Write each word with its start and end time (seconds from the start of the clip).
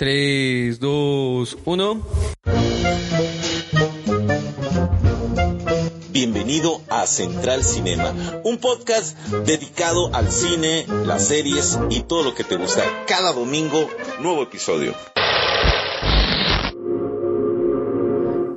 3, 0.00 0.80
2, 0.80 1.58
1. 1.66 2.00
Bienvenido 6.08 6.80
a 6.88 7.06
Central 7.06 7.62
Cinema, 7.62 8.14
un 8.42 8.56
podcast 8.56 9.18
dedicado 9.44 10.08
al 10.14 10.32
cine, 10.32 10.86
las 11.04 11.26
series 11.26 11.78
y 11.90 12.00
todo 12.04 12.22
lo 12.22 12.34
que 12.34 12.44
te 12.44 12.56
gusta. 12.56 12.82
Cada 13.06 13.34
domingo, 13.34 13.90
nuevo 14.20 14.42
episodio. 14.42 14.94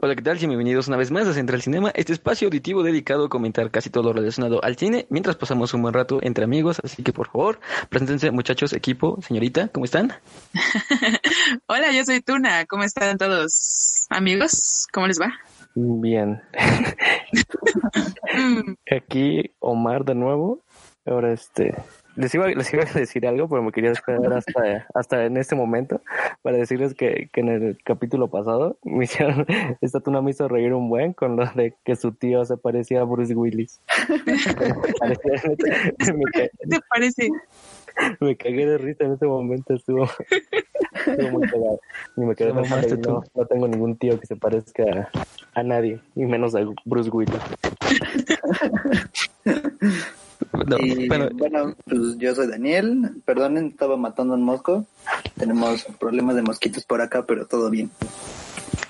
Hola, 0.05 0.15
¿qué 0.15 0.21
tal? 0.21 0.37
Bienvenidos 0.37 0.89
una 0.89 0.97
vez 0.97 1.11
más 1.11 1.29
a 1.29 1.33
Central 1.33 1.61
Cinema, 1.61 1.89
este 1.95 2.11
espacio 2.11 2.49
auditivo 2.49 2.83
dedicado 2.83 3.27
a 3.27 3.29
comentar 3.29 3.71
casi 3.71 3.89
todo 3.89 4.03
lo 4.03 4.11
relacionado 4.11 4.61
al 4.61 4.75
cine 4.75 5.07
mientras 5.09 5.37
pasamos 5.37 5.73
un 5.73 5.81
buen 5.81 5.93
rato 5.93 6.19
entre 6.21 6.43
amigos. 6.43 6.81
Así 6.83 7.03
que 7.03 7.13
por 7.13 7.29
favor, 7.29 7.61
preséntense 7.87 8.29
muchachos, 8.31 8.73
equipo, 8.73 9.21
señorita, 9.21 9.69
¿cómo 9.69 9.85
están? 9.85 10.11
Hola, 11.67 11.93
yo 11.93 12.03
soy 12.03 12.19
Tuna, 12.19 12.65
¿cómo 12.65 12.83
están 12.83 13.17
todos? 13.17 14.05
Amigos, 14.09 14.87
¿cómo 14.91 15.07
les 15.07 15.21
va? 15.21 15.39
Bien. 15.73 16.41
Aquí 18.91 19.55
Omar 19.59 20.03
de 20.03 20.15
nuevo. 20.15 20.65
Ahora 21.05 21.31
este 21.31 21.75
les 22.15 22.33
iba, 22.35 22.47
les 22.47 22.73
iba 22.73 22.83
a 22.83 22.93
decir 22.99 23.25
algo, 23.27 23.47
pero 23.49 23.63
me 23.63 23.71
quería 23.71 23.91
esperar 23.91 24.33
hasta, 24.33 24.87
hasta 24.93 25.25
en 25.25 25.37
este 25.37 25.55
momento 25.55 26.01
para 26.41 26.57
decirles 26.57 26.93
que, 26.93 27.29
que 27.31 27.41
en 27.41 27.49
el 27.49 27.77
capítulo 27.83 28.27
pasado 28.29 28.77
me 28.83 29.05
hicieron, 29.05 29.45
esta 29.81 29.99
tuna 29.99 30.21
me 30.21 30.31
hizo 30.31 30.47
reír 30.47 30.73
un 30.73 30.89
buen 30.89 31.13
con 31.13 31.35
lo 31.35 31.45
de 31.55 31.75
que 31.83 31.95
su 31.95 32.11
tío 32.11 32.45
se 32.45 32.57
parecía 32.57 33.01
a 33.01 33.03
Bruce 33.03 33.35
Willis. 33.35 33.81
¿Qué 36.33 36.49
te 36.69 36.79
parece? 36.89 37.29
Me 38.19 38.35
cagué 38.35 38.65
de 38.65 38.77
risa 38.77 39.03
en 39.05 39.13
ese 39.13 39.25
momento, 39.25 39.75
estuvo, 39.75 40.07
estuvo 41.05 41.29
muy 41.31 41.47
cagado. 41.47 41.79
Y 42.17 42.21
me 42.21 42.35
quedé 42.35 42.53
pensando, 42.53 42.97
no, 42.97 43.23
no 43.35 43.45
tengo 43.45 43.67
ningún 43.67 43.97
tío 43.97 44.19
que 44.19 44.25
se 44.25 44.35
parezca 44.35 44.83
a, 44.83 45.59
a 45.59 45.63
nadie, 45.63 45.99
y 46.15 46.25
menos 46.25 46.55
a 46.55 46.61
Bruce 46.85 47.11
Willis. 47.11 47.39
No, 50.67 50.77
y, 50.79 51.07
pero... 51.07 51.29
Bueno, 51.33 51.75
pues 51.85 52.17
yo 52.17 52.35
soy 52.35 52.47
Daniel. 52.47 53.21
Perdonen, 53.25 53.67
estaba 53.67 53.97
matando 53.97 54.33
un 54.33 54.43
mosco. 54.43 54.85
Tenemos 55.37 55.85
problemas 55.99 56.35
de 56.35 56.41
mosquitos 56.41 56.85
por 56.85 57.01
acá, 57.01 57.25
pero 57.25 57.45
todo 57.45 57.69
bien. 57.69 57.91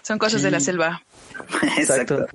Son 0.01 0.17
cosas 0.17 0.41
sí. 0.41 0.45
de 0.45 0.51
la 0.51 0.59
selva. 0.59 1.03
Exacto. 1.77 2.25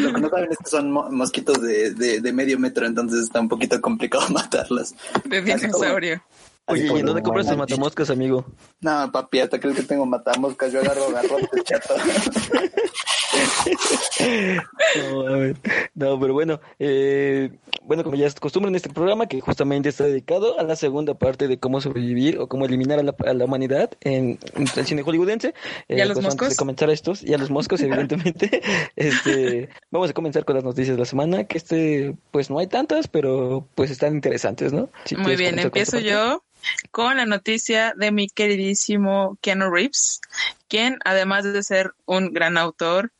Lo 0.00 0.12
que 0.12 0.20
no 0.20 0.28
saben 0.28 0.48
es 0.50 0.58
que 0.58 0.70
son 0.70 0.90
mosquitos 0.90 1.60
de, 1.62 1.94
de, 1.94 2.20
de, 2.20 2.32
medio 2.32 2.58
metro, 2.58 2.86
entonces 2.86 3.24
está 3.24 3.40
un 3.40 3.48
poquito 3.48 3.80
complicado 3.80 4.28
matarlas. 4.30 4.94
De 5.24 5.40
dinosaurio. 5.40 6.22
Oye, 6.68 6.98
¿y 6.98 7.02
dónde 7.02 7.22
compras 7.22 7.46
tus 7.46 7.56
matamoscas, 7.56 8.10
amigo? 8.10 8.44
No, 8.80 9.12
papi, 9.12 9.38
hasta 9.38 9.60
crees 9.60 9.76
que 9.76 9.84
tengo 9.84 10.04
matamoscas. 10.04 10.72
Yo 10.72 10.80
agarro 10.80 11.12
garrote, 11.12 11.62
chato. 11.62 11.94
no, 15.12 15.28
a 15.28 15.36
ver. 15.36 15.56
no, 15.94 16.18
pero 16.18 16.32
bueno, 16.32 16.60
eh, 16.80 17.56
bueno, 17.86 18.02
como 18.02 18.16
ya 18.16 18.26
es 18.26 18.34
costumbre 18.34 18.68
en 18.68 18.74
este 18.74 18.90
programa, 18.90 19.26
que 19.26 19.40
justamente 19.40 19.88
está 19.88 20.04
dedicado 20.04 20.58
a 20.58 20.64
la 20.64 20.74
segunda 20.74 21.14
parte 21.14 21.46
de 21.46 21.58
cómo 21.58 21.80
sobrevivir 21.80 22.38
o 22.38 22.48
cómo 22.48 22.64
eliminar 22.64 22.98
a 22.98 23.02
la, 23.04 23.14
a 23.24 23.32
la 23.32 23.44
humanidad 23.44 23.92
en, 24.00 24.38
en, 24.54 24.66
el 24.76 24.86
cine 24.86 25.02
hollywoodense. 25.02 25.54
¿Y 25.88 26.00
a 26.00 26.06
los 26.06 26.14
pues 26.14 26.24
moscos? 26.24 26.42
Antes 26.42 26.56
de 26.56 26.60
comenzar 26.60 26.90
estos, 26.90 27.22
y 27.22 27.32
a 27.32 27.38
los 27.38 27.50
moscos, 27.50 27.80
evidentemente, 27.82 28.60
este, 28.96 29.68
vamos 29.90 30.10
a 30.10 30.12
comenzar 30.14 30.44
con 30.44 30.56
las 30.56 30.64
noticias 30.64 30.96
de 30.96 31.00
la 31.00 31.06
semana, 31.06 31.44
que 31.44 31.58
este, 31.58 32.16
pues 32.32 32.50
no 32.50 32.58
hay 32.58 32.66
tantas, 32.66 33.06
pero 33.06 33.68
pues 33.74 33.90
están 33.90 34.14
interesantes, 34.14 34.72
¿no? 34.72 34.90
Si 35.04 35.16
Muy 35.16 35.36
bien, 35.36 35.58
empiezo 35.58 36.00
yo 36.00 36.42
con 36.90 37.16
la 37.16 37.26
noticia 37.26 37.94
de 37.96 38.10
mi 38.10 38.28
queridísimo 38.28 39.38
Keanu 39.40 39.70
Reeves, 39.70 40.20
quien 40.68 40.98
además 41.04 41.44
de 41.44 41.62
ser 41.62 41.92
un 42.04 42.32
gran 42.32 42.58
autor, 42.58 43.12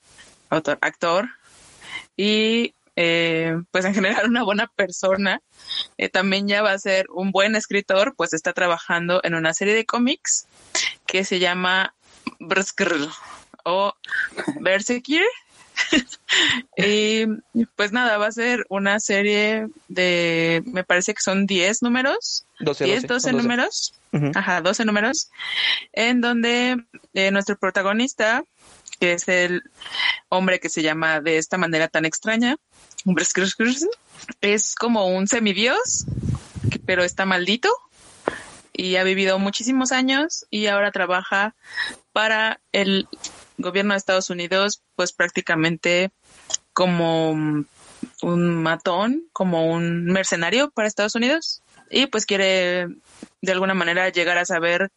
autor, 0.51 0.79
actor 0.81 1.29
y 2.17 2.75
eh, 2.97 3.55
pues 3.71 3.85
en 3.85 3.95
general 3.95 4.29
una 4.29 4.43
buena 4.43 4.67
persona, 4.75 5.43
eh, 5.99 6.09
también 6.09 6.49
ya 6.49 6.63
va 6.63 6.73
a 6.73 6.79
ser 6.79 7.07
un 7.15 7.31
buen 7.31 7.55
escritor, 7.55 8.15
pues 8.17 8.33
está 8.33 8.53
trabajando 8.55 9.21
en 9.23 9.35
una 9.35 9.53
serie 9.53 9.75
de 9.75 9.85
cómics 9.85 10.47
que 11.07 11.25
se 11.25 11.39
llama 11.39 11.95
Brskr 12.41 13.09
o 13.65 13.93
Berserkir. 14.61 15.25
y 16.77 17.27
pues 17.77 17.93
nada, 17.93 18.17
va 18.17 18.29
a 18.29 18.33
ser 18.33 18.65
una 18.71 18.99
serie 18.99 19.67
de, 19.89 20.63
me 20.65 20.85
parece 20.85 21.13
que 21.13 21.21
son 21.21 21.47
10 21.47 21.83
números, 21.83 22.47
12, 22.61 22.85
10, 22.85 23.03
12, 23.03 23.31
12 23.31 23.33
números, 23.43 23.93
uh 24.13 24.17
-huh. 24.17 24.33
ajá, 24.35 24.63
12 24.63 24.87
números, 24.87 25.31
en 25.93 26.23
donde 26.23 26.83
eh, 27.13 27.31
nuestro 27.31 27.59
protagonista, 27.59 28.43
que 28.99 29.13
es 29.13 29.29
el 29.29 29.63
hombre 30.29 30.61
que 30.61 30.69
se 30.69 30.83
llama 30.83 31.21
de 31.21 31.39
esta 31.39 31.59
manera 31.59 31.89
tan 31.89 32.05
extraña, 32.05 32.57
es 34.41 34.75
como 34.75 35.07
un 35.07 35.29
semidios, 35.29 36.07
pero 36.85 37.05
está 37.05 37.25
maldito 37.25 37.71
y 38.73 38.97
ha 38.97 39.05
vivido 39.05 39.39
muchísimos 39.39 39.93
años 39.93 40.47
y 40.51 40.67
ahora 40.67 40.93
trabaja 40.93 41.55
para 42.13 42.61
el 42.73 43.09
gobierno 43.59 43.95
de 43.95 43.99
Estados 43.99 44.31
Unidos, 44.31 44.83
pues 44.97 45.13
prácticamente 45.13 46.11
como 46.73 47.31
un 48.23 48.63
matón, 48.63 49.25
como 49.33 49.71
un 49.71 50.05
mercenario 50.05 50.71
para 50.71 50.89
Estados 50.89 51.15
Unidos 51.15 51.63
y 51.91 52.07
pues 52.07 52.27
quiere 52.27 52.89
de 53.41 53.53
alguna 53.53 53.75
manera 53.75 54.09
llegar 54.09 54.39
a 54.39 54.45
saber 54.45 54.91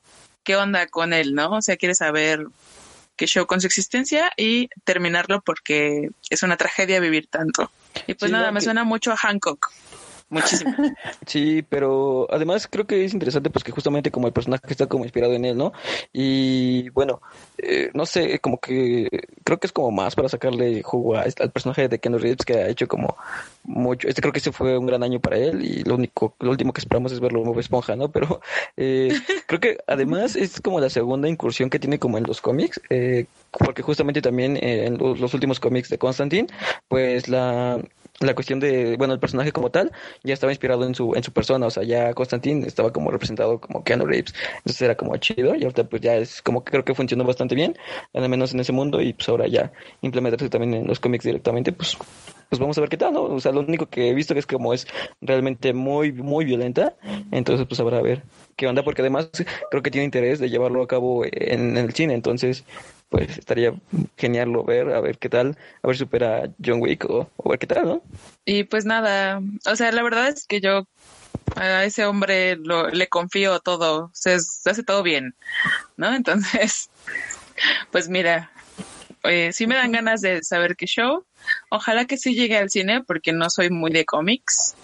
qué 0.44 0.56
onda 0.56 0.88
con 0.88 1.14
él, 1.14 1.36
¿no? 1.36 1.52
O 1.52 1.62
sea, 1.62 1.78
quiere 1.78 1.96
saber 1.96 2.48
qué 3.20 3.28
show 3.28 3.46
con 3.46 3.60
su 3.60 3.68
existencia 3.68 4.32
y 4.38 4.70
terminarlo 4.86 5.42
porque 5.42 6.10
es 6.30 6.42
una 6.42 6.56
tragedia 6.56 7.02
vivir 7.02 7.28
tanto. 7.28 7.70
Y 8.08 8.14
pues 8.14 8.30
sí, 8.30 8.32
nada, 8.32 8.54
me 8.54 8.60
que... 8.60 8.64
suena 8.64 8.86
mucho 8.86 9.12
a 9.12 9.18
Hancock. 9.18 9.72
Muchísimo. 10.30 10.72
Sí, 11.26 11.64
pero 11.68 12.28
además 12.32 12.68
creo 12.68 12.88
que 12.88 13.06
es 13.06 13.14
interesante 13.14 13.50
pues 13.50 13.64
que 13.64 13.72
justamente 13.72 14.10
como 14.10 14.28
el 14.28 14.34
personaje 14.34 14.66
está 14.68 14.88
como 14.88 15.04
inspirado 15.04 15.34
en 15.34 15.46
él, 15.46 15.58
¿no? 15.58 15.74
Y 16.12 16.90
bueno, 16.90 17.22
eh, 17.58 17.92
no 17.94 18.06
sé, 18.06 18.40
como 18.40 18.60
que 18.60 19.08
creo 19.44 19.60
que 19.60 19.68
es 19.68 19.74
como 19.74 19.92
más 19.92 20.16
para 20.16 20.30
sacarle 20.30 20.82
jugo 20.82 21.16
a, 21.16 21.22
al 21.22 21.52
personaje 21.52 21.88
de 21.88 22.00
Ken 22.00 22.18
Reeves 22.18 22.46
que 22.46 22.54
ha 22.54 22.68
hecho 22.68 22.88
como 22.88 23.16
mucho, 23.64 24.08
este 24.08 24.22
creo 24.22 24.32
que 24.34 24.40
este 24.40 24.52
fue 24.52 24.78
un 24.78 24.88
gran 24.88 25.04
año 25.04 25.20
para 25.20 25.38
él 25.38 25.64
y 25.64 25.84
lo 25.84 25.96
único, 25.96 26.36
lo 26.40 26.52
último 26.52 26.74
que 26.74 26.82
esperamos 26.82 27.12
es 27.12 27.20
verlo 27.20 27.44
como 27.44 27.60
esponja, 27.60 27.96
¿no? 27.96 28.12
Pero 28.12 28.42
eh, 28.78 29.10
creo 29.48 29.60
que 29.60 29.78
además 29.88 30.36
es 30.36 30.60
como 30.62 30.80
la 30.80 30.90
segunda 30.90 31.30
incursión 31.30 31.70
que 31.70 31.80
tiene 31.80 32.00
como 32.00 32.18
en 32.18 32.24
los 32.24 32.42
cómics, 32.42 32.82
eh, 32.90 33.26
porque 33.52 33.84
justamente 33.84 34.22
también 34.22 34.58
eh, 34.58 34.86
en 34.86 34.98
los, 34.98 35.20
los 35.20 35.34
últimos 35.34 35.60
cómics 35.60 35.90
de 35.90 35.98
Constantine, 35.98 36.48
pues 36.88 37.28
la 37.28 37.80
la 38.20 38.36
cuestión 38.36 38.60
de, 38.60 38.98
bueno, 38.98 39.14
el 39.14 39.20
personaje 39.20 39.52
como 39.52 39.70
tal 39.70 39.92
ya 40.24 40.34
estaba 40.34 40.52
inspirado 40.52 40.86
en 40.86 40.96
su 40.96 41.14
en 41.16 41.24
su 41.24 41.32
persona, 41.32 41.68
o 41.68 41.70
sea, 41.70 41.84
ya 41.84 42.14
Constantine 42.14 42.68
estaba 42.68 42.92
como 42.92 43.12
representado 43.12 43.60
como 43.60 43.84
Keanu 43.84 44.06
Reeves, 44.06 44.34
entonces 44.58 44.82
era 44.82 44.96
como 44.96 45.16
chido 45.18 45.56
y 45.56 45.64
ahorita 45.64 45.86
pues 45.86 46.02
ya 46.02 46.16
es 46.16 46.42
como 46.42 46.64
que 46.64 46.72
creo 46.72 46.84
que 46.84 46.94
funcionó 46.94 47.24
bastante 47.24 47.56
bien, 47.56 47.76
al 48.14 48.28
menos 48.30 48.54
en 48.54 48.60
ese 48.60 48.74
mundo 48.74 49.02
y 49.02 49.14
pues 49.14 49.30
ahora 49.30 49.48
ya 49.48 49.72
implementarse 50.02 50.50
también 50.50 50.74
en 50.74 50.88
los 50.88 51.00
cómics 51.00 51.24
directamente, 51.26 51.72
pues 51.72 51.98
pues 52.50 52.60
vamos 52.60 52.78
a 52.78 52.82
ver 52.82 52.90
qué 52.90 52.98
tal, 52.98 53.14
¿no? 53.14 53.24
O 53.24 53.40
sea, 53.40 53.52
lo 53.52 53.62
único 53.62 53.86
que 53.86 54.10
he 54.10 54.14
visto 54.14 54.34
que 54.34 54.40
es 54.40 54.48
como 54.48 54.74
es 54.74 54.88
realmente 55.22 55.72
muy, 55.74 56.12
muy 56.12 56.46
violenta, 56.46 56.96
entonces 57.32 57.68
pues 57.68 57.80
habrá 57.80 58.00
a 58.00 58.02
ver 58.02 58.24
qué 58.56 58.68
onda, 58.68 58.84
porque 58.84 59.02
además 59.04 59.30
creo 59.70 59.84
que 59.84 59.92
tiene 59.92 60.06
interés 60.06 60.40
de 60.40 60.50
llevarlo 60.50 60.82
a 60.82 60.88
cabo 60.88 61.24
en, 61.26 61.78
en 61.78 61.78
el 61.78 61.94
cine, 61.94 62.16
entonces 62.16 62.66
pues 63.10 63.38
estaría 63.38 63.74
genial 64.18 64.50
lo 64.50 64.64
ver, 64.64 64.90
a 64.94 65.02
ver 65.02 65.18
qué 65.18 65.30
tal, 65.30 65.58
a 65.82 65.88
ver 65.88 65.96
si 65.96 66.00
supera 66.00 66.44
a 66.44 66.50
John 66.64 66.80
Wick 66.80 67.06
o, 67.06 67.30
o, 67.36 67.50
ver 67.50 67.60
qué 67.60 67.68
tal, 67.68 67.86
¿no? 67.86 68.04
Y 68.46 68.64
pues 68.64 68.86
nada, 68.86 69.42
o 69.66 69.76
sea, 69.76 69.92
la 69.92 70.04
verdad 70.04 70.28
es 70.30 70.46
que 70.46 70.62
yo 70.62 70.88
a 71.56 71.84
ese 71.84 72.06
hombre 72.06 72.56
lo, 72.56 72.90
le 72.90 73.08
confío 73.08 73.60
todo, 73.60 74.12
se, 74.14 74.34
hace 74.34 74.84
todo 74.84 75.04
bien, 75.04 75.36
¿no? 75.98 76.14
Entonces, 76.16 76.90
pues 77.92 78.10
mira, 78.10 78.52
eh, 79.24 79.52
sí 79.54 79.68
me 79.68 79.76
dan 79.76 79.92
ganas 79.92 80.22
de 80.22 80.44
saber 80.44 80.76
qué 80.76 80.86
show, 80.86 81.26
ojalá 81.70 82.06
que 82.06 82.18
sí 82.18 82.36
llegue 82.36 82.58
al 82.58 82.70
cine 82.70 83.04
porque 83.04 83.34
no 83.34 83.50
soy 83.50 83.70
muy 83.70 83.92
de 83.92 84.06
cómics. 84.06 84.76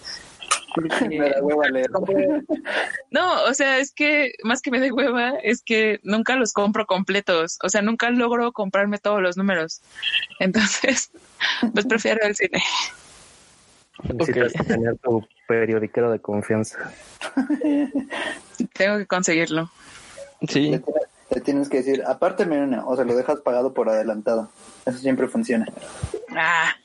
Me 1.10 1.30
da 1.30 1.42
hueva 1.42 1.69
leer. 1.69 1.89
No, 3.12 3.44
o 3.44 3.54
sea, 3.54 3.80
es 3.80 3.94
que 3.94 4.33
más 4.44 4.62
que 4.62 4.72
me 4.72 4.80
dé 4.80 4.92
hueva, 4.92 5.36
es 5.44 5.62
que 5.62 6.00
nunca 6.04 6.36
los 6.36 6.54
compro 6.54 6.86
completos. 6.86 7.57
O 7.63 7.69
sea, 7.69 7.81
nunca 7.81 8.10
logro 8.10 8.51
comprarme 8.51 8.98
todos 8.98 9.22
los 9.22 9.38
números. 9.38 9.81
Entonces, 10.39 11.12
pues 11.74 11.86
prefiero 11.86 12.22
el 12.24 12.36
cine. 12.36 12.62
Necesitas 14.04 14.54
okay. 14.56 14.68
tener 14.68 14.98
tu 14.98 15.25
periodiquero 15.48 16.12
de 16.12 16.19
confianza. 16.19 16.92
Tengo 18.74 18.98
que 18.98 19.06
conseguirlo. 19.07 19.71
Sí. 20.48 20.71
Le, 20.71 20.83
le 21.31 21.42
tienes 21.42 21.69
que 21.69 21.78
decir, 21.78 22.04
aparte, 22.06 22.44
una, 22.44 22.86
o 22.86 22.95
sea, 22.95 23.06
lo 23.06 23.16
dejas 23.16 23.39
pagado 23.39 23.74
por 23.74 23.89
adelantado. 23.89 24.50
Eso 24.86 24.98
siempre 24.98 25.28
funciona. 25.28 25.66
Ah. 26.36 26.75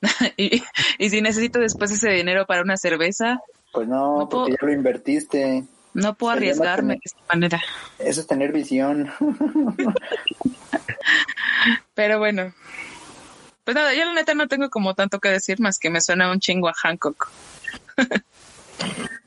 y, 0.36 0.62
y 0.98 1.10
si 1.10 1.20
necesito 1.20 1.58
después 1.58 1.90
ese 1.90 2.10
dinero 2.10 2.46
para 2.46 2.62
una 2.62 2.76
cerveza. 2.76 3.40
Pues 3.72 3.88
no, 3.88 4.18
no 4.18 4.28
porque 4.28 4.34
puedo... 4.34 4.48
ya 4.48 4.66
lo 4.66 4.72
invertiste. 4.72 5.64
No 5.92 6.14
puedo 6.14 6.32
arriesgarme 6.32 6.94
de 6.94 7.00
esta 7.04 7.20
manera. 7.28 7.60
Eso 7.98 8.20
es 8.20 8.26
tener 8.26 8.52
visión. 8.52 9.10
Pero 11.94 12.18
bueno. 12.18 12.54
Pues 13.64 13.74
nada, 13.74 13.94
yo 13.94 14.04
la 14.04 14.14
neta 14.14 14.34
no 14.34 14.48
tengo 14.48 14.70
como 14.70 14.94
tanto 14.94 15.20
que 15.20 15.28
decir 15.28 15.60
más 15.60 15.78
que 15.78 15.90
me 15.90 16.00
suena 16.00 16.30
un 16.30 16.40
chingo 16.40 16.68
a 16.68 16.74
Hancock. 16.74 17.30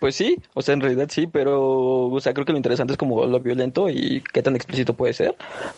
Pues 0.03 0.17
sí, 0.17 0.37
o 0.53 0.61
sea, 0.61 0.73
en 0.73 0.81
realidad 0.81 1.07
sí, 1.09 1.27
pero, 1.27 2.09
o 2.09 2.19
sea, 2.19 2.33
creo 2.33 2.45
que 2.45 2.51
lo 2.51 2.57
interesante 2.57 2.91
es 2.91 2.97
como 2.97 3.25
lo 3.25 3.39
violento 3.39 3.89
y 3.89 4.21
qué 4.33 4.43
tan 4.43 4.53
explícito 4.53 4.95
puede 4.95 5.13
ser. 5.13 5.33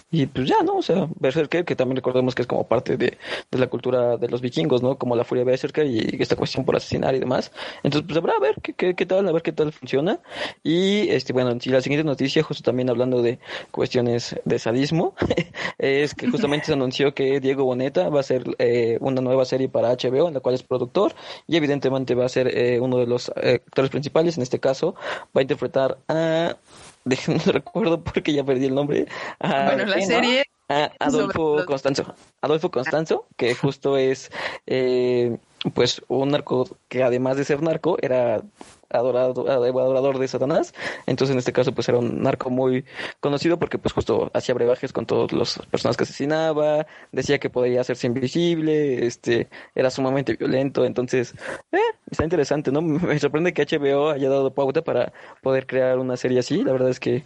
Y 0.10 0.26
pues 0.26 0.50
ya, 0.50 0.64
¿no? 0.64 0.78
O 0.78 0.82
sea, 0.82 1.08
Berserker, 1.20 1.64
que 1.64 1.76
también 1.76 1.98
recordemos 1.98 2.34
que 2.34 2.42
es 2.42 2.48
como 2.48 2.68
parte 2.68 2.98
de, 2.98 3.20
de 3.52 3.58
la 3.60 3.68
cultura 3.68 4.18
de 4.18 4.28
los 4.28 4.42
vikingos, 4.42 4.82
¿no? 4.82 4.98
Como 4.98 5.16
la 5.16 5.26
furia 5.26 5.44
de 5.44 5.52
Berserker 5.52 5.86
y 5.86 6.18
esta 6.20 6.36
cuestión 6.36 6.66
por 6.66 6.76
asesinar 6.76 7.14
y 7.14 7.20
demás. 7.20 7.52
Entonces, 7.84 8.08
pues 8.08 8.18
habrá 8.18 8.34
a 8.34 8.40
ver 8.40 8.56
qué, 8.64 8.96
qué, 8.96 9.06
tal, 9.06 9.28
a 9.28 9.32
ver 9.32 9.44
qué 9.44 9.52
tal 9.52 9.72
funciona. 9.72 10.20
Y, 10.64 11.08
este, 11.10 11.32
bueno, 11.32 11.56
si 11.60 11.70
la 11.70 11.82
siguiente 11.82 12.04
noticia, 12.04 12.42
justo 12.42 12.64
también 12.64 12.90
hablando 12.90 13.22
de 13.22 13.38
cuestiones 13.70 14.36
de 14.44 14.58
sadismo, 14.58 15.14
es 15.78 16.16
que 16.16 16.28
justamente 16.32 16.66
se 16.66 16.74
anunció 16.74 17.14
que 17.14 17.40
Diego 17.40 17.64
Boneta 17.64 18.10
va 18.10 18.18
a 18.18 18.22
hacer 18.22 18.44
eh, 18.58 18.98
una 19.02 19.22
nueva 19.22 19.46
serie 19.46 19.70
para 19.70 19.90
HBO, 19.90 20.30
en 20.30 20.34
la 20.34 20.40
cual 20.40 20.56
es 20.56 20.64
productor, 20.64 21.14
y 21.46 21.58
evidentemente 21.58 22.16
va 22.16 22.26
a 22.26 22.30
ser 22.30 22.48
eh, 22.48 22.80
uno 22.80 22.98
de 22.98 23.06
los 23.06 23.32
eh, 23.36 23.62
actores 23.68 23.92
principales 23.92 24.15
en 24.20 24.42
este 24.42 24.60
caso, 24.60 24.96
va 25.36 25.40
a 25.40 25.42
interpretar 25.42 25.98
a... 26.08 26.56
Déjenme 27.06 27.40
recuerdo 27.46 28.04
porque 28.04 28.34
ya 28.34 28.44
perdí 28.44 28.66
el 28.66 28.76
nombre. 28.76 29.06
bueno, 29.40 29.86
la 29.86 30.02
serie... 30.02 30.46
A 30.68 30.92
Adolfo 30.98 31.64
Constanzo. 31.68 32.16
Adolfo 32.42 32.72
Constanzo, 32.72 33.28
que 33.38 33.54
justo 33.54 33.98
es 33.98 34.32
eh, 34.66 35.38
pues 35.76 36.02
un 36.08 36.30
narco 36.30 36.68
que 36.88 37.04
además 37.04 37.38
de 37.38 37.46
ser 37.46 37.62
narco 37.62 37.98
era 38.02 38.42
adorado, 38.90 39.50
adorador 39.50 40.20
de 40.20 40.28
Satanás. 40.28 40.74
Entonces 41.06 41.34
en 41.34 41.40
este 41.40 41.54
caso 41.54 41.72
pues 41.74 41.90
era 41.90 41.98
un 41.98 42.22
narco 42.22 42.50
muy 42.50 42.86
conocido 43.20 43.58
porque 43.60 43.78
pues 43.78 43.94
justo 43.94 44.32
hacía 44.34 44.56
brebajes 44.56 44.94
con 44.94 45.06
todas 45.06 45.32
las 45.32 45.60
personas 45.70 45.98
que 45.98 46.04
asesinaba, 46.04 46.88
decía 47.12 47.40
que 47.40 47.50
podía 47.50 47.82
hacerse 47.82 48.08
invisible, 48.08 49.06
este, 49.06 49.50
era 49.74 49.90
sumamente 49.90 50.36
violento. 50.36 50.86
Entonces, 50.86 51.34
eh, 51.72 51.80
está 52.10 52.24
interesante, 52.24 52.72
¿no? 52.72 52.82
Me 52.82 53.20
sorprende 53.20 53.54
que 53.54 53.66
HBO 53.66 54.10
haya 54.10 54.30
dado 54.30 54.54
pauta 54.54 54.84
para 54.84 55.14
poder 55.42 55.68
crear 55.68 56.00
una 56.00 56.18
serie 56.18 56.40
así. 56.40 56.64
La 56.64 56.72
verdad 56.72 56.90
es 56.90 57.00
que 57.00 57.24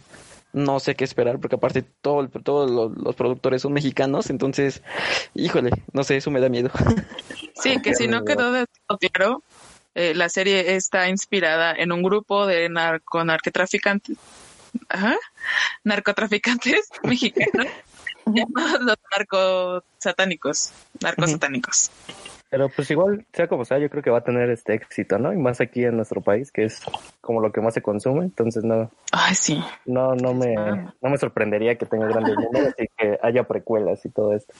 no 0.52 0.80
sé 0.80 0.94
qué 0.96 1.04
esperar, 1.04 1.38
porque 1.38 1.56
aparte 1.56 1.82
todo, 1.82 2.28
todos 2.28 2.70
los, 2.70 3.14
productores 3.14 3.62
son 3.62 3.72
mexicanos, 3.72 4.30
entonces, 4.30 4.82
híjole, 5.34 5.70
no 5.92 6.02
sé, 6.02 6.16
eso 6.16 6.30
me 6.30 6.40
da 6.40 6.48
miedo. 6.48 6.70
Sí, 7.54 7.78
que 7.82 7.94
si 7.94 8.08
no 8.08 8.24
quedó 8.24 8.52
de 8.52 8.64
claro, 9.12 9.42
eh, 9.94 10.14
la 10.14 10.28
serie 10.28 10.76
está 10.76 11.08
inspirada 11.08 11.72
en 11.72 11.92
un 11.92 12.02
grupo 12.02 12.46
de 12.46 12.68
narco 12.68 13.24
narcotraficantes, 13.24 14.16
ajá, 14.88 15.16
narcotraficantes 15.84 16.88
mexicanos 17.02 17.66
llamados 18.26 18.80
los 18.80 18.96
narcosatánicos, 19.10 19.84
satánicos, 19.98 20.72
narcosatánicos. 21.00 21.90
Pero 22.50 22.68
pues 22.68 22.90
igual, 22.90 23.24
sea 23.32 23.46
como 23.46 23.64
sea, 23.64 23.78
yo 23.78 23.88
creo 23.88 24.02
que 24.02 24.10
va 24.10 24.18
a 24.18 24.24
tener 24.24 24.50
este 24.50 24.74
éxito, 24.74 25.18
¿no? 25.18 25.32
Y 25.32 25.36
más 25.36 25.60
aquí 25.60 25.84
en 25.84 25.96
nuestro 25.96 26.20
país, 26.20 26.50
que 26.50 26.64
es 26.64 26.80
como 27.20 27.40
lo 27.40 27.52
que 27.52 27.60
más 27.60 27.74
se 27.74 27.80
consume, 27.80 28.24
entonces 28.24 28.64
no. 28.64 28.90
Ay, 29.12 29.36
sí. 29.36 29.62
No, 29.86 30.16
no 30.16 30.34
me, 30.34 30.54
no 30.54 31.10
me 31.10 31.16
sorprendería 31.16 31.78
que 31.78 31.86
tenga 31.86 32.08
grandes 32.08 32.34
números 32.34 32.74
y 32.76 32.88
que 32.88 33.18
haya 33.22 33.44
precuelas 33.44 34.04
y 34.04 34.10
todo 34.10 34.34
esto. 34.34 34.52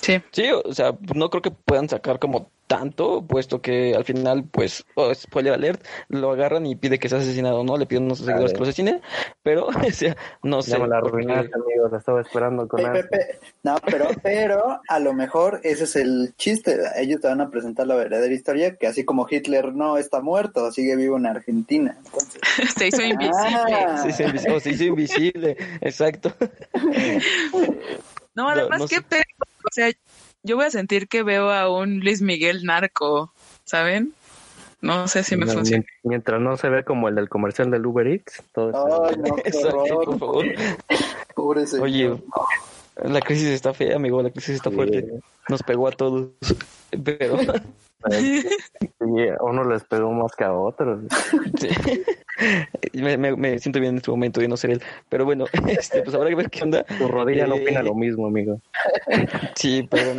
Sí. 0.00 0.20
Sí, 0.30 0.50
o 0.50 0.72
sea, 0.72 0.96
no 1.14 1.30
creo 1.30 1.42
que 1.42 1.50
puedan 1.50 1.88
sacar 1.88 2.18
como 2.18 2.50
tanto, 2.66 3.24
puesto 3.26 3.62
que 3.62 3.94
al 3.94 4.04
final, 4.04 4.44
pues, 4.50 4.84
oh, 4.94 5.14
spoiler 5.14 5.54
alert, 5.54 5.84
lo 6.08 6.32
agarran 6.32 6.66
y 6.66 6.74
pide 6.74 6.98
que 6.98 7.08
sea 7.08 7.18
asesinado, 7.18 7.62
¿no? 7.62 7.76
Le 7.76 7.86
piden 7.86 8.04
a 8.04 8.06
unos 8.06 8.18
seguidores 8.18 8.52
que 8.52 8.58
lo 8.58 8.64
asesinen, 8.64 9.00
pero, 9.42 9.66
o 9.88 9.90
sea, 9.90 10.16
no 10.42 10.62
sé. 10.62 10.78
la 10.78 10.98
arruinaste, 10.98 11.52
amigos, 11.54 11.92
estaba 11.92 12.20
esperando 12.20 12.66
con 12.66 12.82
No, 13.62 13.76
pero, 13.84 14.08
pero, 14.22 14.80
a 14.88 14.98
lo 14.98 15.12
mejor 15.12 15.60
ese 15.62 15.84
es 15.84 15.96
el 15.96 16.34
chiste, 16.36 16.76
ellos 16.96 17.20
te 17.20 17.28
van 17.28 17.40
a 17.40 17.50
presentar 17.50 17.86
la 17.86 17.94
verdadera 17.94 18.34
historia, 18.34 18.76
que 18.76 18.86
así 18.86 19.04
como 19.04 19.26
Hitler 19.30 19.72
no 19.74 19.96
está 19.96 20.20
muerto, 20.20 20.70
sigue 20.72 20.96
vivo 20.96 21.16
en 21.16 21.26
Argentina. 21.26 21.98
se 22.76 22.88
hizo 22.88 23.02
invisible. 23.02 23.74
Ah. 23.74 23.98
Se, 24.02 24.08
hizo 24.08 24.22
invisible 24.24 24.60
se 24.60 24.70
hizo 24.70 24.84
invisible, 24.84 25.56
exacto. 25.80 26.32
No, 28.36 28.50
además, 28.50 28.82
qué 28.90 29.00
o 29.66 29.72
sea, 29.72 29.90
yo 30.42 30.56
voy 30.56 30.66
a 30.66 30.70
sentir 30.70 31.08
que 31.08 31.22
veo 31.22 31.50
a 31.50 31.68
un 31.68 32.00
Luis 32.00 32.22
Miguel 32.22 32.64
narco, 32.64 33.32
¿saben? 33.64 34.14
No 34.80 35.08
sé 35.08 35.24
si 35.24 35.36
me 35.36 35.46
funciona. 35.46 35.84
Mientras 36.04 36.40
no 36.40 36.56
se 36.56 36.68
ve 36.68 36.84
como 36.84 37.08
el 37.08 37.16
del 37.16 37.28
comercial 37.28 37.70
del 37.70 37.84
Uber 37.84 38.06
Eats, 38.06 38.42
todo 38.52 39.04
Ay, 39.04 39.16
no, 39.16 39.34
por 40.04 40.18
favor. 40.18 40.44
Oye, 41.80 42.16
la 43.02 43.20
crisis 43.20 43.48
está 43.48 43.74
fea, 43.74 43.96
amigo, 43.96 44.22
la 44.22 44.30
crisis 44.30 44.56
está 44.56 44.70
fuerte. 44.70 45.06
Nos 45.48 45.62
pegó 45.62 45.88
a 45.88 45.92
todos. 45.92 46.30
Pero 47.04 47.38
uno 49.40 49.64
les 49.64 49.84
pegó 49.84 50.12
más 50.12 50.36
que 50.36 50.44
a 50.44 50.52
otros. 50.52 51.00
Me, 52.92 53.16
me, 53.16 53.58
siento 53.58 53.80
bien 53.80 53.92
en 53.92 53.96
este 53.98 54.10
momento 54.10 54.40
de 54.40 54.48
no 54.48 54.56
ser 54.56 54.70
él. 54.70 54.82
Pero 55.08 55.24
bueno, 55.24 55.46
este, 55.68 56.02
pues 56.02 56.14
habrá 56.14 56.28
que 56.28 56.34
ver 56.34 56.50
qué 56.50 56.62
onda. 56.62 56.84
Tu 56.84 57.08
rodilla 57.08 57.46
no 57.46 57.56
opina 57.56 57.82
lo 57.82 57.94
mismo, 57.94 58.26
amigo. 58.26 58.60
Sí, 59.54 59.82
perdón. 59.90 60.18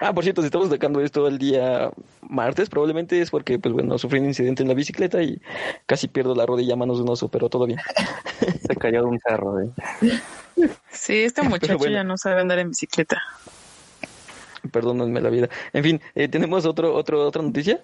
ah, 0.00 0.12
por 0.14 0.24
cierto, 0.24 0.40
si 0.40 0.46
estamos 0.46 0.68
sacando 0.70 1.00
esto 1.00 1.26
el 1.28 1.38
día 1.38 1.90
martes, 2.22 2.68
probablemente 2.68 3.20
es 3.20 3.30
porque, 3.30 3.58
pues 3.58 3.74
bueno, 3.74 3.98
sufrí 3.98 4.18
un 4.18 4.26
incidente 4.26 4.62
en 4.62 4.68
la 4.68 4.74
bicicleta 4.74 5.22
y 5.22 5.40
casi 5.86 6.08
pierdo 6.08 6.34
la 6.34 6.46
rodilla 6.46 6.74
a 6.74 6.76
manos 6.76 6.98
de 6.98 7.04
un 7.04 7.10
oso, 7.10 7.28
pero 7.28 7.48
todo 7.48 7.66
bien. 7.66 7.78
Se 8.66 8.76
cayó 8.76 9.02
de 9.02 9.08
un 9.08 9.20
cerro, 9.20 9.60
¿eh? 9.60 9.68
Sí, 10.90 11.24
este 11.24 11.42
muchacho 11.42 11.76
ya 11.86 12.04
no 12.04 12.16
sabe 12.16 12.40
andar 12.40 12.58
en 12.58 12.70
bicicleta 12.70 13.22
perdónenme 14.70 15.20
la 15.20 15.30
vida. 15.30 15.48
En 15.72 15.84
fin, 15.84 16.00
eh, 16.14 16.28
¿tenemos 16.28 16.66
otro, 16.66 16.94
otro, 16.94 17.26
otra 17.26 17.42
noticia? 17.42 17.80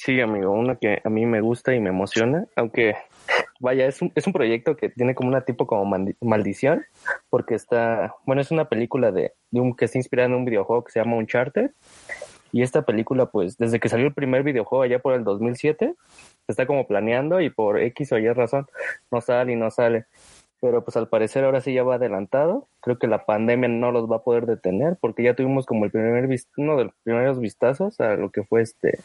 Sí, 0.00 0.20
amigo, 0.20 0.52
una 0.52 0.76
que 0.76 1.02
a 1.02 1.10
mí 1.10 1.26
me 1.26 1.40
gusta 1.40 1.74
y 1.74 1.80
me 1.80 1.88
emociona, 1.88 2.46
aunque 2.54 2.94
vaya, 3.60 3.84
es 3.86 4.00
un, 4.00 4.12
es 4.14 4.28
un 4.28 4.32
proyecto 4.32 4.76
que 4.76 4.90
tiene 4.90 5.16
como 5.16 5.28
una 5.28 5.40
tipo 5.40 5.66
como 5.66 5.92
maldición, 6.20 6.84
porque 7.30 7.56
está, 7.56 8.14
bueno, 8.24 8.40
es 8.40 8.52
una 8.52 8.68
película 8.68 9.10
de, 9.10 9.32
un, 9.50 9.74
que 9.74 9.86
está 9.86 9.98
inspirada 9.98 10.28
en 10.28 10.36
un 10.36 10.44
videojuego 10.44 10.84
que 10.84 10.92
se 10.92 11.00
llama 11.00 11.16
Uncharted, 11.16 11.72
y 12.52 12.62
esta 12.62 12.82
película, 12.82 13.26
pues, 13.26 13.58
desde 13.58 13.80
que 13.80 13.88
salió 13.88 14.06
el 14.06 14.14
primer 14.14 14.44
videojuego 14.44 14.84
allá 14.84 15.00
por 15.00 15.14
el 15.14 15.24
2007, 15.24 15.92
se 15.96 16.52
está 16.52 16.64
como 16.64 16.86
planeando 16.86 17.40
y 17.40 17.50
por 17.50 17.80
X 17.80 18.12
o 18.12 18.18
Y 18.18 18.32
razón 18.32 18.68
no 19.10 19.20
sale 19.20 19.52
y 19.52 19.56
no 19.56 19.70
sale 19.72 20.06
pero 20.60 20.82
pues 20.82 20.96
al 20.96 21.08
parecer 21.08 21.44
ahora 21.44 21.60
sí 21.60 21.72
ya 21.72 21.84
va 21.84 21.94
adelantado. 21.94 22.66
Creo 22.80 22.98
que 22.98 23.06
la 23.06 23.24
pandemia 23.26 23.68
no 23.68 23.92
los 23.92 24.10
va 24.10 24.16
a 24.16 24.22
poder 24.24 24.44
detener 24.44 24.96
porque 25.00 25.22
ya 25.22 25.36
tuvimos 25.36 25.66
como 25.66 25.84
el 25.84 25.92
primer 25.92 26.28
uno 26.56 26.76
de 26.76 26.84
los 26.84 26.94
primeros 27.04 27.38
vistazos 27.38 28.00
a 28.00 28.16
lo 28.16 28.30
que 28.30 28.42
fue 28.42 28.62
este 28.62 28.98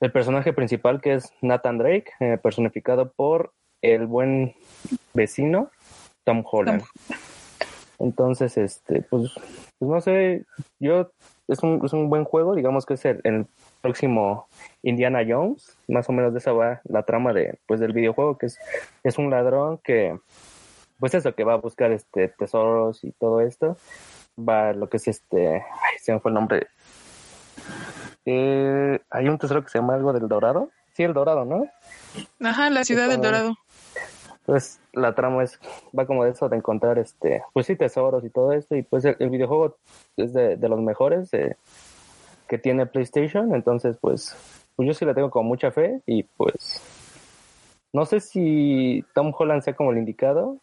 el 0.00 0.12
personaje 0.12 0.52
principal 0.52 1.00
que 1.00 1.14
es 1.14 1.32
Nathan 1.40 1.78
Drake, 1.78 2.10
eh, 2.20 2.38
personificado 2.42 3.12
por 3.12 3.52
el 3.82 4.06
buen 4.06 4.54
vecino 5.12 5.70
Tom 6.24 6.42
Holland. 6.50 6.82
Entonces, 7.98 8.56
este, 8.56 9.02
pues, 9.02 9.32
pues 9.78 9.90
no 9.90 10.00
sé, 10.00 10.44
yo 10.80 11.10
es 11.48 11.62
un, 11.62 11.80
es 11.84 11.92
un 11.92 12.10
buen 12.10 12.24
juego, 12.24 12.54
digamos 12.54 12.86
que 12.86 12.94
es 12.94 13.04
el, 13.04 13.20
el 13.24 13.46
próximo 13.80 14.48
Indiana 14.82 15.20
Jones, 15.26 15.76
más 15.88 16.08
o 16.08 16.12
menos 16.12 16.32
de 16.32 16.38
esa 16.38 16.52
va 16.52 16.80
la 16.84 17.04
trama 17.04 17.32
de 17.32 17.58
pues 17.66 17.80
del 17.80 17.92
videojuego 17.92 18.38
que 18.38 18.46
es 18.46 18.58
es 19.04 19.18
un 19.18 19.30
ladrón 19.30 19.78
que 19.84 20.18
pues 20.98 21.14
eso, 21.14 21.34
que 21.34 21.44
va 21.44 21.54
a 21.54 21.58
buscar 21.58 21.92
este 21.92 22.28
tesoros 22.28 23.04
y 23.04 23.12
todo 23.12 23.40
esto. 23.40 23.76
Va 24.38 24.72
lo 24.72 24.88
que 24.88 24.96
es 24.96 25.08
este, 25.08 25.56
ay, 25.56 25.98
se 26.00 26.12
me 26.12 26.20
fue 26.20 26.30
el 26.30 26.34
nombre. 26.34 26.68
Eh, 28.26 29.00
hay 29.10 29.28
un 29.28 29.38
tesoro 29.38 29.62
que 29.62 29.70
se 29.70 29.78
llama 29.78 29.94
algo 29.94 30.12
del 30.12 30.28
Dorado. 30.28 30.70
Sí, 30.94 31.02
el 31.02 31.12
Dorado, 31.12 31.44
¿no? 31.44 31.66
Ajá, 32.40 32.70
la 32.70 32.84
ciudad 32.84 33.08
del 33.08 33.20
Dorado. 33.20 33.54
Pues 34.46 34.80
la 34.92 35.14
trama 35.14 35.42
es, 35.42 35.58
va 35.98 36.06
como 36.06 36.24
de 36.24 36.30
eso, 36.30 36.48
de 36.48 36.56
encontrar 36.56 36.98
este, 36.98 37.42
pues 37.52 37.66
sí, 37.66 37.76
tesoros 37.76 38.24
y 38.24 38.30
todo 38.30 38.52
esto. 38.52 38.76
Y 38.76 38.82
pues 38.82 39.04
el, 39.04 39.30
videojuego 39.30 39.76
es 40.16 40.32
de, 40.32 40.56
de 40.56 40.68
los 40.68 40.80
mejores 40.80 41.30
que 42.48 42.58
tiene 42.58 42.86
PlayStation. 42.86 43.54
Entonces, 43.54 43.96
pues, 44.00 44.36
pues 44.76 44.86
yo 44.86 44.94
sí 44.94 45.04
le 45.04 45.14
tengo 45.14 45.30
con 45.30 45.46
mucha 45.46 45.70
fe 45.70 46.02
y 46.06 46.22
pues 46.22 46.82
no 47.94 48.04
sé 48.06 48.18
si 48.18 49.04
Tom 49.14 49.32
Holland 49.38 49.62
sea 49.62 49.76
como 49.76 49.92
el 49.92 49.98
indicado. 49.98 50.58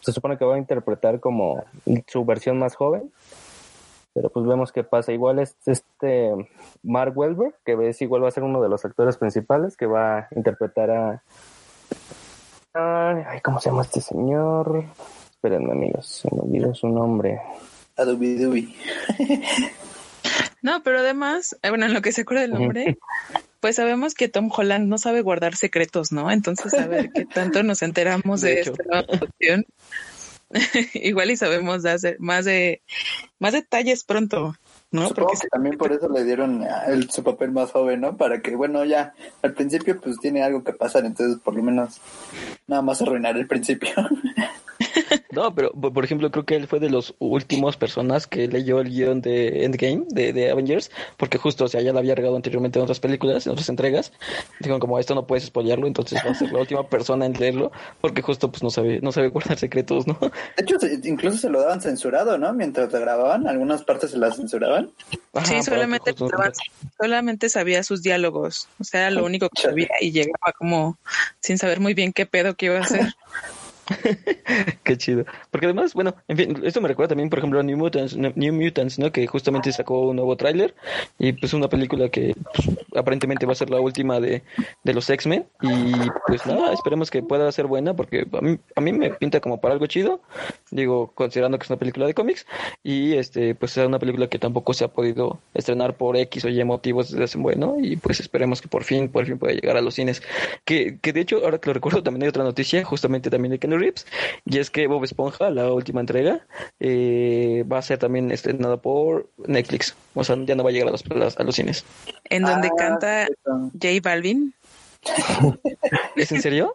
Se 0.00 0.12
supone 0.12 0.36
que 0.36 0.44
va 0.44 0.56
a 0.56 0.58
interpretar 0.58 1.18
como 1.18 1.64
su 2.06 2.26
versión 2.26 2.58
más 2.58 2.76
joven. 2.76 3.10
Pero 4.18 4.30
pues 4.30 4.46
vemos 4.46 4.72
qué 4.72 4.82
pasa. 4.82 5.12
Igual 5.12 5.38
es 5.38 5.54
este 5.64 6.32
Mark 6.82 7.16
Welber, 7.16 7.54
que 7.64 7.76
ves 7.76 8.02
igual 8.02 8.24
va 8.24 8.28
a 8.28 8.32
ser 8.32 8.42
uno 8.42 8.60
de 8.60 8.68
los 8.68 8.84
actores 8.84 9.16
principales 9.16 9.76
que 9.76 9.86
va 9.86 10.18
a 10.18 10.28
interpretar 10.34 10.90
a. 10.90 11.22
Ay, 12.74 13.40
¿cómo 13.44 13.60
se 13.60 13.70
llama 13.70 13.82
este 13.82 14.00
señor? 14.00 14.82
Espérenme, 15.30 15.70
amigos, 15.70 16.08
se 16.08 16.34
me 16.34 16.40
olvidó 16.40 16.74
su 16.74 16.88
nombre. 16.88 17.40
Adobe 17.96 18.68
No, 20.62 20.82
pero 20.82 20.98
además, 20.98 21.56
eh, 21.62 21.68
bueno, 21.68 21.86
en 21.86 21.94
lo 21.94 22.02
que 22.02 22.10
se 22.10 22.22
acuerda 22.22 22.42
del 22.42 22.54
nombre, 22.54 22.98
Pues 23.60 23.76
sabemos 23.76 24.14
que 24.14 24.28
Tom 24.28 24.50
Holland 24.56 24.86
no 24.88 24.98
sabe 24.98 25.20
guardar 25.20 25.56
secretos, 25.56 26.12
¿no? 26.12 26.30
Entonces, 26.30 26.74
a 26.74 26.86
ver 26.86 27.10
qué 27.12 27.24
tanto 27.24 27.62
nos 27.62 27.82
enteramos 27.82 28.40
de, 28.40 28.54
De 28.54 28.60
esta 28.60 28.82
nueva. 28.84 29.06
Igual 30.94 31.30
y 31.30 31.36
sabemos 31.36 31.84
hacer 31.84 32.16
más 32.20 32.44
de 32.44 32.82
más 33.38 33.52
detalles 33.52 34.04
pronto, 34.04 34.54
¿no? 34.90 35.08
Supongo 35.08 35.28
Porque 35.28 35.42
que 35.42 35.48
también 35.48 35.76
por 35.76 35.92
eso 35.92 36.08
le 36.08 36.24
dieron 36.24 36.64
su 37.10 37.22
papel 37.22 37.52
más 37.52 37.70
joven, 37.70 38.00
¿no? 38.00 38.16
Para 38.16 38.40
que, 38.40 38.56
bueno, 38.56 38.84
ya 38.84 39.14
al 39.42 39.52
principio 39.52 40.00
pues 40.00 40.18
tiene 40.18 40.42
algo 40.42 40.64
que 40.64 40.72
pasar, 40.72 41.04
entonces 41.04 41.38
por 41.40 41.54
lo 41.54 41.62
menos 41.62 42.00
nada 42.66 42.82
más 42.82 43.02
arruinar 43.02 43.36
el 43.36 43.46
principio. 43.46 43.90
No, 45.30 45.54
pero 45.54 45.72
por 45.72 46.04
ejemplo, 46.04 46.30
creo 46.30 46.46
que 46.46 46.56
él 46.56 46.66
fue 46.66 46.80
de 46.80 46.88
los 46.88 47.14
últimos 47.18 47.76
personas 47.76 48.26
que 48.26 48.48
leyó 48.48 48.80
el 48.80 48.88
guion 48.88 49.20
de 49.20 49.64
Endgame, 49.64 50.04
de, 50.08 50.32
de 50.32 50.50
Avengers, 50.50 50.90
porque 51.18 51.36
justo, 51.36 51.64
o 51.64 51.68
sea, 51.68 51.82
ya 51.82 51.92
lo 51.92 51.98
había 51.98 52.14
regado 52.14 52.34
anteriormente 52.36 52.78
en 52.78 52.84
otras 52.84 52.98
películas, 53.00 53.46
en 53.46 53.52
otras 53.52 53.68
entregas. 53.68 54.12
Dijeron 54.58 54.80
como 54.80 54.98
esto 54.98 55.14
no 55.14 55.26
puedes 55.26 55.44
spoilearlo, 55.44 55.86
entonces 55.86 56.18
va 56.26 56.30
a 56.30 56.34
ser 56.34 56.50
la 56.50 56.60
última 56.60 56.88
persona 56.88 57.26
en 57.26 57.34
leerlo, 57.34 57.72
porque 58.00 58.22
justo 58.22 58.50
pues 58.50 58.62
no 58.62 58.70
sabe, 58.70 59.00
no 59.02 59.12
sabe 59.12 59.28
guardar 59.28 59.58
secretos, 59.58 60.06
¿no? 60.06 60.18
De 60.56 60.62
hecho, 60.62 60.76
incluso 61.04 61.36
se 61.36 61.50
lo 61.50 61.60
daban 61.60 61.82
censurado, 61.82 62.38
¿no? 62.38 62.52
Mientras 62.54 62.90
lo 62.90 62.98
grababan, 62.98 63.46
algunas 63.46 63.82
partes 63.82 64.12
se 64.12 64.18
las 64.18 64.36
censuraban. 64.36 64.90
Ajá, 65.34 65.46
sí, 65.46 65.62
solamente, 65.62 66.14
que 66.14 66.18
justo- 66.20 66.24
estaba- 66.24 66.52
solamente 66.98 67.48
sabía 67.50 67.82
sus 67.82 68.02
diálogos, 68.02 68.66
o 68.80 68.84
sea, 68.84 69.02
era 69.02 69.10
lo 69.10 69.24
único 69.26 69.50
que 69.50 69.60
sabía 69.62 69.88
y 70.00 70.10
llegaba 70.10 70.52
como 70.58 70.96
sin 71.40 71.58
saber 71.58 71.80
muy 71.80 71.92
bien 71.92 72.12
qué 72.14 72.24
pedo 72.24 72.54
que 72.54 72.66
iba 72.66 72.78
a 72.78 72.82
hacer. 72.82 73.02
Qué 74.84 74.96
chido. 74.96 75.24
Porque 75.50 75.66
además, 75.66 75.94
bueno, 75.94 76.14
en 76.28 76.36
fin, 76.36 76.60
esto 76.64 76.80
me 76.80 76.88
recuerda 76.88 77.10
también, 77.10 77.30
por 77.30 77.38
ejemplo, 77.38 77.60
a 77.60 77.62
New 77.62 77.76
Mutants, 77.76 78.16
New 78.16 78.52
Mutants, 78.52 78.98
¿no? 78.98 79.12
Que 79.12 79.26
justamente 79.26 79.72
sacó 79.72 80.08
un 80.08 80.16
nuevo 80.16 80.36
tráiler 80.36 80.74
y 81.18 81.32
pues 81.32 81.52
una 81.54 81.68
película 81.68 82.08
que 82.08 82.34
pues, 82.54 82.68
aparentemente 82.96 83.46
va 83.46 83.52
a 83.52 83.56
ser 83.56 83.70
la 83.70 83.80
última 83.80 84.20
de, 84.20 84.42
de 84.84 84.94
los 84.94 85.08
X-Men 85.08 85.46
y 85.62 85.92
pues 86.26 86.46
nada, 86.46 86.72
esperemos 86.72 87.10
que 87.10 87.22
pueda 87.22 87.50
ser 87.52 87.66
buena 87.66 87.94
porque 87.94 88.26
a 88.32 88.40
mí, 88.40 88.58
a 88.76 88.80
mí 88.80 88.92
me 88.92 89.10
pinta 89.10 89.40
como 89.40 89.60
para 89.60 89.74
algo 89.74 89.86
chido, 89.86 90.20
digo, 90.70 91.12
considerando 91.14 91.58
que 91.58 91.64
es 91.64 91.70
una 91.70 91.78
película 91.78 92.06
de 92.06 92.14
cómics 92.14 92.46
y 92.82 93.14
este, 93.14 93.54
pues 93.54 93.76
es 93.76 93.86
una 93.86 93.98
película 93.98 94.28
que 94.28 94.38
tampoco 94.38 94.74
se 94.74 94.84
ha 94.84 94.88
podido 94.88 95.38
estrenar 95.54 95.94
por 95.96 96.16
X 96.16 96.44
o 96.44 96.48
Y 96.48 96.62
motivos 96.64 97.10
desde 97.10 97.24
hace 97.24 97.38
bueno 97.38 97.76
y 97.80 97.96
pues 97.96 98.20
esperemos 98.20 98.60
que 98.60 98.68
por 98.68 98.84
fin, 98.84 99.08
por 99.08 99.24
fin 99.26 99.38
pueda 99.38 99.54
llegar 99.54 99.76
a 99.76 99.80
los 99.80 99.94
cines. 99.94 100.22
Que, 100.64 100.98
que 101.00 101.12
de 101.12 101.20
hecho, 101.20 101.38
ahora 101.44 101.58
que 101.58 101.68
lo 101.70 101.74
recuerdo, 101.74 102.02
también 102.02 102.22
hay 102.24 102.28
otra 102.28 102.44
noticia, 102.44 102.84
justamente 102.84 103.30
también 103.30 103.52
de 103.52 103.58
Kenny 103.58 103.76
Reeves, 103.76 104.06
y 104.44 104.58
es 104.58 104.70
que 104.70 104.86
Bob 104.86 105.04
Esponja, 105.04 105.50
la 105.50 105.72
última 105.72 106.00
entrega, 106.00 106.46
eh, 106.80 107.64
va 107.70 107.78
a 107.78 107.82
ser 107.82 107.98
también 107.98 108.30
estrenada 108.30 108.76
por 108.76 109.28
Netflix. 109.46 109.94
O 110.14 110.24
sea, 110.24 110.36
ya 110.44 110.54
no 110.54 110.64
va 110.64 110.70
a 110.70 110.72
llegar 110.72 110.88
a 110.88 110.92
los, 110.92 111.04
a 111.38 111.42
los- 111.44 111.54
cines. 111.54 111.84
En 112.24 112.42
donde 112.42 112.68
Ah, 112.68 112.76
canta. 112.76 113.26
J 113.72 113.88
Balvin. 114.02 114.52
¿Es 116.16 116.32
en 116.32 116.42
serio? 116.42 116.74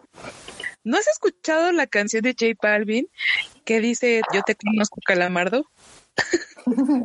¿No 0.83 0.97
has 0.97 1.07
escuchado 1.07 1.71
la 1.71 1.87
canción 1.87 2.21
de 2.23 2.35
J 2.37 2.57
Balvin 2.61 3.07
que 3.65 3.79
dice 3.79 4.21
Yo 4.33 4.41
te 4.43 4.55
conozco 4.55 4.99
calamardo? 5.05 5.65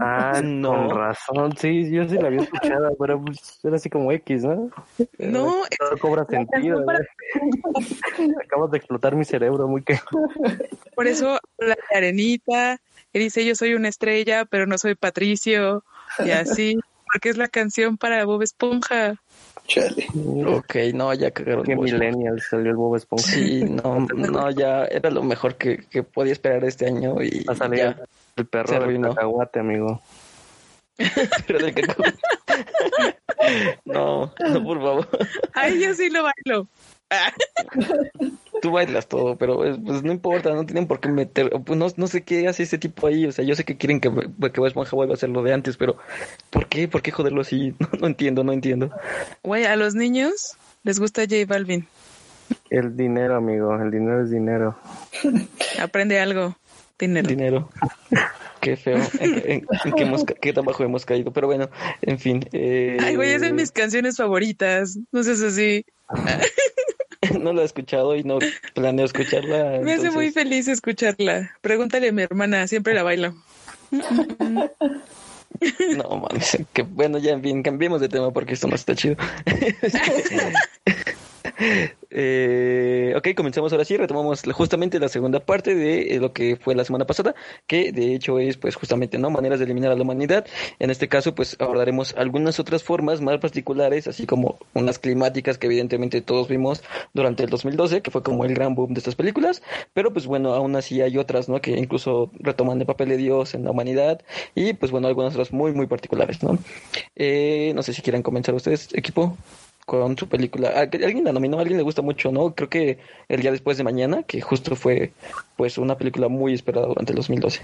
Ah, 0.01 0.41
No. 0.45 0.89
con 0.89 0.99
razón, 0.99 1.57
sí, 1.57 1.91
yo 1.91 2.07
sí 2.09 2.17
la 2.17 2.29
había 2.29 2.43
escuchado, 2.43 2.95
pero 2.99 3.21
pues 3.25 3.59
era 3.65 3.77
así 3.77 3.89
como 3.89 4.13
X, 4.13 4.45
¿no? 4.45 4.71
No, 5.19 5.63
Todo 5.79 5.99
cobra 5.99 6.25
sentido. 6.27 6.85
para-. 6.85 7.05
Acabas 8.45 8.71
de 8.71 8.79
explotar 8.79 9.17
mi 9.17 9.25
cerebro, 9.25 9.67
muy 9.67 9.83
que. 9.83 9.99
por 10.95 11.07
eso 11.07 11.39
habla 11.59 11.77
de 11.91 11.97
Arenita, 11.97 12.81
y 13.13 13.19
dice 13.19 13.45
yo 13.45 13.55
soy 13.55 13.75
una 13.75 13.89
estrella, 13.89 14.45
pero 14.45 14.67
no 14.67 14.79
soy 14.79 14.95
Patricio, 14.95 15.85
y 16.25 16.31
así, 16.31 16.79
porque 17.13 17.29
es 17.31 17.37
la 17.37 17.49
canción 17.49 17.97
para 17.99 18.25
Bob 18.25 18.43
Esponja. 18.43 19.17
Chale. 19.67 20.07
Ok, 20.47 20.77
no, 20.95 21.13
ya 21.13 21.31
cagaron. 21.31 21.65
Qué 21.65 21.77
millennial 21.77 22.41
salió 22.41 22.71
el 22.71 22.77
Bob 22.77 22.97
Esponja. 22.97 23.27
Sí, 23.27 23.65
no, 23.65 24.07
no, 24.15 24.51
ya 24.51 24.85
era 24.87 25.11
lo 25.11 25.23
mejor 25.23 25.57
que, 25.57 25.79
que 25.91 26.03
podía 26.03 26.33
esperar 26.33 26.65
este 26.65 26.87
año 26.87 27.23
y 27.23 27.45
Va 27.45 27.53
a 27.53 27.57
salir 27.57 27.79
ya. 27.81 27.97
el 28.37 28.47
perro 28.47 28.81
del 28.87 29.01
cacahuate, 29.03 29.61
amigo. 29.61 30.01
Pero 31.47 31.59
del 31.59 31.75
cacao. 31.75 32.05
No, 33.85 34.35
no, 34.49 34.65
por 34.65 34.79
favor. 34.81 35.09
Ay, 35.55 35.81
yo 35.81 35.95
sí 35.95 36.11
lo 36.11 36.25
bailo. 36.25 36.67
Tú 38.63 38.71
bailas 38.73 39.07
todo, 39.09 39.37
pero 39.37 39.65
es- 39.65 39.79
pues 39.85 40.03
no 40.03 40.13
importa, 40.13 40.53
no 40.55 40.67
tienen 40.67 40.87
por 40.87 41.01
qué 41.01 41.09
meter, 41.09 41.51
pues 41.65 41.79
no, 41.79 41.87
no 41.97 42.07
sé 42.07 42.23
qué 42.23 42.49
hace 42.49 42.63
este 42.63 42.79
tipo 42.79 43.07
ahí, 43.07 43.27
o 43.27 43.33
sea, 43.33 43.45
yo 43.45 43.55
sé 43.55 43.65
que 43.65 43.77
quieren 43.77 44.01
que, 44.01 44.11
que 44.11 44.61
Bob 44.61 44.67
Esponja 44.67 44.97
vuelva 44.97 45.13
a 45.15 45.17
hacer 45.17 45.29
lo 45.31 45.43
de 45.43 45.53
antes, 45.53 45.77
pero 45.77 45.97
¿por 46.51 46.67
qué? 46.67 46.89
¿Por 46.89 47.03
qué 47.03 47.11
joderlo 47.13 47.41
así? 47.43 47.75
No, 47.81 47.89
no 48.01 48.07
entiendo, 48.09 48.45
no 48.45 48.53
entiendo. 48.53 48.91
Güey, 49.43 49.65
a 49.65 49.77
los 49.77 49.95
niños 49.95 50.57
les 50.83 50.99
gusta 51.01 51.23
J 51.23 51.45
Balvin. 51.47 51.87
El 52.71 52.97
dinero, 52.97 53.37
amigo, 53.37 53.75
el 53.81 53.91
dinero 53.91 54.23
es 54.23 54.31
dinero. 54.31 54.79
Aprende 55.81 56.19
algo. 56.21 56.57
Dinero. 56.99 57.29
Dinero. 57.29 57.69
Qué 58.61 58.77
feo. 58.77 58.97
¿En, 59.21 59.35
en- 59.35 59.67
en 59.85 59.93
qué, 59.95 60.03
hemos 60.03 60.25
qué 60.25 60.53
tan 60.53 60.65
bajo 60.65 60.83
hemos 60.83 61.05
caído? 61.07 61.33
Pero 61.33 61.47
bueno, 61.47 61.71
en 62.03 62.19
fin. 62.19 62.45
eh, 62.53 62.97
Ay, 63.01 63.15
güey, 63.15 63.33
es 63.33 63.41
de 63.43 63.53
mis 63.53 63.71
canciones 63.71 64.17
favoritas. 64.17 64.99
No 65.13 65.23
sé 65.23 65.37
si 65.53 65.85
No 67.43 67.53
la 67.53 67.63
he 67.63 67.65
escuchado 67.65 68.15
y 68.17 68.25
no 68.25 68.39
planeo 68.75 69.05
escucharla. 69.07 69.79
Me 69.83 69.95
hace 69.95 70.11
muy 70.11 70.27
entonces- 70.27 70.35
feliz 70.35 70.69
escucharla. 70.69 71.53
Pregúntale 71.61 72.09
a 72.09 72.13
mi 72.13 72.23
hermana, 72.23 72.67
siempre 72.67 72.95
la 72.95 73.03
bailo. 73.03 73.35
No, 73.91 74.05
mames. 76.19 76.59
Que 76.73 76.83
bueno, 76.83 77.19
ya 77.19 77.33
en 77.33 77.43
fin, 77.43 77.63
cambiemos 77.63 78.01
de 78.01 78.09
tema 78.09 78.31
porque 78.33 78.55
esto 78.55 78.69
no 78.69 78.75
está 78.75 78.95
chido. 78.95 79.17
Eh, 82.11 83.13
ok, 83.17 83.29
comenzamos 83.37 83.71
ahora 83.73 83.85
sí, 83.85 83.97
retomamos 83.99 84.43
justamente 84.55 84.99
la 84.99 85.09
segunda 85.09 85.41
parte 85.41 85.75
de 85.75 86.15
eh, 86.15 86.21
lo 86.21 86.33
que 86.33 86.57
fue 86.57 86.75
la 86.75 86.83
semana 86.85 87.07
pasada, 87.07 87.35
que 87.67 87.93
de 87.93 88.15
hecho 88.15 88.39
es 88.39 88.57
pues 88.57 88.77
justamente 88.77 89.19
no 89.19 89.29
maneras 89.29 89.59
de 89.59 89.67
eliminar 89.67 89.93
a 89.93 89.95
la 89.95 90.03
humanidad. 90.03 90.47
En 90.79 90.91
este 90.91 91.09
caso 91.09 91.35
pues 91.35 91.57
abordaremos 91.59 92.15
algunas 92.17 92.59
otras 92.61 92.83
formas 92.83 93.21
más 93.21 93.39
particulares, 93.41 94.09
así 94.09 94.25
como 94.25 94.59
unas 94.73 94.99
climáticas 94.99 95.59
que 95.59 95.67
evidentemente 95.67 96.23
todos 96.23 96.49
vimos 96.49 96.83
durante 97.13 97.45
el 97.45 97.51
2012, 97.51 98.01
que 98.01 98.11
fue 98.11 98.23
como 98.23 98.47
el 98.47 98.55
gran 98.55 98.75
boom 98.75 98.95
de 98.95 99.01
estas 99.01 99.15
películas, 99.15 99.63
pero 99.93 100.11
pues 100.11 100.27
bueno, 100.27 100.55
aún 100.55 100.77
así 100.77 101.03
hay 101.03 101.19
otras, 101.19 101.51
¿no? 101.51 101.61
Que 101.61 101.73
incluso 101.73 102.31
retoman 102.41 102.81
el 102.81 102.87
papel 102.87 103.11
de 103.11 103.19
Dios 103.19 103.55
en 103.55 103.65
la 103.65 103.71
humanidad 103.71 104.23
y 104.55 104.73
pues 104.73 104.91
bueno, 104.93 105.09
algunas 105.09 105.35
otras 105.35 105.53
muy 105.53 105.73
muy 105.73 105.87
particulares, 105.87 106.43
¿no? 106.43 106.59
Eh, 107.17 107.73
no 107.75 107.83
sé 107.83 107.93
si 107.93 108.01
quieran 108.01 108.23
comenzar 108.23 108.55
ustedes, 108.55 108.89
equipo 108.95 109.37
con 109.89 110.19
su 110.19 110.29
película. 110.29 110.69
¿A- 110.69 110.81
¿Alguien 110.83 111.25
la 111.25 111.33
nominó? 111.33 111.57
¿A 111.57 111.61
alguien 111.63 111.79
le 111.79 111.83
gusta 111.83 112.03
mucho, 112.03 112.31
no? 112.31 112.55
Creo 112.55 112.69
que 112.69 112.99
El 113.27 113.41
día 113.41 113.51
después 113.51 113.79
de 113.79 113.85
mañana, 113.85 114.23
que 114.23 114.43
justo 114.43 114.77
fue 114.77 115.13
pues 115.57 115.79
una 115.79 115.97
película 115.97 116.29
muy 116.29 116.53
esperada 116.53 116.87
durante 116.87 117.13
el 117.13 117.17
2012. 117.17 117.63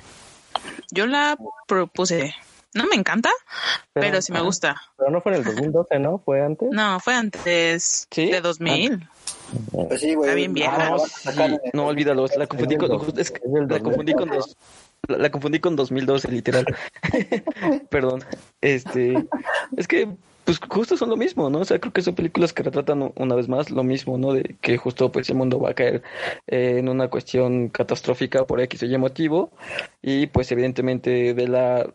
Yo 0.90 1.06
la 1.06 1.36
propuse. 1.66 2.34
No 2.72 2.86
me 2.86 2.96
encanta, 2.96 3.28
pero, 3.92 4.22
sí 4.22 4.32
me 4.32 4.40
gusta. 4.40 4.74
Pero 4.96 5.10
no 5.10 5.20
fue 5.20 5.32
en 5.32 5.38
el 5.38 5.44
2012, 5.44 5.98
¿no? 5.98 6.18
Fue 6.24 6.40
antes. 6.42 6.70
No, 6.72 6.98
fue 6.98 7.14
antes 7.14 8.08
¿Sí? 8.10 8.30
de 8.30 8.40
2000. 8.40 9.06
Pues 9.70 10.00
sí, 10.00 10.14
güey. 10.14 10.30
Está 10.30 10.34
bien 10.34 10.54
vieja. 10.54 10.78
la 10.78 10.90
No, 10.90 10.98
sí, 10.98 11.58
no 11.74 11.86
olvídalo, 11.86 12.26
la 12.38 12.46
confundí 12.46 12.76
con, 12.78 13.18
Es 13.18 13.30
que 13.30 13.40
la 13.68 13.80
confundí 13.80 14.14
con 14.14 14.30
dos, 14.30 14.56
la, 15.08 15.18
la 15.18 15.30
confundí 15.30 15.60
con 15.60 15.76
2012, 15.76 16.28
literal. 16.32 16.64
Perdón. 17.90 18.24
Este, 18.62 19.24
es 19.76 19.86
que 19.86 20.08
pues 20.44 20.58
justo 20.68 20.96
son 20.96 21.10
lo 21.10 21.16
mismo, 21.16 21.50
¿no? 21.50 21.60
O 21.60 21.64
sea, 21.64 21.78
creo 21.78 21.92
que 21.92 22.02
son 22.02 22.14
películas 22.14 22.52
que 22.52 22.62
retratan 22.62 23.12
una 23.16 23.34
vez 23.34 23.48
más 23.48 23.70
lo 23.70 23.82
mismo, 23.82 24.18
¿no? 24.18 24.32
De 24.32 24.56
que 24.60 24.76
justo 24.76 25.10
pues 25.10 25.28
el 25.30 25.36
mundo 25.36 25.58
va 25.58 25.70
a 25.70 25.74
caer 25.74 26.02
eh, 26.46 26.76
en 26.78 26.88
una 26.88 27.08
cuestión 27.08 27.68
catastrófica 27.68 28.46
por 28.46 28.60
X 28.60 28.82
o 28.82 28.86
Y 28.86 28.98
motivo 28.98 29.50
y 30.02 30.26
pues 30.26 30.52
evidentemente 30.52 31.34
de 31.34 31.48
la 31.48 31.86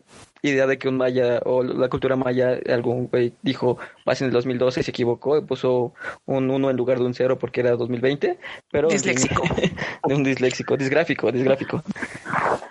idea 0.42 0.66
de 0.66 0.78
que 0.78 0.88
un 0.88 0.96
maya 0.96 1.40
o 1.44 1.62
la 1.62 1.88
cultura 1.88 2.16
maya, 2.16 2.58
algún 2.68 3.08
güey 3.08 3.34
dijo, 3.42 3.78
va 4.08 4.14
en 4.18 4.26
el 4.26 4.32
2012 4.32 4.80
y 4.80 4.82
se 4.82 4.90
equivocó 4.90 5.36
y 5.36 5.42
puso 5.42 5.94
un 6.26 6.50
1 6.50 6.70
en 6.70 6.76
lugar 6.76 6.98
de 6.98 7.04
un 7.04 7.14
0 7.14 7.38
porque 7.38 7.60
era 7.60 7.72
2020, 7.72 8.38
pero... 8.70 8.88
Disléxico. 8.88 9.42
de 10.08 10.14
un 10.14 10.24
disléxico, 10.24 10.76
disgráfico, 10.76 11.30
disgráfico. 11.30 11.82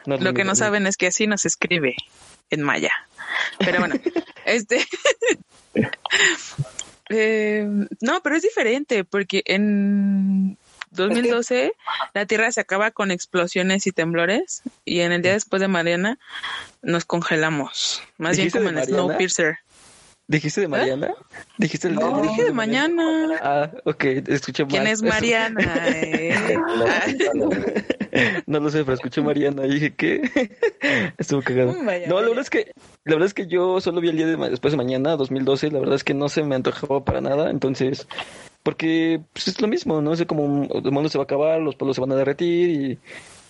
No 0.05 0.17
Lo 0.17 0.33
que 0.33 0.43
no 0.43 0.55
saben 0.55 0.87
es 0.87 0.97
que 0.97 1.07
así 1.07 1.27
no 1.27 1.37
se 1.37 1.47
escribe 1.47 1.95
en 2.49 2.63
maya. 2.63 2.91
Pero 3.59 3.79
bueno, 3.79 3.95
este. 4.45 4.79
Eh, 7.11 7.67
no, 8.01 8.21
pero 8.21 8.35
es 8.35 8.43
diferente 8.43 9.03
porque 9.03 9.41
en 9.47 10.59
2012 10.91 11.73
la 12.13 12.27
Tierra 12.27 12.51
se 12.51 12.61
acaba 12.61 12.91
con 12.91 13.09
explosiones 13.09 13.87
y 13.87 13.91
temblores 13.91 14.61
y 14.85 14.99
en 14.99 15.11
el 15.11 15.23
día 15.23 15.33
después 15.33 15.59
de 15.59 15.67
Mariana 15.67 16.19
nos 16.83 17.05
congelamos. 17.05 18.03
Más 18.19 18.37
bien 18.37 18.45
¿Dijiste 18.45 18.59
como 18.59 18.69
en 18.69 18.75
Mariana? 18.75 18.95
Snowpiercer. 18.95 19.57
¿Dijiste 20.29 20.61
de 20.61 20.67
Mariana? 20.67 21.11
¿Dijiste 21.57 21.87
el 21.87 21.95
No, 21.95 22.21
dije 22.21 22.43
de 22.43 22.53
mañana. 22.53 23.03
Ah, 23.41 23.71
ok, 23.83 24.03
escuché 24.27 24.63
¿Quién 24.67 24.83
mal. 24.83 24.91
es 24.93 25.01
Mariana? 25.01 25.73
eh? 25.87 26.35
No 28.47 28.59
lo 28.59 28.69
sé, 28.69 28.79
pero 28.83 28.93
escuché 28.93 29.21
Mariana 29.21 29.65
y 29.65 29.69
dije, 29.71 29.93
¿qué? 29.95 30.21
Estuvo 31.17 31.41
cagado. 31.41 31.75
Vaya, 31.83 32.07
no, 32.07 32.15
la 32.21 32.27
verdad 32.27 32.41
es 32.41 32.49
que 32.49 32.71
la 33.05 33.13
verdad 33.15 33.27
es 33.27 33.33
que 33.33 33.47
yo 33.47 33.81
solo 33.81 34.01
vi 34.01 34.09
el 34.09 34.17
día 34.17 34.27
de 34.27 34.49
después 34.49 34.71
de 34.71 34.77
mañana, 34.77 35.15
2012, 35.15 35.71
la 35.71 35.79
verdad 35.79 35.95
es 35.95 36.03
que 36.03 36.13
no 36.13 36.29
se 36.29 36.43
me 36.43 36.55
antojaba 36.55 37.03
para 37.03 37.21
nada, 37.21 37.49
entonces 37.49 38.07
porque 38.63 39.21
pues, 39.33 39.47
es 39.47 39.61
lo 39.61 39.67
mismo, 39.67 40.01
no 40.01 40.15
sé 40.15 40.25
cómo 40.27 40.43
un- 40.43 40.69
el 40.85 40.91
mundo 40.91 41.09
se 41.09 41.17
va 41.17 41.23
a 41.23 41.25
acabar, 41.25 41.59
los 41.61 41.75
pueblos 41.75 41.95
se 41.95 42.01
van 42.01 42.11
a 42.11 42.15
derretir 42.15 42.69
y 42.69 42.99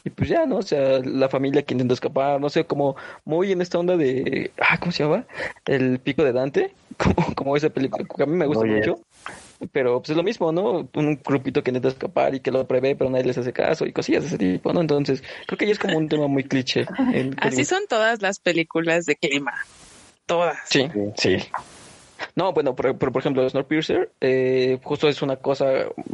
y 0.03 0.09
pues 0.09 0.29
ya, 0.29 0.45
¿no? 0.45 0.57
O 0.57 0.61
sea, 0.61 0.99
la 0.99 1.29
familia 1.29 1.63
que 1.63 1.73
intenta 1.73 1.93
escapar, 1.93 2.39
no 2.39 2.49
sé, 2.49 2.65
como 2.65 2.95
muy 3.25 3.51
en 3.51 3.61
esta 3.61 3.79
onda 3.79 3.97
de, 3.97 4.51
ah, 4.59 4.77
¿cómo 4.79 4.91
se 4.91 5.03
llama? 5.03 5.25
El 5.65 5.99
pico 5.99 6.23
de 6.23 6.31
Dante, 6.31 6.73
como, 6.97 7.35
como 7.35 7.57
esa 7.57 7.69
película, 7.69 8.05
que 8.15 8.23
a 8.23 8.25
mí 8.25 8.35
me 8.35 8.45
gusta 8.45 8.63
Oye. 8.63 8.77
mucho. 8.77 8.99
Pero 9.73 9.99
pues 9.99 10.11
es 10.11 10.15
lo 10.15 10.23
mismo, 10.23 10.53
¿no? 10.53 10.87
Un 10.93 11.19
grupito 11.23 11.61
que 11.61 11.71
intenta 11.71 11.89
escapar 11.89 12.33
y 12.33 12.39
que 12.39 12.49
lo 12.49 12.65
prevé, 12.65 12.95
pero 12.95 13.09
nadie 13.09 13.25
les 13.25 13.37
hace 13.37 13.51
caso 13.51 13.85
y 13.85 13.91
cosillas 13.91 14.23
de 14.23 14.27
ese 14.29 14.37
tipo, 14.37 14.71
¿no? 14.71 14.79
Entonces, 14.79 15.21
creo 15.47 15.57
que 15.57 15.65
ya 15.65 15.73
es 15.73 15.79
como 15.79 15.97
un 15.97 16.07
tema 16.07 16.27
muy 16.27 16.45
cliché. 16.45 16.85
en 17.13 17.35
Así 17.41 17.65
son 17.65 17.83
todas 17.89 18.21
las 18.21 18.39
películas 18.39 19.05
de 19.05 19.17
clima. 19.17 19.53
Todas. 20.25 20.57
Sí, 20.69 20.87
sí. 21.17 21.37
No, 22.35 22.53
bueno, 22.53 22.75
por, 22.75 22.97
por, 22.97 23.11
por 23.11 23.21
ejemplo, 23.21 23.47
Snowpiercer, 23.49 24.11
eh, 24.21 24.79
justo 24.83 25.07
es 25.07 25.21
una 25.21 25.37
cosa, 25.37 25.65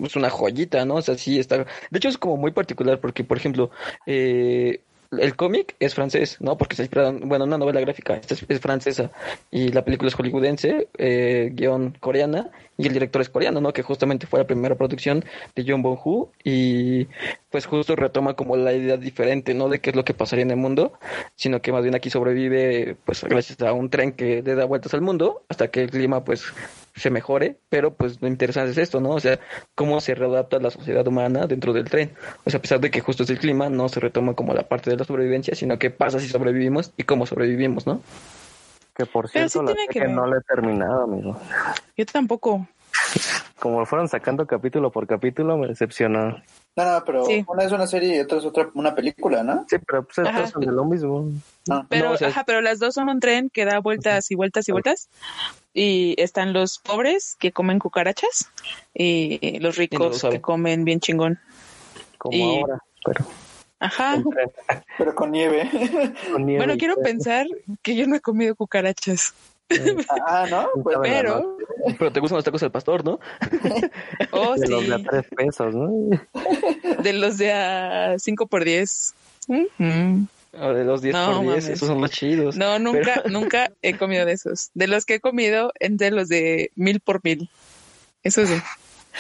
es 0.04 0.16
una 0.16 0.30
joyita, 0.30 0.86
¿no? 0.86 0.96
O 0.96 1.02
sea, 1.02 1.18
sí 1.18 1.40
está. 1.40 1.58
De 1.58 1.98
hecho, 1.98 2.10
es 2.10 2.18
como 2.18 2.38
muy 2.38 2.52
particular 2.52 3.00
porque, 3.00 3.24
por 3.24 3.38
ejemplo, 3.38 3.72
eh, 4.06 4.82
el 5.12 5.36
cómic 5.36 5.76
es 5.80 5.94
francés, 5.96 6.38
¿no? 6.40 6.58
Porque 6.58 6.76
se 6.76 6.84
inspira, 6.84 7.10
en- 7.10 7.28
bueno, 7.28 7.46
una 7.46 7.58
novela 7.58 7.80
gráfica, 7.82 8.16
es, 8.28 8.46
es 8.48 8.60
francesa 8.60 9.12
y 9.52 9.70
la 9.70 9.84
película 9.86 10.10
es 10.10 10.16
hollywoodense, 10.16 10.88
eh, 10.98 11.52
guion 11.54 11.96
coreana 12.00 12.50
y 12.78 12.88
el 12.88 12.94
director 12.94 13.22
es 13.22 13.30
coreano, 13.30 13.62
¿no? 13.62 13.72
Que 13.74 13.84
justamente 13.84 14.28
fue 14.28 14.40
la 14.40 14.48
primera 14.48 14.76
producción 14.76 15.24
de 15.56 15.66
John 15.68 15.82
Bong-Hu 15.82 16.30
y 16.44 17.08
pues 17.50 17.66
justo 17.66 17.96
retoma 17.96 18.34
como 18.36 18.58
la 18.58 18.74
idea 18.74 18.98
diferente, 18.98 19.54
¿no? 19.54 19.70
De 19.70 19.80
qué 19.80 19.92
es 19.92 19.96
lo 19.96 20.04
que 20.04 20.14
pasaría 20.14 20.44
en 20.44 20.52
el 20.52 20.58
mundo, 20.58 20.94
sino 21.36 21.62
que 21.62 21.72
más 21.72 21.84
bien 21.84 21.96
aquí 21.96 22.10
sobrevive 22.10 22.98
pues 23.06 23.24
gracias 23.24 23.62
a 23.62 23.72
un 23.74 23.90
tren 23.90 24.12
que 24.12 24.42
le 24.42 24.56
da 24.56 24.66
vueltas 24.66 24.94
al 24.94 25.02
mundo 25.02 25.44
hasta 25.50 25.70
que 25.70 25.84
el 25.84 25.90
clima 25.92 26.24
pues 26.26 26.44
se 26.96 27.10
mejore, 27.10 27.58
pero 27.70 27.94
pues 27.94 28.22
lo 28.22 28.28
interesante 28.28 28.72
es 28.72 28.78
esto, 28.78 29.02
¿no? 29.02 29.10
O 29.12 29.20
sea, 29.20 29.40
cómo 29.75 30.00
se 30.00 30.16
readapta 30.16 30.60
la 30.60 30.72
sociedad 30.72 31.06
humana 31.06 31.46
dentro 31.46 31.74
del 31.74 31.90
tren. 31.90 32.14
O 32.46 32.50
sea, 32.50 32.60
a 32.60 32.62
pesar 32.62 32.80
de 32.80 32.90
que 32.90 33.02
justo 33.02 33.24
es 33.24 33.30
el 33.30 33.38
clima, 33.40 33.70
no 33.70 33.90
se 33.90 34.00
retoma 34.00 34.34
como 34.34 34.54
la 34.54 34.64
parte 34.64 34.90
de 34.90 34.96
la 34.98 35.04
sobrevivencia, 35.04 35.56
sino 35.56 35.78
qué 35.78 35.90
pasa 35.90 36.20
si 36.20 36.30
sobrevivimos 36.30 36.94
y 36.96 37.04
cómo 37.04 37.25
sobrevivimos, 37.25 37.86
¿no? 37.86 38.02
Que 38.96 39.06
por 39.06 39.30
Pero 39.30 39.50
cierto, 39.50 39.60
sí 39.70 39.75
la 39.75 39.88
tiene 39.88 40.08
que 40.08 40.14
no 40.14 40.25
la 40.25 40.38
he 40.38 40.42
terminado, 40.42 41.04
amigo. 41.04 41.38
Yo 41.98 42.06
tampoco. 42.06 42.66
Como 43.60 43.80
lo 43.80 43.86
fueron 43.86 44.08
sacando 44.08 44.48
capítulo 44.48 44.90
por 44.92 45.06
capítulo, 45.06 45.58
me 45.58 45.68
decepcionó. 45.68 46.42
No, 46.78 46.84
no, 46.84 47.04
pero 47.06 47.25
Sí. 47.25 47.44
una 47.48 47.64
es 47.64 47.72
una 47.72 47.88
serie 47.88 48.18
y 48.18 48.20
otra 48.20 48.38
es 48.38 48.46
otra, 48.46 48.70
una 48.74 48.96
película, 48.96 49.44
¿no? 49.44 49.66
Sí, 49.70 49.78
pero 49.86 50.04
pues 50.04 50.20
Ajá. 50.20 50.38
estos 50.38 50.52
son 50.52 50.62
de 50.66 50.72
lo 50.72 50.86
mismo. 50.86 51.30
Ah, 51.70 51.86
Pero, 51.90 52.10
No, 52.10 52.14
o 52.14 52.18
sea, 52.18 52.30
ajá, 52.30 52.44
pero 52.46 52.62
las 52.62 52.80
dos 52.80 52.94
son 52.94 53.10
un 53.10 53.20
tren 53.20 53.50
que 53.50 53.66
da 53.66 53.80
vueltas 53.80 54.30
y 54.32 54.36
vueltas 54.36 54.68
y 54.70 54.72
vueltas. 54.72 55.10
Y 55.77 56.15
están 56.17 56.53
los 56.53 56.79
pobres 56.79 57.36
que 57.38 57.51
comen 57.51 57.79
cucarachas 57.79 58.50
y 58.94 59.60
los 59.60 59.75
ricos 59.75 60.22
que 60.22 60.39
comen 60.39 60.86
bien 60.86 61.01
chingón. 61.01 61.38
Como 62.17 62.38
Y- 62.38 62.60
ahora, 62.62 62.79
pero 63.03 63.25
Ajá. 63.79 64.24
pero 64.98 65.13
con 65.13 65.32
nieve. 65.32 65.70
con 66.32 66.46
nieve 66.46 66.65
Bueno, 66.65 66.77
quiero 66.79 66.96
pensar 66.96 67.46
que 67.84 67.94
yo 67.96 68.08
no 68.08 68.15
he 68.15 68.22
comido 68.22 68.55
cucarachas. 68.55 69.34
ah, 70.25 70.48
¿no? 70.50 70.70
Pues, 70.82 70.98
Pero, 71.01 71.58
Pero 72.00 72.12
te 72.12 72.20
gustan 72.22 72.38
los 72.38 72.46
tacos 72.46 72.63
al 72.63 72.72
pastor, 72.72 73.03
¿no? 73.03 73.20
oh 74.32 74.55
De 74.55 74.67
los 74.70 74.88
de 74.88 74.96
a 74.96 75.00
tres 75.03 75.25
pesos, 75.36 75.75
¿no? 75.75 75.91
de 77.03 77.13
los 77.13 77.38
de 77.38 77.51
a 77.51 78.15
5 78.17 78.48
por 78.48 78.63
10. 78.63 79.13
Ujú. 79.50 80.27
O 80.60 80.74
de 80.74 80.84
los 80.86 81.02
10 81.02 81.14
No, 81.16 81.26
por 81.28 81.34
10, 81.42 81.46
mames. 81.46 81.68
esos 81.70 81.88
son 81.88 82.02
los 82.02 82.12
chidos. 82.12 82.56
No, 82.56 82.80
nunca, 82.80 83.22
nunca 83.30 83.72
he 83.82 83.98
comido 83.98 84.26
de 84.26 84.34
esos. 84.34 84.72
De 84.74 84.88
los 84.88 85.06
que 85.06 85.16
he 85.16 85.20
comido, 85.20 85.72
entre 85.80 86.12
los 86.12 86.30
de 86.30 86.72
mil 86.76 87.00
por 87.00 87.22
mil. 87.24 87.50
Eso 88.24 88.46
sí. 88.46 88.56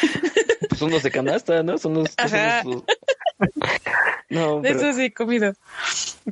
Pues 0.69 0.79
son 0.79 0.89
los 0.91 1.03
de 1.03 1.11
canasta, 1.11 1.61
¿no? 1.63 1.77
Son 1.77 1.93
los... 1.93 2.09
son 2.09 2.15
Ajá. 2.17 2.63
los- 2.65 2.83
No, 4.29 4.59
pero... 4.61 4.79
esos 4.79 4.95
sí 4.95 5.03
he 5.03 5.13
comido. 5.13 5.53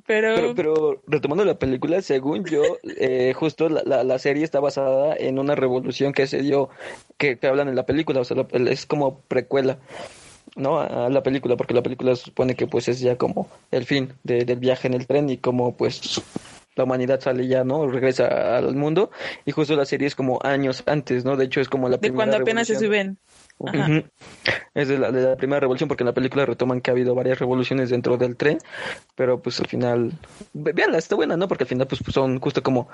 Pero, 0.07 0.36
Pero, 0.36 0.55
pero 0.55 1.03
retomando 1.07 1.45
la 1.45 1.60
película, 1.60 2.01
según 2.01 2.43
yo, 2.45 2.80
eh, 2.97 3.34
justo 3.36 3.69
la, 3.69 3.84
la, 3.86 4.04
la 4.04 4.17
serie 4.17 4.43
está 4.43 4.60
basada 4.60 5.15
en 5.15 5.38
una 5.38 5.54
revolución 5.56 6.12
que 6.13 6.25
se 6.25 6.41
dio, 6.41 6.69
que, 7.17 7.38
que 7.38 7.45
hablan 7.47 7.67
en 7.67 7.75
la 7.75 7.86
película, 7.86 8.21
o 8.21 8.25
sea, 8.25 8.38
la- 8.38 8.71
es 8.71 8.86
como 8.88 9.19
precuela, 9.21 9.77
¿no? 10.55 10.79
A, 10.79 11.05
a 11.07 11.09
la 11.09 11.23
película, 11.23 11.55
porque 11.57 11.73
la 11.73 11.83
película 11.83 12.15
supone 12.15 12.55
que 12.55 12.67
pues 12.67 12.87
es 12.87 12.99
ya 12.99 13.17
como 13.17 13.47
el 13.71 13.85
fin 13.85 14.13
de- 14.23 14.45
del 14.45 14.59
viaje 14.59 14.87
en 14.87 14.93
el 14.93 15.07
tren 15.07 15.29
y 15.29 15.37
como 15.37 15.75
pues 15.75 16.21
la 16.75 16.85
humanidad 16.85 17.19
sale 17.21 17.47
ya, 17.47 17.63
¿no? 17.63 17.87
Regresa 17.87 18.57
al 18.57 18.75
mundo 18.75 19.11
y 19.45 19.51
justo 19.51 19.75
la 19.75 19.85
serie 19.85 20.07
es 20.07 20.15
como 20.15 20.39
años 20.43 20.83
antes, 20.87 21.23
¿no? 21.25 21.37
De 21.37 21.45
hecho 21.45 21.61
es 21.61 21.69
como 21.69 21.87
la 21.87 21.97
de 21.97 21.99
primera 21.99 22.15
cuando 22.31 22.37
apenas 22.43 22.67
se 22.67 22.75
suben. 22.77 23.17
Es 24.73 24.88
de 24.88 24.97
la, 24.97 25.12
de 25.12 25.21
la 25.21 25.36
primera 25.36 25.60
revolución, 25.60 25.88
porque 25.88 26.04
en 26.04 26.08
la 26.08 26.13
película 26.13 26.45
retoman 26.45 26.82
que 26.82 26.89
ha 26.89 26.93
habido 26.93 27.13
varias 27.15 27.39
revoluciones 27.39 27.89
dentro 27.91 28.17
del 28.17 28.36
tren, 28.36 28.58
pero 29.15 29.39
pues 29.41 29.60
al 29.60 29.67
final, 29.67 30.12
ve- 30.54 30.73
véanla, 30.73 30.97
está 30.97 31.15
buena, 31.15 31.38
¿no? 31.38 31.47
Porque 31.47 31.63
al 31.63 31.67
final 31.67 31.88
pues 31.88 32.02
son 32.12 32.39
justo 32.39 32.63
como 32.63 32.88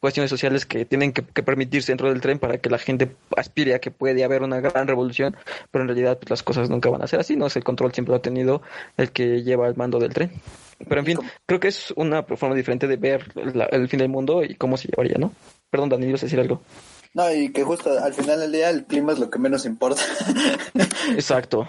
cuestiones 0.00 0.30
sociales 0.30 0.64
que 0.64 0.84
tienen 0.84 1.12
que, 1.12 1.22
que 1.24 1.42
permitirse 1.42 1.90
dentro 1.92 2.08
del 2.08 2.20
tren 2.20 2.38
para 2.38 2.58
que 2.58 2.70
la 2.70 2.78
gente 2.78 3.10
aspire 3.36 3.74
a 3.74 3.80
que 3.80 3.90
puede 3.90 4.22
haber 4.24 4.42
una 4.42 4.60
gran 4.60 4.86
revolución, 4.86 5.36
pero 5.70 5.82
en 5.82 5.88
realidad 5.88 6.18
pues, 6.18 6.30
las 6.30 6.42
cosas 6.42 6.70
nunca 6.70 6.88
van 6.88 7.02
a 7.02 7.06
ser 7.06 7.20
así, 7.20 7.36
¿no? 7.36 7.46
Es 7.46 7.56
el 7.56 7.64
control 7.64 7.92
siempre 7.92 8.12
lo 8.12 8.16
ha 8.16 8.22
tenido 8.22 8.62
el 8.96 9.10
que 9.10 9.42
lleva 9.42 9.66
el 9.68 9.74
mando 9.76 9.98
del 9.98 10.14
tren. 10.14 10.30
Pero 10.88 11.00
en 11.00 11.06
fin, 11.06 11.18
creo 11.46 11.60
que 11.60 11.68
es 11.68 11.92
una 11.96 12.22
forma 12.22 12.54
diferente 12.54 12.86
de 12.86 12.96
ver 12.96 13.26
la- 13.54 13.66
el 13.66 13.88
fin 13.88 13.98
del 13.98 14.08
mundo 14.08 14.42
y 14.44 14.54
cómo 14.54 14.76
se 14.76 14.88
llevaría, 14.88 15.16
¿no? 15.18 15.32
Perdón, 15.70 15.88
Dani, 15.88 16.06
ibas 16.06 16.22
a 16.22 16.26
decir 16.26 16.38
algo. 16.40 16.62
No, 17.14 17.32
y 17.32 17.50
que 17.52 17.62
justo 17.62 17.96
al 17.96 18.12
final 18.12 18.40
del 18.40 18.52
día 18.52 18.70
el 18.70 18.84
clima 18.84 19.12
es 19.12 19.20
lo 19.20 19.30
que 19.30 19.38
menos 19.38 19.64
importa. 19.66 20.02
Exacto. 21.10 21.68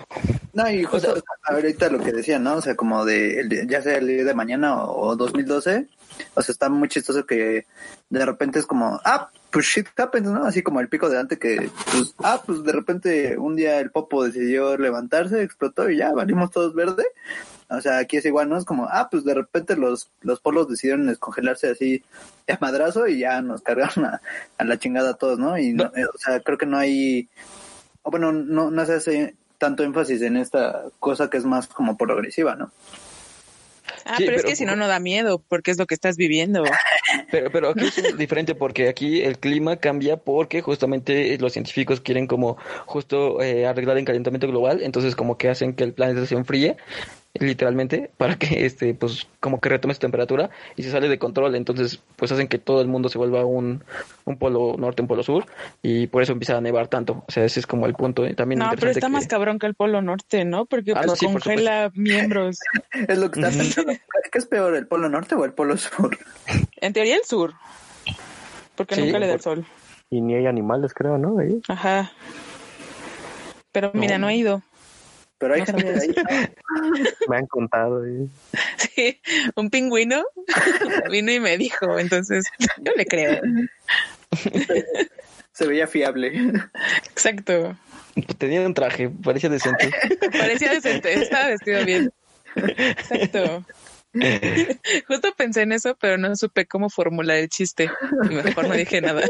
No, 0.54 0.70
y 0.70 0.84
justo 0.84 1.14
ahorita 1.44 1.90
lo 1.90 2.00
que 2.00 2.12
decían, 2.12 2.44
¿no? 2.44 2.56
O 2.56 2.62
sea, 2.62 2.76
como 2.76 3.06
de, 3.06 3.68
ya 3.70 3.82
sea 3.84 3.98
el 3.98 4.08
día 4.08 4.24
de 4.24 4.34
mañana 4.34 4.84
o, 4.84 5.10
o 5.10 5.16
2012, 5.16 5.88
o 6.34 6.42
sea, 6.42 6.52
está 6.52 6.70
muy 6.70 6.90
chistoso 6.90 7.28
que 7.28 7.68
de 8.10 8.26
repente 8.26 8.58
es 8.58 8.66
como, 8.66 9.00
ah, 9.06 9.30
pues 9.52 9.68
shit 9.68 9.88
happens, 9.96 10.28
¿no? 10.28 10.46
Así 10.46 10.64
como 10.64 10.80
el 10.80 10.90
pico 10.90 11.10
de 11.10 11.20
antes 11.20 11.38
que, 11.38 11.70
pues, 11.92 12.16
ah, 12.24 12.42
pues 12.46 12.64
de 12.64 12.72
repente 12.72 13.38
un 13.38 13.56
día 13.56 13.80
el 13.80 13.92
Popo 13.92 14.26
decidió 14.26 14.78
levantarse, 14.78 15.44
explotó 15.44 15.90
y 15.90 15.98
ya, 15.98 16.12
valimos 16.12 16.52
todos 16.52 16.74
verde. 16.74 17.06
O 17.70 17.82
sea, 17.82 17.98
aquí 17.98 18.18
es 18.18 18.26
igual, 18.26 18.48
¿no? 18.50 18.58
Es 18.58 18.66
como, 18.66 18.88
ah, 18.92 19.08
pues 19.10 19.24
de 19.26 19.34
repente 19.34 19.76
los, 19.76 20.10
los 20.22 20.40
polos 20.40 20.68
decidieron 20.70 21.08
descongelarse 21.08 21.70
así 21.72 22.04
de 22.48 22.58
madrazo 22.62 23.08
y 23.08 23.20
ya 23.20 23.42
nos 23.42 23.62
cargaron 23.62 24.06
a, 24.06 24.22
a 24.58 24.64
la 24.64 24.78
chingada 24.78 25.12
a 25.12 25.14
todos, 25.16 25.40
¿no? 25.40 25.58
Y, 25.58 25.74
no, 25.74 25.86
eh, 25.96 26.06
o 26.06 26.18
sea, 26.18 26.40
creo 26.42 26.58
que 26.58 26.66
no 26.68 26.78
hay, 26.78 27.28
o 28.04 28.12
bueno, 28.12 28.32
no, 28.32 28.70
no 28.70 28.86
se 28.86 28.94
hace 28.94 29.36
tanto 29.58 29.84
énfasis 29.84 30.22
en 30.22 30.38
esta 30.38 30.84
cosa 31.00 31.30
que 31.30 31.38
es 31.38 31.46
más 31.46 31.68
como 31.68 31.98
progresiva, 31.98 32.56
¿no? 32.56 32.72
Ah, 34.06 34.16
Sí, 34.18 34.26
pero, 34.26 34.36
es 34.38 34.44
pero- 34.44 34.50
que 34.52 34.56
si 34.56 34.66
no, 34.66 34.76
no 34.76 34.88
da 34.88 35.00
miedo, 35.00 35.42
porque 35.48 35.72
es 35.72 35.78
lo 35.80 35.88
que 35.88 35.96
estás 35.96 36.18
viviendo. 36.18 36.64
Pero, 37.32 37.50
pero 37.52 37.70
aquí 37.70 37.86
es 37.86 38.18
diferente 38.18 38.56
porque 38.56 38.90
aquí 38.90 39.22
el 39.22 39.38
clima 39.38 39.78
cambia 39.78 40.18
porque 40.18 40.62
justamente 40.62 41.38
los 41.38 41.54
científicos 41.54 42.02
quieren 42.02 42.28
como 42.28 42.58
justo 42.88 43.42
eh, 43.42 43.66
arreglar 43.68 43.98
el 43.98 44.06
calentamiento 44.06 44.48
global, 44.48 44.82
entonces 44.82 45.16
como 45.16 45.38
que 45.38 45.48
hacen 45.50 45.76
que 45.76 45.84
el 45.86 45.94
planeta 45.94 46.26
se 46.26 46.36
enfríe 46.36 46.78
literalmente 47.40 48.10
para 48.18 48.36
que 48.38 48.66
este 48.66 48.94
pues 48.94 49.28
como 49.40 49.60
que 49.60 49.70
retome 49.70 49.94
su 49.94 50.00
temperatura 50.00 50.50
y 50.76 50.84
se 50.84 50.92
sale 50.92 51.08
de 51.10 51.20
control 51.20 51.56
entonces 51.56 52.02
pues 52.16 52.32
hacen 52.32 52.48
que 52.48 52.58
todo 52.58 52.82
el 52.82 52.88
mundo 52.88 53.10
se 53.10 53.18
vuelva 53.18 53.46
un, 53.46 53.84
un 54.26 54.38
polo 54.38 54.76
norte 54.78 55.02
un 55.02 55.08
polo 55.08 55.22
sur 55.24 55.46
y 55.82 56.08
por 56.08 56.24
eso 56.24 56.32
empieza 56.32 56.58
a 56.58 56.62
nevar 56.62 56.88
tanto 56.88 57.24
o 57.28 57.32
sea 57.32 57.44
ese 57.46 57.60
es 57.60 57.68
como 57.68 57.86
el 57.86 57.94
punto 57.94 58.26
eh, 58.26 58.34
también 58.36 58.60
No, 58.60 58.70
pero 58.80 58.90
está 58.92 59.08
que- 59.08 59.14
más 59.14 59.28
cabrón 59.28 59.60
que 59.60 59.66
el 59.68 59.76
Polo 59.76 60.02
Norte, 60.02 60.46
¿no? 60.46 60.66
Porque 60.66 60.92
Ah, 60.92 61.02
pues 61.04 61.08
no, 61.08 61.16
sí, 61.16 61.26
por 61.26 61.34
congela 61.44 61.92
miembros. 61.94 62.58
Es 63.08 63.18
lo 63.18 63.30
que 63.32 63.42
está 63.42 63.52
pensando. 63.58 63.94
¿Qué 64.32 64.38
es 64.40 64.46
peor, 64.46 64.76
el 64.76 64.88
polo 64.88 65.10
norte 65.10 65.36
o 65.36 65.44
el 65.46 65.54
polo 65.54 65.78
sur? 65.78 66.18
En 66.78 66.94
teoría 66.94 67.16
el 67.18 67.24
sur, 67.26 67.54
porque 68.76 68.96
Sí, 68.96 69.02
nunca 69.02 69.20
le 69.20 69.28
da 69.28 69.34
el 69.34 69.40
por- 69.40 69.56
sol. 69.58 69.66
Y 70.10 70.22
ni 70.22 70.36
hay 70.36 70.46
animales, 70.46 70.94
creo, 70.94 71.18
¿no? 71.18 71.40
Ahí. 71.40 71.62
Ajá. 71.68 72.12
Pero 73.72 73.92
mira, 73.94 74.18
no 74.18 74.30
he 74.30 74.36
ido. 74.36 74.62
Pero 75.38 75.54
hay 75.54 75.62
No 75.62 75.66
gente 75.66 75.94
de 75.94 76.00
ahí. 76.00 76.16
Me 77.30 77.38
han 77.38 77.48
contado. 77.48 78.04
ahí. 78.04 78.30
Sí, 78.78 79.20
un 79.56 79.70
pingüino 79.70 80.24
vino 81.12 81.32
y 81.32 81.40
me 81.40 81.58
dijo, 81.58 82.00
entonces 82.00 82.46
yo 82.80 82.94
le 82.96 83.06
creo. 83.06 83.42
Se 85.52 85.68
veía 85.68 85.86
fiable. 85.88 86.54
Exacto. 87.10 87.78
tenía 88.38 88.62
un 88.62 88.74
traje 88.74 89.10
parecía 89.10 89.50
decente 89.50 89.92
Parecía 90.32 90.72
decente, 90.72 91.14
estaba 91.14 91.48
vestido 91.48 91.84
bien. 91.84 92.14
Exacto. 92.56 93.66
Justo 95.08 95.34
pensé 95.36 95.64
en 95.64 95.74
eso, 95.74 95.98
pero 96.00 96.18
no 96.18 96.34
supe 96.38 96.66
cómo 96.66 96.90
formular 96.90 97.38
el 97.38 97.50
chiste. 97.50 97.90
Y 98.30 98.34
mejor 98.34 98.68
no 98.68 98.76
dije 98.76 99.02
nada. 99.02 99.24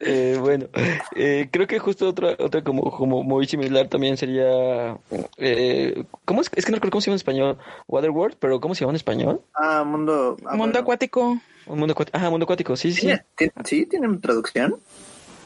Eh, 0.00 0.36
bueno, 0.40 0.66
eh, 1.14 1.48
creo 1.50 1.66
que 1.66 1.78
justo 1.78 2.08
otra, 2.08 2.36
otra 2.38 2.62
como, 2.62 2.90
como 2.90 3.22
muy 3.22 3.46
similar 3.46 3.88
también 3.88 4.16
sería. 4.16 4.96
Eh, 5.38 6.04
¿Cómo 6.24 6.40
es? 6.42 6.50
Es 6.54 6.64
que 6.64 6.70
no 6.70 6.76
recuerdo 6.76 6.92
cómo 6.92 7.00
se 7.00 7.06
llama 7.06 7.14
en 7.14 7.16
español. 7.16 7.58
Waterworld, 7.88 8.36
pero 8.38 8.60
¿cómo 8.60 8.74
se 8.74 8.80
llama 8.80 8.92
en 8.92 8.96
español? 8.96 9.40
Ah, 9.54 9.84
mundo. 9.84 10.36
ah, 10.44 10.50
Mundo 10.50 10.56
bueno. 10.64 10.78
acuático. 10.80 11.38
Un 11.66 11.78
mundo 11.78 11.92
acuático. 11.92 12.18
Ah, 12.18 12.30
mundo 12.30 12.44
acuático, 12.44 12.76
sí, 12.76 12.92
sí. 12.92 13.00
¿Tiene- 13.02 13.24
tiene- 13.36 13.52
¿Sí? 13.64 13.86
¿Tienen 13.86 14.20
traducción? 14.20 14.76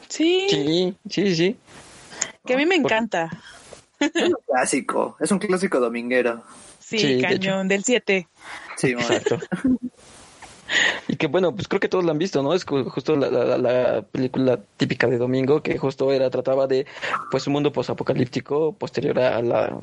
Sí, 0.09 0.47
Sí, 0.49 0.95
sí, 1.09 1.35
sí. 1.35 1.55
que 2.45 2.53
a 2.53 2.57
mí 2.57 2.65
me 2.65 2.75
encanta. 2.75 3.29
Es 3.99 4.11
un 4.15 4.35
clásico. 4.47 5.15
Es 5.19 5.31
un 5.31 5.39
clásico 5.39 5.79
dominguero. 5.79 6.43
Sí, 6.79 6.99
Sí, 6.99 7.13
de 7.15 7.21
cañón, 7.21 7.67
del 7.67 7.83
7. 7.83 8.27
Sí, 8.75 8.93
bueno. 8.93 9.09
Exacto. 9.13 9.39
Y 11.07 11.15
que 11.15 11.27
bueno, 11.27 11.53
pues 11.55 11.67
creo 11.67 11.79
que 11.79 11.89
todos 11.89 12.03
lo 12.05 12.11
han 12.11 12.17
visto, 12.17 12.41
¿no? 12.43 12.53
Es 12.53 12.65
ju- 12.65 12.85
justo 12.89 13.15
la, 13.15 13.29
la- 13.29 13.57
la 13.57 14.01
película 14.03 14.59
típica 14.77 15.07
de 15.07 15.17
Domingo, 15.17 15.61
que 15.61 15.77
justo 15.77 16.11
era, 16.11 16.29
trataba 16.29 16.67
de 16.67 16.85
pues 17.29 17.47
un 17.47 17.53
mundo 17.53 17.71
posapocalíptico 17.71 18.73
posterior 18.73 19.19
a 19.19 19.41
la, 19.41 19.77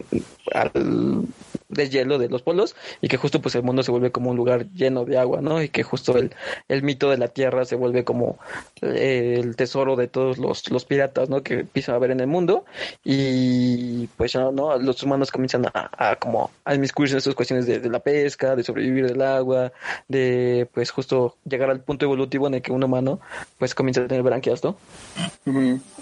al 0.55 1.25
deshielo 1.69 2.19
de 2.19 2.29
los 2.29 2.43
polos, 2.43 2.75
y 3.01 3.09
que 3.09 3.17
justo 3.17 3.41
pues 3.41 3.55
el 3.55 3.63
mundo 3.63 3.83
se 3.83 3.91
vuelve 3.91 4.11
como 4.11 4.31
un 4.31 4.37
lugar 4.37 4.67
lleno 4.73 5.05
de 5.05 5.19
agua, 5.19 5.41
¿no? 5.41 5.63
Y 5.63 5.69
que 5.69 5.83
justo 5.83 6.17
el, 6.17 6.35
el 6.69 6.83
mito 6.83 7.11
de 7.11 7.19
la 7.19 7.29
tierra 7.29 7.65
se 7.65 7.77
vuelve 7.77 8.05
como 8.05 8.39
eh, 8.83 9.37
el 9.39 9.57
tesoro 9.57 9.97
de 9.97 10.09
todos 10.09 10.39
los, 10.39 10.71
los 10.71 10.85
piratas, 10.85 11.29
¿no? 11.29 11.43
Que 11.43 11.61
empiezan 11.61 11.95
a 11.95 11.99
ver 11.99 12.11
en 12.11 12.21
el 12.21 12.27
mundo, 12.27 12.65
y 13.05 14.07
pues 14.17 14.33
ya, 14.33 14.51
¿no? 14.51 14.79
Los 14.79 15.03
humanos 15.03 15.31
comienzan 15.31 15.67
a, 15.67 15.91
a 15.97 16.17
como 16.17 16.51
a 16.65 16.75
inmiscuirse 16.75 17.15
en 17.15 17.19
estas 17.19 17.35
cuestiones 17.35 17.67
de, 17.67 17.81
de 17.81 17.91
la 17.91 18.01
pesca, 18.01 18.57
de 18.57 18.65
sobrevivir 18.65 19.07
del 19.07 19.23
agua, 19.23 19.73
de 20.09 20.69
pues 20.73 20.91
justo 20.91 21.37
llegar 21.45 21.71
al 21.71 21.81
punto 21.81 22.05
evolutivo 22.05 22.47
en 22.47 22.55
el 22.55 22.63
que 22.63 22.73
un 22.73 22.83
humano 22.83 23.21
pues 23.59 23.75
comienza 23.75 24.03
a 24.03 24.09
tener 24.09 24.23
branquias, 24.23 24.63
¿no? 24.65 24.77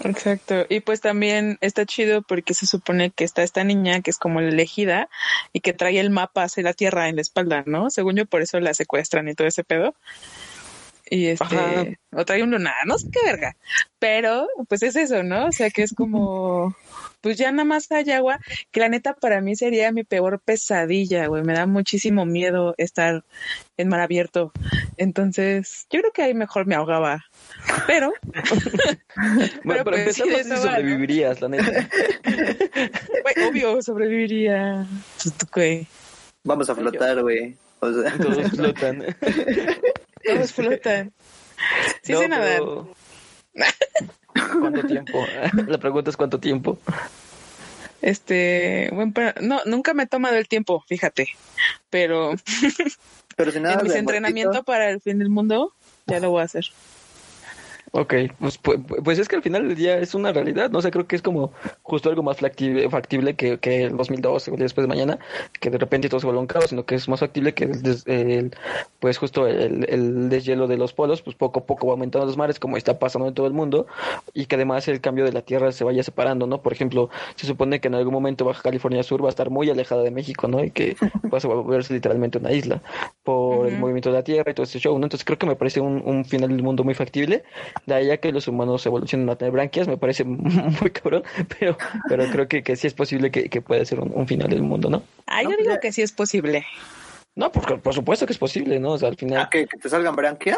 Exacto. 0.03 0.65
Y 0.69 0.81
pues 0.81 1.01
también 1.01 1.57
está 1.61 1.85
chido 1.85 2.21
porque 2.21 2.53
se 2.53 2.65
supone 2.65 3.11
que 3.11 3.23
está 3.23 3.43
esta 3.43 3.63
niña 3.63 4.01
que 4.01 4.11
es 4.11 4.17
como 4.17 4.41
la 4.41 4.49
elegida 4.49 5.09
y 5.57 5.59
que 5.59 5.73
trae 5.73 5.99
el 5.99 6.11
mapa 6.11 6.43
hacia 6.43 6.61
la 6.61 6.73
Tierra 6.73 7.09
en 7.09 7.15
la 7.15 7.23
espalda, 7.23 7.63
¿no? 7.65 7.89
Según 7.89 8.15
yo, 8.15 8.27
por 8.27 8.43
eso 8.43 8.59
la 8.59 8.75
secuestran 8.75 9.27
y 9.27 9.33
todo 9.33 9.47
ese 9.47 9.63
pedo. 9.63 9.95
Y 11.09 11.31
Ajá. 11.31 11.81
este, 11.81 11.99
o 12.11 12.25
trae 12.25 12.43
un 12.43 12.51
lunar, 12.51 12.75
no 12.85 12.99
sé 12.99 13.07
qué 13.11 13.21
verga. 13.25 13.55
Pero, 13.97 14.47
pues 14.69 14.83
es 14.83 14.95
eso, 14.95 15.23
¿no? 15.23 15.47
O 15.47 15.51
sea, 15.51 15.71
que 15.71 15.81
es 15.81 15.95
como, 15.95 16.75
pues 17.21 17.37
ya 17.37 17.51
nada 17.51 17.65
más 17.65 17.91
hay 17.91 18.11
agua, 18.11 18.39
que 18.71 18.79
la 18.79 18.89
neta 18.89 19.13
para 19.13 19.41
mí 19.41 19.55
sería 19.55 19.91
mi 19.91 20.03
peor 20.03 20.39
pesadilla, 20.43 21.27
güey. 21.27 21.43
Me 21.43 21.53
da 21.53 21.65
muchísimo 21.65 22.25
miedo 22.25 22.73
estar 22.77 23.23
en 23.77 23.87
mar 23.89 24.01
abierto. 24.01 24.51
Entonces, 24.97 25.85
yo 25.89 25.99
creo 26.01 26.11
que 26.11 26.23
ahí 26.23 26.33
mejor 26.33 26.65
me 26.67 26.75
ahogaba. 26.75 27.25
Pero, 27.87 28.13
Bueno, 29.63 29.83
Pero, 29.83 29.83
para 29.83 30.03
pues, 30.03 30.19
empezar, 30.19 30.25
sí, 30.25 30.29
no 30.31 30.37
de 30.37 30.43
sé 30.43 30.49
si 30.49 30.53
eso 30.53 30.61
va, 30.65 30.71
¿no? 30.71 30.77
sobreviviría, 30.77 31.33
la 31.39 31.47
neta. 31.49 31.89
güey, 33.23 33.47
obvio, 33.49 33.81
sobreviviría. 33.81 34.85
Pues, 35.23 35.33
güey. 35.53 35.87
Vamos 36.43 36.69
a 36.69 36.75
flotar, 36.75 37.21
güey. 37.21 37.55
O 37.79 37.91
sea, 37.93 38.17
Todos 38.17 38.51
flotan. 38.51 39.05
Todos 40.23 40.53
flotan. 40.53 41.13
Sí 42.01 42.13
No, 42.13 42.19
sé 42.19 42.27
nadar. 42.29 42.59
pero- 42.59 42.93
¿Cuánto 44.59 44.83
tiempo? 44.83 45.25
La 45.67 45.77
pregunta 45.77 46.09
es 46.09 46.17
cuánto 46.17 46.39
tiempo. 46.39 46.79
Este, 48.01 48.89
bueno, 48.93 49.11
pero 49.13 49.33
no, 49.41 49.61
nunca 49.65 49.93
me 49.93 50.03
he 50.03 50.07
tomado 50.07 50.35
el 50.35 50.47
tiempo, 50.47 50.83
fíjate. 50.87 51.27
Pero 51.89 52.33
pero 53.35 53.51
si 53.51 53.59
nada. 53.61 53.79
en 53.81 53.83
mis 53.83 54.03
muertito, 54.03 54.63
para 54.63 54.89
el 54.89 55.01
fin 55.01 55.19
del 55.19 55.29
mundo, 55.29 55.73
ya 56.05 56.19
lo 56.19 56.29
voy 56.29 56.41
a 56.41 56.45
hacer. 56.45 56.65
Ok, 57.91 58.13
pues, 58.39 58.57
pues, 58.57 58.79
pues 59.03 59.17
es 59.17 59.27
que 59.29 59.37
al 59.37 59.41
final 59.41 59.67
del 59.67 59.77
día 59.77 59.97
es 59.97 60.13
una 60.13 60.31
realidad, 60.33 60.69
¿no? 60.69 60.79
O 60.79 60.81
sea, 60.81 60.91
creo 60.91 61.07
que 61.07 61.15
es 61.15 61.21
como 61.21 61.53
justo 61.83 62.09
algo 62.09 62.21
más 62.21 62.37
factible, 62.39 62.89
factible 62.89 63.35
que, 63.35 63.59
que 63.59 63.83
el 63.85 63.95
2012 63.95 64.51
o 64.51 64.57
después 64.57 64.83
de 64.83 64.89
mañana, 64.89 65.19
que 65.61 65.69
de 65.69 65.77
repente 65.77 66.09
todo 66.09 66.19
se 66.19 66.25
vuelve 66.27 66.41
un 66.41 66.47
caos, 66.47 66.65
sino 66.69 66.85
que 66.85 66.95
es 66.95 67.07
más 67.07 67.21
factible 67.21 67.53
que 67.53 67.63
el, 67.63 67.81
des- 67.81 68.03
el- 68.05 68.51
pues 68.99 69.17
justo 69.17 69.47
el, 69.47 69.85
el 69.89 70.29
deshielo 70.29 70.67
de 70.67 70.77
los 70.77 70.93
polos, 70.93 71.21
pues 71.21 71.35
poco 71.37 71.61
a 71.61 71.65
poco 71.65 71.87
va 71.87 71.93
aumentando 71.93 72.25
los 72.27 72.37
mares, 72.37 72.59
como 72.59 72.75
está 72.77 72.99
pasando 72.99 73.27
en 73.29 73.33
todo 73.33 73.47
el 73.47 73.53
mundo, 73.53 73.87
y 74.33 74.45
que 74.47 74.55
además 74.55 74.87
el 74.89 74.99
cambio 75.01 75.23
de 75.25 75.31
la 75.31 75.41
tierra 75.41 75.71
se 75.71 75.83
vaya 75.85 76.03
separando, 76.03 76.45
¿no? 76.45 76.61
Por 76.61 76.73
ejemplo, 76.73 77.09
se 77.35 77.47
supone 77.47 77.79
que 77.79 77.87
en 77.87 77.95
algún 77.95 78.13
momento 78.13 78.43
Baja 78.45 78.61
California 78.63 79.01
Sur 79.03 79.23
va 79.23 79.27
a 79.27 79.29
estar 79.29 79.49
muy 79.49 79.69
alejada 79.69 80.03
de 80.03 80.11
México, 80.11 80.47
¿no? 80.49 80.63
Y 80.63 80.71
que 80.71 80.97
va 81.33 81.37
a 81.37 81.47
volverse 81.47 81.93
literalmente 81.93 82.37
una 82.37 82.51
isla 82.51 82.81
por 83.27 83.67
el 83.67 83.77
movimiento 83.77 84.09
de 84.09 84.15
la 84.15 84.23
tierra 84.23 84.51
y 84.51 84.53
todo 84.53 84.63
ese 84.63 84.79
show, 84.79 84.97
¿no? 84.97 85.05
Entonces 85.05 85.25
creo 85.25 85.37
que 85.37 85.45
me 85.45 85.57
parece 85.57 85.81
un, 85.81 86.01
un 86.05 86.23
final 86.23 86.49
del 86.49 86.63
mundo 86.63 86.85
muy 86.85 86.93
factible. 86.93 87.43
De 87.85 87.93
ahí 87.93 88.09
a 88.09 88.21
que 88.21 88.31
los 88.31 88.47
humanos 88.47 88.85
evolucionen 88.85 89.29
a 89.29 89.35
tener 89.35 89.51
branquias, 89.51 89.85
me 89.85 89.97
parece 89.97 90.23
muy 90.23 90.91
cabrón, 90.91 91.23
pero, 91.59 91.77
pero 92.07 92.23
creo 92.31 92.47
que, 92.47 92.63
que 92.63 92.77
sí 92.77 92.87
es 92.87 92.93
posible 92.93 93.29
que, 93.29 93.49
que 93.49 93.61
pueda 93.61 93.83
ser 93.83 93.99
un, 93.99 94.13
un 94.15 94.25
final 94.27 94.49
del 94.49 94.61
mundo, 94.61 94.89
¿no? 94.89 95.03
Ah, 95.25 95.43
yo 95.43 95.49
digo 95.57 95.77
que 95.81 95.91
sí 95.91 96.01
es 96.01 96.13
posible. 96.13 96.65
No, 97.35 97.51
por, 97.51 97.81
por 97.81 97.93
supuesto 97.93 98.25
que 98.25 98.31
es 98.31 98.39
posible, 98.39 98.79
¿no? 98.79 98.93
O 98.93 98.97
sea, 98.97 99.09
al 99.09 99.17
final... 99.17 99.41
¿A 99.41 99.49
que, 99.49 99.67
que 99.67 99.77
te 99.77 99.89
salgan 99.89 100.15
branquias? 100.15 100.57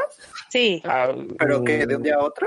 Sí, 0.49 0.79
ah, 0.85 1.11
¿Pero 1.39 1.63
que 1.63 1.87
de 1.87 1.95
un 1.95 2.03
día 2.03 2.17
a 2.17 2.23
otro? 2.23 2.45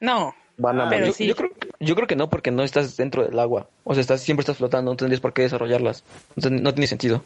no, 0.00 0.34
Van 0.56 0.80
a 0.80 0.86
Ah, 0.86 0.88
pero 0.88 1.06
yo, 1.06 1.12
sí. 1.12 1.26
yo 1.26 1.36
creo, 1.36 1.50
yo 1.80 1.94
creo 1.96 2.06
que 2.06 2.16
no, 2.16 2.30
porque 2.30 2.50
no 2.50 2.62
estás 2.62 2.96
dentro 2.96 3.24
del 3.24 3.38
agua. 3.38 3.68
O 3.82 3.92
sea, 3.92 4.00
estás, 4.00 4.22
siempre 4.22 4.42
estás 4.42 4.56
flotando, 4.56 4.90
no 4.90 4.96
tendrías 4.96 5.20
por 5.20 5.34
qué 5.34 5.42
desarrollarlas. 5.42 6.04
Entonces, 6.36 6.62
no 6.62 6.72
tiene 6.72 6.86
sentido. 6.86 7.22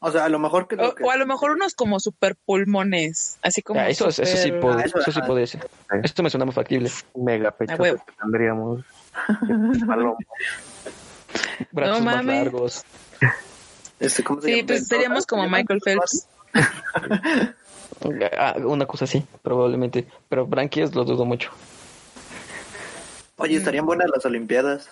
O 0.00 0.10
sea, 0.12 0.24
a 0.26 0.28
lo 0.28 0.38
mejor 0.38 0.68
que. 0.68 0.76
lo 0.76 0.90
o, 0.90 0.94
que- 0.94 1.02
o 1.02 1.10
a 1.10 1.16
lo 1.16 1.26
mejor 1.26 1.50
unos 1.50 1.74
como 1.74 1.98
super 1.98 2.36
pulmones, 2.36 3.38
así 3.42 3.62
como 3.62 3.80
Ah, 3.80 3.88
eso, 3.88 4.08
eso 4.08 4.24
sí 4.24 4.52
puede, 4.52 4.82
Ah, 4.82 4.84
eso- 4.86 4.98
eso 5.00 5.10
sí 5.12 5.20
puede 5.26 5.46
ser. 5.46 5.68
Esto 6.04 6.22
me 6.22 6.30
suena 6.30 6.44
más 6.46 6.54
factible. 6.54 6.90
mega 7.16 7.50
pecho 7.50 7.76
que 7.76 7.96
tendríamos. 8.20 8.84
Brazos 11.72 12.02
más 12.02 12.16
mames. 12.16 12.36
largos. 12.44 12.84
este, 13.98 14.22
¿cómo 14.22 14.40
se 14.40 14.46
Sí, 14.48 14.54
llama? 14.58 14.66
pues 14.68 14.86
seríamos 14.86 15.26
como 15.26 15.48
Michael 15.48 15.80
Phelps. 15.84 16.28
Ah, 18.38 18.54
una 18.64 18.86
cosa 18.86 19.04
así, 19.06 19.26
probablemente. 19.42 20.06
Pero 20.28 20.46
branquias 20.46 20.94
lo 20.94 21.04
dudo 21.04 21.24
mucho. 21.24 21.50
Oye, 23.36 23.56
estarían 23.56 23.86
buenas 23.86 24.08
las 24.14 24.24
Olimpiadas. 24.24 24.88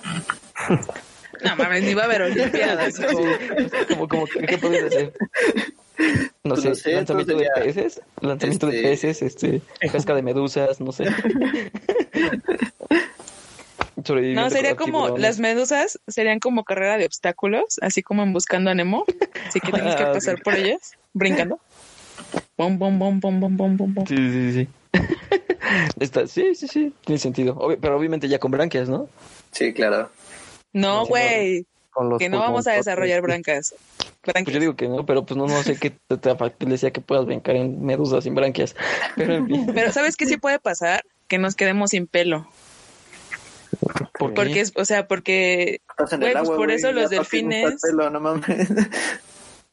No 1.44 1.56
mames, 1.56 1.82
ni 1.84 1.94
va 1.94 2.02
a 2.02 2.04
haber 2.06 2.22
olimpiadas. 2.22 2.94
como, 3.88 4.08
como, 4.08 4.26
¿qué, 4.26 4.58
podrías 4.58 4.84
hacer? 4.84 5.12
No 6.44 6.54
Pues 6.54 6.62
sé, 6.62 6.68
no 6.68 6.74
sé, 6.74 6.92
lanzamiento 6.92 7.36
de 7.36 7.48
peces, 7.54 8.00
lanzamiento 8.20 8.66
de 8.66 8.76
Este- 8.76 8.88
peces, 8.88 9.22
este, 9.22 9.62
pesca 9.92 10.14
de 10.14 10.22
medusas, 10.22 10.80
no 10.80 10.92
sé. 10.92 11.04
No, 14.34 14.50
sería 14.50 14.76
como 14.76 14.98
tiburones. 14.98 15.20
las 15.22 15.38
medusas, 15.40 15.98
serían 16.06 16.38
como 16.38 16.62
carrera 16.64 16.96
de 16.98 17.06
obstáculos, 17.06 17.78
así 17.80 18.02
como 18.02 18.22
en 18.22 18.32
Buscando 18.32 18.70
a 18.70 18.74
Nemo. 18.74 19.04
Así 19.48 19.58
que 19.60 19.72
tienes 19.72 19.96
que 19.96 20.04
Ah, 20.04 20.12
pasar 20.12 20.40
por 20.42 20.54
ellas, 20.54 20.92
brincando. 21.12 21.58
Bom, 22.56 22.78
bom, 22.78 22.98
bom, 22.98 23.18
bom, 23.18 23.40
bom, 23.40 23.56
bom, 23.56 23.76
bom, 23.76 23.94
bom. 23.94 24.06
Sí, 24.06 24.16
sí, 24.16 24.52
sí. 24.52 24.68
Está, 25.98 26.26
sí, 26.28 26.54
sí, 26.54 26.68
sí, 26.68 26.92
tiene 27.04 27.18
sentido. 27.18 27.56
Obvio- 27.58 27.78
pero 27.80 27.96
obviamente 27.98 28.28
ya 28.28 28.38
con 28.38 28.50
branquias, 28.52 28.88
¿no? 28.88 29.08
Sí, 29.50 29.72
claro. 29.72 30.10
No, 30.72 31.06
güey, 31.06 31.66
que 32.18 32.28
no 32.28 32.38
vamos 32.40 32.66
a 32.66 32.72
desarrollar 32.72 33.22
brancas. 33.22 33.74
Pues 34.22 34.32
Branquias. 34.34 34.54
yo 34.54 34.60
digo 34.60 34.76
que 34.76 34.88
no, 34.88 35.06
pero 35.06 35.24
pues 35.24 35.38
no, 35.38 35.46
no 35.46 35.62
sé 35.62 35.76
qué 35.78 35.90
te, 35.90 36.16
te 36.18 36.34
factible 36.36 36.72
decía 36.74 36.90
que 36.90 37.00
puedas 37.00 37.24
brincar 37.26 37.56
en 37.56 37.84
medusas 37.84 38.24
sin 38.24 38.34
branquias. 38.34 38.74
Pero 39.16 39.34
en 39.34 39.46
fin, 39.46 39.70
Pero 39.74 39.92
¿sabes 39.92 40.16
qué 40.16 40.26
sí 40.26 40.36
puede 40.36 40.58
pasar? 40.58 41.04
Que 41.28 41.38
nos 41.38 41.54
quedemos 41.54 41.90
sin 41.90 42.06
pelo. 42.08 42.48
¿por 44.18 44.30
qué? 44.30 44.34
Porque 44.34 44.60
es, 44.60 44.72
o 44.76 44.84
sea, 44.84 45.06
porque 45.06 45.80
Estás 45.90 46.12
en 46.12 46.20
Güey, 46.20 46.32
el 46.32 46.38
pues 46.38 46.48
agua. 46.48 46.56
por 46.56 46.70
eso 46.70 46.92
los 46.92 47.10
delfines- 47.10 47.80
pelo, 47.82 48.10
no 48.10 48.20
mames. 48.20 48.68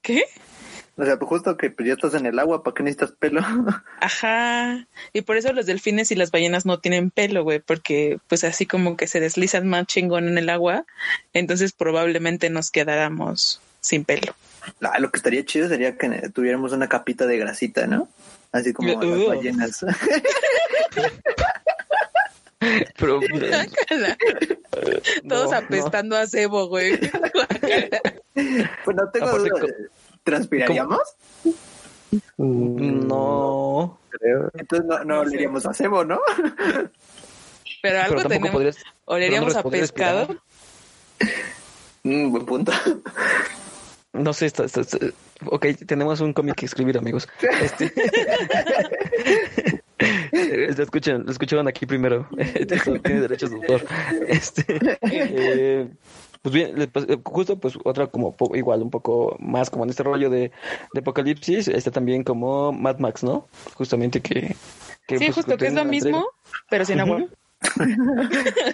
¿qué? 0.01 0.23
O 0.95 1.05
sea, 1.05 1.17
pues 1.17 1.27
justo 1.27 1.57
que 1.57 1.71
pues, 1.71 1.87
ya 1.87 1.93
estás 1.93 2.13
en 2.13 2.27
el 2.27 2.37
agua, 2.37 2.63
¿para 2.63 2.75
qué 2.75 2.83
necesitas 2.83 3.11
pelo? 3.11 3.41
Ajá. 3.99 4.87
Y 5.11 5.21
por 5.21 5.37
eso 5.37 5.51
los 5.51 5.65
delfines 5.65 6.11
y 6.11 6.15
las 6.15 6.31
ballenas 6.31 6.65
no 6.65 6.79
tienen 6.79 7.09
pelo, 7.09 7.43
güey, 7.43 7.59
porque 7.59 8.19
pues 8.27 8.43
así 8.43 8.65
como 8.65 8.95
que 8.95 9.07
se 9.07 9.19
deslizan 9.19 9.67
más 9.67 9.87
chingón 9.87 10.27
en 10.27 10.37
el 10.37 10.49
agua, 10.49 10.85
entonces 11.33 11.73
probablemente 11.73 12.49
nos 12.49 12.69
quedáramos 12.69 13.59
sin 13.81 14.05
pelo. 14.05 14.35
Lo 14.99 15.11
que 15.11 15.17
estaría 15.17 15.43
chido 15.43 15.67
sería 15.67 15.97
que 15.97 16.07
tuviéramos 16.29 16.71
una 16.71 16.87
capita 16.87 17.25
de 17.25 17.37
grasita, 17.37 17.87
¿no? 17.87 18.07
Así 18.51 18.71
como 18.71 18.89
las 18.89 19.03
Ugh. 19.03 19.27
ballenas. 19.29 19.85
Pero, 22.97 23.19
Todos 25.27 25.51
no, 25.51 25.57
apestando 25.57 26.15
a 26.15 26.25
cebo, 26.27 26.67
güey. 26.67 26.97
pues 28.33 28.97
no 28.97 29.09
tengo 29.11 29.27
Aparte, 29.27 29.49
duda. 29.49 29.65
¿Transpiraríamos? 30.23 30.99
No, 32.37 33.99
creo. 34.09 34.51
Entonces 34.57 34.87
no, 34.87 34.99
no 34.99 35.05
No 35.05 35.23
sé. 35.23 35.29
oleríamos 35.29 35.65
a 35.65 35.73
cebo, 35.73 36.05
¿no? 36.05 36.19
Pero 37.81 37.99
algo 38.01 38.15
pero 38.17 38.29
tenemos. 38.29 38.51
podrías. 38.51 38.77
¿Oleríamos 39.05 39.53
no 39.55 39.59
a 39.59 39.63
pescado? 39.63 40.27
respirar. 40.27 40.43
Mm, 42.03 42.31
buen 42.31 42.45
punto. 42.45 42.71
No 44.13 44.31
sé, 44.33 44.45
está, 44.45 44.63
está- 44.65 44.81
está- 44.81 44.97
ok, 45.47 45.65
tenemos 45.85 46.21
un 46.21 46.31
cómic 46.33 46.55
que 46.55 46.65
escribir, 46.65 46.97
amigos. 46.97 47.27
Este, 47.61 47.91
Lo 50.77 50.83
escuchan, 50.83 51.23
lo 51.25 51.31
escucharon 51.31 51.67
aquí 51.67 51.85
primero. 51.85 52.27
Tiene 53.03 53.21
derechos 53.21 53.51
de 53.51 53.55
autor. 53.57 53.85
Este, 54.27 54.65
eh, 55.11 55.87
pues 56.43 56.53
bien, 56.53 56.79
eh, 56.79 57.17
justo 57.23 57.57
pues 57.59 57.75
otra 57.83 58.07
como 58.07 58.35
po- 58.35 58.55
igual 58.55 58.81
un 58.83 58.91
poco 58.91 59.35
más 59.39 59.69
como 59.71 59.85
en 59.85 59.89
este 59.89 60.03
rollo 60.03 60.29
de, 60.29 60.51
de 60.93 60.99
apocalipsis, 60.99 61.67
está 61.69 61.89
también 61.89 62.23
como 62.23 62.71
Mad 62.71 62.99
Max, 62.99 63.23
¿no? 63.23 63.47
Justamente 63.75 64.21
que... 64.21 64.55
que, 65.07 65.17
Sí, 65.17 65.25
pues, 65.25 65.35
justo 65.35 65.57
que 65.57 65.67
es 65.67 65.73
lo 65.73 65.85
mismo, 65.85 66.27
pero 66.69 66.85
sin 66.85 66.99
agua. 66.99 67.25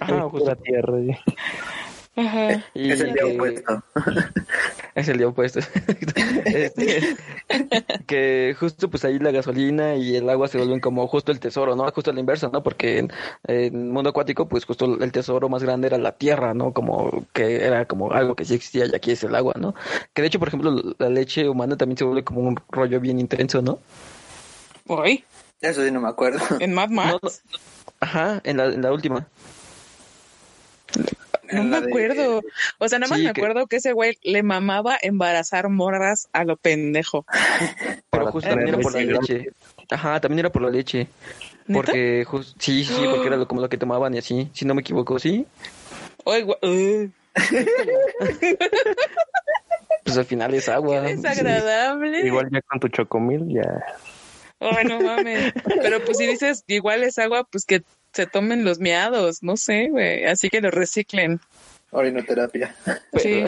Ajá, 0.01 0.21
justo. 0.31 0.49
la 0.49 0.55
tierra. 0.55 0.97
Ajá. 2.19 2.63
Y 2.73 2.91
Es 2.91 2.99
el 3.01 3.13
día 3.13 3.23
que- 3.23 3.35
opuesto. 3.35 3.83
Es 4.95 5.07
el 5.07 5.17
día 5.17 5.27
opuesto. 5.27 5.59
Este, 6.45 7.15
que 8.07 8.55
justo 8.59 8.89
pues 8.89 9.05
ahí 9.05 9.19
la 9.19 9.31
gasolina 9.31 9.95
y 9.95 10.15
el 10.15 10.29
agua 10.29 10.47
se 10.47 10.57
vuelven 10.57 10.79
como 10.79 11.07
justo 11.07 11.31
el 11.31 11.39
tesoro, 11.39 11.75
¿no? 11.75 11.89
Justo 11.91 12.11
a 12.11 12.13
la 12.13 12.19
inversa, 12.19 12.49
¿no? 12.51 12.63
Porque 12.63 12.97
en, 12.99 13.11
el 13.47 13.71
mundo 13.71 14.09
acuático 14.09 14.47
pues 14.47 14.65
justo 14.65 14.85
el 15.01 15.11
tesoro 15.11 15.47
más 15.49 15.63
grande 15.63 15.87
era 15.87 15.97
la 15.97 16.13
tierra, 16.13 16.53
¿no? 16.53 16.73
Como 16.73 17.25
que 17.33 17.63
era 17.65 17.85
como 17.85 18.11
algo 18.11 18.35
que 18.35 18.45
sí 18.45 18.55
existía 18.55 18.85
y 18.85 18.95
aquí 18.95 19.11
es 19.11 19.23
el 19.23 19.35
agua, 19.35 19.53
¿no? 19.59 19.75
Que 20.13 20.21
de 20.23 20.27
hecho, 20.27 20.39
por 20.39 20.47
ejemplo, 20.49 20.75
la 20.97 21.09
leche 21.09 21.47
humana 21.47 21.77
también 21.77 21.97
se 21.97 22.03
vuelve 22.03 22.23
como 22.23 22.41
un 22.41 22.59
rollo 22.69 22.99
bien 22.99 23.19
intenso, 23.19 23.61
¿no? 23.61 23.79
Uy, 24.87 25.23
Eso 25.61 25.83
sí 25.85 25.91
no 25.91 26.01
me 26.01 26.09
acuerdo. 26.09 26.39
en 26.59 26.73
Mad 26.73 26.89
Max. 26.89 27.11
No, 27.11 27.19
no. 27.21 27.29
Ajá, 28.01 28.41
en 28.43 28.57
la, 28.57 28.65
en 28.65 28.81
la 28.81 28.91
última. 28.91 29.27
No 31.51 31.63
me 31.63 31.77
acuerdo. 31.77 32.41
O 32.77 32.87
sea, 32.89 32.99
nada 32.99 33.09
más 33.09 33.19
Sí, 33.19 33.25
me 33.25 33.33
que- 33.33 33.41
acuerdo 33.41 33.67
que 33.67 33.77
ese 33.77 33.93
güey 33.93 34.17
le 34.23 34.43
mamaba 34.43 34.97
embarazar 35.01 35.69
morras 35.69 36.27
a 36.33 36.43
lo 36.43 36.57
pendejo. 36.57 37.25
Pero 38.09 38.23
Para 38.25 38.31
justo 38.31 38.49
también 38.49 38.69
era 38.69 38.77
por 38.79 38.93
la 38.93 39.01
leche. 39.01 39.49
Ajá, 39.89 40.19
también 40.19 40.39
era 40.39 40.51
por 40.51 40.61
la 40.61 40.69
leche. 40.69 41.07
¿Neta? 41.67 41.73
Porque 41.73 42.25
jus- 42.25 42.55
sí, 42.59 42.83
sí, 42.83 42.93
sí, 42.93 43.01
porque 43.09 43.27
era 43.27 43.37
lo, 43.37 43.47
como 43.47 43.61
lo 43.61 43.69
que 43.69 43.77
tomaban 43.77 44.13
y 44.15 44.17
así, 44.19 44.49
si 44.53 44.65
no 44.65 44.73
me 44.75 44.81
equivoco, 44.81 45.17
sí. 45.19 45.45
Uh, 46.25 47.07
Pues 50.03 50.17
al 50.17 50.25
final 50.25 50.53
es 50.53 50.67
agua. 50.69 51.03
qué 51.03 51.09
sí. 51.09 51.21
desagradable. 51.21 52.25
Igual 52.25 52.49
ya 52.51 52.61
con 52.63 52.79
tu 52.79 52.87
chocomil 52.89 53.47
ya. 53.53 53.83
Ay, 54.59 54.85
no 54.85 54.99
mames. 54.99 55.53
Pero 55.81 56.03
pues 56.03 56.17
si 56.17 56.25
dices 56.27 56.63
igual 56.67 57.03
es 57.03 57.17
agua, 57.19 57.43
pues 57.49 57.65
que 57.65 57.83
se 58.13 58.25
tomen 58.27 58.63
los 58.63 58.79
miados, 58.79 59.43
no 59.43 59.57
sé, 59.57 59.89
güey. 59.89 60.25
Así 60.25 60.49
que 60.49 60.61
lo 60.61 60.71
reciclen. 60.71 61.39
Orinoterapia. 61.91 62.75
Sí. 63.17 63.43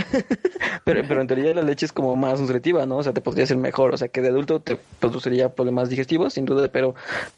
Pero, 0.83 1.03
pero 1.07 1.21
en 1.21 1.27
teoría 1.27 1.53
la 1.53 1.61
leche 1.61 1.85
es 1.85 1.91
como 1.93 2.15
más 2.15 2.39
nutritiva, 2.41 2.85
¿no? 2.87 2.97
O 2.97 3.03
sea, 3.03 3.13
te 3.13 3.21
podría 3.21 3.45
ser 3.45 3.57
mejor. 3.57 3.93
O 3.93 3.97
sea, 3.97 4.07
que 4.07 4.21
de 4.21 4.29
adulto 4.29 4.59
te 4.59 4.77
produciría 4.99 5.49
problemas 5.49 5.89
digestivos, 5.89 6.33
sin 6.33 6.45
duda, 6.45 6.67
pero, 6.71 6.95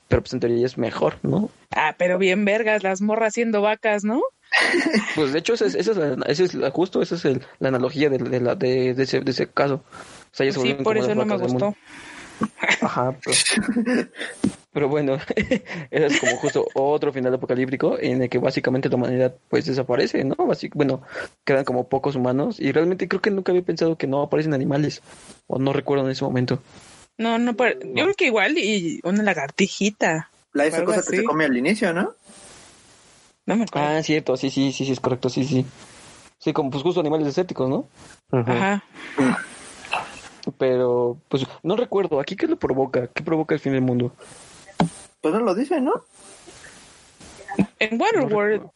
pero 0.08 0.22
pues 0.22 0.32
en 0.34 0.40
teoría 0.40 0.66
es 0.66 0.78
mejor, 0.78 1.16
¿no? 1.22 1.50
Ah, 1.76 1.96
pero 1.98 2.18
bien 2.18 2.46
vergas, 2.46 2.84
las 2.84 3.02
morras 3.02 3.34
siendo 3.34 3.62
vacas, 3.62 4.04
¿no? 4.06 4.22
Pues 5.16 5.34
de 5.34 5.40
hecho, 5.40 5.56
esa 5.56 5.66
es, 5.66 5.76
esa 5.76 5.92
es, 5.92 5.98
la, 5.98 6.26
esa 6.28 6.44
es 6.44 6.54
la- 6.54 6.72
justo 6.72 7.02
esa 7.02 7.16
es 7.16 7.26
el- 7.26 7.42
la 7.60 7.68
analogía 7.70 8.10
de, 8.10 8.20
de, 8.20 8.40
la, 8.40 8.56
de, 8.56 8.94
de 8.94 9.04
ese, 9.04 9.20
de 9.20 9.32
ese 9.32 9.48
caso. 9.48 9.76
O 9.76 10.36
sea, 10.36 10.46
ellas 10.46 10.56
se 10.56 10.62
Sí, 10.62 10.74
por 10.76 10.98
eso 10.98 11.14
no 11.16 11.26
me 11.26 11.38
gustó. 11.38 11.76
Ajá, 12.82 13.14
pero, 13.24 13.36
pero 14.74 14.90
bueno, 14.90 15.18
ese 15.92 16.06
es 16.06 16.18
como 16.18 16.38
justo 16.38 16.72
otro 16.74 17.14
final 17.14 17.34
apocalíptico 17.34 17.98
en 18.00 18.24
el 18.24 18.30
que 18.30 18.40
básicamente 18.40 18.90
la 18.90 18.96
humanidad 18.96 19.36
pues 19.50 19.66
desaparece, 19.66 20.24
¿no? 20.24 20.36
Basi- 20.36 20.72
bueno, 20.74 21.02
quedan 21.46 21.64
como 21.64 21.88
pocos 21.88 22.16
humanos 22.16 22.60
y 22.60 22.72
realmente 22.72 23.08
creo 23.08 23.22
que 23.22 23.32
nunca 23.32 23.52
había 23.52 23.62
pensado 23.64 23.98
que 23.98 24.08
no 24.08 24.22
aparecen 24.22 24.54
animales 24.54 25.02
o 25.48 25.60
no 25.60 25.72
recuerdo 25.74 26.06
en 26.06 26.12
ese 26.12 26.24
momento. 26.26 26.60
No, 27.18 27.38
no, 27.38 27.56
par- 27.56 27.78
yo 27.80 28.04
creo 28.04 28.16
que 28.16 28.26
igual 28.26 28.58
y 28.58 29.00
una 29.04 29.22
lagartijita. 29.24 30.30
La 30.52 30.66
esa 30.66 30.84
cosa 30.84 31.02
que 31.02 31.08
así. 31.08 31.18
se 31.18 31.24
come 31.24 31.46
al 31.46 31.56
inicio, 31.56 31.94
¿no? 31.94 32.14
No 33.46 33.56
me 33.56 33.64
acuerdo. 33.64 33.88
Ah, 33.88 34.02
cierto, 34.04 34.36
sí, 34.38 34.50
sí, 34.50 34.72
sí, 34.72 34.86
sí, 34.86 34.92
es 34.92 35.00
correcto, 35.00 35.30
sí, 35.30 35.44
sí. 35.44 35.66
Sí, 36.40 36.52
como 36.54 36.70
pues 36.72 36.82
justo 36.84 37.00
animales 37.02 37.28
escépticos, 37.28 37.70
¿no? 37.70 37.88
Ajá. 38.32 38.84
Pero 40.58 41.18
pues 41.30 41.46
no 41.64 41.76
recuerdo, 41.76 42.20
¿aquí 42.20 42.36
qué 42.36 42.48
lo 42.48 42.58
provoca? 42.58 43.08
¿Qué 43.08 43.24
provoca 43.24 43.54
el 43.56 43.62
fin 43.62 43.72
del 43.74 43.82
mundo? 43.82 44.14
Pues 45.24 45.34
no 45.34 45.40
lo 45.40 45.56
dice, 45.56 45.80
¿no? 45.80 46.04
En 47.80 48.00
Waterworld 48.00 48.68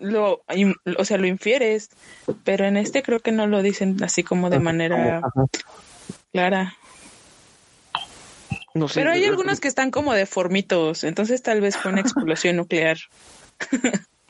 lo, 0.00 0.42
o 0.98 1.04
sea, 1.04 1.16
lo 1.16 1.28
infieres, 1.28 1.90
pero 2.42 2.64
en 2.64 2.76
este 2.76 3.04
creo 3.04 3.20
que 3.20 3.30
no 3.30 3.46
lo 3.46 3.62
dicen 3.62 4.02
así 4.02 4.24
como 4.24 4.50
de 4.50 4.58
manera 4.58 5.18
Ajá. 5.18 5.30
clara. 6.32 6.76
No 8.74 8.88
sé. 8.88 8.98
Pero 8.98 9.12
hay 9.12 9.24
algunos 9.26 9.60
que 9.60 9.68
están 9.68 9.92
como 9.92 10.12
deformitos, 10.12 11.04
entonces 11.04 11.40
tal 11.40 11.60
vez 11.60 11.76
fue 11.76 11.92
una 11.92 12.00
explosión 12.00 12.56
nuclear. 12.56 12.98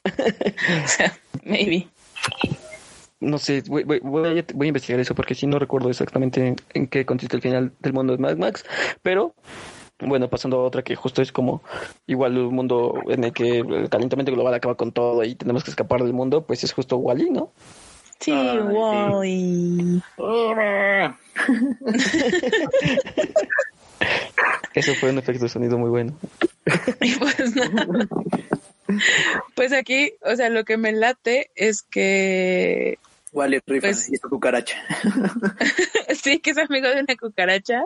o 0.04 0.88
sea, 0.88 1.18
maybe. 1.42 1.88
No 3.18 3.38
sé, 3.38 3.62
voy, 3.66 3.84
voy, 3.84 4.00
voy 4.00 4.40
a, 4.40 4.44
voy 4.52 4.66
a 4.66 4.68
investigar 4.68 5.00
eso 5.00 5.14
porque 5.14 5.34
sí 5.34 5.46
no 5.46 5.58
recuerdo 5.58 5.88
exactamente 5.88 6.48
en, 6.48 6.56
en 6.74 6.86
qué 6.86 7.06
consiste 7.06 7.36
el 7.36 7.40
final 7.40 7.72
del 7.78 7.94
mundo 7.94 8.12
de 8.12 8.18
Mad 8.18 8.36
Max, 8.36 8.62
pero 9.00 9.34
bueno, 10.06 10.28
pasando 10.28 10.58
a 10.60 10.64
otra 10.64 10.82
que 10.82 10.94
justo 10.96 11.22
es 11.22 11.32
como 11.32 11.62
igual 12.06 12.36
un 12.38 12.54
mundo 12.54 12.94
en 13.08 13.24
el 13.24 13.32
que 13.32 13.58
el 13.58 13.88
calentamiento 13.88 14.32
global 14.32 14.54
acaba 14.54 14.74
con 14.76 14.92
todo 14.92 15.24
y 15.24 15.34
tenemos 15.34 15.64
que 15.64 15.70
escapar 15.70 16.02
del 16.02 16.12
mundo, 16.12 16.42
pues 16.44 16.62
es 16.64 16.72
justo 16.72 16.96
Wally, 16.96 17.30
¿no? 17.30 17.52
Sí, 18.20 18.30
sí. 18.32 18.58
Wally. 18.58 20.02
Eso 24.74 24.94
fue 24.94 25.10
un 25.10 25.18
efecto 25.18 25.44
de 25.44 25.48
sonido 25.48 25.78
muy 25.78 25.90
bueno. 25.90 26.12
Y 27.00 27.14
pues 27.16 27.54
nada. 27.56 28.06
Pues 29.54 29.72
aquí, 29.72 30.12
o 30.22 30.36
sea, 30.36 30.48
lo 30.50 30.64
que 30.64 30.76
me 30.76 30.92
late 30.92 31.50
es 31.56 31.82
que 31.82 32.98
Wally 33.32 33.60
rifa 33.66 33.88
Pues- 33.88 34.08
y 34.12 34.16
su 34.16 34.28
cucaracha. 34.28 34.76
sí, 36.22 36.38
que 36.40 36.50
es 36.50 36.58
amigo 36.58 36.88
de 36.88 37.00
una 37.00 37.16
cucaracha. 37.16 37.84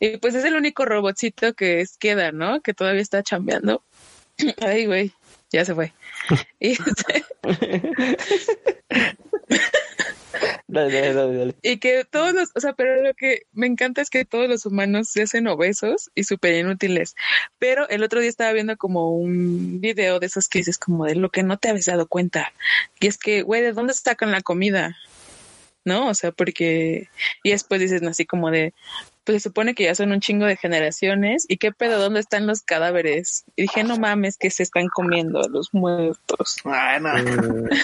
Y 0.00 0.18
pues 0.18 0.34
es 0.34 0.44
el 0.44 0.54
único 0.54 0.84
robotcito 0.84 1.54
que 1.54 1.80
es- 1.80 1.96
queda, 1.98 2.32
¿no? 2.32 2.60
Que 2.60 2.74
todavía 2.74 3.02
está 3.02 3.22
chambeando. 3.22 3.82
Ay, 4.60 4.86
güey, 4.86 5.12
ya 5.50 5.64
se 5.64 5.74
fue. 5.74 5.92
Y, 6.60 6.72
este, 6.72 7.24
Dale, 10.68 10.92
dale, 11.00 11.14
dale, 11.14 11.36
dale. 11.38 11.54
y 11.62 11.78
que 11.78 12.04
todos 12.04 12.34
los, 12.34 12.50
o 12.54 12.60
sea, 12.60 12.74
pero 12.74 13.00
lo 13.02 13.14
que 13.14 13.42
me 13.52 13.66
encanta 13.66 14.02
es 14.02 14.10
que 14.10 14.24
todos 14.24 14.48
los 14.48 14.66
humanos 14.66 15.08
se 15.08 15.22
hacen 15.22 15.46
obesos 15.46 16.10
y 16.14 16.24
súper 16.24 16.54
inútiles. 16.54 17.14
Pero 17.58 17.88
el 17.88 18.02
otro 18.02 18.20
día 18.20 18.28
estaba 18.28 18.52
viendo 18.52 18.76
como 18.76 19.12
un 19.16 19.80
video 19.80 20.18
de 20.20 20.26
esos 20.26 20.48
que 20.48 20.58
dices 20.58 20.76
como 20.76 21.06
de 21.06 21.14
lo 21.14 21.30
que 21.30 21.42
no 21.44 21.56
te 21.56 21.68
habías 21.68 21.86
dado 21.86 22.06
cuenta. 22.08 22.52
Y 23.00 23.06
es 23.06 23.16
que, 23.16 23.42
güey, 23.42 23.62
¿de 23.62 23.72
dónde 23.72 23.94
sacan 23.94 24.32
la 24.32 24.42
comida? 24.42 24.96
¿No? 25.84 26.08
O 26.08 26.14
sea, 26.14 26.32
porque... 26.32 27.08
Y 27.44 27.50
después 27.52 27.80
dices 27.80 28.02
así 28.02 28.26
como 28.26 28.50
de, 28.50 28.74
pues 29.26 29.42
se 29.42 29.48
supone 29.50 29.74
que 29.74 29.84
ya 29.84 29.94
son 29.94 30.12
un 30.12 30.20
chingo 30.20 30.46
de 30.46 30.56
generaciones. 30.56 31.44
¿Y 31.48 31.58
qué 31.58 31.72
pedo? 31.72 31.98
¿Dónde 31.98 32.20
están 32.20 32.46
los 32.46 32.62
cadáveres? 32.62 33.44
Y 33.56 33.62
dije, 33.62 33.84
no 33.84 33.98
mames, 33.98 34.38
que 34.38 34.50
se 34.50 34.62
están 34.62 34.86
comiendo 34.88 35.40
a 35.40 35.48
los 35.48 35.74
muertos. 35.74 36.56
Ah, 36.64 36.98
no. 37.00 37.10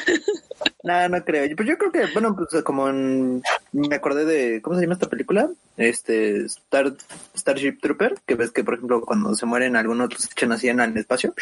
No, 0.84 1.08
no 1.08 1.24
creo. 1.24 1.54
Pues 1.56 1.68
yo 1.68 1.78
creo 1.78 1.92
que, 1.92 2.06
bueno, 2.12 2.34
pues 2.36 2.62
como 2.64 2.88
en- 2.88 3.42
me 3.72 3.94
acordé 3.94 4.24
de, 4.24 4.60
¿cómo 4.62 4.74
se 4.76 4.82
llama 4.82 4.94
esta 4.94 5.08
película? 5.08 5.48
Este, 5.76 6.44
Star, 6.46 6.92
Starship 7.36 7.78
Trooper, 7.80 8.14
que 8.26 8.34
ves 8.34 8.50
que, 8.50 8.64
por 8.64 8.74
ejemplo, 8.74 9.00
cuando 9.02 9.34
se 9.36 9.46
mueren 9.46 9.76
algunos 9.76 10.12
los 10.12 10.24
echan 10.24 10.50
así 10.52 10.68
en 10.68 10.80
el 10.80 10.96
espacio. 10.96 11.34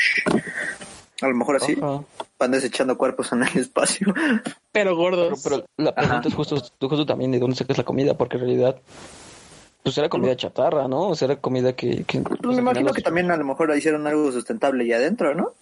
A 1.23 1.29
lo 1.29 1.35
mejor 1.35 1.57
así, 1.57 1.77
Ajá. 1.81 2.03
van 2.39 2.51
desechando 2.51 2.97
cuerpos 2.99 3.33
en 3.33 3.43
el 3.43 3.59
espacio. 3.59 4.15
Pero 4.73 4.95
gordos. 4.97 5.41
pero 5.43 5.65
la 5.77 5.95
pregunta 5.95 6.29
es 6.29 6.35
justo, 6.35 6.57
justo 6.57 7.07
también 7.07 7.31
de 7.33 7.39
dónde 7.39 7.57
sacas 7.57 7.79
la 7.79 7.85
comida, 7.85 8.17
porque 8.17 8.37
en 8.37 8.43
realidad 8.43 8.77
pues 9.83 9.97
era 9.97 10.09
comida 10.09 10.37
chatarra, 10.37 10.89
¿no? 10.89 11.09
O 11.09 11.15
sea, 11.15 11.27
era 11.27 11.37
comida 11.37 11.75
que... 11.75 12.05
que 12.05 12.21
Pues 12.21 12.39
pues, 12.43 12.57
me 12.57 12.71
al 12.71 12.77
imagino 12.77 12.93
que 12.93 13.03
también 13.03 13.31
a 13.31 13.37
lo 13.37 13.45
mejor 13.45 13.75
hicieron 13.77 14.07
algo 14.07 14.31
sustentable 14.31 14.85
ahí 14.85 14.93
adentro, 14.93 15.35
¿no? 15.35 15.55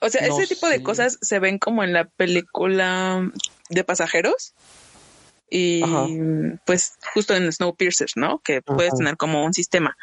O 0.00 0.08
sea, 0.08 0.26
No 0.26 0.38
ese 0.38 0.54
tipo 0.54 0.68
de 0.68 0.82
cosas 0.82 1.18
se 1.20 1.38
ven 1.38 1.58
como 1.58 1.82
en 1.82 1.92
la 1.92 2.04
película 2.04 3.30
de 3.68 3.84
pasajeros. 3.84 4.54
Y 5.50 5.82
Ajá. 5.82 6.06
pues 6.66 6.98
justo 7.14 7.34
en 7.34 7.50
Snowpiercer, 7.50 8.10
¿no? 8.16 8.40
Que 8.40 8.60
puedes 8.62 8.94
tener 8.94 9.16
como 9.16 9.44
un 9.44 9.54
sistema. 9.54 9.96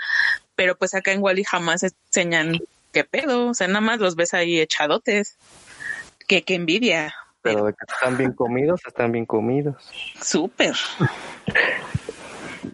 Pero 0.55 0.75
pues 0.75 0.95
acá 0.95 1.11
en 1.11 1.21
Wally 1.21 1.43
jamás 1.43 1.83
enseñan 1.83 2.59
qué 2.91 3.03
pedo. 3.03 3.49
O 3.49 3.53
sea, 3.53 3.67
nada 3.67 3.81
más 3.81 3.99
los 3.99 4.15
ves 4.15 4.33
ahí 4.33 4.59
echadotes. 4.59 5.37
Que, 6.27 6.41
que 6.41 6.55
envidia. 6.55 7.13
Pero 7.43 7.65
de 7.65 7.73
que 7.73 7.85
están 7.87 8.17
bien 8.17 8.33
comidos, 8.33 8.81
están 8.87 9.11
bien 9.11 9.27
comidos. 9.27 9.75
Súper. 10.19 10.75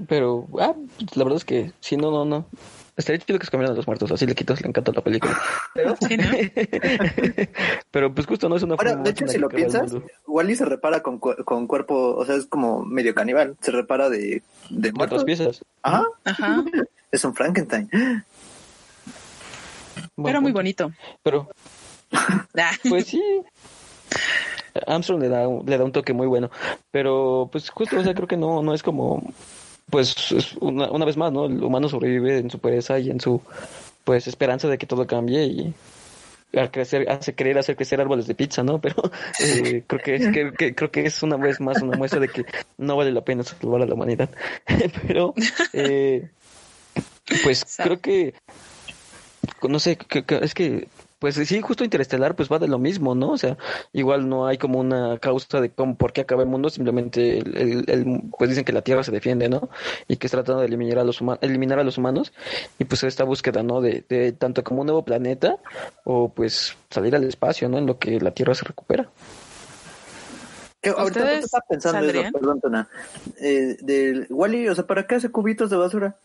Pero, 0.07 0.47
ah, 0.59 0.73
la 1.15 1.23
verdad 1.23 1.37
es 1.37 1.45
que 1.45 1.71
sí, 1.79 1.97
no, 1.97 2.11
no, 2.11 2.25
no. 2.25 2.45
Estaría 2.97 3.19
chido 3.19 3.39
que 3.39 3.45
se 3.45 3.51
comieran 3.51 3.73
a 3.73 3.77
los 3.77 3.87
muertos, 3.87 4.11
así 4.11 4.25
le 4.25 4.35
quitas, 4.35 4.61
le 4.61 4.67
encanta 4.67 4.91
la 4.91 5.01
película. 5.01 5.37
Pero, 5.73 5.95
Sí, 6.07 6.17
¿no? 6.17 6.23
pero 7.91 8.13
pues 8.13 8.27
justo 8.27 8.49
no 8.49 8.55
es 8.57 8.63
una 8.63 8.75
Ahora, 8.75 8.91
forma 8.91 9.03
de 9.05 9.09
hecho, 9.11 9.27
si 9.27 9.37
lo 9.37 9.47
piensas. 9.49 9.93
Wally 10.27 10.55
se 10.55 10.65
repara 10.65 11.01
con, 11.01 11.17
cu- 11.19 11.35
con 11.45 11.67
cuerpo, 11.67 12.15
o 12.15 12.25
sea, 12.25 12.35
es 12.35 12.45
como 12.45 12.83
medio 12.83 13.13
caníbal. 13.15 13.55
Se 13.61 13.71
repara 13.71 14.09
de, 14.09 14.43
de 14.69 14.91
muertos. 14.91 15.23
piezas. 15.23 15.63
Ajá, 15.83 16.03
Ajá. 16.25 16.63
es 17.11 17.23
un 17.23 17.33
Frankenstein. 17.33 17.89
Era 20.23 20.41
muy 20.41 20.51
bonito. 20.51 20.91
Pero, 21.23 21.49
Ah, 22.57 22.71
pues 22.89 23.07
sí. 23.07 23.21
Armstrong 24.85 25.21
le 25.21 25.29
da, 25.29 25.47
un- 25.47 25.65
le 25.65 25.77
da 25.77 25.83
un 25.85 25.91
toque 25.91 26.13
muy 26.13 26.27
bueno. 26.27 26.49
Pero, 26.91 27.49
pues 27.51 27.69
justo, 27.69 27.97
o 27.99 28.03
sea, 28.03 28.13
creo 28.13 28.27
que 28.27 28.37
no, 28.37 28.61
no 28.61 28.73
es 28.73 28.83
como, 28.83 29.23
pues, 29.91 30.31
es 30.31 30.53
una, 30.59 30.89
una 30.89 31.05
vez 31.05 31.17
más, 31.17 31.31
¿no? 31.31 31.45
El 31.45 31.63
humano 31.63 31.87
sobrevive 31.87 32.39
en 32.39 32.49
su 32.49 32.57
pereza 32.57 32.97
y 32.97 33.11
en 33.11 33.19
su, 33.19 33.41
pues, 34.03 34.25
esperanza 34.27 34.67
de 34.67 34.79
que 34.79 34.87
todo 34.87 35.05
cambie 35.05 35.43
y 35.45 35.73
al 36.53 36.69
crecer, 36.71 37.09
hace 37.09 37.33
querer 37.35 37.57
hacer 37.59 37.75
crecer 37.75 38.01
árboles 38.01 38.25
de 38.27 38.35
pizza, 38.35 38.63
¿no? 38.63 38.81
Pero 38.81 38.95
eh, 39.39 39.83
creo 39.87 40.01
que, 40.01 40.15
es, 40.15 40.27
que, 40.29 40.51
que- 40.57 40.73
creo 40.75 40.91
que 40.91 41.05
es 41.05 41.21
una 41.21 41.37
vez 41.37 41.61
más 41.61 41.81
una 41.81 41.95
muestra 41.95 42.19
de 42.19 42.29
que 42.29 42.43
no 42.77 42.95
vale 42.97 43.11
la 43.11 43.21
pena 43.21 43.43
salvar 43.43 43.83
a 43.83 43.85
la 43.85 43.93
humanidad. 43.93 44.29
Pero, 45.07 45.33
eh, 45.73 46.27
pues 47.43 47.65
creo 47.77 47.99
que 48.01 48.33
no 49.69 49.79
sé, 49.79 49.97
es 50.41 50.53
que, 50.53 50.87
pues 51.21 51.35
sí, 51.35 51.61
justo 51.61 51.83
Interestelar, 51.83 52.35
pues 52.35 52.51
va 52.51 52.57
de 52.57 52.67
lo 52.67 52.79
mismo, 52.79 53.13
¿no? 53.13 53.29
O 53.33 53.37
sea, 53.37 53.55
igual 53.93 54.27
no 54.27 54.47
hay 54.47 54.57
como 54.57 54.79
una 54.79 55.19
causa 55.19 55.61
de 55.61 55.69
cómo, 55.69 55.95
por 55.95 56.13
qué 56.13 56.21
acaba 56.21 56.41
el 56.41 56.49
mundo, 56.49 56.71
simplemente, 56.71 57.37
el, 57.37 57.55
el- 57.55 57.85
el- 57.87 58.21
pues 58.39 58.49
dicen 58.49 58.65
que 58.65 58.73
la 58.73 58.81
Tierra 58.81 59.03
se 59.03 59.11
defiende, 59.11 59.47
¿no? 59.47 59.69
Y 60.07 60.17
que 60.17 60.25
es 60.25 60.31
tratando 60.31 60.61
de 60.61 60.65
eliminar 60.67 60.97
a 60.97 61.03
los 61.03 61.21
humanos, 61.21 61.37
eliminar 61.43 61.77
a 61.77 61.83
los 61.83 61.99
humanos, 61.99 62.33
y 62.79 62.85
pues 62.85 63.03
esta 63.03 63.23
búsqueda, 63.23 63.61
¿no? 63.61 63.81
De, 63.81 64.03
de 64.09 64.31
tanto 64.31 64.63
como 64.63 64.81
un 64.81 64.87
nuevo 64.87 65.05
planeta, 65.05 65.57
o 66.05 66.29
pues 66.29 66.75
salir 66.89 67.15
al 67.15 67.23
espacio, 67.25 67.69
¿no? 67.69 67.77
En 67.77 67.85
lo 67.85 67.99
que 67.99 68.19
la 68.19 68.31
Tierra 68.31 68.55
se 68.55 68.65
recupera. 68.65 69.07
Que 70.81 70.89
ahorita 70.89 71.19
¿Ustedes 71.19 71.45
estaba 71.45 71.63
pensando 71.69 71.99
eso, 71.99 72.05
saldrían? 72.07 72.33
perdón, 72.33 72.59
Tona. 72.61 72.89
Eh, 73.39 73.77
del 73.81 74.25
Wally, 74.31 74.67
o 74.69 74.73
sea, 74.73 74.87
¿para 74.87 75.05
qué 75.05 75.13
hace 75.13 75.29
cubitos 75.29 75.69
de 75.69 75.77
basura? 75.77 76.15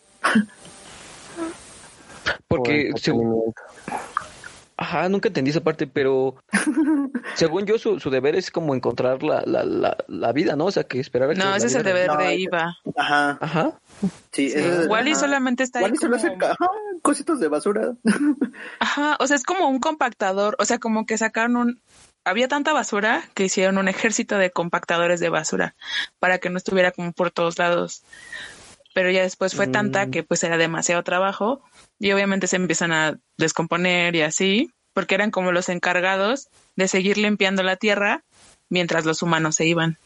Porque. 2.49 2.93
Ajá, 4.79 5.09
nunca 5.09 5.29
entendí 5.29 5.51
esa 5.51 5.63
parte, 5.63 5.87
pero 5.87 6.37
según 7.35 7.65
yo 7.67 7.79
su, 7.79 7.99
su 7.99 8.11
deber 8.11 8.37
es 8.37 8.51
como 8.51 8.75
encontrar 8.75 9.23
la, 9.23 9.43
la, 9.47 9.65
la, 9.65 9.97
la 10.07 10.33
vida, 10.33 10.55
¿no? 10.57 10.67
O 10.67 10.71
sea, 10.71 10.85
que 10.85 11.01
esperar 11.01 11.31
a 11.31 11.33
que 11.35 11.39
no, 11.39 11.47
la 11.51 11.57
ese 11.57 11.69
es 11.69 11.75
el 11.75 11.83
deber 11.83 12.09
No, 12.09 12.17
de 12.19 12.35
Iva. 12.37 12.77
Ajá, 12.97 13.39
Ajá. 13.41 13.79
sí. 14.33 14.53
es- 14.55 14.87
Wally 14.89 15.13
ajá. 15.13 15.21
solamente 15.21 15.63
está 15.63 15.79
ahí 15.79 15.85
Wally 15.87 15.97
solo 15.97 16.17
como- 16.17 16.27
hace 16.29 16.39
ca- 16.39 16.51
ajá, 16.53 16.71
cositos 17.03 17.41
de 17.41 17.49
basura. 17.49 17.95
Ajá, 18.81 19.17
o 19.21 19.27
sea, 19.27 19.37
es 19.37 19.45
como 19.45 19.69
un 19.69 19.79
compactador, 19.81 20.57
o 20.59 20.65
sea, 20.65 20.79
como 20.79 21.07
que 21.07 21.17
sacaron 21.19 21.57
un... 21.57 21.81
Había 22.25 22.49
tanta 22.49 22.73
basura 22.73 23.23
que 23.35 23.45
hicieron 23.45 23.79
un 23.79 23.87
ejército 23.87 24.37
de 24.37 24.51
compactadores 24.51 25.21
de 25.21 25.29
basura 25.29 25.77
para 26.19 26.39
que 26.39 26.51
no 26.51 26.59
estuviera 26.59 26.91
como 26.91 27.13
por 27.13 27.31
todos 27.31 27.57
lados. 27.59 28.03
Pero 28.97 29.11
ya 29.11 29.21
después 29.21 29.55
fue 29.55 29.67
tanta 29.67 30.07
Mm. 30.07 30.11
que 30.11 30.23
pues 30.23 30.43
era 30.43 30.57
demasiado 30.57 31.03
trabajo 31.05 31.61
y 31.99 32.13
obviamente 32.13 32.47
se 32.47 32.57
empiezan 32.57 32.93
a 32.93 33.19
descomponer 33.37 34.17
y 34.17 34.23
así, 34.23 34.71
porque 34.95 35.15
eran 35.15 35.31
como 35.31 35.53
los 35.53 35.69
encargados 35.69 36.49
de 36.77 36.89
seguir 36.89 37.19
limpiando 37.19 37.63
la 37.63 37.77
tierra 37.77 38.25
mientras 38.71 39.05
los 39.05 39.21
humanos 39.21 39.57
se 39.57 39.67
iban. 39.67 39.99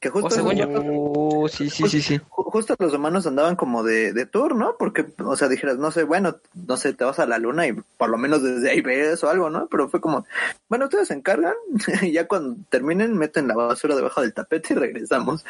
Que 0.00 0.08
justo, 0.08 0.28
O 0.28 0.30
según 0.30 0.54
yo. 0.56 0.66
Oh, 0.74 1.48
sí, 1.50 1.68
sí, 1.68 1.86
sí, 1.86 2.00
sí. 2.00 2.16
ju- 2.30 2.50
justo 2.50 2.74
los 2.78 2.94
humanos 2.94 3.26
andaban 3.26 3.56
como 3.56 3.82
de, 3.82 4.14
de 4.14 4.24
tour, 4.24 4.54
¿no? 4.56 4.76
Porque, 4.78 5.04
o 5.22 5.36
sea, 5.36 5.48
dijeras, 5.48 5.76
no 5.76 5.90
sé, 5.90 6.04
bueno, 6.04 6.36
no 6.54 6.78
sé, 6.78 6.94
te 6.94 7.04
vas 7.04 7.18
a 7.18 7.26
la 7.26 7.36
luna 7.38 7.66
y 7.66 7.72
por 7.74 8.08
lo 8.08 8.16
menos 8.16 8.42
desde 8.42 8.70
ahí 8.70 8.80
ves 8.80 9.22
o 9.22 9.28
algo, 9.28 9.50
¿no? 9.50 9.66
Pero 9.68 9.90
fue 9.90 10.00
como, 10.00 10.24
bueno, 10.70 10.86
ustedes 10.86 11.08
se 11.08 11.14
encargan 11.14 11.54
y 12.00 12.12
ya 12.12 12.26
cuando 12.26 12.56
terminen 12.70 13.18
meten 13.18 13.48
la 13.48 13.54
basura 13.54 13.96
debajo 13.96 14.22
del 14.22 14.32
tapete 14.32 14.72
y 14.72 14.76
regresamos. 14.76 15.44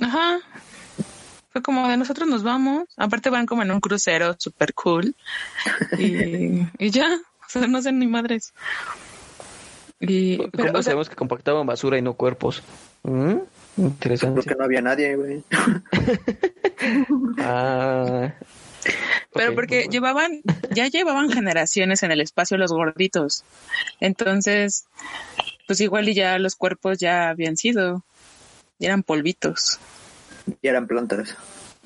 Ajá. 0.00 0.40
Fue 1.50 1.62
como 1.62 1.88
de 1.88 1.96
nosotros 1.96 2.28
nos 2.28 2.42
vamos. 2.42 2.88
Aparte 2.96 3.30
van 3.30 3.46
como 3.46 3.62
en 3.62 3.70
un 3.70 3.80
crucero 3.80 4.34
super 4.38 4.74
cool. 4.74 5.14
Y, 5.98 6.62
y 6.78 6.90
ya. 6.90 7.08
O 7.14 7.48
sea, 7.48 7.66
no 7.66 7.80
sé 7.82 7.92
ni 7.92 8.06
madres. 8.06 8.52
Y, 10.00 10.36
¿Cómo 10.38 10.50
pero, 10.50 10.70
o 10.70 10.74
sea, 10.74 10.82
sabemos 10.82 11.08
que 11.08 11.16
compactaban 11.16 11.66
basura 11.66 11.96
y 11.98 12.02
no 12.02 12.14
cuerpos? 12.14 12.62
Mm, 13.04 13.36
Interesante. 13.76 14.42
Porque 14.42 14.54
no 14.54 14.64
había 14.64 14.80
nadie, 14.80 15.16
güey. 15.16 15.42
Ah, 17.38 18.34
pero 19.32 19.54
porque 19.54 19.76
bueno. 19.76 19.92
llevaban, 19.92 20.42
ya 20.74 20.88
llevaban 20.88 21.30
generaciones 21.30 22.02
en 22.02 22.12
el 22.12 22.20
espacio 22.20 22.58
los 22.58 22.72
gorditos. 22.72 23.44
Entonces, 24.00 24.84
pues 25.66 25.80
igual 25.80 26.08
y 26.08 26.14
ya 26.14 26.38
los 26.38 26.56
cuerpos 26.56 26.98
ya 26.98 27.30
habían 27.30 27.56
sido. 27.56 28.02
Y 28.78 28.86
eran 28.86 29.02
polvitos. 29.02 29.78
Y 30.62 30.68
eran 30.68 30.86
plantas. 30.86 31.36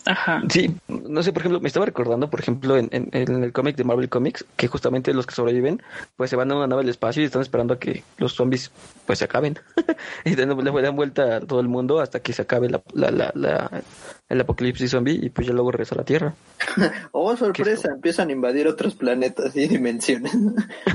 Ajá. 0.07 0.43
Sí, 0.49 0.75
no 0.89 1.23
sé, 1.23 1.33
por 1.33 1.43
ejemplo, 1.43 1.61
me 1.61 1.67
estaba 1.69 1.85
recordando, 1.85 2.31
por 2.31 2.41
ejemplo, 2.41 2.79
en, 2.79 2.89
en- 2.93 3.11
en 3.13 3.45
el 3.45 3.53
cómic 3.53 3.77
de 3.77 3.85
Marvel 3.85 4.09
Comics, 4.09 4.43
que 4.57 4.67
justamente 4.67 5.13
los 5.13 5.27
que 5.27 5.35
sobreviven, 5.35 5.83
pues 6.17 6.31
se 6.31 6.37
van 6.37 6.51
a 6.51 6.57
una 6.57 6.67
nave 6.67 6.81
al 6.83 6.89
espacio 6.89 7.21
y 7.23 7.27
están 7.27 7.43
esperando 7.43 7.75
a 7.75 7.79
que 7.79 8.05
los 8.17 8.33
zombies, 8.33 8.71
pues 9.07 9.19
se 9.19 9.27
acaben. 9.27 9.59
y 10.25 10.35
dan, 10.35 10.57
le 10.57 10.83
dan 10.83 10.97
vuelta 10.97 11.37
a 11.37 11.41
todo 11.41 11.61
el 11.61 11.69
mundo 11.69 12.01
hasta 12.01 12.21
que 12.21 12.33
se 12.33 12.41
acabe 12.43 12.71
la, 12.71 12.81
la, 12.95 13.11
la, 13.11 13.33
la- 13.35 13.83
el 14.31 14.41
apocalipsis 14.41 14.91
zombie 14.93 15.19
y 15.23 15.29
pues 15.31 15.47
ya 15.47 15.53
luego 15.53 15.73
regresa 15.73 15.95
a 15.95 15.99
la 15.99 16.05
Tierra. 16.05 16.35
Oh, 17.13 17.37
sorpresa, 17.37 17.89
empiezan 17.91 18.29
a 18.29 18.33
invadir 18.33 18.67
otros 18.69 18.95
planetas 18.95 19.55
y 19.57 19.67
dimensiones. 19.69 20.33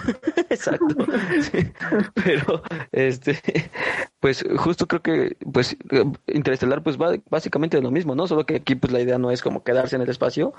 Exacto. 0.50 1.06
Sí. 1.52 1.68
Pero, 2.14 2.64
este, 2.92 3.42
pues 4.24 4.42
justo 4.56 4.88
creo 4.88 5.02
que, 5.02 5.36
pues, 5.52 5.76
eh, 5.92 6.06
Interestelar, 6.28 6.82
pues 6.82 6.96
va 6.98 7.14
básicamente 7.30 7.76
de 7.76 7.84
lo 7.84 7.92
mismo, 7.92 8.16
¿no? 8.16 8.26
Solo 8.26 8.46
que 8.46 8.56
aquí, 8.56 8.74
pues 8.74 8.94
la 8.94 9.02
idea 9.02 9.18
no 9.18 9.32
es 9.32 9.42
como 9.42 9.66
quedarse 9.66 9.98
en 9.98 10.02
el 10.02 10.10
espacio 10.10 10.54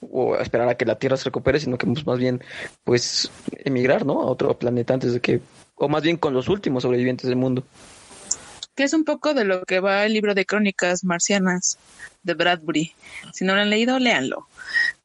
o 0.00 0.34
esperar 0.34 0.68
a 0.68 0.76
que 0.76 0.84
la 0.84 0.98
Tierra 0.98 1.16
se 1.16 1.26
recupere, 1.26 1.60
sino 1.60 1.78
que 1.78 1.86
pues, 1.86 2.04
más 2.04 2.18
bien, 2.18 2.42
pues, 2.82 3.30
emigrar, 3.58 4.04
¿no? 4.04 4.20
A 4.20 4.24
otro 4.24 4.58
planeta 4.58 4.94
antes 4.94 5.12
de 5.12 5.20
que, 5.20 5.40
o 5.76 5.88
más 5.88 6.02
bien 6.02 6.16
con 6.16 6.34
los 6.34 6.48
últimos 6.48 6.82
sobrevivientes 6.82 7.28
del 7.28 7.36
mundo. 7.36 7.62
Que 8.74 8.82
es 8.82 8.92
un 8.92 9.04
poco 9.04 9.32
de 9.32 9.44
lo 9.44 9.62
que 9.62 9.78
va 9.78 10.04
el 10.04 10.12
libro 10.12 10.34
de 10.34 10.44
crónicas 10.44 11.04
marcianas 11.04 11.78
de 12.24 12.34
Bradbury. 12.34 12.94
Si 13.32 13.44
no 13.44 13.54
lo 13.54 13.60
han 13.60 13.70
leído, 13.70 14.00
léanlo. 14.00 14.48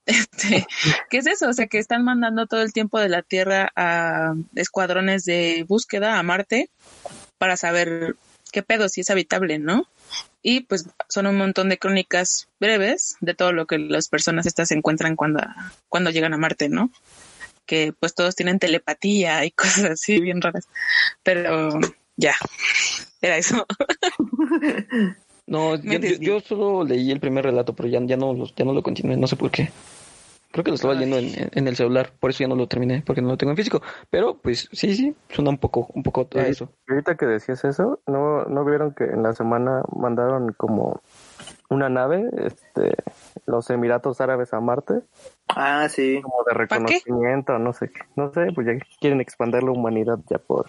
Este, 0.08 0.66
¿Qué 1.12 1.20
es 1.20 1.28
eso? 1.28 1.50
O 1.50 1.54
sea, 1.54 1.68
que 1.68 1.78
están 1.78 2.04
mandando 2.04 2.48
todo 2.48 2.64
el 2.64 2.74
tiempo 2.74 3.00
de 3.00 3.10
la 3.10 3.22
Tierra 3.22 3.70
a 3.76 4.34
escuadrones 4.56 5.24
de 5.26 5.64
búsqueda 5.68 6.18
a 6.18 6.24
Marte 6.24 6.72
para 7.40 7.58
saber 7.58 8.16
qué 8.52 8.62
pedo, 8.62 8.88
si 8.90 9.02
es 9.02 9.10
habitable, 9.10 9.58
¿no? 9.58 9.88
Y 10.44 10.62
pues 10.62 10.88
son 11.08 11.26
un 11.28 11.38
montón 11.38 11.70
de 11.70 11.78
crónicas 11.80 12.48
breves 12.60 13.16
de 13.22 13.34
todo 13.34 13.52
lo 13.52 13.66
que 13.66 13.78
las 13.80 14.08
personas 14.08 14.46
estas 14.46 14.72
encuentran 14.72 15.16
cuando, 15.16 15.42
cuando 15.90 16.12
llegan 16.12 16.34
a 16.34 16.38
Marte, 16.38 16.70
¿no? 16.70 16.92
Que 17.66 17.94
pues 18.00 18.14
todos 18.16 18.36
tienen 18.36 18.60
telepatía 18.60 19.44
y 19.46 19.52
cosas 19.60 19.86
así 19.86 20.20
bien 20.20 20.42
raras. 20.42 20.68
Pero 21.24 21.80
ya, 22.18 22.36
era 23.22 23.38
eso. 23.38 23.66
No, 25.48 25.76
yo, 25.82 25.98
yo- 26.00 26.40
solo 26.42 26.84
leí 26.84 27.10
el 27.12 27.20
primer 27.20 27.44
relato, 27.44 27.74
pero 27.74 27.90
ya, 27.90 28.00
ya, 28.06 28.16
no, 28.18 28.36
lo- 28.36 28.54
ya 28.56 28.64
no 28.66 28.72
lo 28.72 28.84
continué, 28.84 29.18
no 29.18 29.26
sé 29.26 29.36
por 29.36 29.50
qué. 29.50 29.72
Creo 30.52 30.64
que 30.64 30.72
lo 30.72 30.76
estaba 30.76 30.96
leyendo 30.96 31.18
en, 31.18 31.50
en 31.54 31.68
el 31.68 31.76
celular, 31.76 32.12
por 32.20 32.32
eso 32.32 32.40
ya 32.40 32.48
no 32.48 32.56
lo 32.56 32.68
terminé, 32.68 33.04
porque 33.06 33.22
no 33.22 33.28
lo 33.28 33.38
tengo 33.38 33.52
en 33.52 33.58
físico. 33.58 33.84
Pero, 34.10 34.38
pues, 34.38 34.68
sí, 34.72 34.96
sí, 34.96 35.16
suena 35.30 35.52
un 35.52 35.60
poco, 35.60 35.90
un 35.94 36.02
poco 36.02 36.28
a 36.36 36.48
eso. 36.48 36.72
y 36.88 36.92
ahorita 36.92 37.16
que 37.16 37.28
decías 37.28 37.64
eso, 37.66 38.00
¿no, 38.08 38.46
¿no 38.46 38.66
vieron 38.66 38.94
que 38.94 39.04
en 39.04 39.22
la 39.22 39.34
semana 39.34 39.84
mandaron 39.96 40.54
como 40.54 41.02
una 41.70 41.88
nave, 41.88 42.30
este, 42.38 42.96
los 43.46 43.70
Emiratos 43.70 44.22
Árabes 44.22 44.52
a 44.54 44.60
Marte? 44.60 45.02
Ah, 45.50 45.88
sí. 45.88 46.20
Como 46.22 46.44
de 46.44 46.54
qué? 46.54 46.58
reconocimiento, 46.58 47.60
no 47.60 47.74
sé, 47.74 47.92
qué. 47.92 48.02
no 48.16 48.34
sé, 48.34 48.48
pues 48.54 48.66
ya 48.66 48.74
quieren 49.00 49.22
expandir 49.22 49.62
la 49.62 49.72
humanidad 49.72 50.18
ya 50.30 50.40
por, 50.40 50.66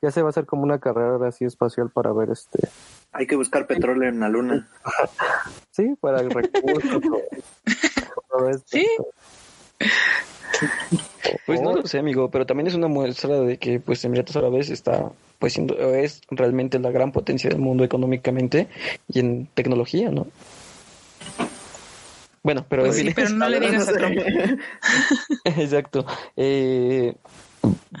ya 0.00 0.10
se 0.10 0.22
va 0.22 0.28
a 0.28 0.30
hacer 0.30 0.46
como 0.46 0.62
una 0.62 0.78
carrera 0.78 1.18
así 1.28 1.44
espacial 1.44 1.90
para 1.90 2.12
ver 2.12 2.30
este, 2.30 2.66
Hay 3.12 3.26
que 3.26 3.36
buscar 3.36 3.66
petróleo 3.66 4.08
en 4.08 4.20
la 4.20 4.28
luna. 4.30 4.68
sí, 5.70 5.94
para 6.00 6.20
el 6.20 6.30
recurso, 6.30 7.00
todo 7.00 7.20
esto. 7.30 7.87
Sí. 8.66 8.86
Pues 11.44 11.60
no 11.60 11.70
O- 11.70 11.76
lo 11.76 11.86
sé, 11.86 11.98
amigo, 11.98 12.30
pero 12.30 12.46
también 12.46 12.66
es 12.68 12.74
una 12.74 12.88
muestra 12.88 13.38
de 13.40 13.58
que 13.58 13.80
pues 13.80 14.02
Emiratos 14.04 14.34
Árabes 14.36 14.70
está 14.70 15.10
pues 15.38 15.52
siendo 15.52 15.74
es 15.94 16.22
realmente 16.30 16.78
la 16.78 16.90
gran 16.90 17.12
potencia 17.12 17.50
del 17.50 17.58
mundo 17.60 17.84
económicamente 17.84 18.66
y 19.08 19.20
en 19.20 19.46
tecnología, 19.54 20.10
¿no? 20.10 20.26
Bueno, 22.42 22.64
pero 22.68 22.84
Pues 22.84 22.96
sí, 22.96 23.12
pero 23.14 23.28
no 23.30 23.48
le 23.48 23.60
digas 23.60 23.88
a 23.88 23.92
Trump. 23.92 24.16
exacto. 25.44 26.06
Eh, 26.36 27.14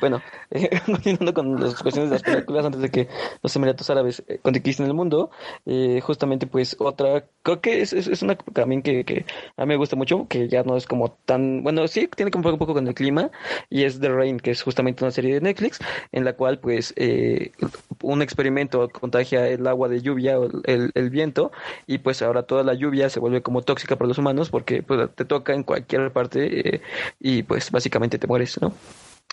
bueno, 0.00 0.22
eh, 0.50 0.80
continuando 0.86 1.34
con 1.34 1.60
las 1.60 1.80
cuestiones 1.82 2.10
de 2.10 2.16
las 2.16 2.22
películas 2.22 2.64
antes 2.64 2.80
de 2.80 2.90
que 2.90 3.08
los 3.42 3.54
Emiratos 3.56 3.88
Árabes 3.90 4.22
eh, 4.28 4.38
conquisten 4.42 4.86
el 4.86 4.94
mundo, 4.94 5.30
eh, 5.66 6.00
justamente 6.02 6.46
pues 6.46 6.76
otra, 6.78 7.24
creo 7.42 7.60
que 7.60 7.80
es, 7.80 7.92
es, 7.92 8.22
una 8.22 8.36
también 8.36 8.82
que, 8.82 9.04
que 9.04 9.24
a 9.56 9.62
mí 9.62 9.68
me 9.68 9.76
gusta 9.76 9.96
mucho, 9.96 10.26
que 10.28 10.48
ya 10.48 10.62
no 10.62 10.76
es 10.76 10.86
como 10.86 11.12
tan, 11.24 11.62
bueno, 11.62 11.86
sí, 11.88 12.08
tiene 12.14 12.30
que 12.30 12.38
ver 12.38 12.52
un 12.52 12.58
poco 12.58 12.74
con 12.74 12.86
el 12.86 12.94
clima, 12.94 13.30
y 13.70 13.84
es 13.84 14.00
The 14.00 14.08
Rain, 14.08 14.40
que 14.40 14.50
es 14.50 14.62
justamente 14.62 15.04
una 15.04 15.10
serie 15.10 15.34
de 15.34 15.40
Netflix, 15.40 15.78
en 16.12 16.24
la 16.24 16.34
cual 16.34 16.58
pues 16.58 16.92
eh, 16.96 17.52
un 18.02 18.22
experimento 18.22 18.88
contagia 18.88 19.48
el 19.48 19.66
agua 19.66 19.88
de 19.88 20.00
lluvia 20.00 20.38
o 20.38 20.48
el, 20.64 20.90
el 20.94 21.10
viento, 21.10 21.52
y 21.86 21.98
pues 21.98 22.22
ahora 22.22 22.42
toda 22.42 22.62
la 22.62 22.74
lluvia 22.74 23.10
se 23.10 23.20
vuelve 23.20 23.42
como 23.42 23.62
tóxica 23.62 23.96
para 23.96 24.08
los 24.08 24.18
humanos 24.18 24.50
porque 24.50 24.82
pues, 24.82 25.08
te 25.14 25.24
toca 25.24 25.54
en 25.54 25.62
cualquier 25.62 26.12
parte 26.12 26.76
eh, 26.76 26.80
y 27.20 27.42
pues 27.42 27.70
básicamente 27.70 28.18
te 28.18 28.26
mueres, 28.26 28.60
¿no? 28.60 28.72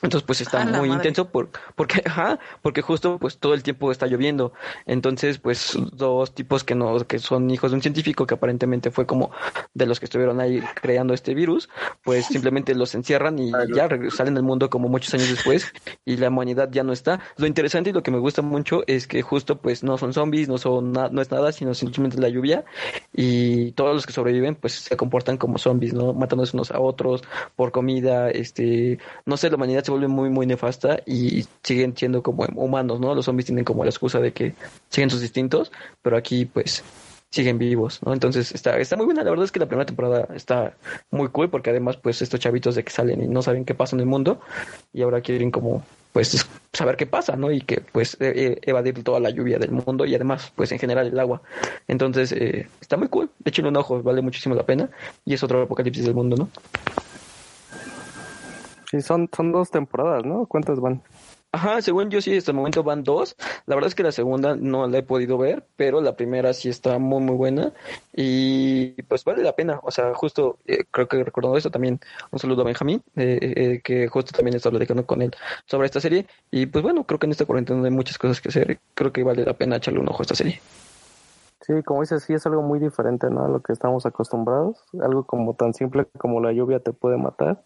Entonces 0.05 0.25
pues 0.25 0.41
está 0.41 0.63
muy 0.65 0.89
madre. 0.89 0.93
intenso 1.03 1.29
por, 1.29 1.49
porque, 1.75 2.01
ajá, 2.05 2.39
porque 2.61 2.81
justo 2.81 3.17
pues 3.19 3.37
todo 3.37 3.53
el 3.53 3.63
tiempo 3.63 3.91
está 3.91 4.07
lloviendo. 4.07 4.53
Entonces 4.85 5.39
pues 5.39 5.77
dos 5.93 6.33
tipos 6.33 6.63
que 6.63 6.75
no, 6.75 6.97
que 7.07 7.19
son 7.19 7.49
hijos 7.51 7.71
de 7.71 7.75
un 7.75 7.81
científico 7.81 8.25
que 8.25 8.35
aparentemente 8.35 8.91
fue 8.91 9.05
como 9.05 9.31
de 9.73 9.85
los 9.85 9.99
que 9.99 10.05
estuvieron 10.05 10.39
ahí 10.39 10.61
creando 10.81 11.13
este 11.13 11.33
virus, 11.33 11.69
pues 12.03 12.25
simplemente 12.25 12.75
los 12.75 12.95
encierran 12.95 13.39
y 13.39 13.51
ya 13.51 13.87
reg- 13.89 14.09
salen 14.11 14.37
al 14.37 14.43
mundo 14.43 14.69
como 14.69 14.87
muchos 14.89 15.13
años 15.13 15.29
después 15.29 15.71
y 16.05 16.17
la 16.17 16.29
humanidad 16.29 16.69
ya 16.71 16.83
no 16.83 16.93
está. 16.93 17.19
Lo 17.37 17.47
interesante 17.47 17.89
y 17.89 17.93
lo 17.93 18.03
que 18.03 18.11
me 18.11 18.19
gusta 18.19 18.41
mucho 18.41 18.83
es 18.87 19.07
que 19.07 19.21
justo 19.21 19.57
pues 19.59 19.83
no 19.83 19.97
son 19.97 20.13
zombies, 20.13 20.47
no 20.47 20.57
son 20.57 20.91
na- 20.91 21.09
no 21.09 21.21
es 21.21 21.31
nada, 21.31 21.51
sino 21.51 21.73
simplemente 21.73 22.19
la 22.19 22.29
lluvia 22.29 22.63
y 23.13 23.71
todos 23.73 23.93
los 23.95 24.05
que 24.05 24.13
sobreviven 24.13 24.55
pues 24.55 24.73
se 24.73 24.97
comportan 24.97 25.37
como 25.37 25.57
zombies, 25.57 25.93
¿no? 25.93 26.13
Matándose 26.13 26.55
unos 26.55 26.71
a 26.71 26.79
otros 26.79 27.23
por 27.55 27.71
comida, 27.71 28.29
este, 28.29 28.99
no 29.25 29.37
sé, 29.37 29.49
la 29.49 29.55
humanidad 29.55 29.83
se 29.83 29.91
vuelve 29.95 30.07
muy 30.07 30.29
muy 30.29 30.45
nefasta 30.45 30.99
y 31.05 31.45
siguen 31.63 31.95
siendo 31.97 32.21
como 32.21 32.45
humanos, 32.55 32.99
¿no? 32.99 33.15
Los 33.15 33.25
zombies 33.25 33.45
tienen 33.47 33.65
como 33.65 33.83
la 33.83 33.89
excusa 33.89 34.19
de 34.19 34.31
que 34.33 34.53
siguen 34.89 35.09
sus 35.09 35.21
instintos, 35.21 35.71
pero 36.01 36.17
aquí 36.17 36.45
pues 36.45 36.83
siguen 37.31 37.57
vivos, 37.57 37.99
¿no? 38.05 38.13
Entonces 38.13 38.53
está, 38.53 38.77
está 38.77 38.95
muy 38.95 39.05
buena, 39.05 39.23
la 39.23 39.29
verdad 39.29 39.43
es 39.45 39.51
que 39.51 39.59
la 39.59 39.65
primera 39.65 39.85
temporada 39.85 40.27
está 40.35 40.73
muy 41.11 41.27
cool 41.29 41.49
porque 41.49 41.69
además 41.71 41.97
pues 41.97 42.21
estos 42.21 42.39
chavitos 42.39 42.75
de 42.75 42.83
que 42.83 42.91
salen 42.91 43.21
y 43.23 43.27
no 43.27 43.41
saben 43.41 43.65
qué 43.65 43.73
pasa 43.75 43.95
en 43.95 43.99
el 44.01 44.05
mundo 44.05 44.39
y 44.93 45.01
ahora 45.01 45.19
quieren 45.21 45.51
como 45.51 45.83
pues 46.13 46.33
es- 46.33 46.47
saber 46.71 46.95
qué 46.95 47.05
pasa, 47.07 47.35
¿no? 47.35 47.51
Y 47.51 47.59
que 47.61 47.81
pues 47.91 48.15
eh, 48.21 48.31
eh, 48.35 48.59
evadir 48.63 49.03
toda 49.03 49.19
la 49.19 49.31
lluvia 49.31 49.59
del 49.59 49.71
mundo 49.71 50.05
y 50.05 50.15
además 50.15 50.53
pues 50.55 50.71
en 50.71 50.79
general 50.79 51.07
el 51.07 51.19
agua. 51.19 51.41
Entonces 51.89 52.31
eh, 52.31 52.67
está 52.79 52.95
muy 52.95 53.09
cool, 53.09 53.29
échenle 53.43 53.69
un 53.69 53.75
ojo, 53.77 54.01
vale 54.01 54.21
muchísimo 54.21 54.55
la 54.55 54.63
pena 54.65 54.89
y 55.25 55.33
es 55.33 55.43
otro 55.43 55.61
apocalipsis 55.63 56.05
del 56.05 56.13
mundo, 56.15 56.37
¿no? 56.37 56.49
Sí, 58.95 59.01
son, 59.01 59.29
son 59.35 59.51
dos 59.51 59.71
temporadas, 59.71 60.23
¿no? 60.23 60.45
¿Cuántas 60.45 60.79
van? 60.79 61.01
Ajá, 61.51 61.81
según 61.81 62.09
yo 62.09 62.21
sí, 62.21 62.37
hasta 62.37 62.51
el 62.51 62.57
momento 62.57 62.81
van 62.81 63.03
dos. 63.03 63.35
La 63.65 63.75
verdad 63.75 63.89
es 63.89 63.95
que 63.95 64.03
la 64.03 64.13
segunda 64.13 64.55
no 64.55 64.87
la 64.87 64.99
he 64.99 65.03
podido 65.03 65.37
ver, 65.37 65.65
pero 65.75 65.99
la 65.99 66.15
primera 66.15 66.53
sí 66.53 66.69
está 66.69 66.97
muy, 66.97 67.21
muy 67.21 67.35
buena. 67.35 67.73
Y 68.13 69.01
pues 69.03 69.25
vale 69.25 69.43
la 69.43 69.53
pena. 69.53 69.81
O 69.83 69.91
sea, 69.91 70.13
justo 70.13 70.59
eh, 70.65 70.85
creo 70.91 71.09
que 71.09 71.23
recordando 71.25 71.57
eso 71.57 71.71
también, 71.71 71.99
un 72.31 72.39
saludo 72.39 72.61
a 72.61 72.65
Benjamín, 72.65 73.03
eh, 73.17 73.39
eh, 73.41 73.81
que 73.83 74.07
justo 74.07 74.31
también 74.31 74.55
está 74.55 74.69
platicando 74.69 75.05
con 75.05 75.21
él 75.21 75.35
sobre 75.65 75.87
esta 75.87 75.99
serie. 75.99 76.25
Y 76.51 76.67
pues 76.67 76.81
bueno, 76.81 77.03
creo 77.03 77.19
que 77.19 77.25
en 77.25 77.31
esta 77.31 77.45
cuarentena 77.45 77.83
hay 77.83 77.91
muchas 77.91 78.17
cosas 78.17 78.39
que 78.39 78.47
hacer. 78.47 78.79
Creo 78.93 79.11
que 79.11 79.23
vale 79.23 79.43
la 79.43 79.53
pena 79.53 79.75
echarle 79.75 79.99
un 79.99 80.07
ojo 80.07 80.21
a 80.21 80.23
esta 80.23 80.35
serie. 80.35 80.61
Sí, 81.65 81.73
como 81.83 82.01
dices, 82.01 82.23
sí 82.23 82.33
es 82.33 82.45
algo 82.45 82.61
muy 82.61 82.79
diferente, 82.79 83.27
¿no? 83.29 83.45
A 83.45 83.49
lo 83.49 83.61
que 83.61 83.73
estamos 83.73 84.05
acostumbrados. 84.05 84.83
Algo 85.01 85.25
como 85.25 85.55
tan 85.55 85.73
simple 85.73 86.05
como 86.17 86.39
la 86.39 86.53
lluvia 86.53 86.79
te 86.79 86.93
puede 86.93 87.17
matar. 87.17 87.63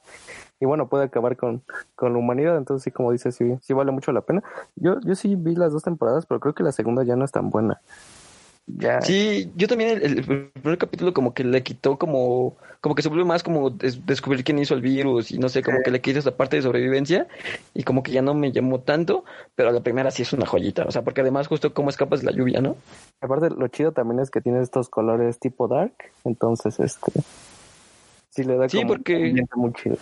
Y 0.60 0.66
bueno, 0.66 0.88
puede 0.90 1.06
acabar 1.06 1.38
con, 1.38 1.62
con 1.96 2.14
la 2.14 2.20
humanidad. 2.20 2.58
Entonces, 2.58 2.84
sí, 2.84 2.92
como 2.92 3.12
dices, 3.12 3.36
sí, 3.36 3.56
sí 3.62 3.74
vale 3.74 3.92
mucho 3.92 4.12
la 4.12 4.22
pena. 4.22 4.44
Yo, 4.76 5.00
yo 5.02 5.16
sí 5.16 5.36
vi 5.36 5.56
las 5.56 5.72
dos 5.72 5.84
temporadas, 5.84 6.26
pero 6.26 6.40
creo 6.40 6.54
que 6.54 6.64
la 6.64 6.72
segunda 6.72 7.04
ya 7.04 7.16
no 7.16 7.24
es 7.26 7.32
tan 7.32 7.50
buena. 7.50 7.80
Ya. 8.68 9.02
Sí, 9.02 9.52
yo 9.56 9.68
también 9.68 9.98
el, 10.00 10.20
el 10.20 10.24
primer 10.52 10.78
capítulo 10.78 11.12
como 11.12 11.34
que 11.34 11.44
le 11.44 11.64
quitó 11.64 11.98
como, 11.98 12.56
como 12.82 12.94
que 12.94 13.02
se 13.02 13.10
vuelve 13.10 13.26
más 13.26 13.42
como 13.42 13.72
des- 13.72 14.06
descubrir 14.06 14.44
quién 14.44 14.60
hizo 14.60 14.76
el 14.76 14.82
virus 14.82 15.32
y 15.32 15.40
no 15.40 15.50
sé, 15.50 15.64
como 15.64 15.80
que 15.84 15.90
le 15.90 16.02
quita 16.02 16.20
esa 16.20 16.38
parte 16.38 16.58
de 16.58 16.62
sobrevivencia 16.62 17.28
y 17.74 17.82
como 17.82 18.04
que 18.04 18.12
ya 18.12 18.22
no 18.22 18.36
me 18.36 18.52
llamó 18.52 18.80
tanto, 18.82 19.24
pero 19.56 19.72
la 19.72 19.80
primera 19.82 20.12
sí 20.12 20.22
es 20.22 20.34
una 20.34 20.46
joyita, 20.46 20.84
o 20.84 20.92
sea, 20.92 21.02
porque 21.02 21.22
además 21.22 21.48
justo 21.48 21.74
cómo 21.74 21.90
escapas 21.90 22.20
de 22.20 22.28
la 22.28 22.32
lluvia, 22.32 22.62
¿no? 22.62 22.76
Aparte, 23.22 23.50
lo 23.50 23.68
chido 23.70 23.92
también 23.92 24.20
es 24.20 24.30
que 24.30 24.40
tiene 24.40 24.62
estos 24.62 24.88
colores 24.88 25.40
tipo 25.40 25.68
dark. 25.68 25.94
Entonces, 26.24 26.80
este. 26.80 27.12
Sí, 28.30 28.44
le 28.44 28.56
da 28.56 28.70
Sí, 28.70 28.78
como 28.78 28.90
porque- 28.90 29.34
muy 29.56 29.74
chido. 29.74 29.98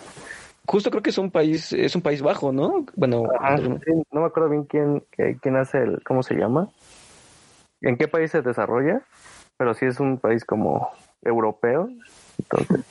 Justo 0.68 0.90
creo 0.90 1.02
que 1.02 1.10
es 1.10 1.18
un 1.18 1.30
país, 1.30 1.72
es 1.72 1.96
un 1.96 2.02
país 2.02 2.20
bajo, 2.20 2.52
¿no? 2.52 2.84
Bueno, 2.94 3.24
Ajá, 3.40 3.56
sí, 3.56 3.68
no 4.12 4.20
me 4.20 4.26
acuerdo 4.26 4.50
bien 4.50 4.64
quién, 4.64 5.02
quién 5.40 5.56
hace 5.56 5.78
el, 5.78 6.02
¿cómo 6.04 6.22
se 6.22 6.34
llama? 6.34 6.68
¿En 7.80 7.96
qué 7.96 8.06
país 8.06 8.30
se 8.30 8.42
desarrolla? 8.42 9.00
Pero 9.56 9.72
sí 9.72 9.86
es 9.86 9.98
un 9.98 10.18
país 10.18 10.44
como 10.44 10.90
europeo, 11.22 11.88
entonces 12.38 12.84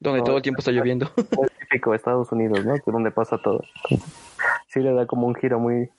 donde 0.00 0.20
no, 0.20 0.24
todo 0.24 0.36
el 0.36 0.42
tiempo 0.42 0.60
está 0.60 0.70
lloviendo. 0.70 1.10
de 1.16 1.96
Estados 1.96 2.32
Unidos, 2.32 2.64
¿no? 2.64 2.74
Que 2.76 2.90
donde 2.90 3.10
pasa 3.10 3.38
todo. 3.38 3.62
Sí 4.68 4.80
le 4.80 4.92
da 4.92 5.06
como 5.06 5.26
un 5.26 5.34
giro 5.34 5.58
muy, 5.58 5.90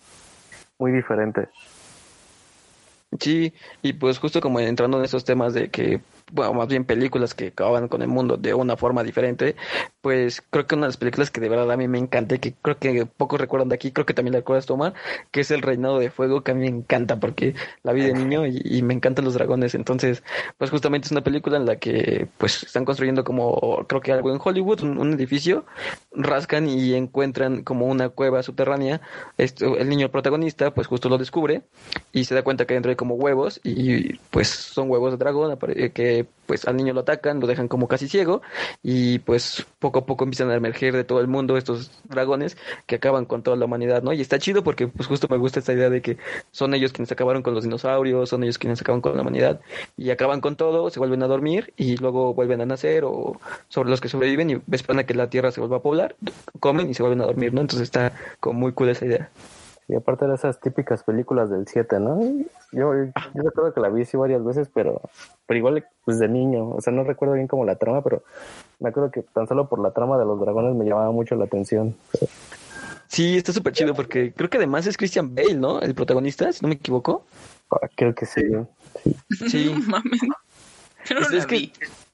muy 0.78 0.92
diferente. 0.92 1.48
Sí, 3.20 3.54
y 3.82 3.94
pues 3.94 4.20
justo 4.20 4.40
como 4.40 4.60
entrando 4.60 4.98
en 5.00 5.06
esos 5.06 5.26
temas 5.26 5.54
de 5.54 5.70
que, 5.70 6.00
bueno, 6.32 6.54
más 6.54 6.68
bien 6.68 6.86
películas 6.86 7.34
que 7.34 7.48
acaban 7.48 7.88
con 7.88 8.02
el 8.02 8.08
mundo 8.08 8.38
de 8.38 8.54
una 8.54 8.78
forma 8.78 9.04
diferente, 9.04 9.56
pues 10.02 10.42
creo 10.50 10.68
que 10.68 10.76
una 10.76 10.86
de 10.86 10.90
las 10.90 10.98
películas 10.98 11.30
que 11.32 11.42
de 11.42 11.50
verdad 11.50 11.72
a 11.72 11.78
mí 11.78 11.88
me 11.88 11.98
encanta 11.98 12.36
y 12.36 12.40
que 12.40 12.54
creo 12.54 12.78
que 12.78 13.06
pocos 13.06 13.40
recuerdan 13.40 13.70
de 13.70 13.76
aquí, 13.76 13.92
creo 13.92 14.06
que 14.06 14.14
también 14.14 14.34
la 14.34 14.40
recuerdas 14.40 14.66
tomar, 14.66 14.94
que 15.32 15.42
es 15.42 15.52
El 15.52 15.62
Reinado 15.62 16.00
de 16.00 16.10
Fuego, 16.10 16.42
que 16.42 16.52
a 16.52 16.54
mí 16.56 16.62
me 16.62 16.68
encanta 16.78 17.20
porque 17.20 17.56
la 17.84 17.94
vi 17.94 18.02
de 18.02 18.14
niño 18.14 18.46
y, 18.48 18.62
y 18.64 18.82
me 18.82 18.94
encantan 18.94 19.26
los 19.26 19.34
dragones, 19.34 19.76
entonces, 19.76 20.24
pues 20.58 20.72
justamente 20.72 21.06
es 21.08 21.12
una 21.12 21.22
película 21.24 21.58
en 21.58 21.66
la 21.66 21.78
que 21.78 22.28
pues 22.38 22.64
están 22.64 22.86
construyendo 22.86 23.24
como, 23.24 23.86
creo 23.88 24.02
que 24.02 24.12
algo 24.12 24.32
en 24.34 24.40
Hollywood, 24.44 24.82
un, 24.82 24.98
un 24.98 25.14
edificio, 25.14 25.66
rascan 26.12 26.68
y 26.68 26.94
encuentran 26.94 27.64
como 27.64 27.86
una 27.88 28.10
cueva 28.10 28.44
subterránea, 28.44 29.02
esto, 29.38 29.78
el 29.78 29.90
niño 29.90 30.10
protagonista 30.10 30.74
pues 30.74 30.88
justo 30.88 31.10
lo 31.10 31.18
descubre 31.18 31.62
y 32.12 32.26
se 32.26 32.36
da 32.36 32.44
cuenta 32.44 32.66
que 32.66 32.74
dentro 32.74 32.90
hay 32.90 32.96
como 32.96 33.16
huevos 33.16 33.60
y 33.64 34.14
pues 34.32 34.48
son 34.50 34.90
huevos 34.90 35.12
de 35.12 35.18
dragón 35.18 35.52
apare- 35.52 36.19
pues 36.24 36.68
al 36.68 36.78
niño 36.78 36.94
lo 36.94 37.02
atacan, 37.02 37.40
lo 37.40 37.48
dejan 37.48 37.68
como 37.68 37.88
casi 37.88 38.08
ciego 38.08 38.42
y 38.82 39.20
pues 39.20 39.66
poco 39.78 40.00
a 40.00 40.06
poco 40.06 40.24
empiezan 40.24 40.50
a 40.50 40.56
emerger 40.56 40.96
de 40.96 41.04
todo 41.04 41.20
el 41.20 41.28
mundo 41.28 41.58
estos 41.58 41.92
dragones 42.06 42.58
que 42.88 42.96
acaban 42.96 43.26
con 43.26 43.44
toda 43.44 43.56
la 43.56 43.66
humanidad, 43.66 44.02
¿no? 44.02 44.14
Y 44.14 44.22
está 44.22 44.40
chido 44.40 44.64
porque 44.64 44.88
pues 44.88 45.08
justo 45.08 45.28
me 45.30 45.38
gusta 45.38 45.60
esta 45.60 45.74
idea 45.74 45.90
de 45.90 46.02
que 46.02 46.18
son 46.52 46.74
ellos 46.74 46.92
quienes 46.92 47.12
acabaron 47.12 47.44
con 47.44 47.54
los 47.54 47.64
dinosaurios, 47.64 48.30
son 48.30 48.44
ellos 48.44 48.58
quienes 48.58 48.82
acaban 48.82 49.02
con 49.02 49.16
la 49.16 49.22
humanidad 49.22 49.62
y 49.98 50.10
acaban 50.10 50.42
con 50.42 50.56
todo, 50.56 50.90
se 50.90 51.00
vuelven 51.00 51.24
a 51.24 51.28
dormir 51.28 51.74
y 51.78 51.98
luego 51.98 52.34
vuelven 52.34 52.62
a 52.62 52.66
nacer 52.66 53.04
o 53.06 53.40
sobre 53.68 53.90
los 53.90 54.02
que 54.02 54.10
sobreviven 54.10 54.50
y 54.50 54.62
esperan 54.72 55.00
a 55.00 55.04
que 55.06 55.14
la 55.14 55.30
tierra 55.30 55.52
se 55.52 55.60
vuelva 55.60 55.78
a 55.78 55.82
poblar, 55.82 56.16
comen 56.60 56.90
y 56.90 56.94
se 56.94 57.04
vuelven 57.04 57.22
a 57.22 57.26
dormir, 57.26 57.54
¿no? 57.54 57.62
Entonces 57.62 57.84
está 57.84 58.14
como 58.40 58.60
muy 58.60 58.74
cool 58.74 58.90
esa 58.90 59.06
idea. 59.06 59.30
Y 59.90 59.96
aparte 59.96 60.28
de 60.28 60.36
esas 60.36 60.60
típicas 60.62 61.04
películas 61.04 61.50
del 61.50 61.68
7, 61.68 62.00
¿no? 62.00 62.22
Yo, 62.72 62.94
yo 62.94 63.42
recuerdo 63.44 63.74
que 63.74 63.80
la 63.82 63.90
vi 63.90 64.06
sí 64.06 64.16
varias 64.18 64.44
veces, 64.46 64.70
pero, 64.74 65.02
pero 65.48 65.58
igual 65.58 65.84
pues 66.06 66.20
de 66.20 66.28
niño. 66.28 66.70
O 66.70 66.80
sea, 66.82 66.94
no 66.94 67.04
recuerdo 67.04 67.34
bien 67.34 67.48
como 67.48 67.66
la 67.66 67.76
trama, 67.76 68.04
pero 68.04 68.24
me 68.80 68.90
acuerdo 68.90 69.10
que 69.10 69.24
tan 69.24 69.48
solo 69.48 69.68
por 69.68 69.80
la 69.80 69.92
trama 69.92 70.18
de 70.20 70.26
los 70.26 70.40
dragones 70.40 70.76
me 70.76 70.86
llamaba 70.86 71.12
mucho 71.12 71.36
la 71.36 71.46
atención. 71.46 71.96
Sí, 73.08 73.36
está 73.38 73.52
súper 73.52 73.74
chido 73.74 73.96
porque 73.96 74.32
creo 74.32 74.50
que 74.50 74.58
además 74.58 74.86
es 74.86 74.96
Christian 74.96 75.34
Bale, 75.34 75.56
¿no? 75.56 75.82
El 75.82 75.96
protagonista, 75.96 76.54
si 76.54 76.62
no 76.62 76.68
me 76.70 76.76
equivoco. 76.76 77.26
Ah, 77.72 77.88
Creo 77.96 78.14
que 78.14 78.28
sí. 78.28 78.44
Sí. 79.50 79.74
Mames. 79.88 80.22
Yo 81.06 81.16
no 81.16 81.22
Es- 81.22 81.32
la 81.32 81.38
es 81.40 81.48
que-. 81.48 81.72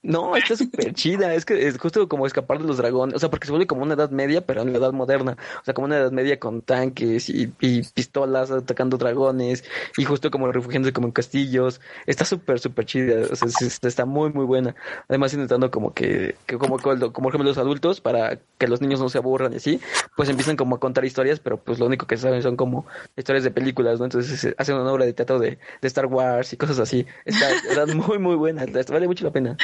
No, 0.08 0.36
está 0.36 0.56
súper 0.56 0.94
chida. 0.94 1.34
Es 1.34 1.46
que 1.46 1.68
es 1.68 1.80
justo 1.80 2.08
como 2.08 2.28
escapar 2.28 2.60
de 2.60 2.66
los 2.66 2.78
dragones. 2.78 3.16
O 3.16 3.20
sea, 3.20 3.30
porque 3.32 3.48
se 3.48 3.52
vuelve 3.52 3.66
como 3.66 3.82
una 3.82 3.96
edad 3.96 4.12
media, 4.12 4.46
pero 4.46 4.62
en 4.62 4.72
la 4.72 4.78
edad 4.78 4.94
moderna. 4.94 5.36
O 5.62 5.66
sea, 5.66 5.74
como 5.74 5.86
una 5.86 5.98
edad 5.98 6.12
media 6.12 6.40
con 6.40 6.62
tanques 6.62 7.28
y, 7.30 7.48
pistolas 7.48 8.52
atacando 8.52 8.98
dragones. 8.98 9.64
Y 9.98 10.06
justo 10.06 10.30
como 10.30 10.52
refugiándose 10.52 10.94
como 10.94 11.08
en 11.08 11.12
castillos. 11.12 11.82
Está 12.06 12.24
súper, 12.24 12.60
súper 12.60 12.86
chida. 12.86 13.28
O 13.32 13.36
sea, 13.36 13.48
es- 13.48 13.62
es- 13.64 13.80
está 13.84 14.06
muy, 14.06 14.32
muy 14.32 14.46
buena. 14.46 14.76
Además, 15.10 15.34
intentando 15.34 15.72
como 15.72 15.92
que, 15.96 16.36
que 16.46 16.58
como, 16.60 16.78
como, 16.78 17.30
ejemplo 17.30 17.50
los 17.50 17.58
adultos, 17.58 18.00
para 18.00 18.38
que 18.60 18.68
los 18.68 18.82
niños 18.82 19.00
no 19.00 19.10
se 19.10 19.18
aburran 19.18 19.54
y 19.54 19.56
así, 19.58 19.80
pues 20.16 20.30
empiezan 20.30 20.56
como 20.56 20.76
a 20.76 20.80
contar 20.80 21.04
historias, 21.04 21.40
pero 21.40 21.58
pues 21.58 21.80
lo 21.80 21.88
único 21.88 22.06
que 22.06 22.18
saben 22.18 22.44
son 22.44 22.56
como 22.56 22.86
historias 23.18 23.44
de 23.44 23.50
películas, 23.52 23.98
¿no? 24.00 24.06
Entonces 24.06 24.54
hacen 24.58 24.76
una 24.76 24.92
obra 24.92 25.06
de 25.06 25.14
teatro 25.14 25.40
de, 25.40 25.58
de 25.82 25.88
Star 25.88 26.06
Wars 26.06 26.54
y 26.54 26.58
cosas 26.58 26.78
así. 26.80 27.06
Está, 27.26 27.50
está 27.52 27.86
muy, 27.88 28.20
muy 28.20 28.36
buena. 28.36 28.66
Vale 28.90 29.08
mucho 29.08 29.26
la 29.26 29.32
pena. 29.32 29.58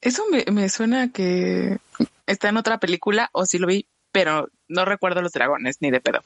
Eso 0.00 0.24
me, 0.30 0.44
me 0.50 0.68
suena 0.68 1.10
que 1.12 1.78
está 2.26 2.48
en 2.48 2.56
otra 2.56 2.78
película 2.78 3.28
o 3.32 3.44
sí 3.46 3.58
lo 3.58 3.66
vi, 3.66 3.86
pero 4.12 4.48
no 4.68 4.84
recuerdo 4.84 5.20
los 5.22 5.32
dragones 5.32 5.76
ni 5.80 5.90
de 5.90 6.00
pedo. 6.00 6.20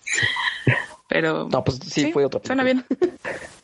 Pero 1.08 1.48
No, 1.50 1.64
pues 1.64 1.78
sí, 1.84 2.02
Sí, 2.04 2.12
fue 2.12 2.24
otra. 2.24 2.40
suena 2.44 2.62
película. 2.62 2.96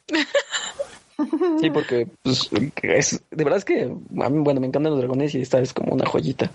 bien. 0.08 1.58
Sí, 1.60 1.70
porque 1.70 2.08
pues, 2.22 2.48
es, 2.82 3.22
de 3.30 3.44
verdad 3.44 3.58
es 3.58 3.64
que 3.64 3.82
a 3.82 4.28
mí, 4.30 4.38
bueno, 4.42 4.60
me 4.60 4.66
encantan 4.66 4.92
los 4.92 5.00
dragones 5.00 5.34
y 5.34 5.42
esta 5.42 5.60
es 5.60 5.72
como 5.74 5.92
una 5.92 6.06
joyita. 6.06 6.50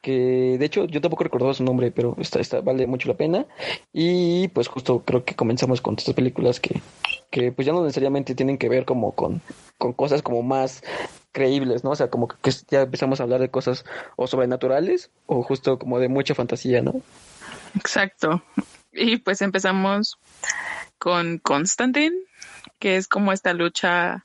Que 0.00 0.56
de 0.58 0.64
hecho 0.64 0.86
yo 0.86 1.00
tampoco 1.00 1.24
recordaba 1.24 1.54
su 1.54 1.64
nombre, 1.64 1.90
pero 1.90 2.16
está, 2.18 2.40
está, 2.40 2.60
vale 2.60 2.86
mucho 2.86 3.08
la 3.08 3.16
pena. 3.16 3.46
Y 3.92 4.48
pues 4.48 4.68
justo 4.68 5.04
creo 5.04 5.24
que 5.24 5.34
comenzamos 5.34 5.80
con 5.80 5.94
estas 5.96 6.14
películas 6.14 6.60
que, 6.60 6.80
que 7.30 7.52
pues 7.52 7.66
ya 7.66 7.72
no 7.72 7.82
necesariamente 7.82 8.34
tienen 8.34 8.58
que 8.58 8.68
ver 8.68 8.84
como 8.84 9.12
con, 9.12 9.42
con 9.76 9.92
cosas 9.92 10.22
como 10.22 10.42
más 10.42 10.82
creíbles, 11.32 11.84
¿no? 11.84 11.90
O 11.90 11.96
sea, 11.96 12.10
como 12.10 12.28
que 12.28 12.50
ya 12.68 12.82
empezamos 12.82 13.20
a 13.20 13.24
hablar 13.24 13.40
de 13.40 13.50
cosas 13.50 13.84
o 14.16 14.26
sobrenaturales 14.26 15.10
o 15.26 15.42
justo 15.42 15.78
como 15.78 15.98
de 15.98 16.08
mucha 16.08 16.34
fantasía, 16.34 16.82
¿no? 16.82 17.02
Exacto. 17.74 18.42
Y 18.92 19.18
pues 19.18 19.42
empezamos 19.42 20.18
con 20.98 21.38
Constantine, 21.38 22.16
que 22.78 22.96
es 22.96 23.06
como 23.06 23.32
esta 23.32 23.52
lucha 23.52 24.24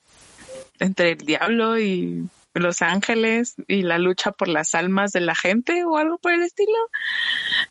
entre 0.79 1.11
el 1.11 1.19
diablo 1.19 1.79
y 1.79 2.27
los 2.53 2.81
ángeles 2.81 3.55
y 3.67 3.83
la 3.83 3.97
lucha 3.97 4.31
por 4.31 4.47
las 4.47 4.75
almas 4.75 5.11
de 5.11 5.21
la 5.21 5.35
gente 5.35 5.83
o 5.85 5.97
algo 5.97 6.17
por 6.17 6.33
el 6.33 6.41
estilo. 6.41 6.77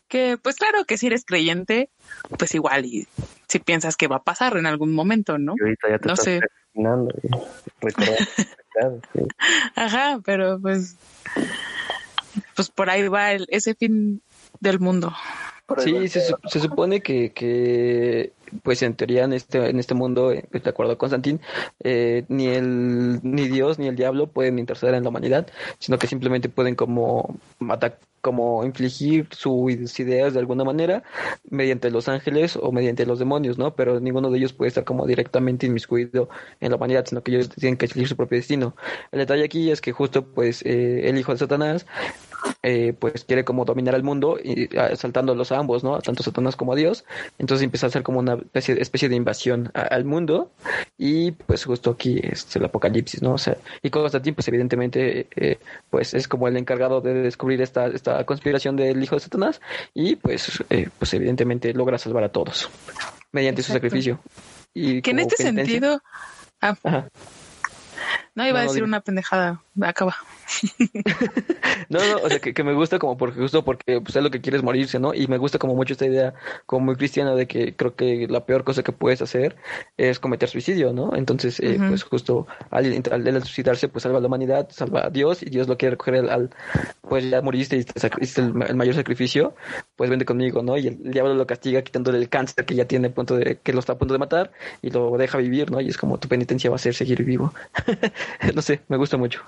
Que 0.07 0.37
pues 0.41 0.57
claro 0.57 0.85
que 0.85 0.97
si 0.97 1.07
eres 1.07 1.25
creyente, 1.25 1.89
pues 2.37 2.53
igual 2.55 2.85
y 2.85 3.07
si 3.47 3.59
piensas 3.59 3.95
que 3.95 4.07
va 4.07 4.17
a 4.17 4.23
pasar 4.23 4.57
en 4.57 4.65
algún 4.65 4.93
momento, 4.93 5.37
¿no? 5.37 5.55
no 6.03 6.15
sé. 6.15 6.41
Ajá, 9.75 10.19
pero 10.25 10.59
pues 10.59 10.97
pues 12.55 12.69
por 12.69 12.89
ahí 12.89 13.07
va 13.07 13.33
el, 13.33 13.45
ese 13.49 13.75
fin 13.75 14.21
del 14.59 14.79
mundo. 14.79 15.13
Sí, 15.77 16.07
se, 16.07 16.21
se, 16.21 16.59
supone 16.59 17.01
que, 17.01 17.31
que 17.31 18.33
pues 18.61 18.81
en 18.83 18.95
teoría 18.95 19.23
en 19.23 19.33
este, 19.33 19.69
en 19.69 19.79
este 19.79 19.93
mundo, 19.93 20.31
eh, 20.31 20.45
de 20.51 20.69
acuerdo 20.69 20.93
a 20.93 20.97
Constantín, 20.97 21.41
eh, 21.83 22.25
ni 22.27 22.47
el, 22.47 23.19
ni 23.23 23.47
Dios 23.47 23.79
ni 23.79 23.87
el 23.87 23.95
diablo 23.95 24.27
pueden 24.27 24.59
interceder 24.59 24.95
en 24.95 25.03
la 25.03 25.09
humanidad, 25.09 25.47
sino 25.79 25.97
que 25.97 26.07
simplemente 26.07 26.49
pueden 26.49 26.75
como 26.75 27.37
matar, 27.59 27.99
como 28.21 28.63
infligir 28.63 29.27
sus 29.31 29.99
ideas 29.99 30.33
de 30.33 30.39
alguna 30.39 30.63
manera 30.63 31.03
mediante 31.49 31.91
los 31.91 32.07
ángeles 32.07 32.55
o 32.55 32.71
mediante 32.71 33.05
los 33.05 33.19
demonios, 33.19 33.57
¿no? 33.57 33.75
Pero 33.75 33.99
ninguno 33.99 34.29
de 34.31 34.37
ellos 34.37 34.53
puede 34.53 34.69
estar 34.69 34.85
como 34.85 35.05
directamente 35.05 35.65
inmiscuido 35.65 36.29
en 36.61 36.69
la 36.69 36.77
humanidad, 36.77 37.05
sino 37.05 37.21
que 37.21 37.31
ellos 37.31 37.49
tienen 37.49 37.77
que 37.77 37.85
elegir 37.85 38.07
su 38.07 38.15
propio 38.15 38.37
destino. 38.37 38.75
El 39.11 39.19
detalle 39.19 39.43
aquí 39.43 39.71
es 39.71 39.81
que 39.81 39.91
justo 39.91 40.25
pues 40.25 40.61
eh, 40.65 41.09
el 41.09 41.17
hijo 41.17 41.33
de 41.33 41.39
Satanás 41.39 41.85
eh, 42.61 42.93
pues 42.97 43.23
quiere 43.25 43.43
como 43.43 43.65
dominar 43.65 43.95
el 43.95 44.03
mundo 44.03 44.37
y 44.41 44.69
saltándolos 44.95 45.51
a 45.51 45.57
ambos, 45.57 45.83
¿no? 45.83 45.99
Tanto 46.01 46.23
Satanás 46.23 46.55
como 46.55 46.73
a 46.73 46.75
Dios. 46.75 47.05
Entonces 47.37 47.63
empieza 47.63 47.87
a 47.87 47.89
ser 47.89 48.03
como 48.03 48.19
una 48.19 48.35
especie, 48.35 48.81
especie 48.81 49.09
de 49.09 49.15
invasión 49.15 49.71
al 49.73 50.05
mundo 50.05 50.51
y 50.97 51.31
pues 51.31 51.65
justo 51.65 51.91
aquí 51.91 52.19
es 52.23 52.55
el 52.55 52.65
apocalipsis, 52.65 53.21
¿no? 53.21 53.33
O 53.33 53.37
sea, 53.37 53.57
y 53.81 53.89
Constantine 53.89 54.35
pues 54.35 54.47
evidentemente 54.47 55.27
eh, 55.35 55.57
pues 55.89 56.13
es 56.13 56.27
como 56.27 56.47
el 56.47 56.57
encargado 56.57 57.01
de 57.01 57.13
descubrir 57.13 57.61
esta, 57.61 57.87
esta 57.87 58.23
conspiración 58.25 58.75
del 58.75 59.01
hijo 59.03 59.15
de 59.15 59.21
Satanás 59.21 59.61
y 59.93 60.15
pues, 60.15 60.63
eh, 60.69 60.89
pues 60.97 61.13
evidentemente 61.13 61.73
logra 61.73 61.97
salvar 61.97 62.23
a 62.23 62.29
todos 62.29 62.69
mediante 63.31 63.63
su 63.63 63.73
sacrificio. 63.73 64.19
Y 64.73 65.01
que 65.01 65.11
en 65.11 65.19
este 65.19 65.37
sentido... 65.37 66.01
Ah, 66.61 67.07
no, 68.35 68.47
iba 68.47 68.59
a 68.59 68.63
decir 68.63 68.83
una 68.83 69.01
pendejada. 69.01 69.61
Acaba. 69.81 70.15
no, 71.89 71.99
no, 71.99 72.17
o 72.23 72.29
sea, 72.29 72.39
que, 72.39 72.63
me 72.63 72.73
gusta 72.73 72.99
como 72.99 73.17
porque 73.17 73.39
justo 73.39 73.63
porque 73.63 74.01
pues, 74.01 74.15
es 74.15 74.23
lo 74.23 74.31
que 74.31 74.41
quieres 74.41 74.63
morirse, 74.63 74.99
¿no? 74.99 75.13
Y 75.13 75.27
me 75.27 75.37
gusta 75.37 75.59
como 75.59 75.75
mucho 75.75 75.93
esta 75.93 76.05
idea 76.05 76.33
como 76.65 76.85
muy 76.85 76.95
cristiana 76.95 77.35
de 77.35 77.47
que 77.47 77.75
creo 77.75 77.95
que 77.95 78.27
la 78.27 78.45
peor 78.45 78.63
cosa 78.63 78.83
que 78.83 78.91
puedes 78.91 79.21
hacer 79.21 79.55
es 79.97 80.19
cometer 80.19 80.49
suicidio, 80.49 80.93
¿no? 80.93 81.15
Entonces, 81.15 81.59
eh, 81.59 81.77
pues 81.87 82.03
justo 82.03 82.47
al, 82.71 83.03
al, 83.11 83.43
suicidarse, 83.43 83.87
pues 83.87 84.03
salva 84.03 84.17
a 84.17 84.21
la 84.21 84.27
humanidad, 84.27 84.67
salva 84.69 85.05
a 85.05 85.09
Dios 85.09 85.43
y 85.43 85.49
Dios 85.49 85.67
lo 85.67 85.77
quiere 85.77 85.91
recoger 85.91 86.29
al, 86.29 86.49
pues 87.01 87.29
ya 87.29 87.41
moriste 87.41 87.77
y 87.77 87.85
hiciste 88.21 88.41
el, 88.41 88.53
mayor 88.53 88.95
sacrificio, 88.95 89.55
pues 89.95 90.09
vende 90.09 90.25
conmigo, 90.25 90.63
¿no? 90.63 90.77
Y 90.77 90.87
el, 90.87 91.11
diablo 91.11 91.35
lo 91.35 91.47
castiga 91.47 91.81
quitándole 91.83 92.17
el 92.17 92.29
cáncer 92.29 92.65
que 92.65 92.75
ya 92.75 92.85
tiene 92.85 93.09
punto 93.09 93.35
de, 93.35 93.59
que 93.61 93.73
lo 93.73 93.79
está 93.79 93.93
a 93.93 93.97
punto 93.97 94.13
de 94.13 94.19
matar 94.19 94.51
y 94.81 94.89
lo 94.89 95.17
deja 95.17 95.37
vivir, 95.37 95.71
¿no? 95.71 95.81
Y 95.81 95.89
es 95.89 95.97
como 95.97 96.17
tu 96.19 96.27
penitencia 96.27 96.69
va 96.69 96.75
a 96.77 96.79
ser 96.79 96.93
seguir 96.93 97.23
vivo. 97.23 97.53
no 98.55 98.61
sé, 98.61 98.81
me 98.87 98.97
gusta 98.97 99.17
mucho. 99.17 99.41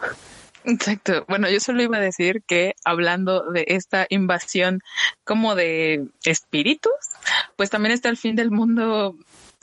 Exacto. 0.64 1.26
Bueno, 1.28 1.50
yo 1.50 1.60
solo 1.60 1.84
iba 1.84 1.98
a 1.98 2.02
decir 2.02 2.42
que 2.48 2.74
hablando 2.84 3.52
de 3.52 3.66
esta 3.68 4.08
invasión 4.10 4.82
como 5.24 5.54
de 5.54 6.08
espíritus, 6.24 6.92
pues 7.56 7.70
también 7.70 7.94
está 7.94 8.10
el 8.10 8.18
fin 8.18 8.36
del 8.36 8.52
mundo 8.52 9.16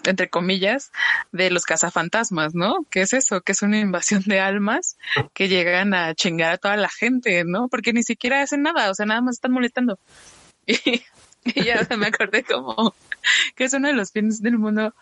entre 0.04 0.28
comillas, 0.28 0.90
de 1.30 1.50
los 1.50 1.64
cazafantasmas, 1.64 2.54
¿no? 2.54 2.84
¿Qué 2.90 3.02
es 3.02 3.12
eso? 3.12 3.40
Que 3.40 3.52
es 3.52 3.62
una 3.62 3.78
invasión 3.78 4.22
de 4.26 4.40
almas 4.40 4.96
que 5.32 5.48
llegan 5.48 5.94
a 5.94 6.14
chingar 6.14 6.54
a 6.54 6.58
toda 6.58 6.76
la 6.76 6.88
gente, 6.88 7.44
¿no? 7.44 7.68
Porque 7.68 7.92
ni 7.92 8.02
siquiera 8.02 8.42
hacen 8.42 8.62
nada, 8.62 8.90
o 8.90 8.94
sea, 8.94 9.06
nada 9.06 9.20
más 9.20 9.36
están 9.36 9.52
molestando. 9.52 9.98
Y, 10.64 11.02
y 11.44 11.64
ya 11.64 11.84
me 11.98 12.06
acordé 12.06 12.44
como 12.44 12.94
que 13.56 13.64
es 13.64 13.72
uno 13.72 13.88
de 13.88 13.94
los 13.94 14.12
fines 14.12 14.40
del 14.40 14.58
mundo, 14.58 14.94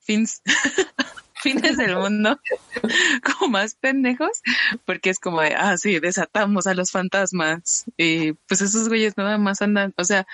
fins, 0.00 0.42
fines 1.42 1.76
del 1.76 1.96
mundo 1.96 2.38
como 3.24 3.52
más 3.52 3.74
pendejos, 3.74 4.42
porque 4.84 5.10
es 5.10 5.18
como 5.18 5.40
de, 5.40 5.54
ah, 5.54 5.76
sí, 5.76 5.98
desatamos 5.98 6.66
a 6.66 6.74
los 6.74 6.90
fantasmas. 6.90 7.84
Y 7.96 8.32
pues 8.32 8.60
esos 8.60 8.88
güeyes 8.88 9.16
nada 9.16 9.38
más 9.38 9.62
andan, 9.62 9.92
o 9.96 10.04
sea, 10.04 10.26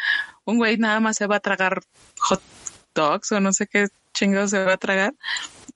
un 0.45 0.59
güey 0.59 0.77
nada 0.77 1.01
más 1.01 1.17
se 1.17 1.27
va 1.27 1.37
a 1.37 1.41
tragar 1.41 1.83
hot 2.21 2.43
dogs 2.95 3.33
o 3.33 3.41
no 3.41 3.53
sé 3.53 3.67
qué 3.67 3.89
chingados 4.13 4.51
se 4.51 4.65
va 4.65 4.75
a 4.75 4.79
tragar. 4.79 5.15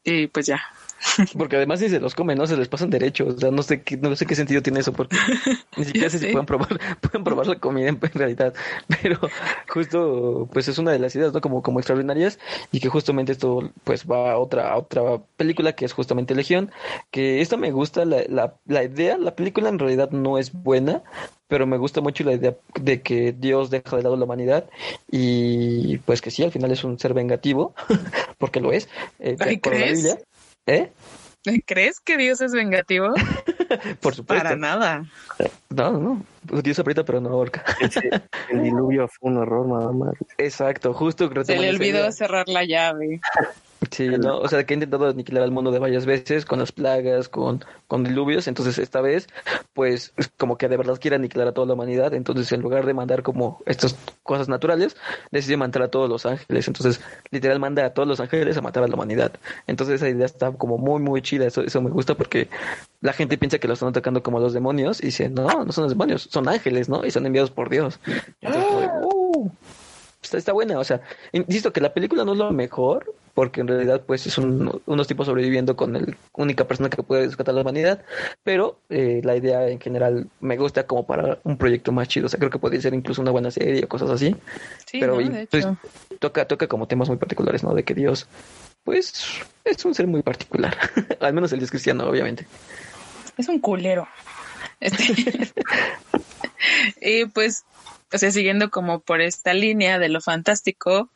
Y 0.04 0.26
pues 0.26 0.46
ya, 0.46 0.62
Porque 1.38 1.56
además 1.56 1.80
si 1.80 1.88
se 1.88 2.00
los 2.00 2.14
comen, 2.14 2.38
no 2.38 2.46
se 2.46 2.56
les 2.56 2.68
pasan 2.68 2.90
derechos. 2.90 3.34
O 3.34 3.38
sea, 3.38 3.50
no 3.50 3.62
sé 3.62 3.82
qué, 3.82 3.96
no 3.96 4.14
sé 4.16 4.26
qué 4.26 4.34
sentido 4.34 4.62
tiene 4.62 4.80
eso, 4.80 4.92
porque 4.92 5.16
ni 5.76 5.84
siquiera 5.84 6.10
sé 6.10 6.18
si 6.18 6.26
pueden 6.26 6.46
probar, 6.46 6.78
pueden 7.00 7.24
probar 7.24 7.46
la 7.46 7.58
comida 7.58 7.88
en, 7.88 8.00
realidad. 8.00 8.54
Pero 9.02 9.18
justo, 9.68 10.48
pues 10.52 10.68
es 10.68 10.78
una 10.78 10.92
de 10.92 10.98
las 10.98 11.14
ideas, 11.16 11.32
¿no? 11.32 11.40
Como, 11.40 11.62
como 11.62 11.80
extraordinarias, 11.80 12.38
y 12.70 12.80
que 12.80 12.88
justamente 12.88 13.32
esto, 13.32 13.70
pues 13.84 14.06
va 14.06 14.32
a 14.32 14.38
otra, 14.38 14.76
otra 14.76 15.20
película 15.36 15.72
que 15.74 15.84
es 15.84 15.92
justamente 15.92 16.34
Legión. 16.34 16.70
Que 17.10 17.40
esta 17.40 17.56
me 17.56 17.70
gusta, 17.72 18.04
la, 18.04 18.22
la, 18.28 18.54
la 18.66 18.84
idea, 18.84 19.18
la 19.18 19.34
película 19.34 19.68
en 19.68 19.78
realidad 19.78 20.10
no 20.10 20.38
es 20.38 20.52
buena, 20.52 21.02
pero 21.52 21.66
me 21.66 21.76
gusta 21.76 22.00
mucho 22.00 22.24
la 22.24 22.32
idea 22.32 22.56
de 22.80 23.02
que 23.02 23.32
Dios 23.32 23.68
deja 23.68 23.96
de 23.96 24.02
lado 24.02 24.16
la 24.16 24.24
humanidad 24.24 24.70
y 25.10 25.98
pues 25.98 26.22
que 26.22 26.30
sí, 26.30 26.42
al 26.42 26.50
final 26.50 26.70
es 26.70 26.82
un 26.82 26.98
ser 26.98 27.12
vengativo, 27.12 27.74
porque 28.38 28.60
lo 28.60 28.72
es, 28.72 28.88
eh, 29.18 29.36
por 29.60 29.74
la 29.74 29.84
Biblia. 29.84 30.18
¿Eh? 30.66 30.92
¿Crees 31.66 31.98
que 31.98 32.16
Dios 32.16 32.40
es 32.40 32.52
vengativo? 32.52 33.12
Por 34.00 34.14
supuesto. 34.14 34.44
Para 34.44 34.56
nada. 34.56 35.04
No, 35.70 35.92
no. 35.92 36.24
Dios 36.62 36.78
aprieta, 36.78 37.04
pero 37.04 37.20
no 37.20 37.30
ahorca. 37.30 37.64
el 38.50 38.62
diluvio 38.62 39.08
fue 39.08 39.30
un 39.30 39.42
error, 39.42 39.66
nada 39.66 39.92
más. 39.92 40.14
Exacto, 40.38 40.94
justo. 40.94 41.30
Se 41.44 41.58
le 41.58 41.70
olvidó 41.70 42.10
cerrar 42.12 42.48
la 42.48 42.64
llave. 42.64 43.20
Sí, 43.90 44.08
¿no? 44.08 44.38
O 44.38 44.48
sea, 44.48 44.64
que 44.64 44.74
ha 44.74 44.76
intentado 44.76 45.08
aniquilar 45.08 45.42
al 45.42 45.50
mundo 45.50 45.70
de 45.72 45.78
varias 45.78 46.06
veces 46.06 46.44
con 46.44 46.58
las 46.58 46.72
plagas, 46.72 47.28
con, 47.28 47.64
con 47.88 48.04
diluvios. 48.04 48.46
Entonces, 48.46 48.78
esta 48.78 49.00
vez, 49.00 49.26
pues, 49.74 50.12
como 50.38 50.56
que 50.56 50.68
de 50.68 50.76
verdad 50.76 50.98
quiere 51.00 51.16
aniquilar 51.16 51.48
a 51.48 51.52
toda 51.52 51.66
la 51.66 51.74
humanidad. 51.74 52.14
Entonces, 52.14 52.50
en 52.52 52.60
lugar 52.60 52.86
de 52.86 52.94
mandar 52.94 53.22
como 53.22 53.60
estas 53.66 53.96
cosas 54.22 54.48
naturales, 54.48 54.96
decidió 55.30 55.58
matar 55.58 55.82
a 55.82 55.88
todos 55.88 56.08
los 56.08 56.26
ángeles. 56.26 56.68
Entonces, 56.68 57.00
literal, 57.30 57.58
manda 57.58 57.84
a 57.84 57.92
todos 57.92 58.06
los 58.08 58.20
ángeles 58.20 58.56
a 58.56 58.62
matar 58.62 58.84
a 58.84 58.88
la 58.88 58.94
humanidad. 58.94 59.32
Entonces, 59.66 59.96
esa 59.96 60.08
idea 60.08 60.26
está 60.26 60.52
como 60.52 60.78
muy, 60.78 61.00
muy 61.02 61.20
chida. 61.22 61.46
Eso, 61.46 61.62
eso 61.62 61.82
me 61.82 61.90
gusta 61.90 62.14
porque 62.14 62.48
la 63.00 63.12
gente 63.12 63.36
piensa 63.36 63.58
que 63.58 63.66
lo 63.66 63.74
están 63.74 63.88
atacando 63.88 64.22
como 64.22 64.38
los 64.38 64.52
demonios 64.52 65.02
y 65.02 65.06
dice, 65.06 65.28
no, 65.28 65.64
no 65.64 65.72
son 65.72 65.84
los 65.84 65.92
demonios, 65.92 66.28
son 66.30 66.48
ángeles, 66.48 66.88
¿no? 66.88 67.04
Y 67.04 67.10
son 67.10 67.26
enviados 67.26 67.50
por 67.50 67.68
Dios. 67.68 67.98
Entonces, 68.40 68.90
está, 70.32 70.38
está 70.38 70.52
buena. 70.52 70.78
O 70.78 70.84
sea, 70.84 71.00
insisto 71.32 71.72
que 71.72 71.80
la 71.80 71.92
película 71.92 72.24
no 72.24 72.32
es 72.32 72.38
lo 72.38 72.50
mejor, 72.52 73.14
porque 73.34 73.60
en 73.60 73.68
realidad 73.68 74.02
pues 74.06 74.26
es 74.26 74.36
unos 74.38 75.06
tipos 75.06 75.26
sobreviviendo 75.26 75.76
con 75.76 75.92
la 75.92 76.00
única 76.34 76.66
persona 76.66 76.90
que 76.90 77.02
puede 77.02 77.26
rescatar 77.26 77.54
la 77.54 77.62
humanidad, 77.62 78.04
pero 78.42 78.78
eh, 78.90 79.20
la 79.24 79.36
idea 79.36 79.68
en 79.68 79.80
general 79.80 80.28
me 80.40 80.56
gusta 80.56 80.86
como 80.86 81.06
para 81.06 81.38
un 81.44 81.56
proyecto 81.56 81.92
más 81.92 82.08
chido, 82.08 82.26
o 82.26 82.28
sea, 82.28 82.38
creo 82.38 82.50
que 82.50 82.58
podría 82.58 82.80
ser 82.80 82.94
incluso 82.94 83.22
una 83.22 83.30
buena 83.30 83.50
serie 83.50 83.84
o 83.84 83.88
cosas 83.88 84.10
así, 84.10 84.36
sí, 84.86 85.00
pero 85.00 85.18
pues, 85.50 85.66
toca, 86.18 86.46
toca 86.46 86.66
como 86.66 86.86
temas 86.86 87.08
muy 87.08 87.16
particulares, 87.16 87.62
¿no? 87.62 87.74
De 87.74 87.84
que 87.84 87.94
Dios, 87.94 88.26
pues, 88.84 89.40
es 89.64 89.84
un 89.84 89.94
ser 89.94 90.06
muy 90.06 90.22
particular, 90.22 90.76
al 91.20 91.32
menos 91.32 91.52
el 91.52 91.58
Dios 91.58 91.70
cristiano, 91.70 92.06
obviamente. 92.06 92.46
Es 93.38 93.48
un 93.48 93.60
culero. 93.60 94.06
Este... 94.78 95.52
y 97.00 97.24
pues 97.26 97.64
o 98.12 98.18
sea, 98.18 98.30
siguiendo 98.30 98.70
como 98.70 99.00
por 99.00 99.20
esta 99.20 99.54
línea 99.54 99.98
de 99.98 100.08
lo 100.08 100.20
fantástico, 100.20 101.10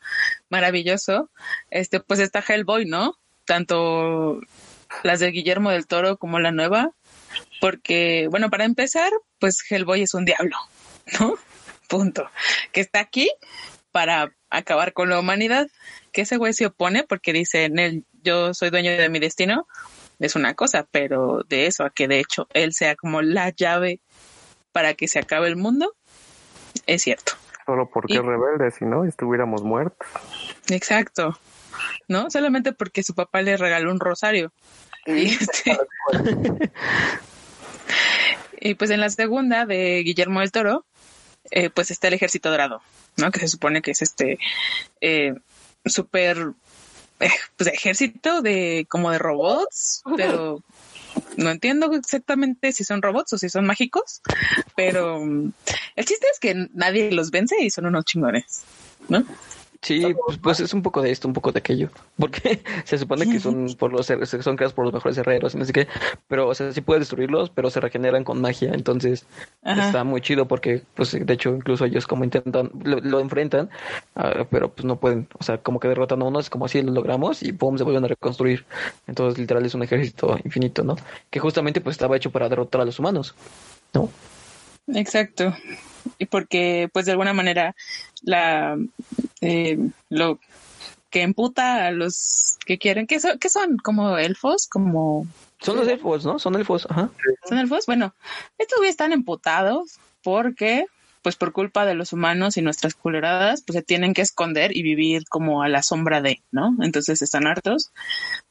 maravilloso, 0.49 1.30
este, 1.70 2.01
pues 2.01 2.20
está 2.20 2.44
Hellboy, 2.47 2.86
¿no? 2.86 3.18
Tanto 3.44 4.40
las 5.03 5.20
de 5.20 5.30
Guillermo 5.30 5.70
del 5.70 5.86
Toro 5.86 6.16
como 6.16 6.40
la 6.40 6.53
nueva, 6.53 6.90
porque, 7.61 8.28
bueno, 8.30 8.51
para 8.51 8.64
empezar, 8.64 9.11
pues 9.38 9.64
Hellboy 9.68 10.03
es 10.03 10.14
un 10.14 10.24
diablo, 10.24 10.57
¿no? 11.20 11.34
Punto. 11.88 12.30
Que 12.72 12.80
está 12.80 13.01
aquí 13.01 13.30
para 13.92 14.32
acabar 14.51 14.92
con 14.92 15.09
la 15.09 15.18
humanidad, 15.18 15.68
que 16.12 16.22
ese 16.22 16.36
güey 16.36 16.53
se 16.53 16.66
opone 16.66 17.05
porque 17.05 17.32
dice 17.32 17.64
en 17.64 17.78
él, 17.78 18.05
yo 18.22 18.55
soy 18.55 18.70
dueño 18.70 18.97
de 18.97 19.09
mi 19.09 19.18
destino, 19.18 19.66
es 20.18 20.34
una 20.34 20.55
cosa, 20.55 20.86
pero 20.90 21.42
de 21.49 21.66
eso 21.66 21.84
a 21.84 21.90
que 21.90 22.09
de 22.09 22.20
hecho 22.20 22.49
él 22.53 22.72
sea 22.72 22.97
como 22.97 23.22
la 23.22 23.51
llave 23.51 24.01
para 24.72 24.94
que 24.94 25.09
se 25.09 25.18
acabe 25.18 25.49
el 25.49 25.57
mundo, 25.57 25.94
es 26.87 27.03
cierto. 27.03 27.33
Solo 27.64 27.89
porque 27.91 28.14
Y- 28.14 28.16
es 28.18 28.22
rebelde, 28.24 28.70
si 28.70 28.85
no, 28.85 29.05
estuviéramos 29.05 29.62
muertos. 29.62 30.07
Exacto. 30.68 31.39
¿No? 32.09 32.31
Solamente 32.31 32.72
porque 32.72 33.03
su 33.03 33.14
papá 33.14 33.43
le 33.43 33.57
regaló 33.57 33.91
un 33.91 34.01
rosario. 34.01 34.53
Y, 35.07 35.27
este- 35.41 35.79
y 38.61 38.74
pues 38.74 38.91
en 38.91 39.01
la 39.01 39.11
segunda 39.11 39.66
de 39.66 40.03
Guillermo 40.05 40.41
del 40.41 40.53
Toro, 40.53 40.85
eh, 41.51 41.70
pues 41.70 41.91
está 41.91 42.09
el 42.09 42.14
ejército 42.14 42.51
dorado, 42.51 42.83
¿no? 43.16 43.31
Que 43.31 43.41
se 43.41 43.49
supone 43.49 43.83
que 43.83 43.93
es 43.93 44.03
este 44.03 44.39
eh, 45.01 45.35
súper 45.85 46.53
eh, 47.20 47.31
pues 47.57 47.70
ejército 47.72 48.43
de 48.43 48.87
como 48.89 49.11
de 49.11 49.18
robots, 49.18 50.03
pero 50.16 50.62
no 51.37 51.51
entiendo 51.51 51.93
exactamente 51.93 52.72
si 52.72 52.84
son 52.84 53.03
robots 53.03 53.32
o 53.32 53.39
si 53.39 53.49
son 53.49 53.66
mágicos, 53.66 54.22
pero 54.74 55.20
mm, 55.20 55.53
el 55.97 56.05
chiste 56.05 56.26
es 56.32 56.41
que 56.41 56.68
nadie 56.72 57.12
los 57.12 57.30
vence 57.30 57.57
y 57.61 57.70
son 57.70 57.87
unos 57.87 58.05
chingones, 58.05 58.62
¿no? 59.09 59.24
Sí, 59.87 60.03
pues, 60.26 60.39
pues 60.39 60.59
es 60.59 60.74
un 60.74 60.82
poco 60.82 61.01
de 61.01 61.12
esto, 61.12 61.28
un 61.28 61.34
poco 61.34 61.53
de 61.53 61.61
aquello. 61.61 61.91
Porque 62.18 62.61
se 62.84 62.99
supone 62.99 63.30
que 63.30 63.39
son 63.39 63.72
por 63.78 63.93
los 63.93 64.07
son 64.07 64.57
creados 64.57 64.72
por 64.72 64.84
los 64.84 64.93
mejores 64.93 65.16
herreros 65.16 65.55
no 65.55 65.64
sé 65.64 65.72
qué. 65.72 65.87
Pero, 66.26 66.49
o 66.49 66.55
sea, 66.57 66.72
sí 66.72 66.80
puedes 66.80 67.03
destruirlos, 67.03 67.51
pero 67.51 67.70
se 67.70 67.78
regeneran 67.78 68.24
con 68.24 68.41
magia. 68.41 68.72
Entonces, 68.74 69.26
Ajá. 69.62 69.87
está 69.87 70.03
muy 70.03 70.20
chido 70.20 70.49
porque, 70.49 70.82
pues, 70.97 71.12
de 71.12 71.32
hecho, 71.32 71.51
incluso 71.51 71.84
ellos 71.84 72.09
como 72.09 72.24
intentan, 72.24 72.72
lo, 72.82 72.99
lo 72.99 73.20
enfrentan, 73.20 73.70
ah, 74.16 74.45
pero 74.51 74.72
pues 74.72 74.84
no 74.84 74.99
pueden. 74.99 75.28
O 75.39 75.45
sea, 75.45 75.59
como 75.59 75.78
que 75.78 75.87
derrotan 75.87 76.20
a 76.20 76.24
uno, 76.24 76.41
es 76.41 76.51
como 76.51 76.64
así 76.64 76.82
lo 76.82 76.91
logramos 76.91 77.45
y 77.45 77.53
pum, 77.53 77.78
se 77.78 77.84
vuelven 77.84 78.05
a 78.07 78.09
reconstruir. 78.09 78.64
Entonces, 79.07 79.39
literal, 79.39 79.64
es 79.64 79.74
un 79.76 79.84
ejército 79.84 80.37
infinito, 80.45 80.82
¿no? 80.82 80.97
Que 81.30 81.39
justamente, 81.39 81.80
pues, 81.80 81.95
estaba 81.95 82.16
hecho 82.16 82.32
para 82.32 82.49
derrotar 82.49 82.80
a 82.80 82.84
los 82.84 82.99
humanos, 82.99 83.37
¿no? 83.95 84.11
Exacto. 84.89 85.55
Y 86.18 86.26
porque, 86.26 86.89
pues 86.93 87.07
de 87.07 87.12
alguna 87.12 87.32
manera, 87.32 87.76
la 88.22 88.76
eh, 89.41 89.78
lo 90.09 90.39
que 91.11 91.22
emputa 91.22 91.87
a 91.87 91.91
los 91.93 92.59
que 92.66 92.78
quieren, 92.78 93.07
que 93.07 93.20
son, 93.20 93.39
que 93.39 93.49
son 93.49 93.76
como 93.78 94.18
elfos, 94.18 94.66
como 94.66 95.26
Son 95.61 95.76
los 95.76 95.89
elfos, 95.89 96.24
¿no? 96.24 96.39
Son 96.39 96.55
elfos, 96.57 96.87
ajá. 96.91 97.11
son 97.49 97.59
elfos. 97.59 97.87
Bueno, 97.87 98.14
estos 98.59 98.78
güeyes 98.78 98.93
están 98.95 99.12
emputados 99.12 99.99
porque, 100.22 100.87
pues 101.22 101.37
por 101.37 101.53
culpa 101.53 101.87
de 101.87 101.95
los 101.95 102.12
humanos 102.12 102.57
y 102.57 102.62
nuestras 102.62 102.95
culeradas, 102.95 103.62
pues 103.62 103.76
se 103.76 103.82
tienen 103.82 104.14
que 104.14 104.22
esconder 104.22 104.76
y 104.76 104.82
vivir 104.82 105.26
como 105.28 105.62
a 105.62 105.68
la 105.68 105.82
sombra 105.82 106.20
de, 106.20 106.43
¿no? 106.51 106.76
Entonces 106.82 107.22
están 107.22 107.47
hartos 107.47 107.93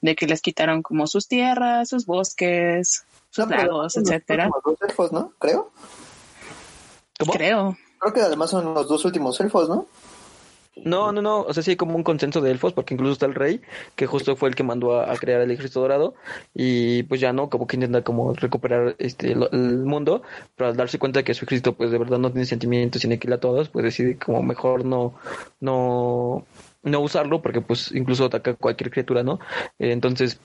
de 0.01 0.15
que 0.15 0.25
les 0.27 0.41
quitaron 0.41 0.81
como 0.81 1.07
sus 1.07 1.27
tierras, 1.27 1.89
sus 1.89 2.05
bosques, 2.05 3.03
sus 3.29 3.47
No, 3.47 3.55
lagos, 3.55 3.95
los 3.95 3.97
etcétera. 3.97 4.49
elfos, 4.87 5.11
¿no? 5.11 5.33
Creo. 5.39 5.71
¿Cómo? 7.19 7.33
Creo. 7.33 7.77
Creo 7.99 8.13
que 8.13 8.21
además 8.21 8.49
son 8.49 8.73
los 8.73 8.87
dos 8.87 9.05
últimos 9.05 9.39
elfos, 9.39 9.69
¿no? 9.69 9.87
No, 10.83 11.13
no, 11.13 11.21
no, 11.21 11.41
o 11.41 11.53
sea, 11.53 11.63
sí 11.63 11.71
hay 11.71 11.77
como 11.77 11.95
un 11.95 12.03
consenso 12.03 12.41
de 12.41 12.51
elfos, 12.51 12.73
porque 12.73 12.93
incluso 12.93 13.13
está 13.13 13.25
el 13.25 13.33
rey, 13.33 13.61
que 13.95 14.07
justo 14.07 14.35
fue 14.35 14.49
el 14.49 14.55
que 14.55 14.63
mandó 14.63 14.99
a, 14.99 15.15
crear 15.15 15.39
el 15.41 15.49
ejército 15.49 15.79
dorado, 15.79 16.15
y 16.53 17.03
pues 17.03 17.21
ya 17.21 17.31
no, 17.31 17.49
como 17.49 17.65
que 17.65 17.77
intenta 17.77 18.03
como 18.03 18.33
recuperar 18.33 18.95
este 18.99 19.31
el 19.31 19.77
mundo, 19.85 20.21
pero 20.55 20.69
al 20.69 20.75
darse 20.75 20.99
cuenta 20.99 21.19
de 21.19 21.23
que 21.23 21.33
su 21.33 21.45
ejército 21.45 21.73
pues 21.73 21.91
de 21.91 21.97
verdad 21.97 22.19
no 22.19 22.29
tiene 22.31 22.45
sentimientos 22.45 23.03
y 23.03 23.07
aniquila 23.07 23.35
a 23.37 23.39
todos, 23.39 23.69
pues 23.69 23.85
decide 23.85 24.17
como 24.17 24.43
mejor 24.43 24.83
no, 24.83 25.13
no, 25.61 26.45
no 26.83 26.99
usarlo, 26.99 27.41
porque 27.41 27.61
pues 27.61 27.91
incluso 27.93 28.25
ataca 28.25 28.51
a 28.51 28.55
cualquier 28.55 28.91
criatura, 28.91 29.23
¿no? 29.23 29.39
Entonces 29.79 30.39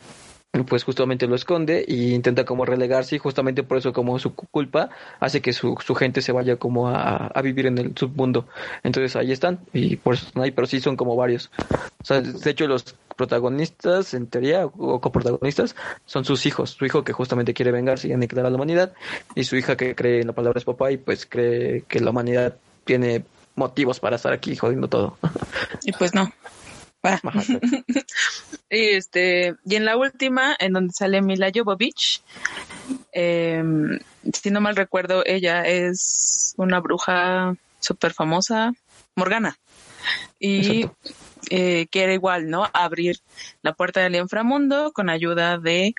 pues 0.67 0.83
justamente 0.85 1.27
lo 1.29 1.37
esconde 1.37 1.85
y 1.87 2.13
intenta 2.13 2.45
como 2.45 2.65
relegarse 2.65 3.15
y 3.17 3.19
justamente 3.19 3.63
por 3.63 3.79
eso 3.79 3.93
como 3.93 4.19
su 4.19 4.35
cu- 4.35 4.47
culpa 4.51 4.91
hace 5.21 5.41
que 5.41 5.53
su, 5.53 5.77
su 5.85 5.95
gente 5.95 6.23
se 6.23 6.33
vaya 6.33 6.57
como 6.57 6.89
a, 6.89 7.29
a 7.29 7.43
vivir 7.43 7.67
en 7.67 7.79
el 7.79 7.93
submundo. 7.97 8.47
Entonces 8.83 9.15
ahí 9.15 9.31
están 9.31 9.61
y 9.73 9.97
por 9.97 10.15
eso 10.15 10.27
están 10.27 10.43
ahí, 10.43 10.51
pero 10.51 10.67
sí 10.67 10.81
son 10.81 10.97
como 10.97 11.15
varios. 11.15 11.51
O 12.03 12.05
sea, 12.05 12.21
de 12.21 12.51
hecho 12.51 12.67
los 12.67 12.85
protagonistas 13.17 14.13
en 14.15 14.27
teoría 14.27 14.67
o 14.67 15.01
coprotagonistas 15.01 15.77
son 16.05 16.25
sus 16.25 16.45
hijos, 16.47 16.71
su 16.71 16.85
hijo 16.85 17.05
que 17.05 17.13
justamente 17.13 17.55
quiere 17.55 17.71
vengarse 17.71 18.09
y 18.09 18.13
aniquilar 18.13 18.47
a 18.47 18.51
la 18.51 18.57
humanidad 18.57 18.93
y 19.37 19.45
su 19.45 19.57
hija 19.57 19.77
que 19.77 19.95
cree 19.95 20.21
en 20.21 20.27
la 20.27 20.33
palabra 20.33 20.59
es 20.59 20.65
papá 20.65 20.91
y 20.91 20.97
pues 20.97 21.27
cree 21.27 21.85
que 21.87 22.01
la 22.01 22.11
humanidad 22.11 22.57
tiene 22.85 23.25
motivos 23.55 24.01
para 24.01 24.17
estar 24.17 24.33
aquí 24.33 24.57
jodiendo 24.57 24.89
todo. 24.89 25.17
Y 25.85 25.93
pues 25.93 26.13
no. 26.15 26.29
Y 28.73 28.91
este, 28.91 29.57
y 29.65 29.75
en 29.75 29.85
la 29.85 29.97
última, 29.97 30.55
en 30.59 30.75
donde 30.75 30.93
sale 30.93 31.23
Mila 31.23 31.51
Jovovich, 31.53 32.23
eh, 33.13 33.65
si 34.33 34.51
no 34.51 34.61
mal 34.61 34.77
recuerdo, 34.77 35.25
ella 35.27 35.67
es 35.67 36.55
una 36.57 36.79
bruja 36.79 37.57
súper 37.81 38.13
famosa, 38.13 38.73
Morgana. 39.17 39.59
Y 40.39 40.89
eh, 41.51 41.89
quiere 41.91 42.15
igual, 42.15 42.49
¿no? 42.49 42.69
Abrir 42.73 43.19
la 43.63 43.73
puerta 43.73 44.01
del 44.01 44.15
inframundo 44.15 44.93
con 44.93 45.11
ayuda 45.11 45.59
de 45.59 45.95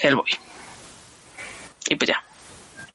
Hellboy. 0.00 0.30
Y 1.90 1.96
pues 1.96 2.08
ya. 2.08 2.24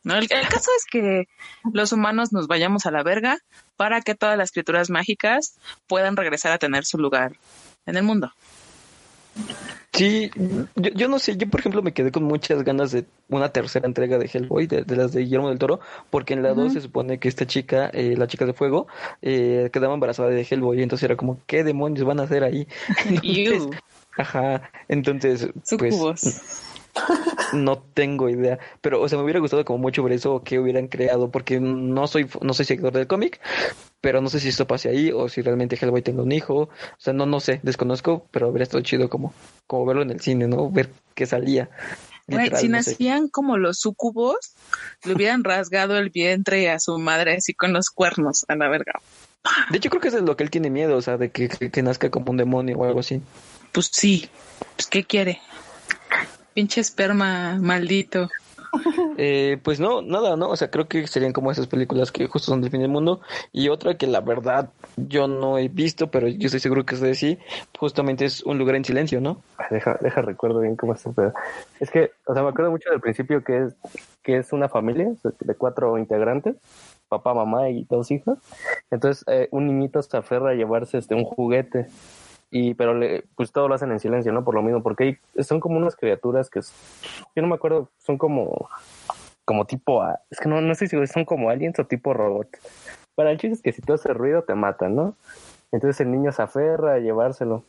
¿No? 0.04 0.16
El, 0.16 0.28
el 0.30 0.48
caso 0.48 0.72
es 0.76 0.86
que 0.89 1.28
los 1.72 1.91
humanos 1.91 2.34
nos 2.34 2.48
vayamos 2.48 2.88
a 2.88 2.91
la 2.91 3.04
verga 3.04 3.38
para 3.76 4.02
que 4.02 4.16
todas 4.16 4.38
las 4.38 4.52
criaturas 4.52 4.90
mágicas 4.90 5.56
puedan 5.88 6.16
regresar 6.16 6.52
a 6.52 6.58
tener 6.58 6.86
su 6.86 6.98
lugar 6.98 7.34
en 7.86 7.98
el 7.98 8.04
mundo. 8.04 8.32
Sí, 9.94 10.32
yo, 10.76 10.90
yo 10.96 11.08
no 11.08 11.20
sé, 11.20 11.38
yo 11.38 11.48
por 11.48 11.60
ejemplo 11.60 11.84
me 11.84 11.94
quedé 11.94 12.12
con 12.12 12.24
muchas 12.24 12.64
ganas 12.64 12.92
de 12.92 13.06
una 13.30 13.50
tercera 13.50 13.86
entrega 13.86 14.18
de 14.18 14.26
Hellboy, 14.32 14.66
de, 14.66 14.84
de 14.84 14.96
las 14.96 15.14
de 15.14 15.22
Guillermo 15.22 15.50
del 15.50 15.60
Toro, 15.60 15.82
porque 16.10 16.34
en 16.34 16.42
la 16.42 16.50
2 16.50 16.66
Ujú. 16.66 16.74
se 16.74 16.82
supone 16.82 17.20
que 17.20 17.28
esta 17.28 17.46
chica, 17.46 17.92
eh, 17.94 18.16
la 18.18 18.26
chica 18.26 18.46
de 18.48 18.54
fuego, 18.54 18.88
eh, 19.22 19.70
quedaba 19.72 19.94
embarazada 19.94 20.30
de 20.30 20.48
Hellboy, 20.50 20.82
entonces 20.82 21.04
era 21.04 21.16
como, 21.16 21.40
¿qué 21.46 21.64
demonios 21.64 22.08
van 22.08 22.20
a 22.20 22.24
hacer 22.24 22.44
ahí? 22.44 22.68
Entonces, 23.08 23.80
ajá, 24.18 24.72
entonces, 24.88 25.50
pues, 25.78 25.94
sucubos. 25.94 26.22
no 27.54 27.80
tengo 27.80 28.30
idea, 28.30 28.60
pero 28.82 29.02
o 29.02 29.10
sea, 29.10 29.18
me 29.18 29.24
hubiera 29.24 29.39
gustado 29.39 29.66
como 29.66 29.80
mucho 29.80 30.04
ver 30.04 30.14
eso 30.14 30.36
o 30.36 30.44
qué 30.44 30.60
hubieran 30.60 30.88
creado, 30.88 31.32
porque 31.32 31.60
no 31.60 32.08
soy 32.08 32.28
no 32.41 32.54
soy 32.54 32.66
seguidor 32.66 32.94
del 32.94 33.08
cómic, 33.08 33.39
pero 34.02 34.22
no 34.22 34.30
sé 34.30 34.39
si 34.39 34.50
esto 34.50 34.68
pase 34.68 34.89
ahí 34.89 35.12
o 35.12 35.30
si 35.30 35.41
realmente 35.41 35.78
Hellboy 35.80 36.02
tenga 36.02 36.24
un 36.24 36.32
hijo, 36.32 36.56
o 36.56 36.70
sea, 36.98 37.14
no 37.14 37.26
no 37.26 37.39
sé, 37.39 37.60
desconozco, 37.64 38.28
pero 38.32 38.48
habría 38.48 38.64
estado 38.64 38.84
chido 38.84 39.10
como 39.10 39.34
como 39.68 39.86
verlo 39.86 40.04
en 40.04 40.12
el 40.12 40.22
cine, 40.22 40.48
¿no? 40.48 40.70
Ver 40.70 40.91
qué 41.16 41.26
salía. 41.26 41.70
Si 42.58 42.70
nacían 42.70 43.28
como 43.28 43.58
los 43.58 43.80
sucubos, 43.80 44.54
le 45.04 45.14
hubieran 45.14 45.44
rasgado 45.44 45.98
el 45.98 46.10
vientre 46.10 46.70
a 46.70 46.80
su 46.80 46.98
madre 46.98 47.36
así 47.36 47.54
con 47.54 47.74
los 47.74 47.89
cuernos 47.89 48.46
a 48.48 48.56
la 48.56 48.70
verga. 48.70 48.94
De 49.70 49.78
hecho 49.78 49.89
creo 49.89 50.02
que 50.02 50.08
eso 50.08 50.18
es 50.18 50.24
lo 50.24 50.38
que 50.38 50.44
él 50.44 50.50
tiene 50.50 50.70
miedo, 50.70 50.96
o 50.96 51.02
sea, 51.02 51.18
de 51.18 51.32
que, 51.32 51.50
que, 51.50 51.70
que 51.70 51.84
nazca 51.84 52.10
como 52.10 52.32
un 52.32 52.38
demonio 52.38 52.78
o 52.78 52.86
algo 52.86 53.02
así. 53.02 53.22
Pues 53.74 53.89
sí, 53.91 54.30
pues 54.78 54.88
¿qué 54.88 55.04
quiere? 55.04 55.41
Pinche 56.54 56.82
esperma 56.82 57.58
maldito. 57.60 58.30
Eh, 59.18 59.60
pues 59.64 59.80
no, 59.80 60.01
nada, 60.01 60.36
¿no? 60.36 60.49
O 60.49 60.56
sea, 60.56 60.72
creo 60.72 60.88
que 60.88 61.06
serían 61.08 61.34
como 61.34 61.51
esas 61.51 61.68
películas 61.68 62.12
que 62.12 62.28
justo 62.28 62.51
son 62.51 62.62
del 62.62 62.72
fin 62.72 62.82
del 62.82 62.89
mundo. 62.89 63.22
Y 63.51 63.70
otra 63.70 63.95
que 63.95 64.08
la 64.08 64.22
verdad 64.22 64.70
yo 64.97 65.28
no 65.28 65.58
he 65.58 65.68
visto, 65.68 66.10
pero 66.10 66.28
yo 66.28 66.47
estoy 66.47 66.60
seguro 66.60 66.86
que 66.86 66.95
ustedes 66.95 67.20
sí, 67.20 67.38
justamente 67.78 68.26
es 68.26 68.41
Un 68.43 68.58
lugar 68.58 68.76
en 68.76 68.86
silencio, 68.86 69.22
¿no? 69.22 69.41
Ay, 69.58 69.68
Deja, 69.72 69.97
deja 70.01 70.22
recuerdo 70.22 70.60
bien 70.60 70.76
cómo 70.76 70.93
es 70.93 71.06
el 71.06 71.14
pedo. 71.14 71.34
Es 71.80 71.91
que, 71.91 72.12
o 72.26 72.34
sea, 72.34 72.43
me 72.43 72.49
acuerdo 72.49 72.72
mucho 72.72 72.89
del 72.89 73.01
principio 73.01 73.43
que 73.43 73.66
es, 73.66 73.76
que 74.24 74.38
es 74.38 74.51
una 74.54 74.70
familia 74.70 75.12
de 75.39 75.56
cuatro 75.56 75.97
integrantes, 75.97 76.56
papá, 77.08 77.34
mamá 77.34 77.70
y 77.70 77.86
dos 77.89 78.10
hijos. 78.12 78.39
Entonces, 78.89 79.24
eh, 79.28 79.47
un 79.51 79.68
niñito 79.68 80.01
se 80.01 80.18
aferra 80.18 80.51
a 80.51 80.56
llevarse 80.56 80.97
este 80.97 81.14
un 81.14 81.26
juguete. 81.26 81.88
Y, 82.56 82.76
pero 82.76 82.93
le, 82.93 83.24
pues 83.36 83.51
todo 83.51 83.68
lo 83.68 83.74
hacen 83.74 83.91
en 83.91 83.99
silencio, 83.99 84.32
¿no? 84.32 84.43
Por 84.43 84.54
lo 84.54 84.62
mismo, 84.62 84.84
porque 84.84 85.18
son 85.39 85.60
como 85.60 85.78
unas 85.78 85.95
criaturas 85.95 86.51
que, 86.51 86.62
yo 86.62 87.41
no 87.41 87.47
me 87.47 87.56
acuerdo, 87.56 87.89
son 87.97 88.20
como, 88.20 88.70
como 89.43 89.66
tipo, 89.66 90.06
es 90.30 90.39
que 90.39 90.47
no, 90.47 90.62
no 90.62 90.76
sé 90.76 90.86
si 90.86 91.08
son 91.08 91.26
como 91.26 91.49
aliens 91.49 91.80
o 91.80 91.86
tipo 91.86 92.14
robot. 92.14 92.47
Para 93.16 93.32
el 93.32 93.39
chiste 93.39 93.56
es 93.56 93.62
que 93.64 93.72
si 93.72 93.82
tú 93.82 93.93
haces 93.93 94.16
ruido 94.16 94.43
te 94.43 94.54
matan, 94.54 94.95
¿no? 94.95 95.16
Entonces 95.72 95.99
el 96.01 96.12
niño 96.12 96.32
se 96.32 96.43
aferra 96.43 96.93
a 96.93 96.99
llevárselo. 96.99 97.64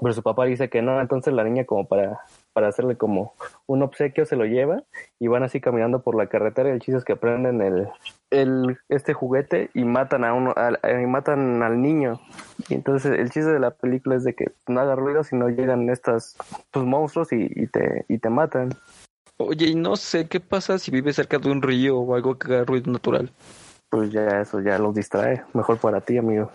Pero 0.00 0.12
su 0.12 0.24
papá 0.24 0.46
dice 0.46 0.68
que 0.68 0.82
no, 0.82 1.00
entonces 1.00 1.32
la 1.32 1.44
niña 1.44 1.64
como 1.64 1.86
para, 1.86 2.18
para 2.58 2.70
hacerle 2.70 2.96
como 2.96 3.34
un 3.68 3.84
obsequio 3.84 4.26
se 4.26 4.34
lo 4.34 4.44
lleva 4.44 4.82
y 5.20 5.28
van 5.28 5.44
así 5.44 5.60
caminando 5.60 6.02
por 6.02 6.16
la 6.16 6.26
carretera 6.26 6.68
y 6.68 6.72
el 6.72 6.80
chiste 6.80 6.98
es 6.98 7.04
que 7.04 7.14
prenden 7.14 7.62
el, 7.62 7.86
el 8.32 8.78
este 8.88 9.14
juguete 9.14 9.70
y 9.74 9.84
matan 9.84 10.24
a 10.24 10.34
uno 10.34 10.52
al, 10.56 10.80
eh, 10.82 11.00
y 11.00 11.06
matan 11.06 11.62
al 11.62 11.80
niño. 11.80 12.20
Y 12.68 12.74
entonces 12.74 13.16
el 13.16 13.30
chiste 13.30 13.52
de 13.52 13.60
la 13.60 13.70
película 13.70 14.16
es 14.16 14.24
de 14.24 14.34
que 14.34 14.50
no 14.66 14.80
haga 14.80 14.96
ruido 14.96 15.22
si 15.22 15.36
no 15.36 15.48
llegan 15.48 15.88
estas 15.88 16.36
pues 16.72 16.84
monstruos 16.84 17.32
y, 17.32 17.48
y 17.48 17.68
te 17.68 18.04
y 18.08 18.18
te 18.18 18.28
matan. 18.28 18.70
Oye, 19.36 19.66
y 19.66 19.76
no 19.76 19.94
sé 19.94 20.26
qué 20.26 20.40
pasa 20.40 20.80
si 20.80 20.90
vive 20.90 21.12
cerca 21.12 21.38
de 21.38 21.52
un 21.52 21.62
río 21.62 21.96
o 21.96 22.16
algo 22.16 22.40
que 22.40 22.52
haga 22.52 22.64
ruido 22.64 22.90
natural. 22.90 23.30
pues 23.88 24.10
ya 24.10 24.40
eso 24.40 24.58
ya 24.58 24.78
los 24.78 24.96
distrae. 24.96 25.44
Mejor 25.54 25.78
para 25.78 26.00
ti 26.00 26.18
amigo. 26.18 26.50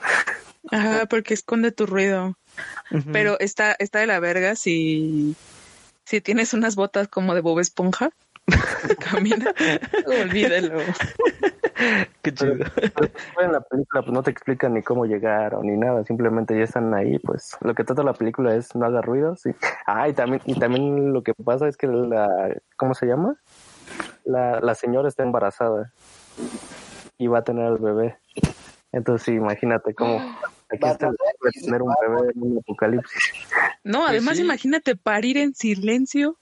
Ajá, 0.70 1.06
porque 1.06 1.34
esconde 1.34 1.72
tu 1.72 1.86
ruido. 1.86 2.38
Pero 3.14 3.40
está, 3.40 3.76
está 3.80 4.00
de 4.00 4.08
la 4.08 4.20
verga 4.20 4.56
si, 4.56 5.36
si 6.06 6.22
tienes 6.22 6.54
unas 6.54 6.76
botas 6.76 7.08
como 7.08 7.36
de 7.36 7.42
Bob 7.42 7.60
Esponja 7.60 8.12
Camina. 9.00 9.54
Olvídalo. 10.06 10.80
Qué 12.22 12.34
chido. 12.34 12.54
en 12.54 13.52
la 13.52 13.62
película 13.62 14.02
pues 14.02 14.14
no 14.14 14.24
te 14.24 14.32
explican 14.32 14.74
ni 14.74 14.84
cómo 14.84 15.06
llegaron 15.06 15.66
ni 15.66 15.78
nada, 15.78 16.04
simplemente 16.04 16.58
ya 16.58 16.64
están 16.64 16.94
ahí, 16.94 17.20
pues 17.20 17.58
lo 17.62 17.74
que 17.74 17.84
trata 17.84 18.04
la 18.04 18.14
película 18.14 18.56
es 18.56 18.76
no 18.76 18.86
haga 18.86 19.02
ruido, 19.02 19.36
sí. 19.36 19.52
Ah, 19.86 20.08
y 20.08 20.14
también, 20.14 20.42
y 20.46 20.60
también 20.60 21.14
lo 21.14 21.24
que 21.24 21.34
pasa 21.34 21.68
es 21.68 21.78
que 21.78 21.88
la, 21.88 22.56
¿cómo 22.76 22.94
se 22.94 23.06
llama? 23.06 23.36
La, 24.26 24.60
la 24.60 24.76
señora 24.76 25.08
está 25.08 25.24
embarazada 25.24 25.92
y 27.18 27.28
va 27.28 27.40
a 27.40 27.44
tener 27.44 27.66
al 27.66 27.78
bebé. 27.78 28.18
Entonces, 28.92 29.26
sí, 29.26 29.32
imagínate 29.34 29.94
cómo 29.94 30.20
aquí 30.74 30.88
está 30.90 31.10
tener 31.64 31.82
un 31.82 31.94
bebé 32.02 32.32
en 32.36 32.42
un 32.42 32.58
apocalipsis. 32.58 33.32
No, 33.84 34.06
además 34.06 34.38
sí. 34.38 34.44
imagínate 34.44 34.96
parir 34.96 35.38
en 35.38 35.54
silencio. 35.54 36.38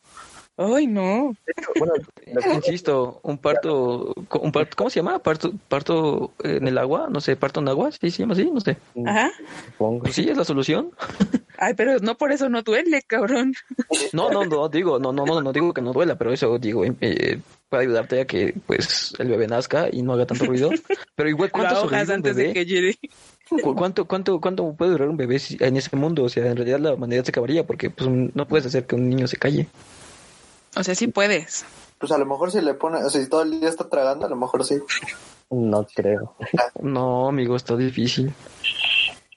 Ay, 0.58 0.86
no. 0.88 1.36
Bueno, 1.78 1.94
Insisto, 2.54 3.20
un 3.24 3.38
parto, 3.38 4.14
un 4.42 4.52
parto, 4.52 4.76
¿cómo 4.78 4.90
se 4.90 5.00
llama? 5.00 5.20
Parto, 5.20 5.52
parto 5.68 6.32
en 6.44 6.68
el 6.68 6.78
agua, 6.78 7.08
no 7.10 7.20
sé, 7.22 7.36
parto 7.36 7.60
en 7.62 7.68
agua, 7.70 7.92
sí 7.92 8.12
se 8.12 8.20
llama 8.20 8.34
así, 8.34 8.50
no 8.52 8.60
sé. 8.60 8.78
Ajá. 9.06 9.32
supongo. 9.66 10.00
Pues 10.04 10.16
sí, 10.16 10.30
es 10.30 10.38
la 10.38 10.44
solución. 10.46 10.92
Ay, 11.58 11.74
pero 11.76 12.00
no 12.00 12.16
por 12.18 12.32
eso 12.32 12.50
no 12.50 12.62
duele, 12.62 13.02
cabrón. 13.06 13.54
No, 14.14 14.30
no, 14.30 14.46
no 14.46 14.70
digo, 14.70 15.00
no, 15.00 15.12
no, 15.12 15.26
no, 15.26 15.42
no 15.42 15.52
digo 15.52 15.74
que 15.74 15.82
no 15.82 15.92
duela, 15.92 16.18
pero 16.18 16.32
eso 16.32 16.58
digo, 16.58 16.84
eh, 16.86 17.40
puede 17.70 17.84
ayudarte 17.84 18.22
a 18.22 18.26
que 18.26 18.54
pues 18.66 19.14
el 19.20 19.28
bebé 19.28 19.48
nazca 19.48 19.88
y 19.92 20.02
no 20.02 20.14
haga 20.14 20.26
tanto 20.26 20.46
ruido. 20.46 20.70
Pero 21.16 21.30
igual, 21.30 21.52
¿cuánto 21.52 21.90
antes 21.94 22.08
de 22.08 22.32
bebé? 22.34 22.54
que 22.54 22.66
llegue. 22.66 23.00
¿Cu- 23.50 23.76
¿Cuánto, 23.76 24.06
cuánto, 24.06 24.40
cuánto 24.40 24.74
puede 24.76 24.92
durar 24.92 25.10
un 25.10 25.18
bebé 25.18 25.42
en 25.60 25.76
ese 25.76 25.94
mundo? 25.98 26.24
O 26.24 26.30
sea, 26.30 26.46
en 26.48 26.56
realidad 26.56 26.80
la 26.80 26.94
humanidad 26.94 27.24
se 27.26 27.32
acabaría 27.32 27.66
porque 27.66 27.90
pues 27.90 28.10
no 28.10 28.48
puedes 28.48 28.66
hacer 28.66 28.86
que 28.86 28.96
un 28.96 29.10
niño 29.10 29.28
se 29.28 29.36
calle. 29.38 29.68
O 30.76 30.84
sea, 30.84 30.96
sí 30.96 31.08
puedes. 31.08 31.66
Pues 32.00 32.12
a 32.12 32.18
lo 32.18 32.26
mejor 32.26 32.52
si 32.52 32.62
le 32.62 32.74
pone, 32.74 33.04
o 33.04 33.10
sea, 33.10 33.22
si 33.22 33.30
todo 33.30 33.44
el 33.44 33.60
día 33.60 33.70
está 33.70 33.88
tragando, 33.90 34.26
a 34.26 34.30
lo 34.30 34.36
mejor 34.36 34.64
sí. 34.66 34.80
No 35.50 35.86
creo. 35.94 36.36
No, 36.82 37.28
amigo, 37.28 37.56
está 37.56 37.76
difícil. 37.76 38.34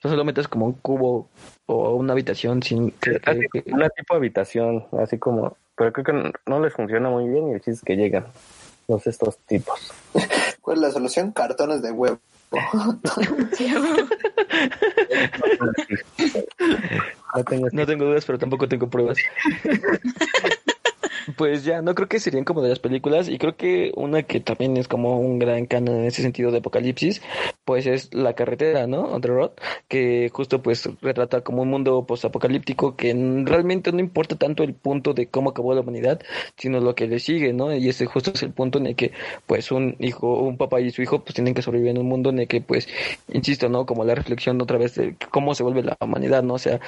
Tú 0.01 0.09
solo 0.09 0.23
metes 0.23 0.47
como 0.47 0.65
un 0.65 0.73
cubo 0.73 1.29
o 1.67 1.95
una 1.95 2.13
habitación 2.13 2.61
sin 2.63 2.91
que, 2.91 3.19
que- 3.19 3.47
que- 3.63 3.71
Una 3.71 3.89
tipo 3.89 4.13
de 4.13 4.17
habitación, 4.19 4.85
así 5.01 5.17
como, 5.17 5.57
pero 5.75 5.91
creo 5.93 6.05
que 6.05 6.13
no, 6.13 6.31
no 6.45 6.59
les 6.61 6.73
funciona 6.73 7.09
muy 7.09 7.27
bien 7.27 7.49
y 7.49 7.53
el 7.53 7.57
chiste 7.59 7.71
es 7.71 7.81
que 7.81 7.95
llegan 7.95 8.25
los 8.87 9.05
estos 9.07 9.37
tipos. 9.39 9.91
¿Cuál 10.61 10.77
es 10.77 10.81
la 10.83 10.91
solución? 10.91 11.31
Cartones 11.31 11.81
de 11.81 11.91
huevo. 11.91 12.19
No 17.35 17.43
tengo 17.43 17.67
No 17.71 17.85
tengo 17.85 18.05
dudas, 18.05 18.25
pero 18.25 18.37
tampoco 18.39 18.67
tengo 18.67 18.87
pruebas. 18.89 19.17
Pues 21.37 21.65
ya, 21.65 21.81
no 21.81 21.95
creo 21.95 22.07
que 22.07 22.19
serían 22.19 22.45
como 22.45 22.61
de 22.61 22.69
las 22.69 22.79
películas 22.79 23.27
y 23.27 23.37
creo 23.37 23.55
que 23.57 23.91
una 23.95 24.23
que 24.23 24.39
también 24.39 24.77
es 24.77 24.87
como 24.87 25.19
un 25.19 25.39
gran 25.39 25.65
canon 25.65 25.97
en 25.97 26.05
ese 26.05 26.21
sentido 26.21 26.51
de 26.51 26.59
apocalipsis, 26.59 27.21
pues 27.65 27.85
es 27.87 28.13
La 28.13 28.33
carretera, 28.33 28.87
¿no? 28.87 29.01
On 29.01 29.21
the 29.21 29.27
Road, 29.27 29.51
que 29.87 30.29
justo 30.31 30.61
pues 30.61 30.89
retrata 31.01 31.41
como 31.41 31.63
un 31.63 31.69
mundo 31.69 32.05
post-apocalíptico 32.05 32.95
que 32.95 33.13
realmente 33.43 33.91
no 33.91 33.99
importa 33.99 34.37
tanto 34.37 34.63
el 34.63 34.73
punto 34.73 35.13
de 35.13 35.27
cómo 35.27 35.49
acabó 35.49 35.73
la 35.73 35.81
humanidad, 35.81 36.21
sino 36.57 36.79
lo 36.79 36.95
que 36.95 37.07
le 37.07 37.19
sigue, 37.19 37.53
¿no? 37.53 37.75
Y 37.75 37.89
ese 37.89 38.05
justo 38.05 38.31
es 38.33 38.43
el 38.43 38.51
punto 38.51 38.79
en 38.79 38.87
el 38.87 38.95
que 38.95 39.11
pues 39.45 39.71
un 39.71 39.95
hijo, 39.99 40.39
un 40.39 40.57
papá 40.57 40.79
y 40.81 40.91
su 40.91 41.01
hijo 41.01 41.23
pues 41.23 41.35
tienen 41.35 41.53
que 41.53 41.61
sobrevivir 41.61 41.91
en 41.91 41.97
un 41.99 42.07
mundo 42.07 42.29
en 42.29 42.39
el 42.39 42.47
que 42.47 42.61
pues, 42.61 42.87
insisto, 43.31 43.69
¿no? 43.69 43.85
Como 43.85 44.05
la 44.05 44.15
reflexión 44.15 44.61
otra 44.61 44.77
vez 44.77 44.95
de 44.95 45.15
cómo 45.31 45.55
se 45.55 45.63
vuelve 45.63 45.83
la 45.83 45.97
humanidad, 45.99 46.43
¿no? 46.43 46.55
O 46.55 46.59
sea, 46.59 46.79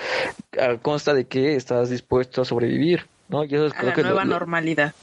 consta 0.82 1.14
de 1.14 1.26
que 1.26 1.56
estás 1.56 1.90
dispuesto 1.90 2.42
a 2.42 2.46
sobrevivir, 2.46 3.08
¿no? 3.30 3.42
A 3.42 3.48
creo 3.48 3.70
la 3.70 3.94
que 3.94 4.02
nueva 4.04 4.26
lo- 4.26 4.32
normalidad. 4.32 4.94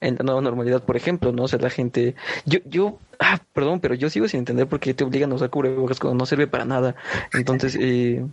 en 0.00 0.16
la 0.16 0.24
nueva 0.24 0.40
normalidad, 0.40 0.82
por 0.82 0.96
ejemplo, 0.96 1.32
¿no? 1.32 1.44
O 1.44 1.48
sea, 1.48 1.58
la 1.58 1.70
gente, 1.70 2.14
yo, 2.44 2.58
yo, 2.64 2.98
ah, 3.20 3.38
perdón, 3.52 3.80
pero 3.80 3.94
yo 3.94 4.10
sigo 4.10 4.28
sin 4.28 4.38
entender 4.40 4.66
por 4.66 4.80
qué 4.80 4.92
te 4.94 5.04
obligan 5.04 5.32
a 5.32 5.34
usar 5.36 5.50
cubrebocas 5.50 5.98
cuando 5.98 6.18
no 6.18 6.26
sirve 6.26 6.46
para 6.46 6.64
nada. 6.64 6.94
Entonces, 7.32 7.76
eh, 7.80 8.24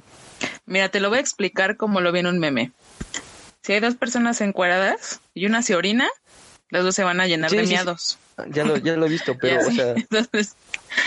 Mira, 0.66 0.90
te 0.90 1.00
lo 1.00 1.10
voy 1.10 1.20
a 1.20 1.22
explicar 1.22 1.78
como 1.78 2.02
lo 2.02 2.12
vi 2.12 2.20
en 2.20 2.28
un 2.28 2.40
meme. 2.40 2.72
Si 3.64 3.74
hay 3.74 3.80
dos 3.80 3.96
personas 3.96 4.42
encueradas 4.42 5.22
y 5.34 5.46
una 5.46 5.62
se 5.62 5.76
orina, 5.76 6.10
las 6.70 6.84
dos 6.84 6.96
se 6.96 7.04
van 7.04 7.20
a 7.22 7.28
llenar 7.28 7.52
Sí, 7.52 7.58
de 7.58 7.64
sí, 7.66 7.70
miados. 7.74 8.18
ya 8.50 8.64
lo, 8.66 8.78
ya 8.78 8.96
lo 8.96 9.06
he 9.06 9.10
visto, 9.10 9.38
pero, 9.38 9.60
o 9.68 9.72
sea, 9.72 9.94
Entonces, 9.96 10.56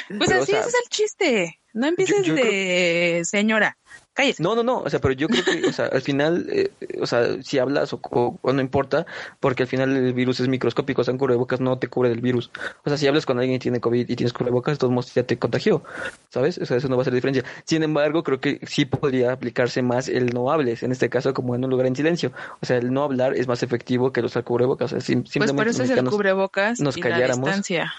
pues 0.09 0.31
pero, 0.31 0.41
o 0.41 0.43
así 0.43 0.53
sea, 0.53 0.61
ese 0.61 0.69
es 0.69 0.75
el 0.75 0.89
chiste. 0.89 1.61
No 1.73 1.89
empieces 1.89 2.25
yo 2.25 2.35
de 2.35 3.23
señora. 3.25 3.77
Cállese. 4.15 4.43
no, 4.43 4.55
no, 4.55 4.63
no, 4.63 4.79
o 4.79 4.89
sea, 4.89 5.01
pero 5.01 5.13
yo 5.13 5.29
creo 5.29 5.45
que, 5.45 5.67
o 5.69 5.73
sea, 5.73 5.87
al 5.87 6.01
final, 6.01 6.47
eh, 6.51 6.71
o 7.01 7.07
sea, 7.07 7.43
si 7.43 7.59
hablas 7.59 7.93
o, 7.93 8.01
o- 8.11 8.39
o 8.41 8.53
no 8.53 8.61
importa, 8.61 9.07
porque 9.41 9.65
al 9.65 9.69
final 9.69 9.97
el 9.97 10.13
virus 10.15 10.39
es 10.41 10.47
microscópico, 10.49 11.01
o 11.01 11.05
sea, 11.05 11.13
un 11.13 11.19
cubrebocas 11.19 11.61
no 11.61 11.79
te 11.79 11.89
cubre 11.89 12.11
del 12.11 12.21
virus. 12.21 12.51
O 12.85 12.89
sea, 12.89 12.97
si 12.97 13.07
hablas 13.09 13.27
con 13.27 13.39
alguien 13.41 13.59
que 13.59 13.63
tiene 13.65 13.81
COVID 13.81 14.09
y 14.09 14.15
tienes 14.17 14.33
cubrebocas, 14.33 14.75
de 14.75 14.79
todos 14.79 14.93
modos 14.93 15.13
ya 15.13 15.25
te 15.25 15.37
contagió, 15.39 15.83
¿sabes? 16.31 16.59
O 16.59 16.65
sea, 16.67 16.77
eso 16.77 16.89
no 16.89 16.97
va 16.97 17.03
a 17.03 17.05
ser 17.05 17.15
diferencia. 17.15 17.45
Sin 17.65 17.83
embargo, 17.83 18.23
creo 18.23 18.41
que 18.41 18.61
sí 18.67 18.85
podría 18.85 19.33
aplicarse 19.33 19.83
más 19.83 20.09
el 20.09 20.33
no 20.33 20.51
hables, 20.53 20.83
en 20.85 20.93
este 20.93 21.09
caso 21.11 21.35
como 21.35 21.55
en 21.57 21.65
un 21.65 21.71
lugar 21.71 21.87
en 21.89 21.97
silencio. 21.97 22.31
O 22.63 22.67
sea, 22.67 22.77
el 22.77 22.93
no 22.93 23.03
hablar 23.03 23.35
es 23.37 23.49
más 23.49 23.63
efectivo 23.65 24.13
que 24.13 24.21
el 24.21 24.27
usar 24.27 24.45
cubrebocas. 24.45 24.93
O 24.93 24.97
sea, 24.97 25.01
sim- 25.01 25.23
Pues 25.23 25.33
simplemente 25.33 25.61
por 25.61 25.69
eso 25.69 25.83
es 25.83 25.91
el 25.91 26.05
cubrebocas 26.09 26.79
nos 26.81 26.97
y 26.97 27.03
la 27.03 27.09
calláramos. 27.11 27.47
distancia. 27.47 27.93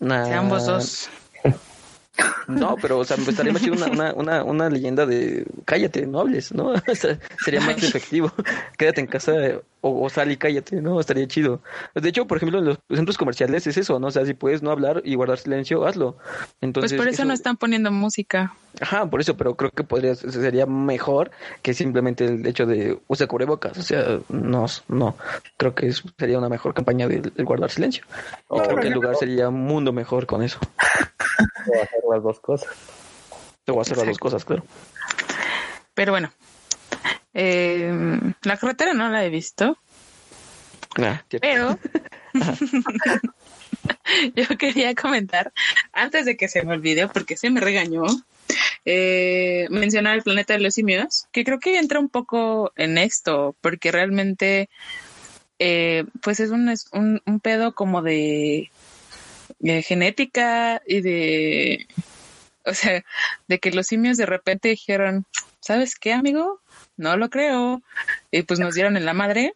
Nah, 0.00 0.38
ambos 0.38 0.64
dos. 0.66 1.10
No, 2.48 2.76
pero, 2.80 2.98
o 2.98 3.04
sea, 3.04 3.16
me 3.16 3.24
estaría 3.24 3.52
más 3.52 3.62
chido 3.62 3.74
una, 3.76 3.86
una, 3.86 4.12
una, 4.14 4.44
una 4.44 4.68
leyenda 4.70 5.06
de 5.06 5.46
cállate, 5.64 6.06
no 6.06 6.20
hables, 6.20 6.52
¿no? 6.52 6.72
O 6.88 6.94
sea, 6.94 7.18
sería 7.44 7.60
más 7.60 7.82
efectivo. 7.82 8.32
Quédate 8.76 9.00
en 9.00 9.06
casa 9.06 9.32
o, 9.82 10.04
o 10.04 10.10
sal 10.10 10.30
y 10.32 10.36
cállate, 10.36 10.80
¿no? 10.82 10.98
Estaría 11.00 11.26
chido. 11.28 11.60
De 11.94 12.08
hecho, 12.08 12.26
por 12.26 12.36
ejemplo, 12.38 12.58
en 12.58 12.64
los 12.66 12.78
centros 12.92 13.16
comerciales 13.16 13.66
es 13.66 13.76
eso, 13.76 13.98
¿no? 14.00 14.08
O 14.08 14.10
sea, 14.10 14.26
si 14.26 14.34
puedes 14.34 14.62
no 14.62 14.70
hablar 14.70 15.00
y 15.04 15.14
guardar 15.14 15.38
silencio, 15.38 15.86
hazlo. 15.86 16.16
Entonces, 16.60 16.92
Pues 16.92 16.98
por 17.00 17.08
eso 17.08 17.24
no 17.24 17.32
están 17.32 17.56
poniendo 17.56 17.90
música. 17.92 18.52
Ajá, 18.80 19.06
por 19.06 19.20
eso, 19.20 19.36
pero 19.36 19.56
creo 19.56 19.70
que 19.70 19.82
podría, 19.84 20.14
sería 20.14 20.64
mejor 20.66 21.30
que 21.62 21.74
simplemente 21.74 22.24
el 22.24 22.46
hecho 22.46 22.66
de 22.66 22.98
usar 23.08 23.26
cubrebocas. 23.28 23.76
O 23.78 23.82
sea, 23.82 24.18
no, 24.28 24.66
no. 24.88 25.16
Creo 25.56 25.74
que 25.74 25.88
es- 25.88 26.02
sería 26.18 26.38
una 26.38 26.48
mejor 26.48 26.74
campaña 26.74 27.08
del 27.08 27.22
del 27.34 27.44
guardar 27.46 27.70
silencio. 27.70 28.04
Y 28.50 28.60
creo 28.60 28.76
que 28.76 28.88
el 28.88 28.94
lugar 28.94 29.16
sería 29.16 29.48
un 29.48 29.60
mundo 29.66 29.92
mejor 29.92 30.26
con 30.26 30.42
eso. 30.42 30.58
Hacer 32.10 32.16
las 32.16 32.22
dos 32.22 32.40
cosas. 32.40 32.68
Te 33.64 33.72
voy 33.72 33.78
a 33.78 33.82
hacer 33.82 33.96
las 33.98 34.06
dos 34.06 34.18
cosas, 34.18 34.44
claro. 34.44 34.64
Pero 35.94 36.12
bueno. 36.12 36.32
Eh, 37.32 37.92
la 38.42 38.56
carretera 38.56 38.92
no 38.92 39.08
la 39.08 39.24
he 39.24 39.30
visto, 39.30 39.78
pero 41.40 41.78
yo 44.34 44.58
quería 44.58 44.94
comentar, 44.96 45.52
antes 45.92 46.24
de 46.24 46.36
que 46.36 46.48
se 46.48 46.64
me 46.64 46.74
olvide, 46.74 47.06
porque 47.06 47.36
se 47.36 47.50
me 47.50 47.60
regañó, 47.60 48.02
eh, 48.84 49.68
mencionar 49.70 50.16
el 50.16 50.22
planeta 50.22 50.54
de 50.54 50.60
los 50.60 50.74
simios, 50.74 51.26
que 51.30 51.44
creo 51.44 51.60
que 51.60 51.78
entra 51.78 52.00
un 52.00 52.08
poco 52.08 52.72
en 52.74 52.98
esto, 52.98 53.54
porque 53.60 53.92
realmente, 53.92 54.68
eh, 55.60 56.04
pues 56.22 56.40
es 56.40 56.50
un, 56.50 56.68
es 56.68 56.86
un, 56.92 57.22
un 57.26 57.38
pedo 57.38 57.74
como 57.74 58.02
de, 58.02 58.72
de 59.60 59.82
genética 59.82 60.82
y 60.86 61.00
de, 61.00 61.86
o 62.64 62.74
sea, 62.74 63.04
de 63.46 63.58
que 63.58 63.70
los 63.70 63.86
simios 63.86 64.16
de 64.16 64.26
repente 64.26 64.68
dijeron, 64.68 65.24
¿sabes 65.60 65.94
qué, 65.94 66.12
amigo? 66.12 66.60
No 66.96 67.16
lo 67.16 67.30
creo. 67.30 67.82
Y 68.30 68.42
pues 68.42 68.58
nos 68.58 68.74
dieron 68.74 68.96
en 68.96 69.04
la 69.04 69.14
madre 69.14 69.54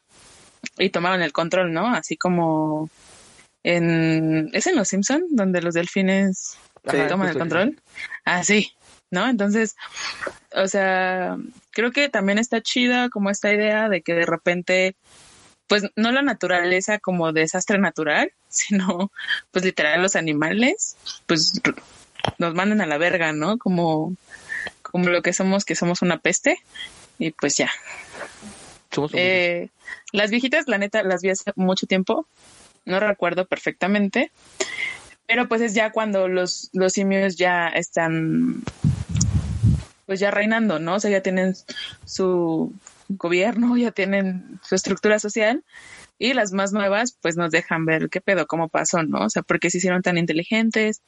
y 0.78 0.90
tomaron 0.90 1.22
el 1.22 1.32
control, 1.32 1.72
¿no? 1.72 1.88
Así 1.88 2.16
como 2.16 2.88
en 3.62 4.50
es 4.52 4.66
en 4.66 4.76
Los 4.76 4.88
Simpson 4.88 5.24
donde 5.30 5.62
los 5.62 5.74
delfines 5.74 6.59
Sí, 6.90 6.98
toman 7.09 7.30
el 7.30 7.38
control. 7.38 7.80
Ah, 8.26 8.44
sí, 8.44 8.72
¿no? 9.11 9.26
Entonces, 9.26 9.74
o 10.55 10.68
sea, 10.68 11.36
creo 11.70 11.92
que 11.92 12.09
también 12.11 12.38
está 12.38 12.61
chida 12.61 13.09
como 13.09 13.30
esta 13.30 13.52
idea 13.52 13.88
de 13.88 14.02
que 14.02 14.14
de 14.14 14.26
repente 14.26 14.96
pues 15.66 15.84
no 15.96 16.12
la 16.12 16.20
naturaleza 16.20 16.98
como 16.98 17.32
desastre 17.32 17.78
natural, 17.78 18.32
sino 18.68 19.11
pues 19.50 19.64
literal 19.64 20.02
los 20.02 20.16
animales 20.16 20.96
pues 21.26 21.61
nos 22.38 22.55
mandan 22.55 22.80
a 22.80 22.86
la 22.86 22.98
verga, 22.98 23.32
¿no? 23.32 23.59
Como 23.59 24.16
como 24.82 25.09
lo 25.09 25.22
que 25.22 25.32
somos, 25.32 25.64
que 25.64 25.74
somos 25.74 26.02
una 26.02 26.18
peste 26.18 26.59
y 27.18 27.32
pues 27.32 27.57
ya. 27.57 27.68
Somos 28.92 29.11
Eh, 29.14 29.70
las 30.12 30.30
viejitas, 30.30 30.68
la 30.68 30.78
neta, 30.78 31.02
las 31.02 31.20
vi 31.20 31.30
hace 31.30 31.50
mucho 31.57 31.88
tiempo. 31.88 32.28
No 32.84 33.00
recuerdo 33.00 33.44
perfectamente. 33.44 34.30
Pero 35.26 35.48
pues 35.48 35.62
es 35.62 35.74
ya 35.74 35.90
cuando 35.90 36.28
los, 36.28 36.70
los 36.72 36.92
simios 36.92 37.34
ya 37.34 37.66
están 37.68 38.62
pues 40.07 40.20
ya 40.20 40.30
reinando, 40.30 40.78
¿no? 40.78 40.94
O 40.94 41.00
sea, 41.00 41.11
ya 41.11 41.22
tienen 41.22 41.57
su 42.05 42.72
gobierno, 43.09 43.76
ya 43.76 43.90
tienen 43.90 44.61
su 44.62 44.76
estructura 44.76 45.18
social. 45.18 45.64
Y 46.19 46.33
las 46.33 46.53
más 46.53 46.73
nuevas, 46.73 47.19
pues 47.21 47.37
nos 47.37 47.51
dejan 47.51 47.85
ver 47.87 48.09
qué 48.09 48.21
pedo, 48.21 48.47
cómo 48.47 48.69
pasó, 48.69 49.03
¿no? 49.03 49.25
O 49.25 49.31
sea, 49.31 49.43
por 49.43 49.59
qué 49.59 49.71
se 49.71 49.79
hicieron 49.79 50.03
tan 50.03 50.17
inteligentes, 50.17 51.03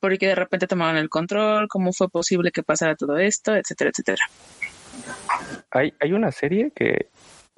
por 0.00 0.16
qué 0.18 0.26
de 0.26 0.34
repente 0.34 0.66
tomaron 0.66 0.96
el 0.96 1.08
control, 1.08 1.68
cómo 1.68 1.92
fue 1.92 2.08
posible 2.08 2.50
que 2.50 2.62
pasara 2.62 2.96
todo 2.96 3.16
esto, 3.18 3.54
etcétera, 3.54 3.90
etcétera. 3.90 4.24
Hay, 5.70 5.94
hay 6.00 6.12
una 6.12 6.32
serie 6.32 6.72
que, 6.74 7.10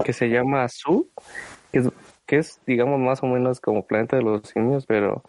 que 0.04 0.12
se 0.12 0.28
llama 0.28 0.68
Su, 0.68 1.10
que 1.72 1.78
es, 1.78 1.88
que 2.26 2.38
es, 2.38 2.60
digamos, 2.66 3.00
más 3.00 3.22
o 3.22 3.26
menos 3.26 3.60
como 3.60 3.86
Planeta 3.86 4.16
de 4.16 4.22
los 4.22 4.42
Simios, 4.48 4.86
pero, 4.86 5.22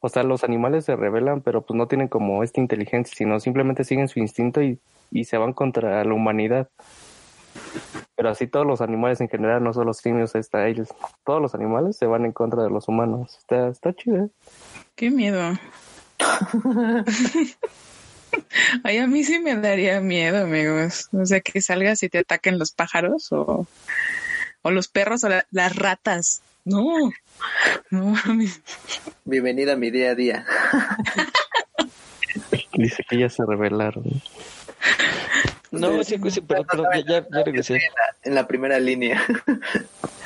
o 0.00 0.08
sea, 0.08 0.22
los 0.22 0.42
animales 0.42 0.86
se 0.86 0.96
rebelan, 0.96 1.42
pero 1.42 1.62
pues 1.62 1.76
no 1.76 1.86
tienen 1.86 2.08
como 2.08 2.42
esta 2.42 2.60
inteligencia, 2.60 3.14
sino 3.14 3.40
simplemente 3.40 3.84
siguen 3.84 4.08
su 4.08 4.20
instinto 4.20 4.62
y, 4.62 4.80
y 5.10 5.24
se 5.24 5.36
van 5.36 5.52
contra 5.52 6.02
la 6.04 6.14
humanidad. 6.14 6.70
Pero 8.16 8.28
así 8.30 8.46
todos 8.46 8.66
los 8.66 8.80
animales 8.82 9.20
en 9.20 9.28
general, 9.28 9.62
no 9.64 9.72
solo 9.72 9.86
los 9.86 9.98
simios, 9.98 10.34
está 10.34 10.66
ellos. 10.68 10.88
Todos 11.24 11.40
los 11.40 11.54
animales 11.54 11.96
se 11.96 12.06
van 12.06 12.24
en 12.26 12.32
contra 12.32 12.62
de 12.62 12.70
los 12.70 12.86
humanos. 12.88 13.36
Está, 13.38 13.68
está 13.68 13.94
chido. 13.94 14.24
¿eh? 14.24 14.28
Qué 14.94 15.10
miedo. 15.10 15.58
Ay, 18.84 18.98
a 18.98 19.06
mí 19.06 19.24
sí 19.24 19.38
me 19.38 19.56
daría 19.56 20.00
miedo, 20.00 20.44
amigos. 20.44 21.08
O 21.12 21.24
sea, 21.26 21.40
que 21.40 21.60
salgas 21.60 22.02
y 22.02 22.08
te 22.08 22.18
ataquen 22.18 22.58
los 22.58 22.72
pájaros 22.72 23.32
o, 23.32 23.66
o 24.62 24.70
los 24.70 24.88
perros 24.88 25.24
o 25.24 25.28
la- 25.28 25.46
las 25.50 25.74
ratas. 25.76 26.42
No, 26.64 27.10
no. 27.90 28.14
Bienvenida 29.24 29.72
a 29.72 29.76
mi 29.76 29.90
día 29.90 30.10
a 30.10 30.14
día. 30.14 30.46
Dice 32.74 33.02
que 33.08 33.18
ya 33.18 33.28
se 33.30 33.42
rebelaron. 33.46 34.04
No, 35.70 36.02
sí, 36.02 36.16
sí, 36.30 36.40
pero, 36.40 36.64
pero 36.64 36.84
ya, 36.92 37.00
ya, 37.06 37.26
ya 37.30 37.44
regresé. 37.44 37.80
En 38.22 38.34
la 38.34 38.46
primera 38.46 38.78
línea. 38.80 39.22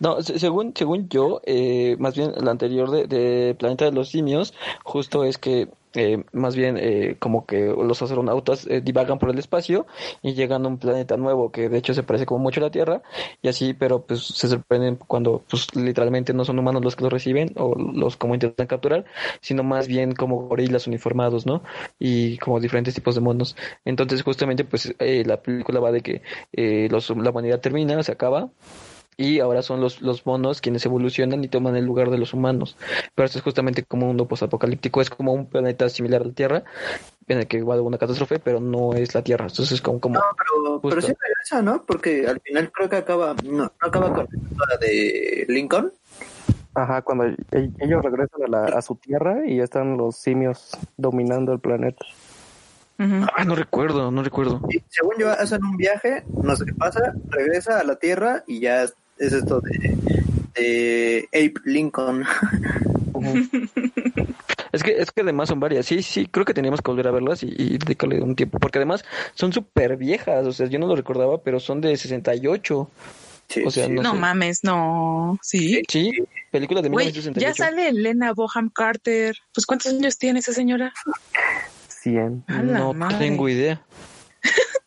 No, 0.00 0.22
se- 0.22 0.38
según, 0.38 0.72
según 0.76 1.08
yo, 1.08 1.42
eh, 1.44 1.96
más 1.98 2.14
bien 2.16 2.32
la 2.42 2.50
anterior 2.52 2.90
de, 2.90 3.06
de 3.06 3.54
Planeta 3.54 3.84
de 3.84 3.92
los 3.92 4.08
Simios, 4.10 4.54
justo 4.82 5.24
es 5.24 5.36
que 5.38 5.68
eh, 5.94 6.24
más 6.32 6.54
bien 6.56 6.76
eh, 6.78 7.16
como 7.18 7.44
que 7.46 7.66
los 7.66 8.00
astronautas 8.00 8.64
eh, 8.68 8.80
divagan 8.80 9.18
por 9.18 9.28
el 9.30 9.38
espacio 9.38 9.86
y 10.22 10.34
llegan 10.34 10.64
a 10.64 10.68
un 10.68 10.78
planeta 10.78 11.16
nuevo 11.16 11.50
que 11.50 11.68
de 11.68 11.78
hecho 11.78 11.94
se 11.94 12.04
parece 12.04 12.26
como 12.26 12.38
mucho 12.44 12.60
a 12.60 12.62
la 12.64 12.70
Tierra 12.70 13.02
y 13.42 13.48
así, 13.48 13.74
pero 13.74 14.00
pues 14.06 14.22
se 14.24 14.48
sorprenden 14.48 14.96
cuando 14.96 15.42
pues 15.50 15.74
literalmente 15.74 16.32
no 16.32 16.44
son 16.44 16.58
humanos 16.60 16.82
los 16.84 16.94
que 16.96 17.02
los 17.04 17.12
reciben 17.12 17.52
o 17.56 17.74
los 17.76 18.16
como 18.16 18.34
intentan 18.34 18.68
capturar, 18.68 19.04
sino 19.40 19.64
más 19.64 19.88
bien 19.88 20.12
como 20.14 20.46
gorilas 20.48 20.86
uniformados, 20.86 21.44
¿no? 21.44 21.62
Y 21.98 22.38
como 22.38 22.60
diferentes 22.60 22.94
tipos 22.94 23.16
de 23.16 23.20
monos. 23.20 23.56
Entonces 23.84 24.22
justamente 24.22 24.64
pues 24.64 24.94
eh, 25.00 25.24
la 25.26 25.42
película 25.42 25.80
va 25.80 25.90
de 25.92 26.00
que 26.02 26.22
eh, 26.52 26.88
los, 26.90 27.10
la 27.10 27.30
humanidad 27.30 27.60
termina, 27.60 28.00
se 28.04 28.12
acaba 28.12 28.50
y 29.20 29.38
ahora 29.38 29.60
son 29.60 29.82
los, 29.82 30.00
los 30.00 30.24
monos 30.24 30.62
quienes 30.62 30.86
evolucionan 30.86 31.44
y 31.44 31.48
toman 31.48 31.76
el 31.76 31.84
lugar 31.84 32.08
de 32.08 32.16
los 32.16 32.32
humanos. 32.32 32.78
Pero 33.14 33.26
esto 33.26 33.36
es 33.36 33.44
justamente 33.44 33.82
como 33.82 34.04
un 34.04 34.08
mundo 34.08 34.26
posapocalíptico, 34.26 35.02
es 35.02 35.10
como 35.10 35.34
un 35.34 35.44
planeta 35.44 35.90
similar 35.90 36.22
a 36.22 36.24
la 36.24 36.32
Tierra, 36.32 36.64
en 37.28 37.38
el 37.38 37.46
que 37.46 37.58
igual 37.58 37.80
hubo 37.80 37.88
una 37.88 37.98
catástrofe, 37.98 38.38
pero 38.38 38.60
no 38.60 38.94
es 38.94 39.14
la 39.14 39.22
Tierra. 39.22 39.44
Entonces 39.46 39.72
es 39.72 39.82
como, 39.82 40.00
como 40.00 40.14
No, 40.14 40.24
pero, 40.38 40.80
pero 40.80 41.02
sí 41.02 41.08
regresa, 41.08 41.60
¿no? 41.60 41.84
Porque 41.84 42.26
al 42.26 42.40
final 42.40 42.72
creo 42.72 42.88
que 42.88 42.96
acaba, 42.96 43.36
no, 43.44 43.64
no 43.64 43.70
acaba 43.78 44.10
con 44.14 44.26
la 44.26 44.76
de 44.78 45.44
Lincoln. 45.48 45.92
Ajá, 46.72 47.02
cuando 47.02 47.24
ellos 47.26 48.02
regresan 48.02 48.42
a, 48.42 48.48
la, 48.48 48.64
a 48.78 48.80
su 48.80 48.94
tierra 48.94 49.42
y 49.44 49.58
ya 49.58 49.64
están 49.64 49.98
los 49.98 50.16
simios 50.16 50.78
dominando 50.96 51.52
el 51.52 51.60
planeta. 51.60 52.06
Ujú. 52.98 53.26
Ah, 53.36 53.44
no 53.44 53.54
recuerdo, 53.54 54.10
no 54.10 54.22
recuerdo. 54.22 54.62
Según 54.88 55.14
yo, 55.18 55.30
hacen 55.30 55.62
un 55.64 55.76
viaje, 55.76 56.24
no 56.42 56.56
sé 56.56 56.64
qué 56.64 56.74
pasa, 56.74 57.12
regresa 57.28 57.80
a 57.80 57.84
la 57.84 57.96
Tierra 57.96 58.44
y 58.46 58.60
ya 58.60 58.86
es, 59.20 59.26
es 59.26 59.32
esto 59.34 59.60
de, 59.60 59.96
de 60.54 61.28
Ape 61.28 61.54
Lincoln. 61.64 62.24
Es 64.72 64.84
que, 64.84 64.92
es 64.92 65.10
que 65.10 65.22
además 65.22 65.48
son 65.48 65.58
varias. 65.58 65.84
Sí, 65.84 66.00
sí, 66.00 66.26
creo 66.26 66.44
que 66.44 66.54
teníamos 66.54 66.80
que 66.80 66.90
volver 66.92 67.08
a 67.08 67.10
verlas 67.10 67.42
y, 67.42 67.48
y 67.58 67.76
dedicarle 67.76 68.22
un 68.22 68.36
tiempo. 68.36 68.60
Porque 68.60 68.78
además 68.78 69.04
son 69.34 69.52
súper 69.52 69.96
viejas. 69.96 70.46
O 70.46 70.52
sea, 70.52 70.68
yo 70.68 70.78
no 70.78 70.86
lo 70.86 70.94
recordaba, 70.94 71.42
pero 71.42 71.58
son 71.58 71.80
de 71.80 71.96
68. 71.96 72.88
Sí, 73.48 73.64
O 73.66 73.70
sea, 73.72 73.86
sí. 73.86 73.92
no 73.92 74.02
No 74.04 74.12
sé. 74.12 74.18
mames, 74.18 74.62
no. 74.62 75.36
Sí. 75.42 75.82
Sí, 75.88 76.12
película 76.52 76.82
de 76.82 76.88
Güey, 76.88 77.06
1968. 77.06 77.40
ya 77.40 77.52
sale 77.54 77.88
Elena 77.88 78.32
Boham 78.32 78.70
Carter. 78.72 79.36
Pues 79.52 79.66
¿cuántos 79.66 79.92
años 79.92 80.16
tiene 80.18 80.38
esa 80.38 80.52
señora? 80.52 80.92
100. 81.88 82.44
A 82.46 82.62
la 82.62 82.78
No 82.78 82.92
madre. 82.94 83.18
tengo 83.18 83.48
idea. 83.48 83.82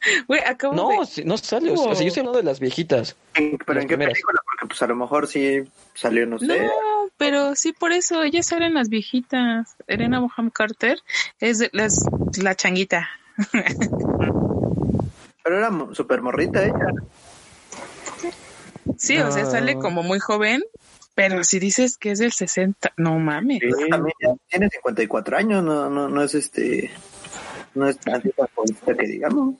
Güey, 0.28 0.40
acabo 0.46 0.74
No, 0.74 1.00
de... 1.00 1.06
sí, 1.06 1.22
no 1.24 1.36
sale. 1.38 1.70
O 1.72 1.76
sea, 1.94 2.02
yo 2.02 2.08
estoy 2.08 2.20
hablando 2.20 2.38
de 2.38 2.44
las 2.44 2.60
viejitas. 2.60 3.16
¿En- 3.34 3.58
¿Pero 3.58 3.74
las 3.74 3.82
en 3.82 3.88
qué 3.88 3.94
primeras. 3.96 4.12
película? 4.14 4.40
Porque 4.44 4.66
pues 4.68 4.82
a 4.82 4.86
lo 4.86 4.96
mejor 4.96 5.26
sí 5.26 5.62
salió, 5.94 6.26
no 6.26 6.38
sé. 6.38 6.46
No, 6.64 6.70
pero 7.16 7.54
sí 7.54 7.72
por 7.72 7.92
eso, 7.92 8.22
ellas 8.22 8.46
salen 8.46 8.74
las 8.74 8.88
viejitas. 8.88 9.76
Elena 9.86 10.20
Boham 10.20 10.50
Carter 10.50 10.98
es 11.40 11.58
de 11.58 11.68
las, 11.72 12.04
la 12.42 12.54
changuita. 12.54 13.08
Pero 15.42 15.56
era 15.58 15.70
súper 15.94 16.20
morrita 16.22 16.62
ella. 16.64 16.74
Sí, 18.98 19.18
o 19.18 19.30
sea, 19.32 19.46
sale 19.46 19.78
como 19.78 20.02
muy 20.02 20.18
joven, 20.18 20.62
pero 21.14 21.44
si 21.44 21.58
dices 21.58 21.96
que 21.96 22.10
es 22.12 22.18
del 22.18 22.32
60, 22.32 22.92
no 22.98 23.18
mames. 23.18 23.60
Ya 24.20 24.34
tiene 24.48 24.68
54 24.68 25.36
años, 25.36 25.64
no, 25.64 25.88
no, 25.88 26.08
no 26.08 26.22
es 26.22 26.34
este... 26.34 26.90
No 27.74 27.86
es 27.88 27.98
tan 27.98 28.22
jovencita 28.54 28.94
que 28.94 29.06
digamos. 29.06 29.54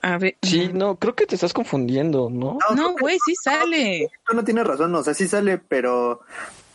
A 0.00 0.16
ver. 0.18 0.36
Sí, 0.42 0.70
no, 0.72 0.96
creo 0.96 1.14
que 1.14 1.26
te 1.26 1.34
estás 1.34 1.52
confundiendo, 1.52 2.30
¿no? 2.30 2.58
No, 2.76 2.94
güey, 2.98 3.18
sí 3.24 3.34
sale. 3.42 4.08
Tú 4.26 4.34
no 4.36 4.44
tienes 4.44 4.66
razón, 4.66 4.94
o 4.94 5.02
sea, 5.02 5.12
sí 5.14 5.26
sale, 5.26 5.58
pero 5.58 6.20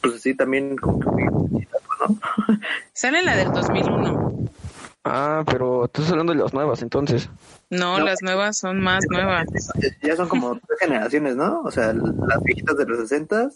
pues 0.02 0.22
sí, 0.22 0.36
también 0.36 0.76
como 0.76 1.00
que 1.00 1.26
pues, 1.32 1.68
¿no? 2.10 2.18
Sale 2.94 3.24
la 3.24 3.36
del 3.38 3.52
2001. 3.54 4.50
Ah, 5.06 5.44
pero 5.46 5.88
tú 5.90 6.02
estás 6.02 6.12
hablando 6.12 6.34
de 6.34 6.40
las 6.40 6.54
nuevas, 6.54 6.82
entonces. 6.82 7.30
No, 7.70 7.98
No. 8.00 8.06
las 8.06 8.22
nuevas 8.22 8.58
son 8.58 8.82
más 8.82 9.04
nuevas. 9.10 9.46
Ya 10.02 10.16
son 10.18 10.28
como 10.28 10.56
tres 10.56 10.80
generaciones, 10.80 11.36
¿no? 11.38 11.62
O 11.62 11.72
sea, 11.72 11.94
las 11.94 12.44
viejitas 12.44 12.78
de 12.78 12.86
los 12.86 13.00
60, 13.00 13.50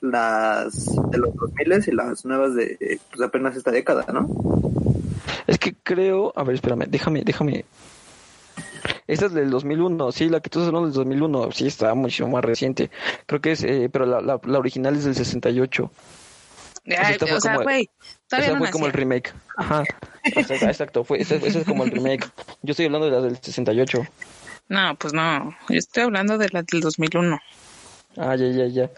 las 0.00 0.86
de 1.10 1.18
los 1.18 1.34
2000 1.34 1.82
y 1.86 1.90
las 1.92 2.24
nuevas 2.24 2.54
de 2.54 2.98
pues, 3.10 3.20
apenas 3.22 3.56
esta 3.56 3.70
década, 3.70 4.06
¿no? 4.12 4.26
Es 5.46 5.58
que 5.58 5.74
creo, 5.74 6.32
a 6.36 6.44
ver, 6.44 6.54
espérame, 6.56 6.86
déjame, 6.88 7.22
déjame. 7.24 7.64
Esta 9.06 9.26
es 9.26 9.32
del 9.32 9.50
2001, 9.50 10.12
sí, 10.12 10.28
la 10.28 10.40
que 10.40 10.50
tú 10.50 10.58
estás 10.58 10.68
hablando 10.68 10.88
del 10.88 10.94
2001, 10.94 11.52
sí, 11.52 11.66
está 11.66 11.94
mucho 11.94 12.26
más 12.28 12.44
reciente. 12.44 12.90
Creo 13.26 13.40
que 13.40 13.52
es, 13.52 13.62
eh, 13.64 13.88
pero 13.92 14.06
la, 14.06 14.20
la, 14.20 14.40
la 14.42 14.58
original 14.58 14.96
es 14.96 15.04
del 15.04 15.14
68. 15.14 15.90
Ay, 16.84 17.16
o 17.20 17.40
sea, 17.40 17.58
güey, 17.58 17.88
Esa 18.30 18.52
no 18.52 18.58
fue 18.58 18.70
como 18.70 18.86
el 18.86 18.92
remake. 18.92 19.32
Ajá. 19.56 19.84
Exacto, 20.24 21.04
fue, 21.04 21.20
ese, 21.20 21.36
ese 21.36 21.60
es 21.60 21.64
como 21.64 21.84
el 21.84 21.90
remake. 21.92 22.28
Yo 22.62 22.72
estoy 22.72 22.86
hablando 22.86 23.06
de 23.06 23.12
la 23.12 23.20
del 23.20 23.36
68. 23.36 24.04
No, 24.68 24.96
pues 24.96 25.12
no. 25.12 25.54
Yo 25.68 25.76
estoy 25.76 26.04
hablando 26.04 26.38
de 26.38 26.48
la 26.50 26.62
del 26.62 26.80
2001. 26.80 27.38
Ah, 28.16 28.36
ya, 28.36 28.48
ya, 28.48 28.66
ya. 28.66 28.90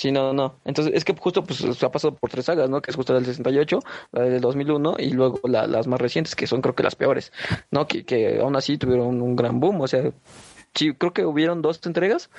Sí, 0.00 0.10
no, 0.10 0.32
no. 0.32 0.54
Entonces, 0.64 0.94
es 0.96 1.04
que 1.04 1.14
justo 1.14 1.44
pues 1.44 1.58
se 1.58 1.84
ha 1.84 1.90
pasado 1.92 2.14
por 2.14 2.30
tres 2.30 2.46
sagas, 2.46 2.70
¿no? 2.70 2.80
Que 2.80 2.90
es 2.90 2.96
justo 2.96 3.12
la 3.12 3.18
del 3.18 3.26
68, 3.26 3.80
la 4.12 4.22
del 4.22 4.40
2001 4.40 4.94
y 4.98 5.10
luego 5.10 5.40
la- 5.46 5.66
las 5.66 5.86
más 5.86 6.00
recientes, 6.00 6.34
que 6.34 6.46
son 6.46 6.62
creo 6.62 6.74
que 6.74 6.82
las 6.82 6.94
peores, 6.94 7.32
¿no? 7.70 7.86
Que, 7.86 8.06
que 8.06 8.40
aún 8.40 8.56
así 8.56 8.78
tuvieron 8.78 9.20
un 9.20 9.36
gran 9.36 9.60
boom, 9.60 9.78
o 9.82 9.86
sea, 9.86 10.10
sí, 10.74 10.94
creo 10.94 11.12
que 11.12 11.26
hubieron 11.26 11.60
dos 11.60 11.80
entregas. 11.84 12.30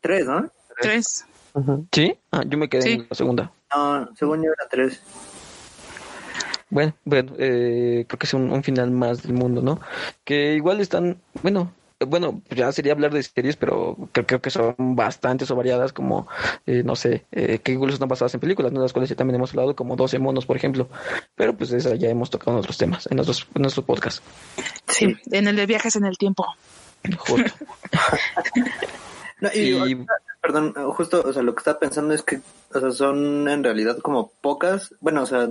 Tres, 0.00 0.24
¿no? 0.24 0.48
Tres. 0.80 1.26
¿Sí? 1.92 2.16
Ah, 2.32 2.44
yo 2.48 2.56
me 2.56 2.70
quedé 2.70 2.80
Sí. 2.80 2.92
en 2.92 3.06
la 3.10 3.14
segunda. 3.14 3.52
No, 3.76 4.08
según 4.16 4.38
yo 4.42 4.50
eran 4.50 4.68
tres. 4.70 5.02
Bueno, 6.70 6.94
bueno, 7.04 7.32
eh, 7.36 8.06
creo 8.08 8.18
que 8.18 8.26
es 8.26 8.32
un, 8.32 8.50
un 8.52 8.62
final 8.62 8.90
más 8.90 9.22
del 9.24 9.34
mundo, 9.34 9.60
¿no? 9.60 9.80
Que 10.24 10.54
igual 10.54 10.80
están, 10.80 11.20
bueno, 11.42 11.72
bueno, 12.06 12.42
ya 12.50 12.72
sería 12.72 12.92
hablar 12.92 13.12
de 13.12 13.22
series, 13.22 13.56
pero 13.56 13.96
creo, 14.12 14.26
creo 14.26 14.40
que 14.40 14.50
son 14.50 14.74
bastantes 14.78 15.50
o 15.50 15.56
variadas, 15.56 15.92
como, 15.92 16.28
eh, 16.66 16.82
no 16.84 16.96
sé, 16.96 17.26
eh, 17.32 17.58
que 17.58 17.72
igual 17.72 17.92
están 17.92 18.08
basadas 18.08 18.34
en 18.34 18.40
películas, 18.40 18.72
¿no? 18.72 18.80
De 18.80 18.84
las 18.84 18.92
cuales 18.92 19.10
ya 19.10 19.16
también 19.16 19.36
hemos 19.36 19.50
hablado, 19.50 19.76
como 19.76 19.96
12 19.96 20.18
monos, 20.18 20.46
por 20.46 20.56
ejemplo. 20.56 20.88
Pero 21.34 21.56
pues 21.56 21.72
esa 21.72 21.94
ya 21.94 22.08
hemos 22.08 22.30
tocado 22.30 22.52
en 22.52 22.58
otros 22.60 22.78
temas, 22.78 23.06
en 23.10 23.16
nuestros, 23.16 23.46
en 23.54 23.62
nuestros 23.62 23.84
podcasts. 23.84 24.22
Sí, 24.86 25.16
en 25.30 25.48
el 25.48 25.56
de 25.56 25.66
viajes 25.66 25.96
en 25.96 26.04
el 26.04 26.16
tiempo. 26.16 26.46
Justo. 27.18 27.52
No, 29.40 29.48
y, 29.54 30.06
perdón, 30.40 30.72
justo, 30.92 31.22
o 31.24 31.32
sea, 31.32 31.42
lo 31.42 31.54
que 31.54 31.60
estaba 31.60 31.78
pensando 31.78 32.14
es 32.14 32.22
que, 32.22 32.40
o 32.72 32.80
sea, 32.80 32.90
son 32.92 33.48
en 33.48 33.62
realidad 33.62 33.98
como 33.98 34.32
pocas, 34.40 34.94
bueno, 35.00 35.22
o 35.22 35.26
sea, 35.26 35.48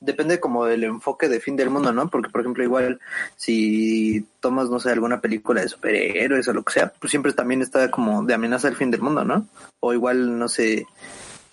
depende 0.00 0.40
como 0.40 0.64
del 0.64 0.84
enfoque 0.84 1.28
de 1.28 1.40
fin 1.40 1.56
del 1.56 1.70
mundo, 1.70 1.92
¿no? 1.92 2.08
Porque, 2.08 2.30
por 2.30 2.40
ejemplo, 2.40 2.64
igual, 2.64 3.00
si 3.36 4.26
tomas, 4.40 4.70
no 4.70 4.80
sé, 4.80 4.90
alguna 4.90 5.20
película 5.20 5.62
de 5.62 5.68
superhéroes 5.68 6.48
o 6.48 6.52
lo 6.52 6.64
que 6.64 6.72
sea, 6.72 6.92
pues 6.98 7.10
siempre 7.10 7.32
también 7.32 7.62
está 7.62 7.90
como 7.90 8.24
de 8.24 8.34
amenaza 8.34 8.68
al 8.68 8.76
fin 8.76 8.90
del 8.90 9.02
mundo, 9.02 9.24
¿no? 9.24 9.46
O 9.80 9.92
igual, 9.92 10.36
no 10.38 10.48
sé, 10.48 10.86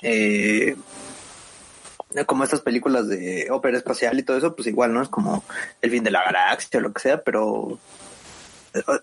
eh, 0.01 0.75
como 2.25 2.43
estas 2.43 2.61
películas 2.61 3.07
de 3.07 3.47
ópera 3.51 3.77
espacial 3.77 4.19
y 4.19 4.23
todo 4.23 4.38
eso, 4.38 4.55
pues 4.55 4.67
igual, 4.67 4.93
¿no? 4.93 5.01
Es 5.01 5.09
como 5.09 5.43
el 5.82 5.91
fin 5.91 6.03
de 6.03 6.11
la 6.11 6.23
galaxia 6.23 6.79
o 6.79 6.84
lo 6.84 6.91
que 6.91 7.01
sea, 7.01 7.21
pero 7.21 7.79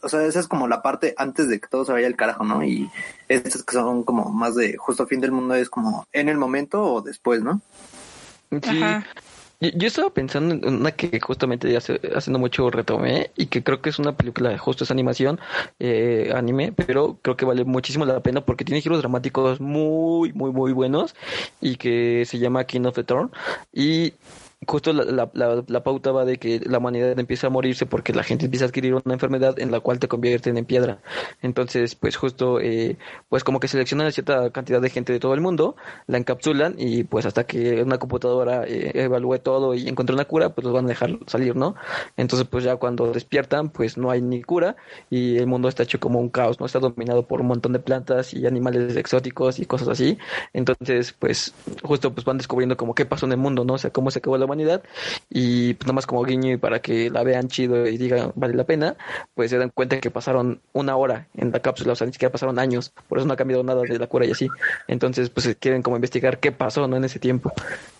o, 0.02 0.08
sea, 0.08 0.24
esa 0.24 0.40
es 0.40 0.48
como 0.48 0.68
la 0.68 0.82
parte 0.82 1.14
antes 1.16 1.48
de 1.48 1.60
que 1.60 1.68
todo 1.68 1.84
se 1.84 1.92
vaya 1.92 2.06
al 2.06 2.16
carajo, 2.16 2.44
¿no? 2.44 2.64
Y 2.64 2.90
estas 3.28 3.62
que 3.62 3.72
son 3.72 4.04
como 4.04 4.30
más 4.30 4.54
de 4.54 4.76
justo 4.76 5.06
fin 5.06 5.20
del 5.20 5.32
mundo 5.32 5.54
es 5.54 5.68
como 5.70 6.06
en 6.12 6.28
el 6.28 6.38
momento 6.38 6.82
o 6.82 7.02
después, 7.02 7.42
¿no? 7.42 7.60
Sí, 8.50 8.82
Ajá. 8.82 9.04
Yo, 9.60 9.70
yo 9.74 9.88
estaba 9.88 10.10
pensando 10.10 10.54
en 10.54 10.74
una 10.74 10.92
que 10.92 11.18
justamente 11.20 11.70
ya 11.70 11.78
hace, 11.78 12.00
haciendo 12.14 12.38
mucho 12.38 12.70
retomé 12.70 13.32
y 13.36 13.46
que 13.46 13.64
creo 13.64 13.82
que 13.82 13.90
es 13.90 13.98
una 13.98 14.16
película 14.16 14.56
justo 14.56 14.84
es 14.84 14.90
animación, 14.92 15.40
eh, 15.80 16.32
anime, 16.34 16.72
pero 16.72 17.18
creo 17.22 17.36
que 17.36 17.44
vale 17.44 17.64
muchísimo 17.64 18.04
la 18.04 18.20
pena 18.20 18.40
porque 18.40 18.64
tiene 18.64 18.80
giros 18.80 18.98
dramáticos 18.98 19.60
muy, 19.60 20.32
muy, 20.32 20.52
muy 20.52 20.72
buenos 20.72 21.16
y 21.60 21.76
que 21.76 22.24
se 22.26 22.38
llama 22.38 22.64
King 22.64 22.82
of 22.82 22.94
the 22.94 23.02
Thorn 23.02 23.32
y 23.72 24.14
justo 24.66 24.92
la, 24.92 25.30
la, 25.32 25.64
la, 25.66 25.82
pauta 25.84 26.10
va 26.10 26.24
de 26.24 26.38
que 26.38 26.60
la 26.60 26.78
humanidad 26.78 27.18
empieza 27.18 27.46
a 27.46 27.50
morirse 27.50 27.86
porque 27.86 28.12
la 28.12 28.24
gente 28.24 28.46
empieza 28.46 28.64
a 28.64 28.68
adquirir 28.68 28.94
una 28.94 29.14
enfermedad 29.14 29.58
en 29.58 29.70
la 29.70 29.80
cual 29.80 30.00
te 30.00 30.08
convierten 30.08 30.56
en 30.58 30.64
piedra. 30.64 30.98
Entonces, 31.42 31.94
pues 31.94 32.16
justo, 32.16 32.58
eh, 32.60 32.96
pues 33.28 33.44
como 33.44 33.60
que 33.60 33.68
seleccionan 33.68 34.08
a 34.08 34.10
cierta 34.10 34.50
cantidad 34.50 34.80
de 34.80 34.90
gente 34.90 35.12
de 35.12 35.20
todo 35.20 35.34
el 35.34 35.40
mundo, 35.40 35.76
la 36.06 36.18
encapsulan 36.18 36.74
y 36.76 37.04
pues 37.04 37.24
hasta 37.24 37.44
que 37.44 37.82
una 37.82 37.98
computadora 37.98 38.64
eh, 38.66 38.90
evalúe 38.94 39.38
todo 39.38 39.74
y 39.74 39.88
encuentre 39.88 40.14
una 40.14 40.24
cura, 40.24 40.50
pues 40.50 40.64
los 40.64 40.74
van 40.74 40.86
a 40.86 40.88
dejar 40.88 41.18
salir, 41.26 41.54
¿no? 41.54 41.76
Entonces, 42.16 42.46
pues 42.48 42.64
ya 42.64 42.76
cuando 42.76 43.12
despiertan, 43.12 43.70
pues 43.70 43.96
no 43.96 44.10
hay 44.10 44.20
ni 44.20 44.42
cura 44.42 44.76
y 45.08 45.36
el 45.38 45.46
mundo 45.46 45.68
está 45.68 45.84
hecho 45.84 46.00
como 46.00 46.18
un 46.18 46.30
caos, 46.30 46.58
¿no? 46.58 46.66
Está 46.66 46.80
dominado 46.80 47.26
por 47.26 47.40
un 47.40 47.46
montón 47.46 47.72
de 47.72 47.78
plantas 47.78 48.34
y 48.34 48.44
animales 48.46 48.96
exóticos 48.96 49.60
y 49.60 49.66
cosas 49.66 49.88
así. 49.88 50.18
Entonces, 50.52 51.12
pues 51.12 51.54
justo 51.82 52.12
pues 52.12 52.24
van 52.24 52.38
descubriendo 52.38 52.76
como 52.76 52.94
qué 52.94 53.06
pasó 53.06 53.26
en 53.26 53.32
el 53.32 53.38
mundo, 53.38 53.64
¿no? 53.64 53.74
O 53.74 53.78
sea, 53.78 53.90
cómo 53.90 54.10
se 54.10 54.18
acabó 54.18 54.36
humanidad 54.48 54.82
y 55.30 55.74
pues 55.74 55.86
nada 55.86 55.94
más 55.94 56.06
como 56.06 56.24
guiño 56.24 56.58
para 56.58 56.80
que 56.80 57.10
la 57.10 57.22
vean 57.22 57.48
chido 57.48 57.86
y 57.86 57.98
digan 57.98 58.32
vale 58.34 58.54
la 58.54 58.64
pena, 58.64 58.96
pues 59.34 59.50
se 59.50 59.58
dan 59.58 59.70
cuenta 59.70 60.00
que 60.00 60.10
pasaron 60.10 60.60
una 60.72 60.96
hora 60.96 61.28
en 61.36 61.52
la 61.52 61.60
cápsula, 61.60 61.92
o 61.92 61.96
sea, 61.96 62.06
ni 62.06 62.12
siquiera 62.12 62.32
pasaron 62.32 62.58
años, 62.58 62.92
por 63.08 63.18
eso 63.18 63.26
no 63.26 63.34
ha 63.34 63.36
cambiado 63.36 63.62
nada 63.62 63.82
de 63.82 63.98
la 63.98 64.06
cura 64.06 64.26
y 64.26 64.32
así. 64.32 64.48
Entonces, 64.86 65.30
pues 65.30 65.56
quieren 65.60 65.82
como 65.82 65.96
investigar 65.96 66.38
qué 66.38 66.52
pasó, 66.52 66.88
¿no? 66.88 66.96
En 66.96 67.04
ese 67.04 67.18
tiempo. 67.18 67.52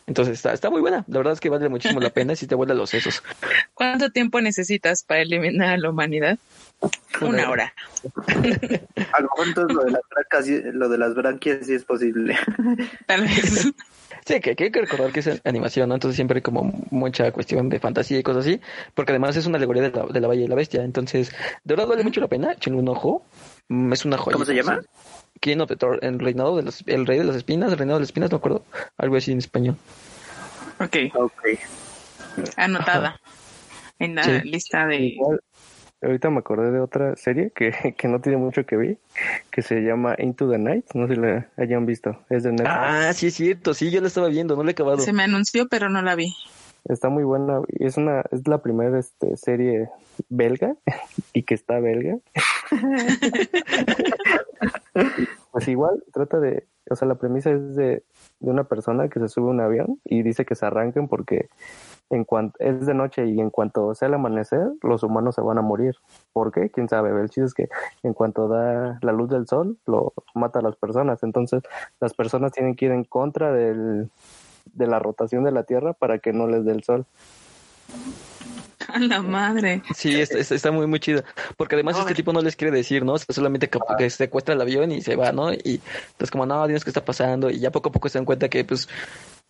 Entonces 0.06 0.34
está, 0.34 0.52
está 0.52 0.70
muy 0.70 0.80
buena, 0.80 1.04
la 1.06 1.18
verdad 1.18 1.34
es 1.34 1.40
que 1.40 1.50
vale 1.50 1.68
muchísimo 1.68 2.00
la 2.00 2.10
pena 2.10 2.34
si 2.34 2.46
te 2.46 2.54
vuelve 2.54 2.74
los 2.74 2.90
sesos. 2.90 3.22
¿Cuánto 3.74 4.10
tiempo 4.10 4.40
necesitas 4.40 5.04
para 5.04 5.20
eliminar 5.20 5.74
a 5.74 5.78
la 5.78 5.90
humanidad? 5.90 6.38
Una 7.20 7.50
hora. 7.50 7.72
A 9.12 9.20
lo 9.20 9.28
mejor 9.28 9.48
entonces 9.48 9.76
lo 9.76 9.84
de 9.84 9.90
las 9.90 10.02
branquias, 10.08 10.74
lo 10.74 10.88
de 10.88 10.98
las 10.98 11.14
branquias 11.14 11.66
sí 11.66 11.74
es 11.74 11.84
posible. 11.84 12.36
Tal 13.06 13.22
vez. 13.22 13.72
Sí, 14.24 14.40
que, 14.40 14.54
que 14.54 14.64
hay 14.64 14.70
que 14.70 14.80
recordar 14.82 15.10
que 15.10 15.20
es 15.20 15.40
animación, 15.44 15.88
¿no? 15.88 15.94
Entonces 15.96 16.14
siempre 16.16 16.38
hay 16.38 16.42
como 16.42 16.86
mucha 16.90 17.32
cuestión 17.32 17.68
de 17.68 17.80
fantasía 17.80 18.18
y 18.18 18.22
cosas 18.22 18.46
así, 18.46 18.60
porque 18.94 19.12
además 19.12 19.36
es 19.36 19.46
una 19.46 19.56
alegoría 19.56 19.82
de 19.82 19.90
la, 19.90 20.06
de 20.06 20.20
la 20.20 20.28
Bella 20.28 20.44
y 20.44 20.48
la 20.48 20.54
Bestia. 20.54 20.82
Entonces, 20.84 21.30
de 21.64 21.74
verdad 21.74 21.86
vale 21.88 22.04
mucho 22.04 22.20
la 22.20 22.28
pena, 22.28 22.52
échenle 22.52 22.78
un 22.78 22.88
ojo. 22.88 23.24
Mm, 23.68 23.92
Es 23.92 24.04
una 24.04 24.18
joya. 24.18 24.34
¿Cómo 24.34 24.44
se 24.44 24.54
llama? 24.54 24.80
King 25.40 25.58
of 25.58 25.70
the 25.70 25.76
el 26.06 26.18
reinado 26.18 26.56
de 26.56 26.62
los, 26.62 26.82
el 26.86 27.06
rey 27.06 27.18
de 27.18 27.24
las 27.24 27.36
espinas, 27.36 27.72
el 27.72 27.78
reinado 27.78 27.98
de 27.98 28.02
las 28.02 28.08
espinas, 28.08 28.30
no 28.30 28.36
me 28.36 28.38
acuerdo, 28.38 28.64
algo 28.96 29.16
así 29.16 29.32
en 29.32 29.38
español. 29.38 29.76
Ok, 30.80 30.96
Ok. 31.14 31.42
anotada 32.56 33.20
en 33.98 34.14
la 34.14 34.24
Sí. 34.24 34.30
lista 34.44 34.86
de... 34.86 34.96
Igual, 34.96 35.40
ahorita 36.02 36.30
me 36.30 36.38
acordé 36.38 36.70
de 36.70 36.80
otra 36.80 37.16
serie 37.16 37.50
que, 37.54 37.72
que 37.98 38.08
no 38.08 38.20
tiene 38.20 38.38
mucho 38.38 38.64
que 38.64 38.76
ver, 38.76 38.98
que 39.50 39.62
se 39.62 39.80
llama 39.80 40.14
Into 40.18 40.50
the 40.50 40.58
Night, 40.58 40.86
no 40.94 41.06
sé 41.06 41.14
si 41.14 41.20
la 41.20 41.48
hayan 41.56 41.86
visto, 41.86 42.18
es 42.30 42.42
de 42.42 42.50
Netflix. 42.50 42.70
Ah, 42.70 43.12
sí 43.12 43.28
es 43.28 43.34
cierto, 43.34 43.74
sí, 43.74 43.90
yo 43.90 44.00
la 44.00 44.08
estaba 44.08 44.28
viendo, 44.28 44.56
no 44.56 44.62
la 44.62 44.70
he 44.70 44.72
acabado. 44.72 44.98
Se 44.98 45.12
me 45.12 45.22
anunció, 45.22 45.68
pero 45.68 45.88
no 45.88 46.02
la 46.02 46.14
vi. 46.14 46.34
Está 46.84 47.08
muy 47.08 47.24
buena, 47.24 47.60
es 47.80 47.96
una, 47.96 48.22
es 48.30 48.46
la 48.46 48.62
primera 48.62 48.98
este, 48.98 49.36
serie 49.36 49.90
belga 50.28 50.74
y 51.32 51.42
que 51.42 51.54
está 51.54 51.80
belga. 51.80 52.18
pues 55.52 55.68
igual 55.68 56.02
trata 56.12 56.38
de, 56.38 56.66
o 56.88 56.96
sea, 56.96 57.08
la 57.08 57.16
premisa 57.16 57.50
es 57.50 57.74
de, 57.74 58.04
de 58.40 58.50
una 58.50 58.64
persona 58.64 59.08
que 59.08 59.20
se 59.20 59.28
sube 59.28 59.48
a 59.48 59.50
un 59.50 59.60
avión 59.60 60.00
y 60.04 60.22
dice 60.22 60.44
que 60.44 60.54
se 60.54 60.66
arranquen 60.66 61.08
porque 61.08 61.48
en 62.10 62.24
cuanto 62.24 62.58
es 62.58 62.86
de 62.86 62.94
noche 62.94 63.26
y 63.26 63.40
en 63.40 63.50
cuanto 63.50 63.94
sea 63.94 64.08
el 64.08 64.14
amanecer, 64.14 64.72
los 64.82 65.02
humanos 65.02 65.34
se 65.34 65.40
van 65.40 65.58
a 65.58 65.62
morir. 65.62 65.96
¿Por 66.32 66.52
qué? 66.52 66.70
Quién 66.70 66.88
sabe. 66.88 67.10
El 67.10 67.28
chiste 67.28 67.44
es 67.44 67.54
que 67.54 67.68
en 68.02 68.14
cuanto 68.14 68.48
da 68.48 68.98
la 69.02 69.12
luz 69.12 69.28
del 69.28 69.46
sol, 69.46 69.78
lo 69.86 70.12
mata 70.34 70.60
a 70.60 70.62
las 70.62 70.76
personas. 70.76 71.22
Entonces, 71.22 71.62
las 72.00 72.14
personas 72.14 72.52
tienen 72.52 72.76
que 72.76 72.86
ir 72.86 72.92
en 72.92 73.04
contra 73.04 73.52
del, 73.52 74.10
de 74.72 74.86
la 74.86 74.98
rotación 74.98 75.44
de 75.44 75.52
la 75.52 75.64
Tierra 75.64 75.92
para 75.92 76.18
que 76.18 76.32
no 76.32 76.46
les 76.46 76.64
dé 76.64 76.72
el 76.72 76.82
sol. 76.82 77.06
A 78.88 78.98
la 79.00 79.20
madre. 79.22 79.82
Sí, 79.94 80.20
está, 80.20 80.38
está- 80.38 80.54
está 80.54 80.70
muy, 80.70 80.86
muy 80.86 81.00
chido. 81.00 81.24
Porque 81.56 81.74
además 81.74 81.98
este 81.98 82.14
tipo 82.14 82.32
no 82.32 82.40
les 82.40 82.54
quiere 82.56 82.76
decir, 82.76 83.04
¿no? 83.04 83.14
O 83.14 83.18
sea, 83.18 83.34
solamente 83.34 83.68
cap- 83.68 83.96
que 83.98 84.08
secuestra 84.08 84.54
el 84.54 84.60
avión 84.60 84.92
y 84.92 85.02
se 85.02 85.16
va, 85.16 85.32
¿no? 85.32 85.52
Y 85.52 85.80
entonces 86.12 86.30
como, 86.30 86.46
no, 86.46 86.66
dinos 86.66 86.84
qué 86.84 86.90
está 86.90 87.04
pasando. 87.04 87.50
Y 87.50 87.58
ya 87.58 87.70
poco 87.72 87.88
a 87.88 87.92
poco 87.92 88.08
se 88.08 88.18
dan 88.18 88.24
cuenta 88.24 88.48
que, 88.48 88.64
pues, 88.64 88.88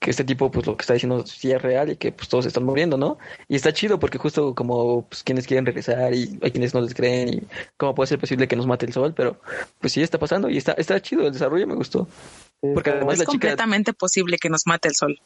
que 0.01 0.11
este 0.11 0.25
tipo, 0.25 0.51
pues, 0.51 0.67
lo 0.67 0.77
que 0.77 0.83
está 0.83 0.95
diciendo 0.95 1.27
sí 1.27 1.51
es 1.53 1.61
real 1.61 1.91
y 1.91 1.97
que, 1.97 2.13
pues, 2.13 2.29
todos 2.29 2.45
se 2.45 2.49
están 2.49 2.65
muriendo, 2.65 2.97
¿no? 2.97 3.19
Y 3.49 3.57
está 3.57 3.73
chido 3.73 3.99
porque 3.99 4.17
justo 4.17 4.55
como, 4.55 5.03
pues, 5.09 5.23
quienes 5.25 5.47
quieren 5.47 5.67
regresar 5.67 6.15
y 6.15 6.39
hay 6.41 6.51
quienes 6.51 6.73
no 6.73 6.81
les 6.81 6.95
creen 6.95 7.29
y 7.35 7.43
cómo 7.77 7.95
puede 7.95 8.07
ser 8.07 8.19
posible 8.19 8.49
que 8.49 8.57
nos 8.57 8.67
mate 8.67 8.87
el 8.87 8.93
sol, 8.93 9.13
pero, 9.15 9.41
pues, 9.81 9.93
sí 9.93 10.01
está 10.03 10.19
pasando 10.19 10.49
y 10.49 10.57
está, 10.57 10.73
está 10.73 11.01
chido. 11.03 11.27
El 11.27 11.33
desarrollo 11.33 11.67
me 11.67 11.75
gustó. 11.75 12.09
Porque 12.61 12.91
además 12.91 13.15
Es 13.15 13.19
la 13.21 13.25
chica... 13.25 13.31
completamente 13.33 13.93
posible 13.93 14.39
que 14.39 14.49
nos 14.49 14.67
mate 14.67 14.89
el 14.89 14.95
sol. 14.97 15.21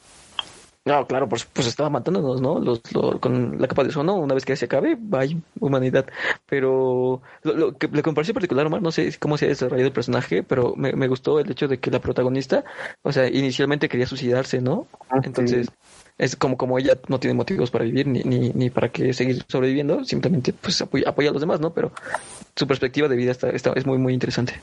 No, 0.84 1.06
claro, 1.06 1.28
pues, 1.28 1.44
pues 1.44 1.68
estaba 1.68 1.90
matándonos, 1.90 2.40
¿no? 2.40 2.58
Los, 2.58 2.80
lo- 2.92 3.20
con 3.20 3.60
la 3.60 3.68
capa 3.68 3.84
de 3.84 3.90
ozono, 3.90 4.16
una 4.16 4.34
vez 4.34 4.44
que 4.44 4.56
se 4.56 4.64
acabe, 4.64 4.96
bye, 4.98 5.40
humanidad. 5.60 6.06
Pero 6.46 7.22
lo, 7.44 7.52
lo 7.54 7.78
que 7.78 7.86
le 7.86 8.02
pareció 8.02 8.34
particular, 8.34 8.66
Omar, 8.66 8.82
no 8.82 8.90
sé 8.90 9.14
cómo 9.20 9.38
se 9.38 9.44
ha 9.44 9.48
desarrollado 9.48 9.86
el 9.86 9.92
personaje, 9.92 10.42
pero 10.42 10.74
me, 10.76 10.92
me 10.94 11.06
gustó 11.06 11.38
el 11.38 11.48
hecho 11.52 11.68
de 11.68 11.78
que 11.78 11.92
la 11.92 12.00
protagonista, 12.00 12.64
o 13.02 13.12
sea, 13.12 13.28
inicialmente 13.28 13.88
quería 13.88 14.06
suicidarse, 14.08 14.60
¿no? 14.60 14.88
Ah, 15.08 15.20
Entonces, 15.22 15.68
es 16.18 16.34
como 16.34 16.56
como 16.56 16.76
ella 16.80 16.98
no 17.06 17.20
tiene 17.20 17.34
motivos 17.34 17.70
para 17.70 17.84
vivir 17.84 18.08
ni, 18.08 18.22
ni, 18.24 18.50
ni 18.50 18.68
para 18.70 18.88
que 18.88 19.12
seguir 19.14 19.44
sobreviviendo, 19.48 20.04
simplemente 20.04 20.52
pues 20.52 20.82
apoya, 20.82 21.08
apoya 21.08 21.30
a 21.30 21.32
los 21.32 21.40
demás, 21.42 21.60
¿no? 21.60 21.70
Pero 21.72 21.92
su 22.56 22.66
perspectiva 22.66 23.06
de 23.06 23.14
vida 23.14 23.30
está, 23.30 23.50
está, 23.50 23.72
es 23.74 23.86
muy, 23.86 23.98
muy 23.98 24.14
interesante. 24.14 24.54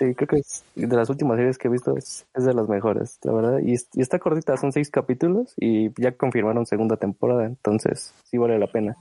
Sí, 0.00 0.14
creo 0.14 0.28
que 0.28 0.36
es 0.36 0.64
de 0.74 0.96
las 0.96 1.10
últimas 1.10 1.36
series 1.36 1.58
que 1.58 1.68
he 1.68 1.70
visto, 1.70 1.94
es, 1.94 2.24
de 2.32 2.54
las 2.54 2.66
mejores, 2.70 3.18
la 3.22 3.32
verdad. 3.32 3.58
Y, 3.58 3.74
y 3.74 4.00
está 4.00 4.18
cortita, 4.18 4.56
son 4.56 4.72
seis 4.72 4.88
capítulos 4.88 5.52
y 5.58 5.90
ya 6.00 6.12
confirmaron 6.12 6.64
segunda 6.64 6.96
temporada, 6.96 7.44
entonces 7.44 8.14
sí 8.24 8.38
vale 8.38 8.58
la 8.58 8.66
pena. 8.66 8.96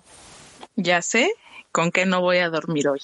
Ya 0.75 1.01
sé 1.01 1.31
con 1.71 1.91
qué 1.91 2.05
no 2.05 2.19
voy 2.19 2.39
a 2.39 2.49
dormir 2.49 2.89
hoy. 2.89 2.99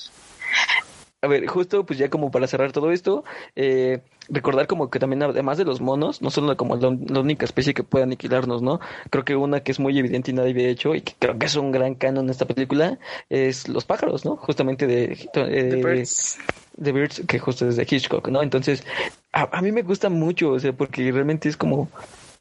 A 1.25 1.27
ver, 1.27 1.47
justo 1.47 1.87
pues 1.87 1.97
ya 1.97 2.07
como 2.07 2.29
para 2.29 2.45
cerrar 2.45 2.71
todo 2.71 2.91
esto, 2.91 3.23
eh, 3.55 4.01
recordar 4.29 4.67
como 4.67 4.91
que 4.91 4.99
también 4.99 5.23
además 5.23 5.57
de 5.57 5.65
los 5.65 5.81
monos, 5.81 6.21
no 6.21 6.29
son 6.29 6.55
como 6.55 6.75
la, 6.75 6.95
la 7.07 7.19
única 7.19 7.45
especie 7.45 7.73
que 7.73 7.81
puede 7.81 8.03
aniquilarnos, 8.03 8.61
¿no? 8.61 8.79
Creo 9.09 9.25
que 9.25 9.35
una 9.35 9.61
que 9.61 9.71
es 9.71 9.79
muy 9.79 9.97
evidente 9.97 10.29
y 10.29 10.35
nadie 10.35 10.51
había 10.51 10.69
hecho 10.69 10.93
y 10.93 11.01
que 11.01 11.13
creo 11.17 11.39
que 11.39 11.47
es 11.47 11.55
un 11.55 11.71
gran 11.71 11.95
canon 11.95 12.25
en 12.25 12.29
esta 12.29 12.45
película 12.45 12.99
es 13.31 13.67
los 13.67 13.85
pájaros, 13.85 14.23
¿no? 14.23 14.35
Justamente 14.35 14.85
de, 14.85 15.17
The 15.33 15.79
eh, 15.79 15.83
Birds. 15.83 16.37
The 16.79 16.91
Birds, 16.91 17.23
que 17.27 17.39
justo 17.39 17.67
es 17.67 17.75
de 17.75 17.87
Hitchcock, 17.89 18.27
¿no? 18.27 18.43
Entonces, 18.43 18.85
a, 19.31 19.49
a 19.57 19.63
mí 19.63 19.71
me 19.71 19.81
gusta 19.81 20.09
mucho, 20.09 20.51
o 20.51 20.59
sea, 20.59 20.73
porque 20.73 21.11
realmente 21.11 21.49
es 21.49 21.57
como 21.57 21.89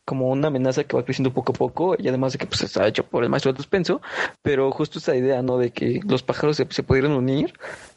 como 0.05 0.28
una 0.28 0.49
amenaza 0.49 0.85
que 0.85 0.95
va 0.95 1.03
creciendo 1.03 1.32
poco 1.32 1.53
a 1.53 1.55
poco 1.55 1.97
y 1.99 2.07
además 2.09 2.35
de 2.35 2.39
que 2.39 2.47
pues 2.47 2.61
está 2.61 2.87
hecho 2.87 3.07
por 3.07 3.24
el 3.24 3.30
maestro 3.30 3.51
del 3.51 3.57
suspenso, 3.57 4.03
pero 4.43 4.70
justo 4.70 4.99
esta 4.99 5.16
idea, 5.16 5.41
¿no? 5.41 5.57
De 5.57 5.70
que 5.70 6.01
los 6.07 6.22
pájaros 6.22 6.59
se, 6.59 6.66
se 6.68 6.82
pudieran 6.82 7.12
unir, 7.12 7.55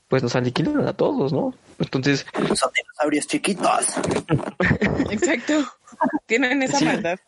pues 0.08 0.24
nos 0.24 0.36
aniquilan 0.36 0.88
a 0.88 0.94
todos, 0.94 1.34
¿no? 1.34 1.54
Entonces, 1.80 2.26
Son 2.56 2.72
dinosaurios 2.76 3.28
chiquitos. 3.28 3.88
Exacto. 5.12 5.54
Tienen 6.26 6.64
esa 6.64 6.80
Sí. 6.80 6.86
maldad. 6.86 7.20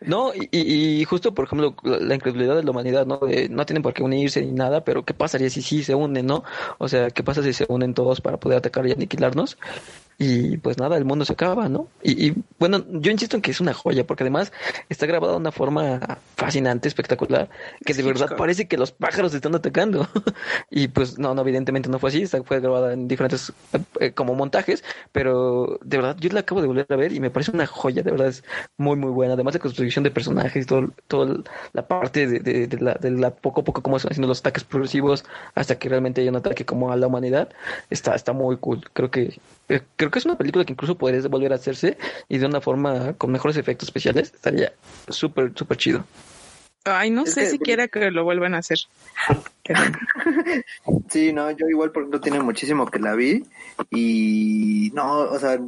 No, 0.00 0.32
y, 0.34 0.48
y- 0.52 1.04
justo, 1.04 1.34
por 1.34 1.44
ejemplo, 1.46 1.74
la, 1.82 1.98
la 1.98 2.14
incredulidad 2.14 2.56
de 2.56 2.62
la 2.62 2.70
humanidad, 2.70 3.04
¿no? 3.06 3.18
De, 3.18 3.48
no 3.50 3.66
tienen 3.66 3.82
por 3.82 3.92
qué 3.92 4.02
unirse 4.02 4.40
ni 4.42 4.52
nada, 4.52 4.84
pero 4.84 5.04
¿qué 5.04 5.12
pasaría 5.12 5.50
si 5.50 5.60
sí 5.62 5.82
se 5.84 5.94
unen, 5.94 6.26
¿no? 6.26 6.44
O 6.78 6.88
sea, 6.88 7.10
¿qué 7.10 7.22
pasa 7.22 7.42
si 7.42 7.52
se 7.52 7.66
unen 7.68 7.92
todos 7.94 8.20
para 8.22 8.38
poder 8.38 8.58
atacar 8.58 8.86
y 8.86 8.92
aniquilarnos? 8.92 9.58
Y 10.18 10.56
pues 10.58 10.78
nada, 10.78 10.96
el 10.96 11.04
mundo 11.04 11.24
se 11.24 11.34
acaba, 11.34 11.68
¿no? 11.68 11.88
Y, 12.02 12.28
y, 12.28 12.34
bueno, 12.58 12.84
yo 12.88 13.10
insisto 13.10 13.36
en 13.36 13.42
que 13.42 13.50
es 13.50 13.60
una 13.60 13.74
joya, 13.74 14.06
porque 14.06 14.24
además 14.24 14.50
está 14.88 15.04
grabada 15.06 15.34
de 15.34 15.38
una 15.38 15.52
forma 15.52 16.00
fascinante, 16.36 16.88
espectacular, 16.88 17.50
que 17.84 17.92
de 17.92 18.02
verdad 18.02 18.36
parece 18.36 18.66
que 18.66 18.78
los 18.78 18.92
pájaros 18.92 19.34
están 19.34 19.54
atacando. 19.54 20.08
y 20.70 20.88
pues 20.88 21.18
no, 21.18 21.34
no, 21.34 21.42
evidentemente 21.42 21.90
no 21.90 21.98
fue 21.98 22.10
así, 22.10 22.26
fue 22.26 22.60
grabada 22.60 22.92
en 22.92 23.08
diferentes 23.08 23.52
eh, 24.00 24.12
como 24.12 24.34
montajes, 24.34 24.84
pero 25.12 25.78
de 25.82 25.96
verdad 25.98 26.16
yo 26.18 26.30
la 26.30 26.40
acabo 26.40 26.60
de 26.60 26.66
volver 26.66 26.86
a 26.88 26.96
ver 26.96 27.12
y 27.12 27.20
me 27.20 27.30
parece 27.30 27.50
una 27.50 27.66
joya, 27.66 28.02
de 28.02 28.10
verdad 28.10 28.28
es 28.28 28.44
muy 28.76 28.96
muy 28.96 29.10
buena, 29.10 29.34
además 29.34 29.54
de 29.54 29.60
construcción 29.60 30.04
de 30.04 30.10
personajes, 30.10 30.66
todo, 30.66 30.90
toda 31.08 31.42
la 31.72 31.86
parte 31.86 32.26
de, 32.26 32.40
de, 32.40 32.66
de 32.66 32.80
la, 32.80 32.94
de 32.94 33.10
la 33.10 33.30
poco 33.30 33.60
a 33.60 33.64
poco 33.64 33.82
cómo 33.82 33.98
se 33.98 34.06
van 34.06 34.12
haciendo 34.12 34.28
los 34.28 34.40
ataques 34.40 34.64
progresivos 34.64 35.24
hasta 35.54 35.78
que 35.78 35.88
realmente 35.88 36.20
hay 36.20 36.28
un 36.28 36.36
ataque 36.36 36.64
como 36.64 36.92
a 36.92 36.96
la 36.96 37.06
humanidad, 37.06 37.50
está, 37.90 38.14
está 38.14 38.32
muy 38.32 38.56
cool, 38.58 38.88
creo 38.92 39.10
que 39.10 39.38
creo 39.96 40.10
que 40.10 40.18
es 40.18 40.24
una 40.24 40.38
película 40.38 40.64
que 40.64 40.72
incluso 40.72 40.96
podría 40.96 41.20
volver 41.28 41.52
a 41.52 41.56
hacerse 41.56 41.98
y 42.28 42.38
de 42.38 42.46
una 42.46 42.60
forma 42.60 43.14
con 43.14 43.32
mejores 43.32 43.56
efectos 43.56 43.88
especiales, 43.88 44.32
estaría 44.34 44.72
súper 45.08 45.52
súper 45.54 45.76
chido. 45.76 46.04
Ay, 46.86 47.10
no 47.10 47.24
Es 47.24 47.34
sé 47.34 47.40
que- 47.42 47.46
si 47.50 47.58
quiera 47.58 47.88
que 47.88 48.10
lo 48.10 48.24
vuelvan 48.24 48.54
a 48.54 48.58
hacer. 48.58 48.78
Sí, 51.10 51.32
no, 51.32 51.50
yo 51.50 51.66
igual, 51.68 51.90
por 51.90 52.02
ejemplo, 52.02 52.20
tiene 52.20 52.40
muchísimo 52.40 52.86
que 52.86 52.98
la 52.98 53.14
vi 53.14 53.44
y 53.90 54.90
no, 54.94 55.20
o 55.20 55.38
sea, 55.38 55.58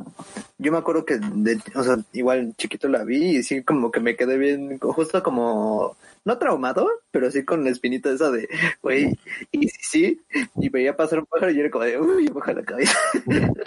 yo 0.58 0.72
me 0.72 0.78
acuerdo 0.78 1.04
que, 1.04 1.18
de, 1.18 1.58
o 1.74 1.82
sea, 1.82 1.96
igual 2.12 2.54
chiquito 2.56 2.88
la 2.88 3.04
vi 3.04 3.38
y 3.38 3.42
sí 3.42 3.62
como 3.62 3.90
que 3.90 4.00
me 4.00 4.16
quedé 4.16 4.36
bien, 4.38 4.78
justo 4.78 5.22
como, 5.22 5.96
no 6.24 6.38
traumado, 6.38 6.88
pero 7.10 7.30
sí 7.30 7.44
con 7.44 7.64
la 7.64 7.70
espinita 7.70 8.10
esa 8.10 8.30
de, 8.30 8.48
güey, 8.82 9.18
y 9.52 9.68
sí, 9.68 9.78
sí, 9.80 10.20
y 10.56 10.68
veía 10.68 10.96
pasar 10.96 11.20
un 11.20 11.26
pájaro 11.26 11.50
y 11.50 11.54
yo 11.56 11.60
era 11.62 11.70
como 11.70 11.84
de, 11.84 11.98
uy, 12.00 12.28
baja 12.28 12.52
la 12.52 12.62
cabeza. 12.62 12.96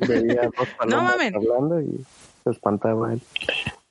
Veía 0.08 0.50
dos 0.58 0.70
palomas 0.78 1.12
mamen. 1.18 1.36
hablando 1.36 1.82
y 1.82 2.06
se 2.44 2.50
espantaba 2.52 3.14
el, 3.14 3.22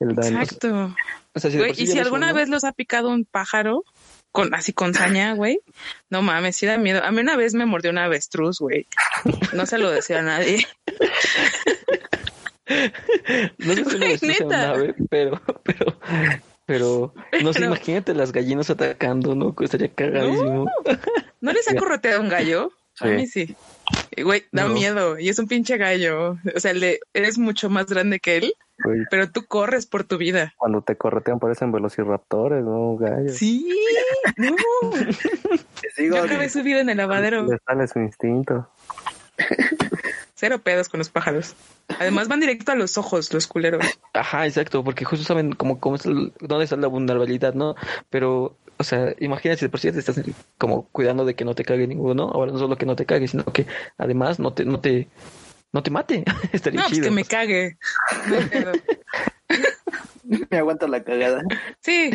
el 0.01 0.14
daño. 0.14 0.40
Exacto. 0.42 0.94
O 1.34 1.38
sea, 1.40 1.51
si 1.51 1.59
Güey, 1.59 1.72
y 1.76 1.86
si 1.86 1.98
alguna 1.98 2.26
uno, 2.28 2.34
vez 2.36 2.48
los 2.48 2.64
ha 2.64 2.72
picado 2.72 3.09
un 3.11 3.24
pájaro, 3.24 3.84
con 4.32 4.55
así 4.55 4.72
con 4.72 4.94
saña, 4.94 5.34
güey, 5.34 5.61
no 6.09 6.22
mames, 6.22 6.57
sí 6.57 6.66
da 6.66 6.76
miedo. 6.78 7.03
A 7.05 7.11
mí 7.12 7.20
una 7.20 7.36
vez 7.36 7.55
me 7.55 7.66
mordió 7.66 7.90
una 7.90 8.05
avestruz, 8.05 8.59
güey. 8.59 8.86
No 9.53 9.66
se 9.66 9.78
lo 9.78 9.90
decía 9.90 10.20
a 10.20 10.22
nadie. 10.22 10.66
No 13.59 13.74
sé 13.74 13.84
si 13.84 13.98
lo 13.98 14.07
sea 14.07 14.18
un 14.22 14.28
neta. 14.28 14.70
ave, 14.70 14.94
pero, 15.11 15.42
pero, 15.64 15.98
pero, 16.66 17.14
no 17.42 17.53
sé, 17.53 17.64
imagínate 17.64 18.14
las 18.14 18.30
gallinas 18.30 18.70
atacando, 18.70 19.34
¿no? 19.34 19.55
Estaría 19.61 19.92
cagadísimo. 19.92 20.70
¿No 21.40 21.53
les 21.53 21.68
ha 21.68 21.74
correteado 21.74 22.20
un 22.20 22.28
gallo? 22.28 22.70
A 23.01 23.07
mí 23.07 23.26
sí. 23.26 23.57
Güey, 24.22 24.44
da 24.53 24.64
No. 24.68 24.74
miedo. 24.74 25.18
Y 25.18 25.30
es 25.30 25.38
un 25.40 25.48
pinche 25.48 25.78
gallo. 25.78 26.38
O 26.55 26.61
sea, 26.61 26.70
el 26.70 26.80
de, 26.80 27.01
eres 27.12 27.38
mucho 27.38 27.70
más 27.70 27.86
grande 27.86 28.20
que 28.20 28.36
él, 28.36 28.55
Güey, 28.85 29.01
pero 29.11 29.31
tú 29.31 29.45
corres 29.47 29.87
por 29.87 30.05
tu 30.05 30.16
vida. 30.18 30.55
cuando 30.57 30.83
te 30.83 30.97
corretean 30.97 31.39
parecen 31.39 31.72
velociraptores, 31.72 32.64
¿no? 32.64 32.97
Gallos. 32.97 33.37
Sí. 33.37 33.66
No. 34.37 34.55
Les 34.93 35.97
digo, 35.97 36.16
Yo 36.16 36.22
acabé 36.24 36.49
su 36.49 36.62
vida 36.62 36.81
en 36.81 36.89
el 36.91 36.97
lavadero. 36.99 37.47
Les 37.47 37.61
sale 37.66 37.87
su 37.89 37.99
instinto. 38.01 38.68
Cero 40.35 40.59
pedos 40.62 40.89
con 40.89 40.99
los 40.99 41.11
pájaros. 41.11 41.55
Además 41.99 42.28
van 42.28 42.41
directo 42.41 42.72
a 42.72 42.74
los 42.74 42.97
ojos, 42.97 43.33
los 43.35 43.47
culeros. 43.47 43.85
Ajá, 44.14 44.47
exacto, 44.47 44.83
porque 44.83 45.05
justo 45.05 45.24
saben 45.24 45.53
cómo, 45.53 45.78
cómo 45.81 45.97
es 45.97 46.07
el- 46.07 46.33
dónde 46.41 46.64
está 46.64 46.76
la 46.76 46.87
vulnerabilidad, 46.89 47.53
¿no? 47.55 47.74
Pero, 48.09 48.57
o 48.78 48.85
sea, 48.85 49.14
imagínate 49.18 49.59
si 49.61 49.64
de 49.66 49.68
por 49.70 49.81
sí 49.81 49.93
te 49.93 49.99
estás 49.99 50.18
como 50.57 50.87
cuidando 50.93 51.24
de 51.26 51.35
que 51.35 51.45
no 51.45 51.55
te 51.55 51.64
cague 51.64 51.87
ninguno, 51.87 52.31
ahora 52.33 52.53
no 52.53 52.59
solo 52.59 52.76
que 52.76 52.87
no 52.87 52.97
te 52.97 53.05
cague, 53.07 53.28
sino 53.28 53.45
que 53.45 53.66
además 53.99 54.39
no 54.39 54.53
te, 54.55 54.64
no 54.64 54.81
te, 54.81 55.09
no 55.73 55.83
te 55.83 55.91
mate. 55.91 56.25
Estaría 56.53 56.81
No, 56.81 56.87
pues 56.87 56.95
chido. 56.97 57.09
que 57.09 57.14
me 57.14 57.25
cague. 57.25 57.77
Me 60.51 60.59
aguanta 60.59 60.87
la 60.87 61.03
cagada. 61.03 61.43
Sí, 61.81 62.11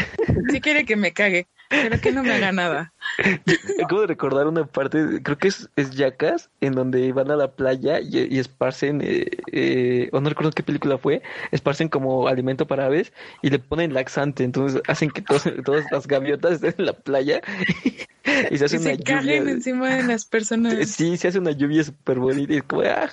sí 0.50 0.62
quiere 0.62 0.86
que 0.86 0.96
me 0.96 1.12
cague, 1.12 1.48
pero 1.70 2.00
que 2.00 2.12
no 2.12 2.24
me 2.24 2.34
haga 2.34 2.52
nada. 2.52 2.94
Acabo 3.84 4.02
de 4.02 4.08
recordar 4.08 4.48
una 4.48 4.66
parte, 4.66 5.22
creo 5.24 5.38
que 5.38 5.48
es, 5.48 5.70
es 5.76 5.92
Jackass, 5.92 6.50
en 6.62 6.74
donde 6.74 7.12
van 7.14 7.32
a 7.32 7.36
la 7.36 7.52
playa 7.52 8.00
y, 8.00 8.34
y 8.34 8.40
esparcen, 8.40 9.02
eh, 9.04 9.26
eh, 9.52 10.10
o 10.12 10.22
no 10.22 10.30
recuerdo 10.30 10.52
qué 10.52 10.64
película 10.64 10.98
fue, 10.98 11.22
esparcen 11.52 11.90
como 11.90 12.28
alimento 12.28 12.68
para 12.68 12.86
aves 12.86 13.14
y 13.42 13.50
le 13.50 13.60
ponen 13.60 13.94
laxante, 13.94 14.44
entonces 14.44 14.82
hacen 14.88 15.10
que 15.12 15.22
todos, 15.22 15.44
todas 15.66 15.86
las 15.92 16.08
gaviotas 16.08 16.54
estén 16.54 16.76
en 16.78 16.86
la 16.86 16.94
playa 16.94 17.42
y 18.52 18.58
se 18.58 18.66
hace 18.66 18.76
Y 18.78 18.80
una 18.80 18.96
se 18.96 19.04
caguen 19.04 19.40
lluvia. 19.42 19.54
encima 19.54 19.96
de 19.96 20.04
las 20.04 20.26
personas. 20.26 20.90
Sí, 20.90 21.18
se 21.18 21.28
hace 21.28 21.40
una 21.40 21.52
lluvia 21.52 21.84
súper 21.84 22.20
bonita 22.20 22.54
y 22.54 22.58
es 22.58 22.64
como, 22.64 22.82
ah, 22.82 23.10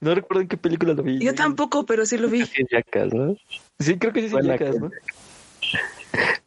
no 0.00 0.14
recuerdo 0.14 0.42
en 0.42 0.48
qué 0.48 0.56
película 0.56 0.92
lo 0.94 1.02
vi. 1.02 1.18
Yo 1.18 1.34
tampoco, 1.34 1.86
pero 1.86 2.04
sí 2.06 2.18
lo 2.18 2.28
vi. 2.28 2.44
Sí, 2.46 2.62
Jackass, 2.70 3.12
¿no? 3.12 3.36
Sí, 3.78 3.98
creo 3.98 4.12
que 4.12 4.20
sí 4.28 4.34
es 4.36 4.46
Jackass, 4.46 4.78
¿no? 4.80 4.90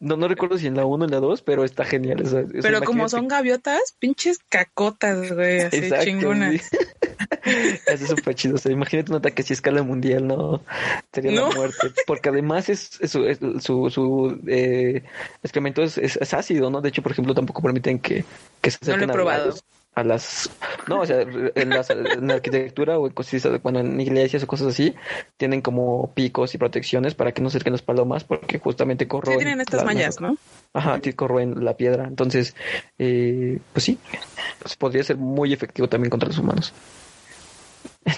No, 0.00 0.16
no 0.16 0.28
recuerdo 0.28 0.58
si 0.58 0.66
en 0.66 0.76
la 0.76 0.84
1 0.84 1.02
o 1.02 1.06
en 1.06 1.10
la 1.12 1.20
2, 1.20 1.42
pero 1.42 1.64
está 1.64 1.84
genial. 1.84 2.22
Pero 2.62 2.82
como 2.82 3.08
son 3.08 3.28
gaviotas, 3.28 3.80
pinches 3.98 4.38
cacotas, 4.48 5.32
güey, 5.32 5.60
así 5.62 5.76
Exacto, 5.78 6.04
chingonas. 6.04 6.62
sí. 6.62 6.76
Eso 7.86 8.04
es 8.04 8.10
súper 8.10 8.34
chido. 8.34 8.56
O 8.56 8.58
sea, 8.58 8.72
imagínate 8.72 9.10
un 9.12 9.18
ataque 9.18 9.42
así 9.42 9.52
a 9.52 9.54
escala 9.54 9.82
mundial, 9.82 10.26
no 10.26 10.62
sería 11.12 11.32
No. 11.32 11.48
la 11.50 11.54
muerte. 11.54 11.92
Porque 12.06 12.28
además 12.28 12.68
es, 12.68 12.98
es 13.00 13.10
su, 13.12 13.24
es 13.24 13.38
su, 13.60 13.88
su 13.90 14.40
eh, 14.46 15.02
excremento 15.42 15.82
es, 15.82 15.96
es- 15.98 16.34
ácido, 16.34 16.70
¿no? 16.70 16.80
De 16.80 16.88
hecho, 16.88 17.02
por 17.02 17.12
ejemplo, 17.12 17.34
tampoco 17.34 17.62
permiten 17.62 17.98
que, 17.98 18.24
que 18.60 18.70
se 18.70 18.78
No 18.82 18.86
lo 18.88 18.92
he 18.92 18.94
acerquen 18.96 19.10
a 19.10 19.12
probado. 19.12 19.46
las- 19.50 19.64
A 19.94 20.02
las, 20.04 20.50
no, 20.88 21.00
o 21.00 21.06
sea, 21.06 21.20
en, 21.22 21.72
las, 21.72 21.90
en 21.90 22.28
la 22.28 22.34
arquitectura 22.34 22.98
o 22.98 23.06
en 23.06 23.12
cosas, 23.12 23.62
bueno, 23.62 23.80
en 23.80 24.00
iglesias 24.00 24.42
o 24.42 24.46
cosas 24.46 24.68
así, 24.68 24.94
tienen 25.36 25.60
como 25.62 26.12
picos 26.14 26.54
y 26.54 26.58
protecciones 26.58 27.14
para 27.14 27.32
que 27.32 27.42
no 27.42 27.50
se 27.50 27.56
acerquen 27.56 27.72
las 27.72 27.82
palomas, 27.82 28.24
porque 28.24 28.58
justamente 28.58 29.04
Sí, 29.04 29.08
corroen. 29.08 29.38
tienen 29.38 29.60
estas 29.60 29.80
la- 29.80 29.84
mallas, 29.86 30.20
¿no? 30.20 30.36
Ajá, 30.72 31.00
que 31.00 31.14
corroen 31.14 31.64
la 31.64 31.76
piedra. 31.76 32.04
Entonces, 32.04 32.56
eh, 32.98 33.58
pues 33.72 33.84
sí, 33.84 33.98
pues 34.60 34.74
podría 34.76 35.04
ser 35.04 35.16
muy 35.16 35.52
efectivo 35.52 35.88
también 35.88 36.10
contra 36.10 36.28
los 36.28 36.38
humanos. 36.38 36.72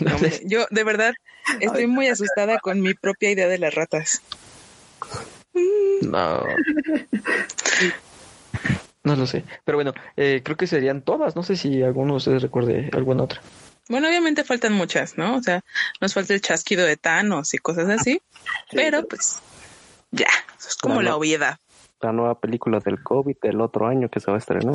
No, 0.01 0.11
Entonces, 0.11 0.43
yo, 0.47 0.67
de 0.71 0.83
verdad, 0.85 1.15
estoy 1.61 1.87
muy 1.87 2.09
asustada 2.09 2.59
con 2.59 2.81
mi 2.81 2.95
propia 2.95 3.31
idea 3.31 3.47
de 3.47 3.59
las 3.59 3.75
ratas. 3.75 4.23
no. 6.03 6.57
No 9.07 9.15
lo 9.15 9.25
sé. 9.25 9.45
Pero 9.65 9.79
bueno, 9.79 9.95
eh, 10.17 10.43
creo 10.45 10.57
que 10.57 10.67
serían 10.67 11.01
todas. 11.01 11.37
No 11.37 11.45
sé 11.45 11.55
si 11.55 11.81
alguno 11.81 12.15
de 12.15 12.17
ustedes 12.17 12.43
recuerde 12.43 12.91
alguna 12.93 13.23
otra. 13.23 13.41
Bueno, 13.89 14.09
obviamente 14.09 14.43
faltan 14.43 14.73
muchas, 14.73 15.17
¿no? 15.17 15.37
O 15.37 15.43
sea, 15.43 15.63
nos 16.01 16.13
falta 16.13 16.35
el 16.35 16.41
chasquido 16.41 16.85
de 16.85 16.97
Thanos 16.97 17.55
y 17.55 17.59
cosas 17.59 17.89
así. 17.89 18.21
pero 18.73 19.07
pues, 19.07 19.41
ya, 20.11 20.27
eso 20.59 20.71
es 20.71 20.75
como 20.75 21.03
la 21.03 21.15
obviedad. 21.15 21.59
La 22.01 22.11
nueva 22.11 22.41
película 22.41 22.81
del 22.81 23.01
COVID 23.01 23.37
del 23.41 23.61
otro 23.61 23.87
año 23.87 24.09
que 24.09 24.19
se 24.19 24.29
va 24.29 24.39
a 24.39 24.41
estrenar. 24.41 24.75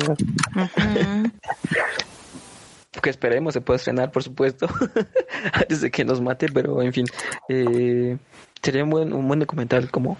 Que 3.02 3.10
esperemos 3.10 3.52
se 3.52 3.60
pueda 3.60 3.76
estrenar, 3.76 4.12
por 4.12 4.22
supuesto, 4.22 4.66
antes 5.52 5.82
de 5.82 5.90
que 5.90 6.06
nos 6.06 6.22
mate. 6.22 6.46
Pero 6.50 6.80
en 6.80 6.94
fin, 6.94 7.04
eh, 7.50 8.16
sería 8.62 8.82
un 8.84 8.88
buen, 8.88 9.12
un 9.12 9.28
buen 9.28 9.40
documental 9.40 9.90
como, 9.90 10.16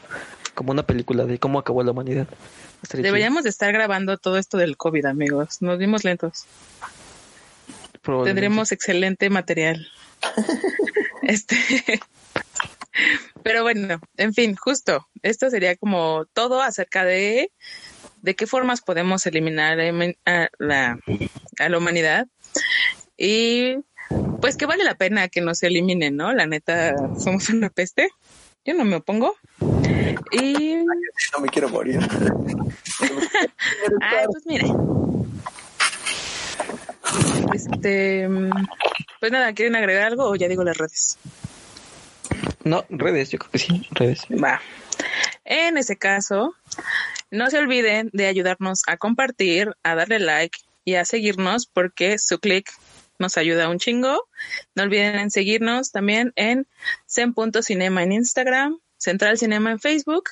como 0.55 0.73
una 0.73 0.83
película 0.83 1.25
de 1.25 1.39
cómo 1.39 1.59
acabó 1.59 1.83
la 1.83 1.93
humanidad. 1.93 2.29
Estaría 2.83 3.03
chido. 3.03 3.13
Deberíamos 3.13 3.45
de 3.45 3.51
estar 3.51 3.73
grabando 3.73 4.19
todo 4.19 4.39
esto 4.39 4.59
del 4.59 4.77
COVID, 4.77 5.07
amigos. 5.07 5.63
Nos 5.63 5.79
vimos 5.79 6.05
lentos. 6.05 6.47
Tendremos 8.03 8.73
excelente 8.73 9.31
material. 9.31 9.87
este. 11.23 11.57
Pero 13.43 13.63
bueno, 13.63 14.01
en 14.17 14.35
fin, 14.35 14.57
justo. 14.57 15.09
Esto 15.23 15.51
sería 15.51 15.77
como 15.77 16.27
todo 16.33 16.63
acerca 16.63 17.05
de 17.05 17.51
de 18.23 18.37
qué 18.37 18.47
formas 18.47 18.81
podemos 18.81 19.27
eliminar 19.27 19.79
a 19.81 20.49
la, 20.59 20.99
a 21.59 21.69
la 21.69 21.79
humanidad 21.79 22.29
y 23.17 23.77
pues 24.41 24.57
que 24.57 24.67
vale 24.67 24.85
la 24.85 24.95
pena 24.95 25.29
que 25.29 25.41
nos 25.41 25.63
eliminen, 25.63 26.17
¿no? 26.17 26.33
La 26.33 26.47
neta, 26.47 26.95
somos 27.19 27.49
una 27.51 27.69
peste. 27.69 28.11
Yo 28.65 28.75
no 28.75 28.85
me 28.85 28.97
opongo. 28.97 29.37
Y 30.33 30.77
No 31.33 31.41
me 31.41 31.49
quiero 31.49 31.69
morir. 31.69 31.99
Ay, 34.01 34.27
pues 34.31 34.47
mire. 34.47 34.67
Este, 37.55 38.29
pues 39.21 39.33
nada, 39.33 39.53
¿quieren 39.53 39.77
agregar 39.77 40.05
algo 40.05 40.29
o 40.29 40.35
ya 40.35 40.49
digo 40.49 40.65
las 40.65 40.77
redes? 40.77 41.19
No, 42.65 42.85
redes, 42.89 43.31
yo 43.31 43.39
creo 43.39 43.51
que 43.51 43.59
sí, 43.59 43.87
redes. 43.91 44.23
Va. 44.31 44.61
En 45.45 45.77
ese 45.77 45.97
caso, 45.97 46.55
no 47.31 47.51
se 47.51 47.59
olviden 47.59 48.11
de 48.13 48.27
ayudarnos 48.27 48.83
a 48.87 48.97
compartir, 48.97 49.75
a 49.83 49.95
darle 49.95 50.19
like 50.19 50.59
y 50.85 50.95
a 50.95 51.05
seguirnos 51.05 51.67
porque 51.67 52.19
su 52.19 52.39
clic 52.39 52.71
nos 53.19 53.37
ayuda 53.37 53.69
un 53.69 53.79
chingo. 53.79 54.29
No 54.75 54.83
olviden 54.83 55.17
en 55.17 55.31
seguirnos 55.31 55.93
también 55.93 56.33
en 56.37 56.67
zen.cinema 57.09 58.03
en 58.03 58.13
Instagram, 58.13 58.79
Central 59.03 59.37
Cinema 59.37 59.73
en 59.73 59.81
Facebook, 59.81 60.31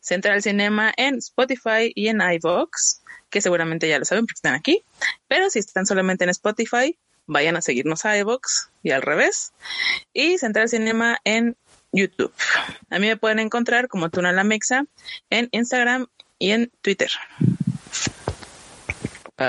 Central 0.00 0.42
Cinema 0.42 0.92
en 0.98 1.14
Spotify 1.16 1.90
y 1.94 2.08
en 2.08 2.20
iVoox, 2.20 3.00
que 3.30 3.40
seguramente 3.40 3.88
ya 3.88 3.98
lo 3.98 4.04
saben 4.04 4.26
porque 4.26 4.36
están 4.36 4.52
aquí. 4.54 4.84
Pero 5.28 5.48
si 5.48 5.60
están 5.60 5.86
solamente 5.86 6.24
en 6.24 6.30
Spotify, 6.30 6.98
vayan 7.26 7.56
a 7.56 7.62
seguirnos 7.62 8.04
a 8.04 8.18
iVoox 8.18 8.68
y 8.82 8.90
al 8.90 9.00
revés. 9.00 9.54
Y 10.12 10.36
Central 10.36 10.68
Cinema 10.68 11.20
en 11.24 11.56
YouTube. 11.90 12.34
A 12.90 12.98
mí 12.98 13.06
me 13.06 13.16
pueden 13.16 13.38
encontrar 13.38 13.88
como 13.88 14.10
Tuna 14.10 14.30
la 14.30 14.46
en 15.30 15.48
Instagram 15.50 16.06
y 16.38 16.50
en 16.50 16.70
Twitter. 16.82 17.10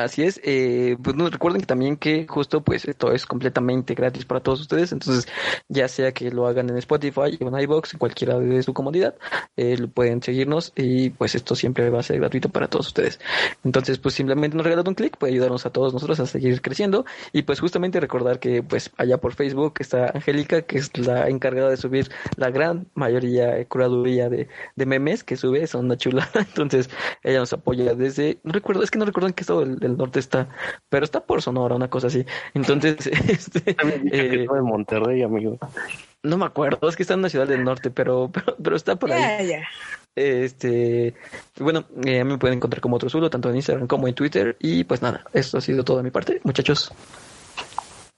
Así 0.01 0.23
es, 0.23 0.41
eh, 0.43 0.97
pues 1.03 1.15
no, 1.15 1.29
recuerden 1.29 1.61
que 1.61 1.67
también 1.67 1.97
que 1.97 2.25
justo 2.27 2.63
pues 2.63 2.85
esto 2.85 3.11
es 3.11 3.25
completamente 3.25 3.93
gratis 3.93 4.25
para 4.25 4.39
todos 4.39 4.61
ustedes, 4.61 4.91
entonces 4.91 5.27
ya 5.69 5.87
sea 5.87 6.11
que 6.11 6.31
lo 6.31 6.47
hagan 6.47 6.69
en 6.69 6.77
Spotify, 6.77 7.37
en 7.39 7.59
iBox, 7.59 7.93
en 7.93 7.99
cualquiera 7.99 8.39
de 8.39 8.63
su 8.63 8.73
comodidad, 8.73 9.15
eh, 9.55 9.77
lo 9.77 9.87
pueden 9.89 10.23
seguirnos 10.23 10.73
y 10.75 11.11
pues 11.11 11.35
esto 11.35 11.55
siempre 11.55 11.89
va 11.89 11.99
a 11.99 12.03
ser 12.03 12.19
gratuito 12.19 12.49
para 12.49 12.67
todos 12.67 12.87
ustedes. 12.87 13.19
Entonces 13.63 13.99
pues 13.99 14.15
simplemente 14.15 14.57
nos 14.57 14.65
regalan 14.65 14.87
un 14.87 14.95
clic, 14.95 15.17
puede 15.17 15.33
ayudarnos 15.33 15.65
a 15.65 15.69
todos 15.69 15.93
nosotros 15.93 16.19
a 16.19 16.25
seguir 16.25 16.61
creciendo 16.61 17.05
y 17.31 17.43
pues 17.43 17.59
justamente 17.59 17.99
recordar 17.99 18.39
que 18.39 18.63
pues 18.63 18.91
allá 18.97 19.17
por 19.17 19.33
Facebook 19.35 19.75
está 19.79 20.11
Angélica, 20.13 20.63
que 20.63 20.79
es 20.79 20.97
la 20.97 21.29
encargada 21.29 21.69
de 21.69 21.77
subir 21.77 22.09
la 22.37 22.49
gran 22.49 22.87
mayoría, 22.95 23.57
eh, 23.57 23.65
curaduría 23.67 24.29
de, 24.29 24.47
memes 24.75 25.23
que 25.23 25.37
sube, 25.37 25.65
son 25.67 25.85
una 25.85 25.97
chulada, 25.97 26.31
entonces 26.39 26.89
ella 27.23 27.39
nos 27.39 27.53
apoya 27.53 27.93
desde, 27.93 28.39
no 28.43 28.51
recuerdo, 28.51 28.83
es 28.83 28.91
que 28.91 28.99
no 28.99 29.05
recuerdo 29.05 29.27
en 29.27 29.33
qué 29.33 29.41
estado 29.41 29.65
del, 29.65 29.82
del 29.83 29.97
norte 29.97 30.19
está, 30.19 30.49
pero 30.89 31.05
está 31.05 31.21
por 31.21 31.41
Sonora, 31.41 31.75
una 31.75 31.89
cosa 31.89 32.07
así. 32.07 32.25
Entonces, 32.53 33.07
este, 33.27 33.75
eh, 34.11 34.47
de 34.47 34.61
Monterrey, 34.61 35.21
amigo. 35.21 35.57
no 36.23 36.37
me 36.37 36.45
acuerdo, 36.45 36.89
es 36.89 36.95
que 36.95 37.03
está 37.03 37.13
en 37.13 37.19
una 37.19 37.29
ciudad 37.29 37.47
del 37.47 37.63
norte, 37.63 37.91
pero, 37.91 38.29
pero, 38.33 38.55
pero 38.61 38.75
está 38.75 38.95
por 38.95 39.11
ahí. 39.11 39.21
Ya, 39.21 39.41
ya. 39.43 39.67
Este, 40.15 41.15
bueno, 41.59 41.85
eh, 42.05 42.23
me 42.23 42.37
pueden 42.37 42.57
encontrar 42.57 42.81
como 42.81 42.97
otro 42.97 43.09
Zulo, 43.09 43.29
tanto 43.29 43.49
en 43.49 43.55
Instagram 43.55 43.87
como 43.87 44.07
en 44.07 44.13
Twitter. 44.13 44.55
Y 44.59 44.83
pues 44.83 45.01
nada, 45.01 45.25
esto 45.33 45.57
ha 45.57 45.61
sido 45.61 45.83
todo 45.83 45.97
de 45.97 46.03
mi 46.03 46.11
parte, 46.11 46.39
muchachos. 46.43 46.91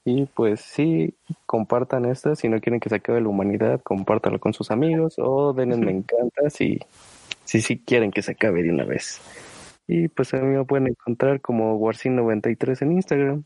Y 0.04 0.26
pues 0.26 0.60
sí, 0.60 1.14
compartan 1.46 2.04
esto. 2.04 2.36
Si 2.36 2.48
no 2.48 2.60
quieren 2.60 2.78
que 2.78 2.88
se 2.88 2.94
acabe 2.94 3.20
la 3.20 3.28
humanidad, 3.28 3.80
compártanlo 3.82 4.38
con 4.38 4.54
sus 4.54 4.70
amigos 4.70 5.14
o 5.18 5.52
denle 5.52 5.78
me 5.78 5.90
encanta 5.90 6.48
si, 6.48 6.78
si, 7.44 7.60
si 7.60 7.78
quieren 7.78 8.12
que 8.12 8.22
se 8.22 8.32
acabe 8.32 8.62
de 8.62 8.70
una 8.70 8.84
vez. 8.84 9.20
Y 9.88 10.08
pues 10.08 10.34
a 10.34 10.38
mí 10.38 10.56
me 10.56 10.64
pueden 10.64 10.88
encontrar 10.88 11.40
como 11.40 11.78
Warsin93 11.78 12.82
en 12.82 12.92
Instagram. 12.92 13.44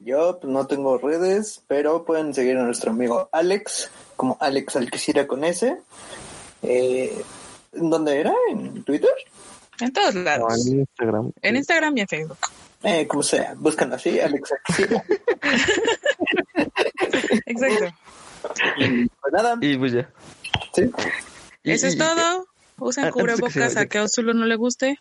Yo 0.00 0.38
pues, 0.40 0.52
no 0.52 0.66
tengo 0.66 0.98
redes, 0.98 1.62
pero 1.68 2.04
pueden 2.04 2.34
seguir 2.34 2.56
a 2.58 2.62
nuestro 2.64 2.90
amigo 2.90 3.28
Alex, 3.32 3.90
como 4.16 4.36
Alex 4.40 4.76
Alquicira 4.76 5.26
con 5.26 5.44
S. 5.44 5.78
Eh, 6.62 7.22
¿Dónde 7.72 8.20
era? 8.20 8.32
¿En 8.50 8.82
Twitter? 8.82 9.10
En 9.80 9.92
todos 9.92 10.14
lados. 10.14 10.66
en 10.66 10.80
Instagram. 10.80 11.32
En 11.42 11.56
Instagram 11.56 11.96
y 11.98 12.00
en 12.02 12.08
Facebook. 12.08 12.38
Eh, 12.82 13.06
como 13.06 13.22
sea, 13.22 13.54
buscan 13.56 13.92
así, 13.92 14.20
Alex 14.20 14.52
Alquicira. 14.52 15.04
Exacto. 17.46 17.96
pues 18.74 19.32
nada, 19.32 19.56
Y 19.60 19.76
pues 19.78 19.92
ya. 19.92 20.10
sí. 20.74 20.90
Y- 21.62 21.72
Eso 21.72 21.86
es 21.86 21.94
y- 21.94 21.98
todo. 21.98 22.46
Usen 22.78 23.04
que 23.04 23.10
cubrebocas 23.12 23.76
a 23.76 23.86
que 23.86 23.98
a 23.98 24.02
Ozulo 24.02 24.34
no 24.34 24.46
le 24.46 24.56
guste. 24.56 24.98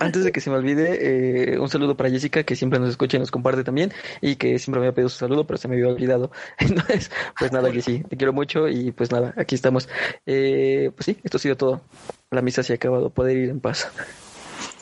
Antes 0.00 0.24
de 0.24 0.32
que 0.32 0.40
se 0.40 0.50
me 0.50 0.56
olvide, 0.56 1.54
eh, 1.54 1.58
un 1.58 1.70
saludo 1.70 1.96
para 1.96 2.10
Jessica, 2.10 2.42
que 2.42 2.56
siempre 2.56 2.78
nos 2.78 2.90
escucha 2.90 3.16
y 3.16 3.20
nos 3.20 3.30
comparte 3.30 3.64
también, 3.64 3.92
y 4.20 4.36
que 4.36 4.58
siempre 4.58 4.80
me 4.80 4.86
había 4.86 4.94
pedido 4.94 5.08
su 5.08 5.18
saludo, 5.18 5.46
pero 5.46 5.56
se 5.56 5.66
me 5.68 5.76
había 5.76 5.88
olvidado. 5.88 6.30
Entonces, 6.58 7.10
pues 7.38 7.52
nada, 7.52 7.72
Jessy, 7.72 8.04
te 8.04 8.16
quiero 8.16 8.32
mucho 8.32 8.68
y 8.68 8.92
pues 8.92 9.10
nada, 9.10 9.32
aquí 9.36 9.54
estamos. 9.54 9.88
Eh, 10.26 10.90
pues 10.94 11.06
sí, 11.06 11.18
esto 11.24 11.38
ha 11.38 11.40
sido 11.40 11.56
todo. 11.56 11.80
La 12.30 12.42
misa 12.42 12.62
se 12.62 12.74
ha 12.74 12.76
acabado, 12.76 13.10
poder 13.10 13.38
ir 13.38 13.48
en 13.48 13.60
paz. 13.60 13.88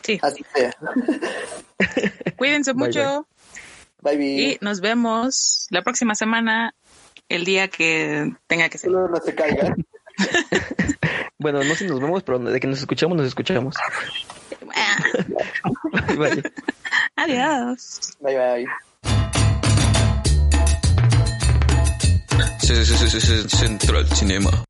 Sí. 0.02 0.18
Así 0.22 0.44
sea. 0.54 0.74
Cuídense 2.36 2.72
Bye, 2.72 2.86
mucho 2.86 3.26
Bye, 4.02 4.16
bye. 4.16 4.26
y 4.26 4.58
nos 4.60 4.80
vemos 4.80 5.66
la 5.70 5.82
próxima 5.82 6.14
semana, 6.14 6.74
el 7.28 7.44
día 7.44 7.68
que 7.68 8.32
tenga 8.46 8.68
que 8.68 8.78
ser. 8.78 8.90
Solo 8.90 9.08
no 9.08 9.16
se 9.16 9.34
caiga. 9.34 9.74
Bueno, 11.38 11.58
no 11.62 11.74
sé 11.74 11.84
si 11.84 11.86
nos 11.86 12.00
vemos, 12.00 12.22
pero 12.22 12.38
de 12.38 12.60
que 12.60 12.66
nos 12.66 12.78
escuchamos, 12.78 13.16
nos 13.16 13.26
escuchamos. 13.26 13.74
Bye, 16.08 16.16
bye. 16.16 16.42
Adiós. 17.16 18.16
Bye, 18.20 18.36
bye. 18.36 18.66
Central 23.48 24.06
Cinema. 24.14 24.64